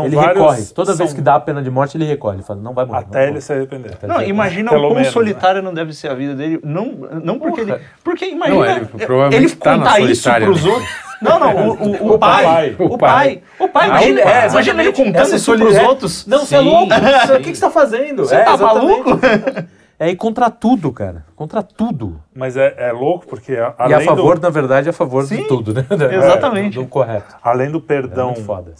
ele 0.03 0.15
vários, 0.15 0.37
recorre. 0.39 0.65
Toda 0.73 0.91
são... 0.91 0.97
vez 0.97 1.13
que 1.13 1.21
dá 1.21 1.35
a 1.35 1.39
pena 1.39 1.61
de 1.61 1.69
morte, 1.69 1.95
ele 1.95 2.05
recorre. 2.05 2.37
Ele 2.37 2.43
fala, 2.43 2.59
não 2.59 2.73
vai 2.73 2.85
morrer. 2.85 2.99
Até 2.99 3.25
não 3.25 3.27
ele 3.33 3.41
se 3.41 3.53
arrepender. 3.53 3.93
Até 3.93 4.07
não, 4.07 4.21
imagina 4.23 4.75
o 4.75 4.93
quão 4.93 5.03
solitária 5.05 5.61
né? 5.61 5.67
não 5.67 5.73
deve 5.73 5.93
ser 5.93 6.09
a 6.09 6.15
vida 6.15 6.33
dele. 6.33 6.59
Não, 6.63 6.85
não 7.23 7.37
porque 7.37 7.61
Porra. 7.61 7.75
ele. 7.75 7.85
Porque 8.03 8.25
imagina. 8.25 8.89
Não, 9.07 9.25
ele, 9.27 9.35
ele 9.35 9.55
tá 9.55 9.77
contar 9.77 9.99
isso 9.99 10.31
pros 10.31 10.65
outros. 10.65 11.06
Não, 11.21 11.39
não, 11.39 11.69
o, 11.69 11.71
o, 11.71 12.13
o, 12.13 12.19
pai, 12.19 12.75
o 12.77 12.97
pai. 12.97 13.41
O 13.59 13.67
pai, 13.67 13.87
imagina, 13.87 14.21
é, 14.21 14.47
imagina 14.47 14.83
ele 14.83 14.93
contando 14.93 15.35
isso 15.35 15.57
pros 15.57 15.77
outros. 15.77 16.27
Não, 16.27 16.39
você 16.39 16.55
é 16.55 16.59
louco. 16.59 16.93
O 17.37 17.41
que 17.41 17.55
você 17.55 17.61
tá 17.61 17.71
fazendo? 17.71 18.25
Você 18.25 18.37
tá 18.43 18.57
maluco? 18.57 19.19
é 19.99 20.09
ir 20.09 20.15
contra 20.15 20.49
tudo, 20.49 20.91
cara. 20.91 21.25
Contra 21.35 21.63
tudo. 21.63 22.21
Mas 22.35 22.55
é, 22.55 22.73
é 22.77 22.91
louco 22.91 23.25
porque. 23.27 23.53
e 23.53 23.93
a 23.93 24.01
favor, 24.01 24.37
do... 24.37 24.43
na 24.43 24.49
verdade, 24.49 24.87
é 24.87 24.91
a 24.91 24.93
favor 24.93 25.25
Sim, 25.25 25.37
de 25.37 25.47
tudo, 25.47 25.73
né? 25.73 25.85
Exatamente. 26.13 26.77
É, 26.77 26.81
do, 26.81 26.87
correto. 26.87 27.35
Além 27.41 27.71
do 27.71 27.81
perdão 27.81 28.33
é 28.37 28.73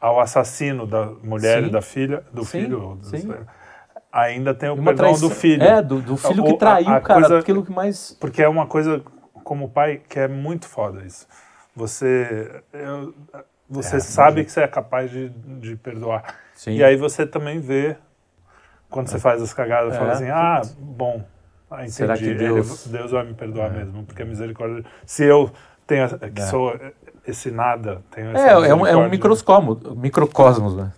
ao 0.00 0.20
assassino 0.20 0.86
da 0.86 1.06
mulher 1.22 1.62
sim. 1.62 1.68
e 1.68 1.70
da 1.70 1.82
filha, 1.82 2.22
do 2.32 2.44
sim, 2.44 2.62
filho. 2.62 2.98
Sim. 3.02 3.34
Ainda 4.12 4.54
tem 4.54 4.68
o 4.70 4.74
uma 4.74 4.84
perdão 4.84 5.06
traição. 5.06 5.28
do 5.28 5.34
filho. 5.34 5.62
É, 5.62 5.82
do, 5.82 6.00
do 6.00 6.16
filho 6.16 6.44
que 6.44 6.54
traiu, 6.54 6.88
a, 6.88 6.96
a 6.96 7.00
cara. 7.00 7.20
Coisa, 7.20 7.38
aquilo 7.38 7.64
que 7.64 7.72
mais. 7.72 8.16
Porque 8.20 8.42
é 8.42 8.48
uma 8.48 8.66
coisa, 8.66 9.02
como 9.44 9.68
pai, 9.68 10.00
que 10.08 10.18
é 10.18 10.28
muito 10.28 10.66
foda 10.66 11.02
isso. 11.04 11.26
Você. 11.78 12.62
Eu, 12.72 13.14
você 13.70 13.96
é, 13.96 14.00
sabe 14.00 14.44
que 14.44 14.50
você 14.50 14.62
é 14.62 14.68
capaz 14.68 15.10
de, 15.10 15.28
de 15.28 15.76
perdoar. 15.76 16.34
E 16.66 16.82
aí 16.82 16.96
você 16.96 17.26
também 17.26 17.60
vê 17.60 17.96
quando 18.90 19.08
você 19.08 19.18
faz 19.18 19.40
as 19.40 19.52
cagadas, 19.52 19.94
é. 19.94 19.98
fala 19.98 20.12
assim, 20.12 20.30
ah, 20.30 20.62
bom, 20.78 21.24
ah, 21.70 21.76
entendi. 21.76 21.92
Será 21.92 22.16
que 22.16 22.34
Deus... 22.34 22.86
Ele, 22.86 22.98
Deus 22.98 23.12
vai 23.12 23.24
me 23.24 23.34
perdoar 23.34 23.66
é. 23.66 23.78
mesmo, 23.78 24.04
porque 24.04 24.22
a 24.22 24.24
misericórdia... 24.24 24.84
Se 25.04 25.24
eu 25.24 25.50
tenho, 25.86 26.08
que 26.18 26.40
é. 26.40 26.46
sou 26.46 26.74
esse 27.30 27.50
nada, 27.50 28.00
essa 28.16 28.66
é, 28.66 28.70
é 28.70 28.74
um, 28.74 28.86
é 28.86 28.96
um 28.96 29.08
microscosmo, 29.08 29.78
microcosmos, 29.96 30.74
né? 30.74 30.92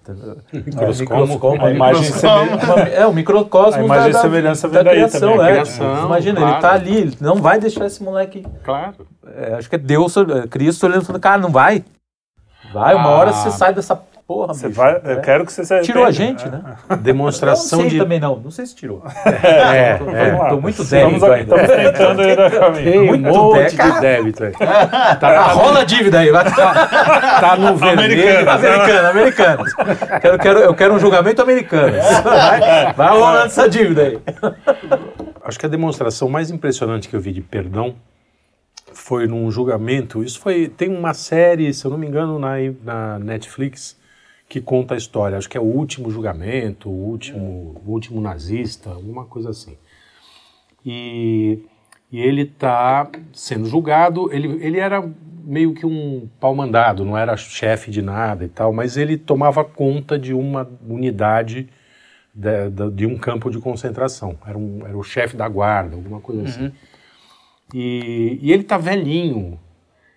Microscosmo, 0.52 1.64
a 1.64 1.70
imagem 1.70 2.12
É, 2.94 3.06
o 3.06 3.12
microcosmos 3.12 3.76
a 3.76 3.84
imagem 3.84 4.12
da, 4.12 4.20
semelhança 4.20 4.68
da, 4.68 4.82
da 4.82 4.90
criação, 4.90 5.32
também, 5.32 5.46
é. 5.46 5.52
Criação, 5.52 6.06
Imagina, 6.06 6.40
claro. 6.40 6.54
ele 6.54 6.62
tá 6.62 6.72
ali, 6.72 6.96
ele 6.96 7.16
não 7.20 7.36
vai 7.36 7.58
deixar 7.58 7.86
esse 7.86 8.02
moleque... 8.02 8.44
Claro. 8.62 8.94
É, 9.36 9.54
acho 9.54 9.68
que 9.68 9.76
é 9.76 9.78
Deus, 9.78 10.14
Cristo 10.50 10.86
olhando 10.86 11.02
e 11.02 11.04
falando, 11.04 11.22
cara, 11.22 11.40
não 11.40 11.50
vai. 11.50 11.84
Vai, 12.72 12.94
uma 12.94 13.08
ah. 13.08 13.16
hora 13.16 13.32
você 13.32 13.50
sai 13.50 13.74
dessa 13.74 13.96
Porra, 14.30 14.54
você 14.54 14.68
bicho, 14.68 14.78
vai, 14.80 15.00
eu 15.02 15.10
é. 15.10 15.16
quero 15.16 15.44
que 15.44 15.52
você 15.52 15.64
se 15.64 15.80
Tirou 15.80 16.04
a 16.04 16.12
gente, 16.12 16.48
né? 16.48 16.62
Demonstração 17.02 17.80
eu 17.80 17.82
não 17.82 17.90
sei 17.90 17.98
de... 17.98 18.04
também 18.04 18.20
não, 18.20 18.36
não 18.36 18.50
sei 18.52 18.64
se 18.64 18.76
tirou. 18.76 19.02
É, 19.26 19.94
tô, 19.98 20.10
é. 20.10 20.48
tô 20.50 20.60
muito 20.60 20.84
débito 20.84 21.26
ainda. 21.26 21.56
Estamos 21.56 21.92
tentando 21.92 22.22
ir 22.22 22.36
caminho. 22.60 22.92
Tem 22.92 23.06
muito 23.06 23.28
um 23.28 23.32
monte 23.32 23.76
de 23.76 24.00
débito 24.00 24.44
aí. 24.44 24.52
Tá, 24.52 25.52
rola 25.52 25.80
a 25.80 25.84
dívida 25.84 26.20
aí. 26.20 26.30
Vai. 26.30 26.44
Tá 26.44 27.56
no 27.58 27.76
vermelho. 27.76 28.48
Americano, 28.48 29.08
americano. 29.08 29.64
Quero, 30.20 30.38
quero, 30.38 30.58
eu 30.60 30.74
quero 30.74 30.94
um 30.94 30.98
julgamento 31.00 31.42
americano. 31.42 31.96
Vai, 32.22 32.92
vai 32.92 33.08
rolando 33.08 33.46
essa 33.46 33.68
dívida 33.68 34.02
aí. 34.02 34.18
Acho 35.44 35.58
que 35.58 35.66
a 35.66 35.68
demonstração 35.68 36.28
mais 36.28 36.52
impressionante 36.52 37.08
que 37.08 37.16
eu 37.16 37.20
vi 37.20 37.32
de 37.32 37.40
perdão 37.40 37.96
foi 38.92 39.26
num 39.26 39.50
julgamento. 39.50 40.22
Isso 40.22 40.38
foi. 40.38 40.68
Tem 40.68 40.88
uma 40.88 41.14
série, 41.14 41.74
se 41.74 41.84
eu 41.84 41.90
não 41.90 41.98
me 41.98 42.06
engano, 42.06 42.38
na, 42.38 42.54
na 42.84 43.18
Netflix 43.18 43.98
que 44.50 44.60
conta 44.60 44.94
a 44.94 44.96
história. 44.96 45.38
Acho 45.38 45.48
que 45.48 45.56
é 45.56 45.60
o 45.60 45.64
último 45.64 46.10
julgamento, 46.10 46.90
o 46.90 46.92
último, 46.92 47.80
o 47.86 47.90
último 47.92 48.20
nazista, 48.20 48.90
alguma 48.90 49.24
coisa 49.24 49.50
assim. 49.50 49.78
E, 50.84 51.60
e 52.10 52.20
ele 52.20 52.42
está 52.42 53.08
sendo 53.32 53.66
julgado. 53.66 54.28
Ele, 54.32 54.60
ele 54.60 54.80
era 54.80 55.08
meio 55.44 55.72
que 55.72 55.86
um 55.86 56.28
pau-mandado, 56.40 57.04
não 57.04 57.16
era 57.16 57.36
chefe 57.36 57.92
de 57.92 58.02
nada 58.02 58.44
e 58.44 58.48
tal, 58.48 58.72
mas 58.72 58.96
ele 58.96 59.16
tomava 59.16 59.64
conta 59.64 60.18
de 60.18 60.34
uma 60.34 60.68
unidade 60.84 61.68
de, 62.34 62.70
de, 62.70 62.90
de 62.90 63.06
um 63.06 63.16
campo 63.16 63.52
de 63.52 63.60
concentração. 63.60 64.36
Era, 64.44 64.58
um, 64.58 64.80
era 64.84 64.98
o 64.98 65.04
chefe 65.04 65.36
da 65.36 65.48
guarda, 65.48 65.94
alguma 65.94 66.20
coisa 66.20 66.42
assim. 66.42 66.64
Uhum. 66.64 66.72
E, 67.72 68.40
e 68.42 68.52
ele 68.52 68.62
está 68.62 68.76
velhinho, 68.76 69.60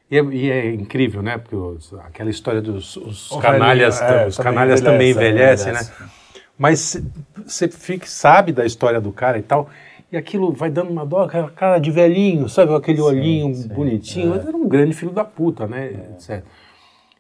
e 0.10 0.18
é, 0.18 0.24
e 0.24 0.52
é, 0.52 0.74
incrível, 0.74 1.22
né? 1.22 1.38
Porque 1.38 1.56
os, 1.56 1.94
aquela 1.96 2.30
história 2.30 2.62
dos 2.62 2.98
os 2.98 3.30
canalhas, 3.42 4.02
é, 4.02 4.28
os 4.28 4.36
também 4.36 4.54
canalhas 4.54 4.82
também 4.82 5.12
envelhecem, 5.12 5.72
envelhece. 5.72 6.04
né? 6.04 6.10
Mas 6.58 7.02
você 7.46 7.68
fica, 7.68 8.06
sabe 8.06 8.52
da 8.52 8.66
história 8.66 9.02
do 9.02 9.12
cara 9.12 9.40
e 9.40 9.42
tal, 9.42 9.70
e 10.12 10.18
aquilo 10.18 10.52
vai 10.52 10.70
dando 10.70 10.92
uma 10.92 11.06
dó, 11.06 11.24
aquela 11.24 11.50
cara 11.50 11.80
de 11.80 11.90
velhinho, 11.90 12.48
sabe? 12.48 12.74
Aquele 12.76 13.00
sim, 13.00 13.04
olhinho 13.04 13.56
sim, 13.56 13.68
bonitinho. 13.68 14.36
É. 14.36 14.38
Era 14.38 14.56
um 14.56 14.68
grande 14.68 14.94
filho 14.94 15.12
da 15.12 15.26
puta, 15.26 15.66
né? 15.66 15.88
É. 15.88 16.12
Etc. 16.14 16.44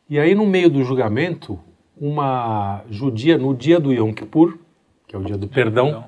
E 0.07 0.19
aí, 0.19 0.35
no 0.35 0.45
meio 0.45 0.69
do 0.69 0.83
julgamento, 0.83 1.59
uma 1.99 2.81
judia, 2.89 3.37
no 3.37 3.55
dia 3.55 3.79
do 3.79 3.91
Yom 3.91 4.13
Kippur, 4.13 4.59
que 5.07 5.15
é 5.15 5.19
o 5.19 5.23
dia 5.23 5.37
do 5.37 5.47
perdão, 5.47 6.05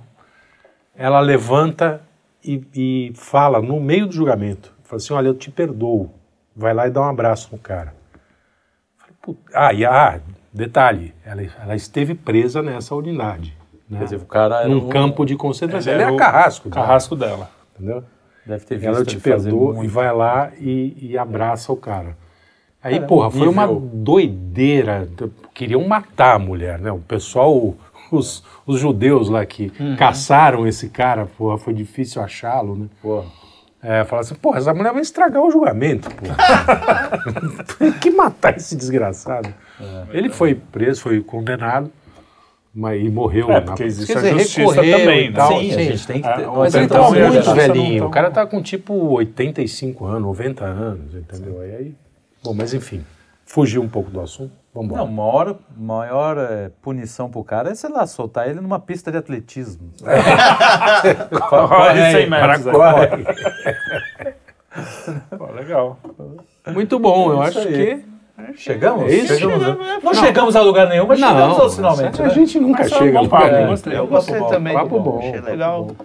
ela 0.96 1.20
levanta 1.20 2.04
e, 2.44 2.64
e 2.76 3.12
fala 3.16 3.62
no 3.62 3.80
meio 3.80 4.06
do 4.06 4.14
julgamento, 4.14 4.74
fala 4.84 4.98
assim, 4.98 5.14
olha, 5.14 5.28
eu 5.28 5.34
te 5.34 5.50
perdoo 5.50 6.12
vai 6.56 6.74
lá 6.74 6.88
e 6.88 6.92
dá 6.92 7.02
um 7.02 7.10
abraço 7.10 7.50
no 7.52 7.58
cara. 7.58 7.94
Ah, 9.54 9.74
e 9.74 9.84
ah, 9.86 10.20
detalhe, 10.54 11.14
ela, 11.26 11.42
ela 11.62 11.76
esteve 11.76 12.14
presa 12.14 12.62
nessa 12.62 12.96
unidade. 12.96 13.58
Né? 13.90 14.00
Quer 14.00 14.04
dizer, 14.06 14.16
o 14.18 14.26
cara 14.26 14.68
Num 14.68 14.90
campo 14.90 15.26
de 15.26 15.36
concentração. 15.36 15.94
Ele, 15.94 16.04
é 16.04 16.16
carrasco. 16.16 16.70
Carrasco 16.70 17.16
dela. 17.16 17.50
Entendeu? 17.76 18.04
Deve 18.46 18.66
ter 18.66 18.78
visto 18.78 18.96
ela 18.96 19.04
te 19.04 19.20
perdoa 19.20 19.84
e 19.84 19.88
vai 19.88 20.14
lá 20.14 20.52
e, 20.60 20.96
e 21.02 21.18
abraça 21.18 21.74
o 21.74 21.78
cara. 21.78 22.16
Aí, 22.82 23.00
porra, 23.00 23.32
foi 23.32 23.48
uma 23.48 23.68
doideira. 23.68 25.10
Queriam 25.56 25.88
matar 25.88 26.36
a 26.36 26.40
mulher, 26.40 26.78
né? 26.78 26.92
O 26.92 27.00
pessoal, 27.00 27.74
os, 28.12 28.44
os 28.64 28.80
judeus 28.80 29.28
lá 29.28 29.44
que 29.44 29.72
uhum. 29.80 29.96
caçaram 29.96 30.68
esse 30.68 30.90
cara, 30.90 31.26
porra, 31.26 31.58
foi 31.58 31.74
difícil 31.74 32.22
achá-lo, 32.22 32.76
né? 32.76 32.86
Porra. 33.02 33.26
É, 33.88 34.04
fala 34.04 34.22
assim, 34.24 34.34
porra, 34.34 34.58
essa 34.58 34.74
mulher 34.74 34.92
vai 34.92 35.04
estragar 35.04 35.44
o 35.44 35.52
julgamento, 35.52 36.10
porra. 36.10 36.36
Tem 37.78 37.92
que 37.92 38.10
matar 38.10 38.58
esse 38.58 38.76
desgraçado. 38.76 39.54
É, 39.80 40.18
ele 40.18 40.30
foi 40.30 40.56
preso, 40.56 41.02
foi 41.02 41.22
condenado, 41.22 41.92
mas, 42.74 43.00
e 43.00 43.10
morreu. 43.10 43.52
É, 43.52 43.62
porque 43.62 43.84
existe 43.84 44.12
Quer 44.12 44.18
a 44.18 44.22
dizer, 44.22 44.40
justiça 44.40 44.76
também, 44.76 45.30
né? 45.30 45.48
Sim, 45.48 45.72
sim, 45.72 45.76
a 45.76 45.84
gente 45.84 46.08
tem 46.08 46.22
que 46.22 46.28
ter... 46.28 46.48
mas 46.48 46.74
ele 46.74 46.86
estava 46.86 47.12
muito 47.12 47.54
velhinho, 47.54 48.08
o 48.08 48.10
cara 48.10 48.32
tá 48.32 48.44
com 48.48 48.60
tipo 48.60 48.94
85 48.94 50.04
anos, 50.06 50.22
90 50.24 50.66
anos, 50.66 51.14
entendeu? 51.14 51.62
Aí, 51.62 51.76
aí, 51.76 51.96
bom, 52.44 52.56
mas 52.56 52.74
enfim, 52.74 53.06
fugiu 53.46 53.84
um 53.84 53.88
pouco 53.88 54.10
do 54.10 54.20
assunto. 54.20 54.65
Vamos 54.76 54.98
Não, 54.98 55.08
maior, 55.08 55.56
maior 55.78 56.38
é, 56.38 56.70
punição 56.82 57.30
pro 57.30 57.42
cara 57.46 57.72
é, 57.72 57.76
sei 57.76 57.90
lá, 57.90 58.06
soltar 58.06 58.50
ele 58.50 58.60
numa 58.60 58.78
pista 58.78 59.10
de 59.10 59.18
atletismo. 59.18 59.90
É. 60.06 61.16
Corre 61.40 62.12
100 62.12 62.30
metros. 62.30 62.66
Pô, 65.38 65.52
legal. 65.54 65.98
Muito 66.74 67.00
bom, 67.00 67.32
eu 67.32 67.44
é 67.44 67.48
acho 67.48 67.60
aí. 67.60 67.68
que... 67.68 68.06
Chegamos? 68.58 69.06
É 69.06 69.16
isso? 69.16 69.38
Chegamos, 69.38 69.62
né? 69.62 69.70
é, 69.70 70.04
não, 70.04 70.14
chegamos 70.14 70.56
a 70.58 70.62
lugar 70.62 70.90
nenhum, 70.90 71.08
mas 71.08 71.20
chegamos 71.20 71.58
ao 71.58 71.70
finalmente. 71.70 72.22
a 72.22 72.26
né? 72.26 72.30
gente 72.32 72.60
nunca 72.60 72.84
um 72.84 72.90
chega. 72.90 73.20
a 73.20 73.30
papo, 73.30 73.36
lugar 73.36 73.48
eu 73.48 73.56
nenhum. 73.56 73.70
gostei. 73.70 73.98
Eu 73.98 74.08
gostei 74.08 74.44
também. 74.44 74.74
papo 74.74 75.00
bom, 75.00 75.20
Achei 75.20 75.32
papo 75.34 75.46
legal. 75.46 75.84
bom. 75.86 75.96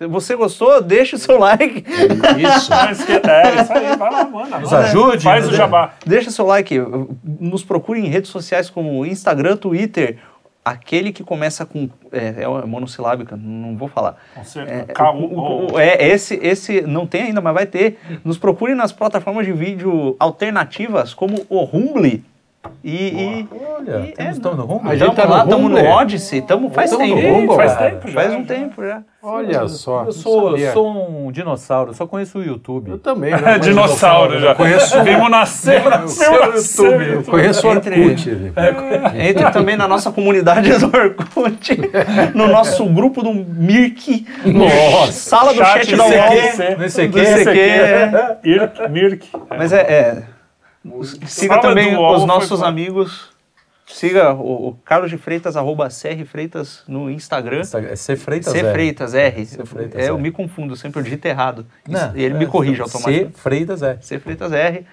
Se 0.00 0.06
você 0.06 0.34
gostou, 0.34 0.80
deixa 0.80 1.16
o 1.16 1.18
seu 1.18 1.36
like. 1.38 1.84
Isso. 1.86 2.70
Mas 2.70 3.04
que 3.04 3.12
é 3.12 3.60
isso 3.60 3.70
aí, 3.70 3.96
vai 3.98 4.10
lá, 4.10 4.24
manda. 4.24 4.58
Nos 4.58 4.72
ajude. 4.72 5.22
Faz 5.24 5.46
o 5.46 5.50
né? 5.50 5.56
jabá. 5.58 5.92
Deixa 6.06 6.30
seu 6.30 6.46
like. 6.46 6.74
Nos 7.22 7.62
procure 7.62 8.00
em 8.00 8.06
redes 8.08 8.30
sociais 8.30 8.70
como 8.70 9.04
Instagram, 9.04 9.58
Twitter. 9.58 10.16
Aquele 10.64 11.12
que 11.12 11.22
começa 11.22 11.66
com. 11.66 11.90
É, 12.10 12.42
é 12.44 12.66
monossilábica, 12.66 13.36
não 13.36 13.76
vou 13.76 13.88
falar. 13.88 14.16
É, 14.66 14.84
K.U. 14.92 15.18
o- 15.18 15.72
o- 15.74 15.78
é, 15.78 16.08
esse, 16.08 16.34
esse 16.42 16.80
não 16.80 17.06
tem 17.06 17.24
ainda, 17.24 17.42
mas 17.42 17.52
vai 17.52 17.66
ter. 17.66 17.98
Nos 18.24 18.38
procure 18.38 18.74
nas 18.74 18.92
plataformas 18.92 19.44
de 19.44 19.52
vídeo 19.52 20.16
alternativas 20.18 21.12
como 21.12 21.44
o 21.50 21.62
Rumble. 21.64 22.24
E, 22.82 22.90
e, 22.90 23.48
Olha, 23.52 24.06
e- 24.08 24.12
temos, 24.12 24.18
é, 24.18 24.30
estamos 24.30 24.58
no 24.58 24.64
rumo? 24.64 24.88
A 24.88 24.94
gente 24.96 25.04
Tamo 25.04 25.14
tá 25.16 25.24
no 25.26 25.30
lá, 25.30 25.44
estamos 25.44 25.70
no? 25.70 25.88
Odyssey, 25.88 26.42
tamo, 26.42 26.70
faz 26.70 26.90
Tamo 26.90 27.06
no 27.06 27.14
tempo. 27.20 27.54
Faz 27.56 27.72
cara. 27.74 27.90
tempo 27.90 28.08
já. 28.08 28.14
Faz 28.20 28.32
um 28.34 28.38
já. 28.40 28.44
tempo 28.54 28.82
já. 28.86 29.02
Olha 29.22 29.68
só. 29.68 30.04
Eu 30.04 30.12
sou, 30.12 30.56
eu 30.56 30.72
sou 30.72 31.26
um 31.26 31.30
dinossauro, 31.32 31.90
eu 31.90 31.94
só 31.94 32.06
conheço 32.06 32.38
o 32.38 32.42
YouTube. 32.42 32.90
Eu 32.92 32.98
também. 32.98 33.32
É 33.40 33.40
né? 33.40 33.58
dinossauro 33.58 34.38
já. 34.40 34.54
conheço- 34.54 35.02
Vimos 35.02 35.30
nascer, 35.30 35.82
nasceu 35.88 36.32
o. 36.32 36.44
YouTube. 36.54 37.08
Eu 37.12 37.22
conheço 37.24 37.66
o 37.68 37.72
Entre- 37.72 38.00
Orkut. 38.02 38.30
né? 38.30 38.52
Entre 39.28 39.50
também 39.50 39.76
na 39.76 39.86
nossa 39.88 40.10
comunidade 40.10 40.70
do 40.78 40.86
Orkut, 40.86 41.78
no 42.34 42.46
nosso 42.48 42.84
grupo 42.86 43.22
do 43.22 43.32
Mirk, 43.34 44.26
Nossa. 44.44 45.12
sala 45.12 45.52
do 45.52 45.58
chat, 45.58 45.86
Chat 45.86 45.96
da. 45.96 46.04
UOL. 46.04 46.78
No 46.78 46.84
ICQ. 46.86 47.08
Do 47.08 47.18
ICQ, 47.18 47.58
é. 47.58 48.38
Irk, 48.44 48.88
Mirk. 48.90 49.28
Mas 49.56 49.72
é, 49.72 49.80
é. 49.80 50.22
Siga 51.26 51.54
Sala 51.54 51.60
também 51.62 51.96
os 51.96 52.24
nossos 52.24 52.62
amigos. 52.62 53.28
Siga 53.86 54.32
o, 54.34 54.68
o 54.68 54.74
Carlos 54.84 55.10
de 55.10 55.18
Freitas, 55.18 55.56
arroba 55.56 55.88
CR 55.88 56.24
Freitas 56.24 56.82
no 56.86 57.10
Instagram. 57.10 57.62
É 57.90 57.96
C 57.96 58.14
Freitas 58.16 58.52
C 58.52 58.58
R. 58.60 58.72
Freitas, 58.72 59.14
R. 59.14 59.46
C 59.46 59.66
Freitas, 59.66 60.00
é, 60.00 60.08
eu 60.08 60.14
R. 60.14 60.22
me 60.22 60.30
confundo, 60.30 60.76
sempre 60.76 61.00
eu 61.00 61.04
digito 61.04 61.26
errado. 61.26 61.66
Não, 61.88 62.16
e 62.16 62.22
ele 62.22 62.34
me 62.34 62.44
é, 62.44 62.46
corrige 62.48 62.76
C 62.76 62.82
automaticamente. 62.82 63.38
Freitas 63.40 63.82
R. 63.82 63.98
C 64.00 64.18
Freitas 64.20 64.52
R. 64.52 64.86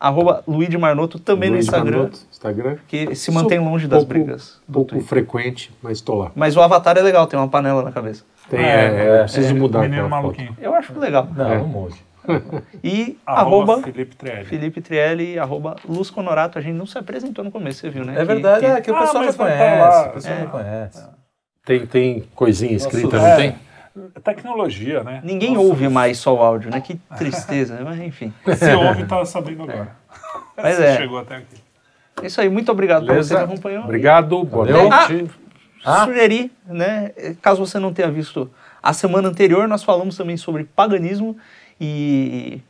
Arroba 0.00 0.42
Luigi 0.48 0.76
Marnoto 0.76 1.18
também 1.20 1.48
Luiz 1.50 1.66
no 1.66 1.70
Instagram, 1.70 1.96
Manoto, 1.98 2.18
Instagram. 2.28 2.76
que 2.88 3.14
se 3.14 3.30
mantém 3.30 3.58
Sou 3.60 3.68
longe 3.68 3.86
das 3.86 3.98
pouco- 4.00 4.12
brigas. 4.14 4.60
do 4.66 4.72
Pouco 4.72 4.88
Twitter. 4.88 5.08
frequente, 5.08 5.70
mas 5.80 6.00
tô 6.00 6.16
lá. 6.16 6.32
Mas 6.34 6.56
o 6.56 6.60
avatar 6.60 6.96
é 6.98 7.02
legal, 7.02 7.24
tem 7.28 7.38
uma 7.38 7.46
panela 7.46 7.82
na 7.84 7.92
cabeça. 7.92 8.24
Tem, 8.50 8.58
É, 8.58 8.64
é, 8.64 8.74
é, 8.74 9.16
é, 9.18 9.22
preciso 9.22 9.54
mudar 9.54 9.82
Menino 9.82 10.06
aquela 10.06 10.08
foto. 10.22 10.22
maluquinho. 10.38 10.56
Eu 10.60 10.74
acho 10.74 10.98
legal. 10.98 11.28
Não, 11.36 11.52
É. 11.52 11.58
um 11.58 11.68
monte. 11.68 12.02
E 12.84 13.18
Arroba 13.26 13.72
arroba 13.74 13.82
Felipe 13.92 14.16
Trielli. 14.16 14.44
Felipe 14.44 14.80
Trielli, 14.80 15.38
arroba 15.38 15.76
Luz 15.88 16.10
Conorato. 16.10 16.58
A 16.58 16.62
gente 16.62 16.74
não 16.76 16.86
se 16.86 16.96
apresentou 16.98 17.44
no 17.44 17.50
começo, 17.50 17.80
você 17.80 17.90
viu, 17.90 18.04
né? 18.04 18.14
É 18.20 18.24
verdade, 18.24 18.60
que- 18.60 18.66
é 18.66 18.80
que 18.80 18.90
o 18.90 18.96
Ah, 18.96 19.00
pessoal 19.00 19.22
já 19.24 19.26
mas 19.28 19.36
vai 19.36 19.50
tá 19.50 19.58
conhece. 19.58 19.80
lá. 19.80 20.06
O 20.08 20.12
pessoal 20.12 20.34
É. 20.34 20.40
já 20.40 20.46
conhece. 20.46 21.08
Tem, 21.64 21.86
tem 21.86 22.20
coisinha 22.34 22.72
escrita, 22.72 23.16
Nossa, 23.16 23.18
não 23.18 23.26
é. 23.26 23.36
tem? 23.36 23.56
Tecnologia, 24.24 25.02
né? 25.04 25.20
Ninguém 25.22 25.54
Nossa, 25.54 25.66
ouve 25.66 25.88
mais 25.88 26.18
só 26.18 26.34
o 26.34 26.38
áudio, 26.42 26.70
né? 26.70 26.80
Que 26.80 26.94
tristeza, 27.16 27.78
mas 27.84 27.98
enfim. 28.00 28.32
Se 28.56 28.72
ouve, 28.74 29.04
tá 29.04 29.24
sabendo 29.24 29.62
agora. 29.64 29.90
Mas 30.56 30.76
Você 30.76 30.84
é. 30.84 30.96
chegou 30.96 31.18
até 31.18 31.36
aqui. 31.36 31.56
É 32.22 32.26
isso 32.26 32.40
aí, 32.40 32.48
muito 32.48 32.70
obrigado 32.72 33.06
por 33.06 33.16
você 33.16 33.34
que 33.34 33.40
acompanhou. 33.40 33.84
Obrigado, 33.84 34.44
boa 34.44 34.64
Valeu. 34.66 34.88
noite. 34.88 35.30
Ah. 35.84 36.04
Sugerir, 36.04 36.50
né? 36.66 37.10
Caso 37.42 37.64
você 37.66 37.78
não 37.78 37.92
tenha 37.92 38.10
visto 38.10 38.50
a 38.82 38.92
semana 38.92 39.28
anterior, 39.28 39.66
nós 39.68 39.82
falamos 39.82 40.16
também 40.16 40.36
sobre 40.36 40.64
paganismo 40.64 41.36
e. 41.82 42.60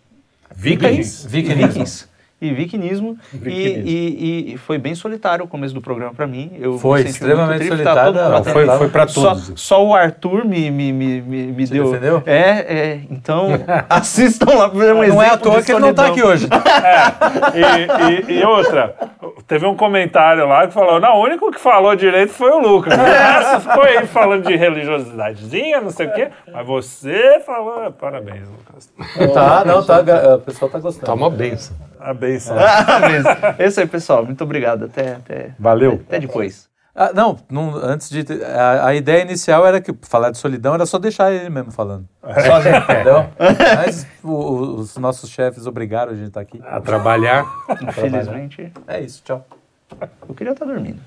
Vikings. 0.56 1.26
Vikinismo. 1.26 1.66
Vikings. 1.68 2.08
E 2.42 2.52
vikinismo. 2.52 3.16
E, 3.44 3.48
e- 3.50 4.52
e 4.54 4.58
foi 4.58 4.76
bem 4.76 4.96
solitário 4.96 5.44
o 5.44 5.48
começo 5.48 5.72
do 5.72 5.80
programa 5.80 6.12
pra 6.12 6.26
mim. 6.26 6.50
Eu 6.58 6.76
Foi 6.76 7.02
extremamente 7.02 7.58
triste, 7.58 7.70
solitário, 7.70 8.12
não, 8.12 8.42
Foi, 8.44 8.66
foi 8.66 8.88
pra 8.88 9.06
Só, 9.06 9.28
todos. 9.28 9.52
só 9.54 9.86
o 9.86 9.94
Arthur 9.94 10.44
me, 10.44 10.68
me, 10.68 10.92
me, 10.92 11.20
me, 11.22 11.64
Te 11.66 11.72
deu. 11.72 11.84
defendeu? 11.92 12.22
É, 12.26 12.40
é. 12.76 13.00
Então, 13.08 13.48
assistam 13.88 14.54
lá 14.56 14.68
um 14.68 14.74
Não 14.74 15.02
é 15.02 15.06
exemplo 15.06 15.20
à 15.34 15.36
toa 15.38 15.62
que 15.62 15.70
ele 15.70 15.80
não 15.80 15.94
tá 15.94 16.06
aqui 16.08 16.22
hoje. 16.22 16.48
E, 17.54 18.32
e- 18.32 18.40
e 18.40 18.44
outra, 18.44 18.94
teve 19.46 19.66
um 19.66 19.76
comentário 19.76 20.46
lá 20.46 20.66
que 20.66 20.72
falou: 20.74 21.00
não, 21.00 21.16
o 21.18 21.22
único 21.24 21.50
que 21.52 21.60
falou 21.60 21.94
direito 21.94 22.32
foi 22.32 22.50
o 22.50 22.58
Lucas. 22.58 22.94
Resto 22.96 23.60
ficou 23.68 23.82
aí 23.84 24.06
falando 24.06 24.46
de 24.46 24.56
religiosidadezinha, 24.56 25.80
não 25.80 25.90
sei 25.90 26.06
o 26.06 26.12
quê. 26.14 26.28
Mas 26.52 26.66
você 26.66 27.40
falou, 27.44 27.90
parabéns, 27.92 28.48
Lucas. 28.48 28.92
Tá, 29.32 29.64
não, 29.64 29.82
tá. 29.84 30.00
O 30.34 30.38
pessoal 30.40 30.70
tá 30.70 30.78
gostando. 30.78 31.06
Tá 31.06 31.14
uma 31.14 31.30
benção. 31.30 31.76
A 32.04 32.14
benção. 32.14 32.56
Ah, 32.58 32.98
mas 33.00 33.58
é 33.58 33.66
isso 33.66 33.80
aí, 33.80 33.86
pessoal. 33.86 34.24
Muito 34.24 34.42
obrigado. 34.44 34.84
Até, 34.86 35.14
até, 35.14 35.50
Valeu. 35.58 36.00
até 36.06 36.18
depois. 36.20 36.70
Ah, 36.94 37.10
não, 37.14 37.38
não, 37.50 37.74
antes 37.76 38.10
de. 38.10 38.22
A, 38.44 38.88
a 38.88 38.94
ideia 38.94 39.22
inicial 39.22 39.66
era 39.66 39.80
que 39.80 39.94
falar 40.02 40.30
de 40.30 40.36
solidão 40.36 40.74
era 40.74 40.84
só 40.84 40.98
deixar 40.98 41.32
ele 41.32 41.48
mesmo 41.48 41.72
falando. 41.72 42.06
Entendeu? 42.22 43.26
Mas 43.84 44.06
o- 44.22 44.74
os 44.76 44.96
nossos 44.98 45.30
chefes 45.30 45.66
obrigaram 45.66 46.12
a 46.12 46.14
gente 46.14 46.24
a 46.24 46.28
estar 46.28 46.40
aqui. 46.40 46.60
A 46.66 46.80
trabalhar. 46.80 47.46
Infelizmente, 47.80 48.72
É 48.86 49.00
isso, 49.00 49.22
tchau. 49.24 49.46
eu 50.28 50.34
queria 50.34 50.52
estar 50.52 50.66
dormindo. 50.66 51.00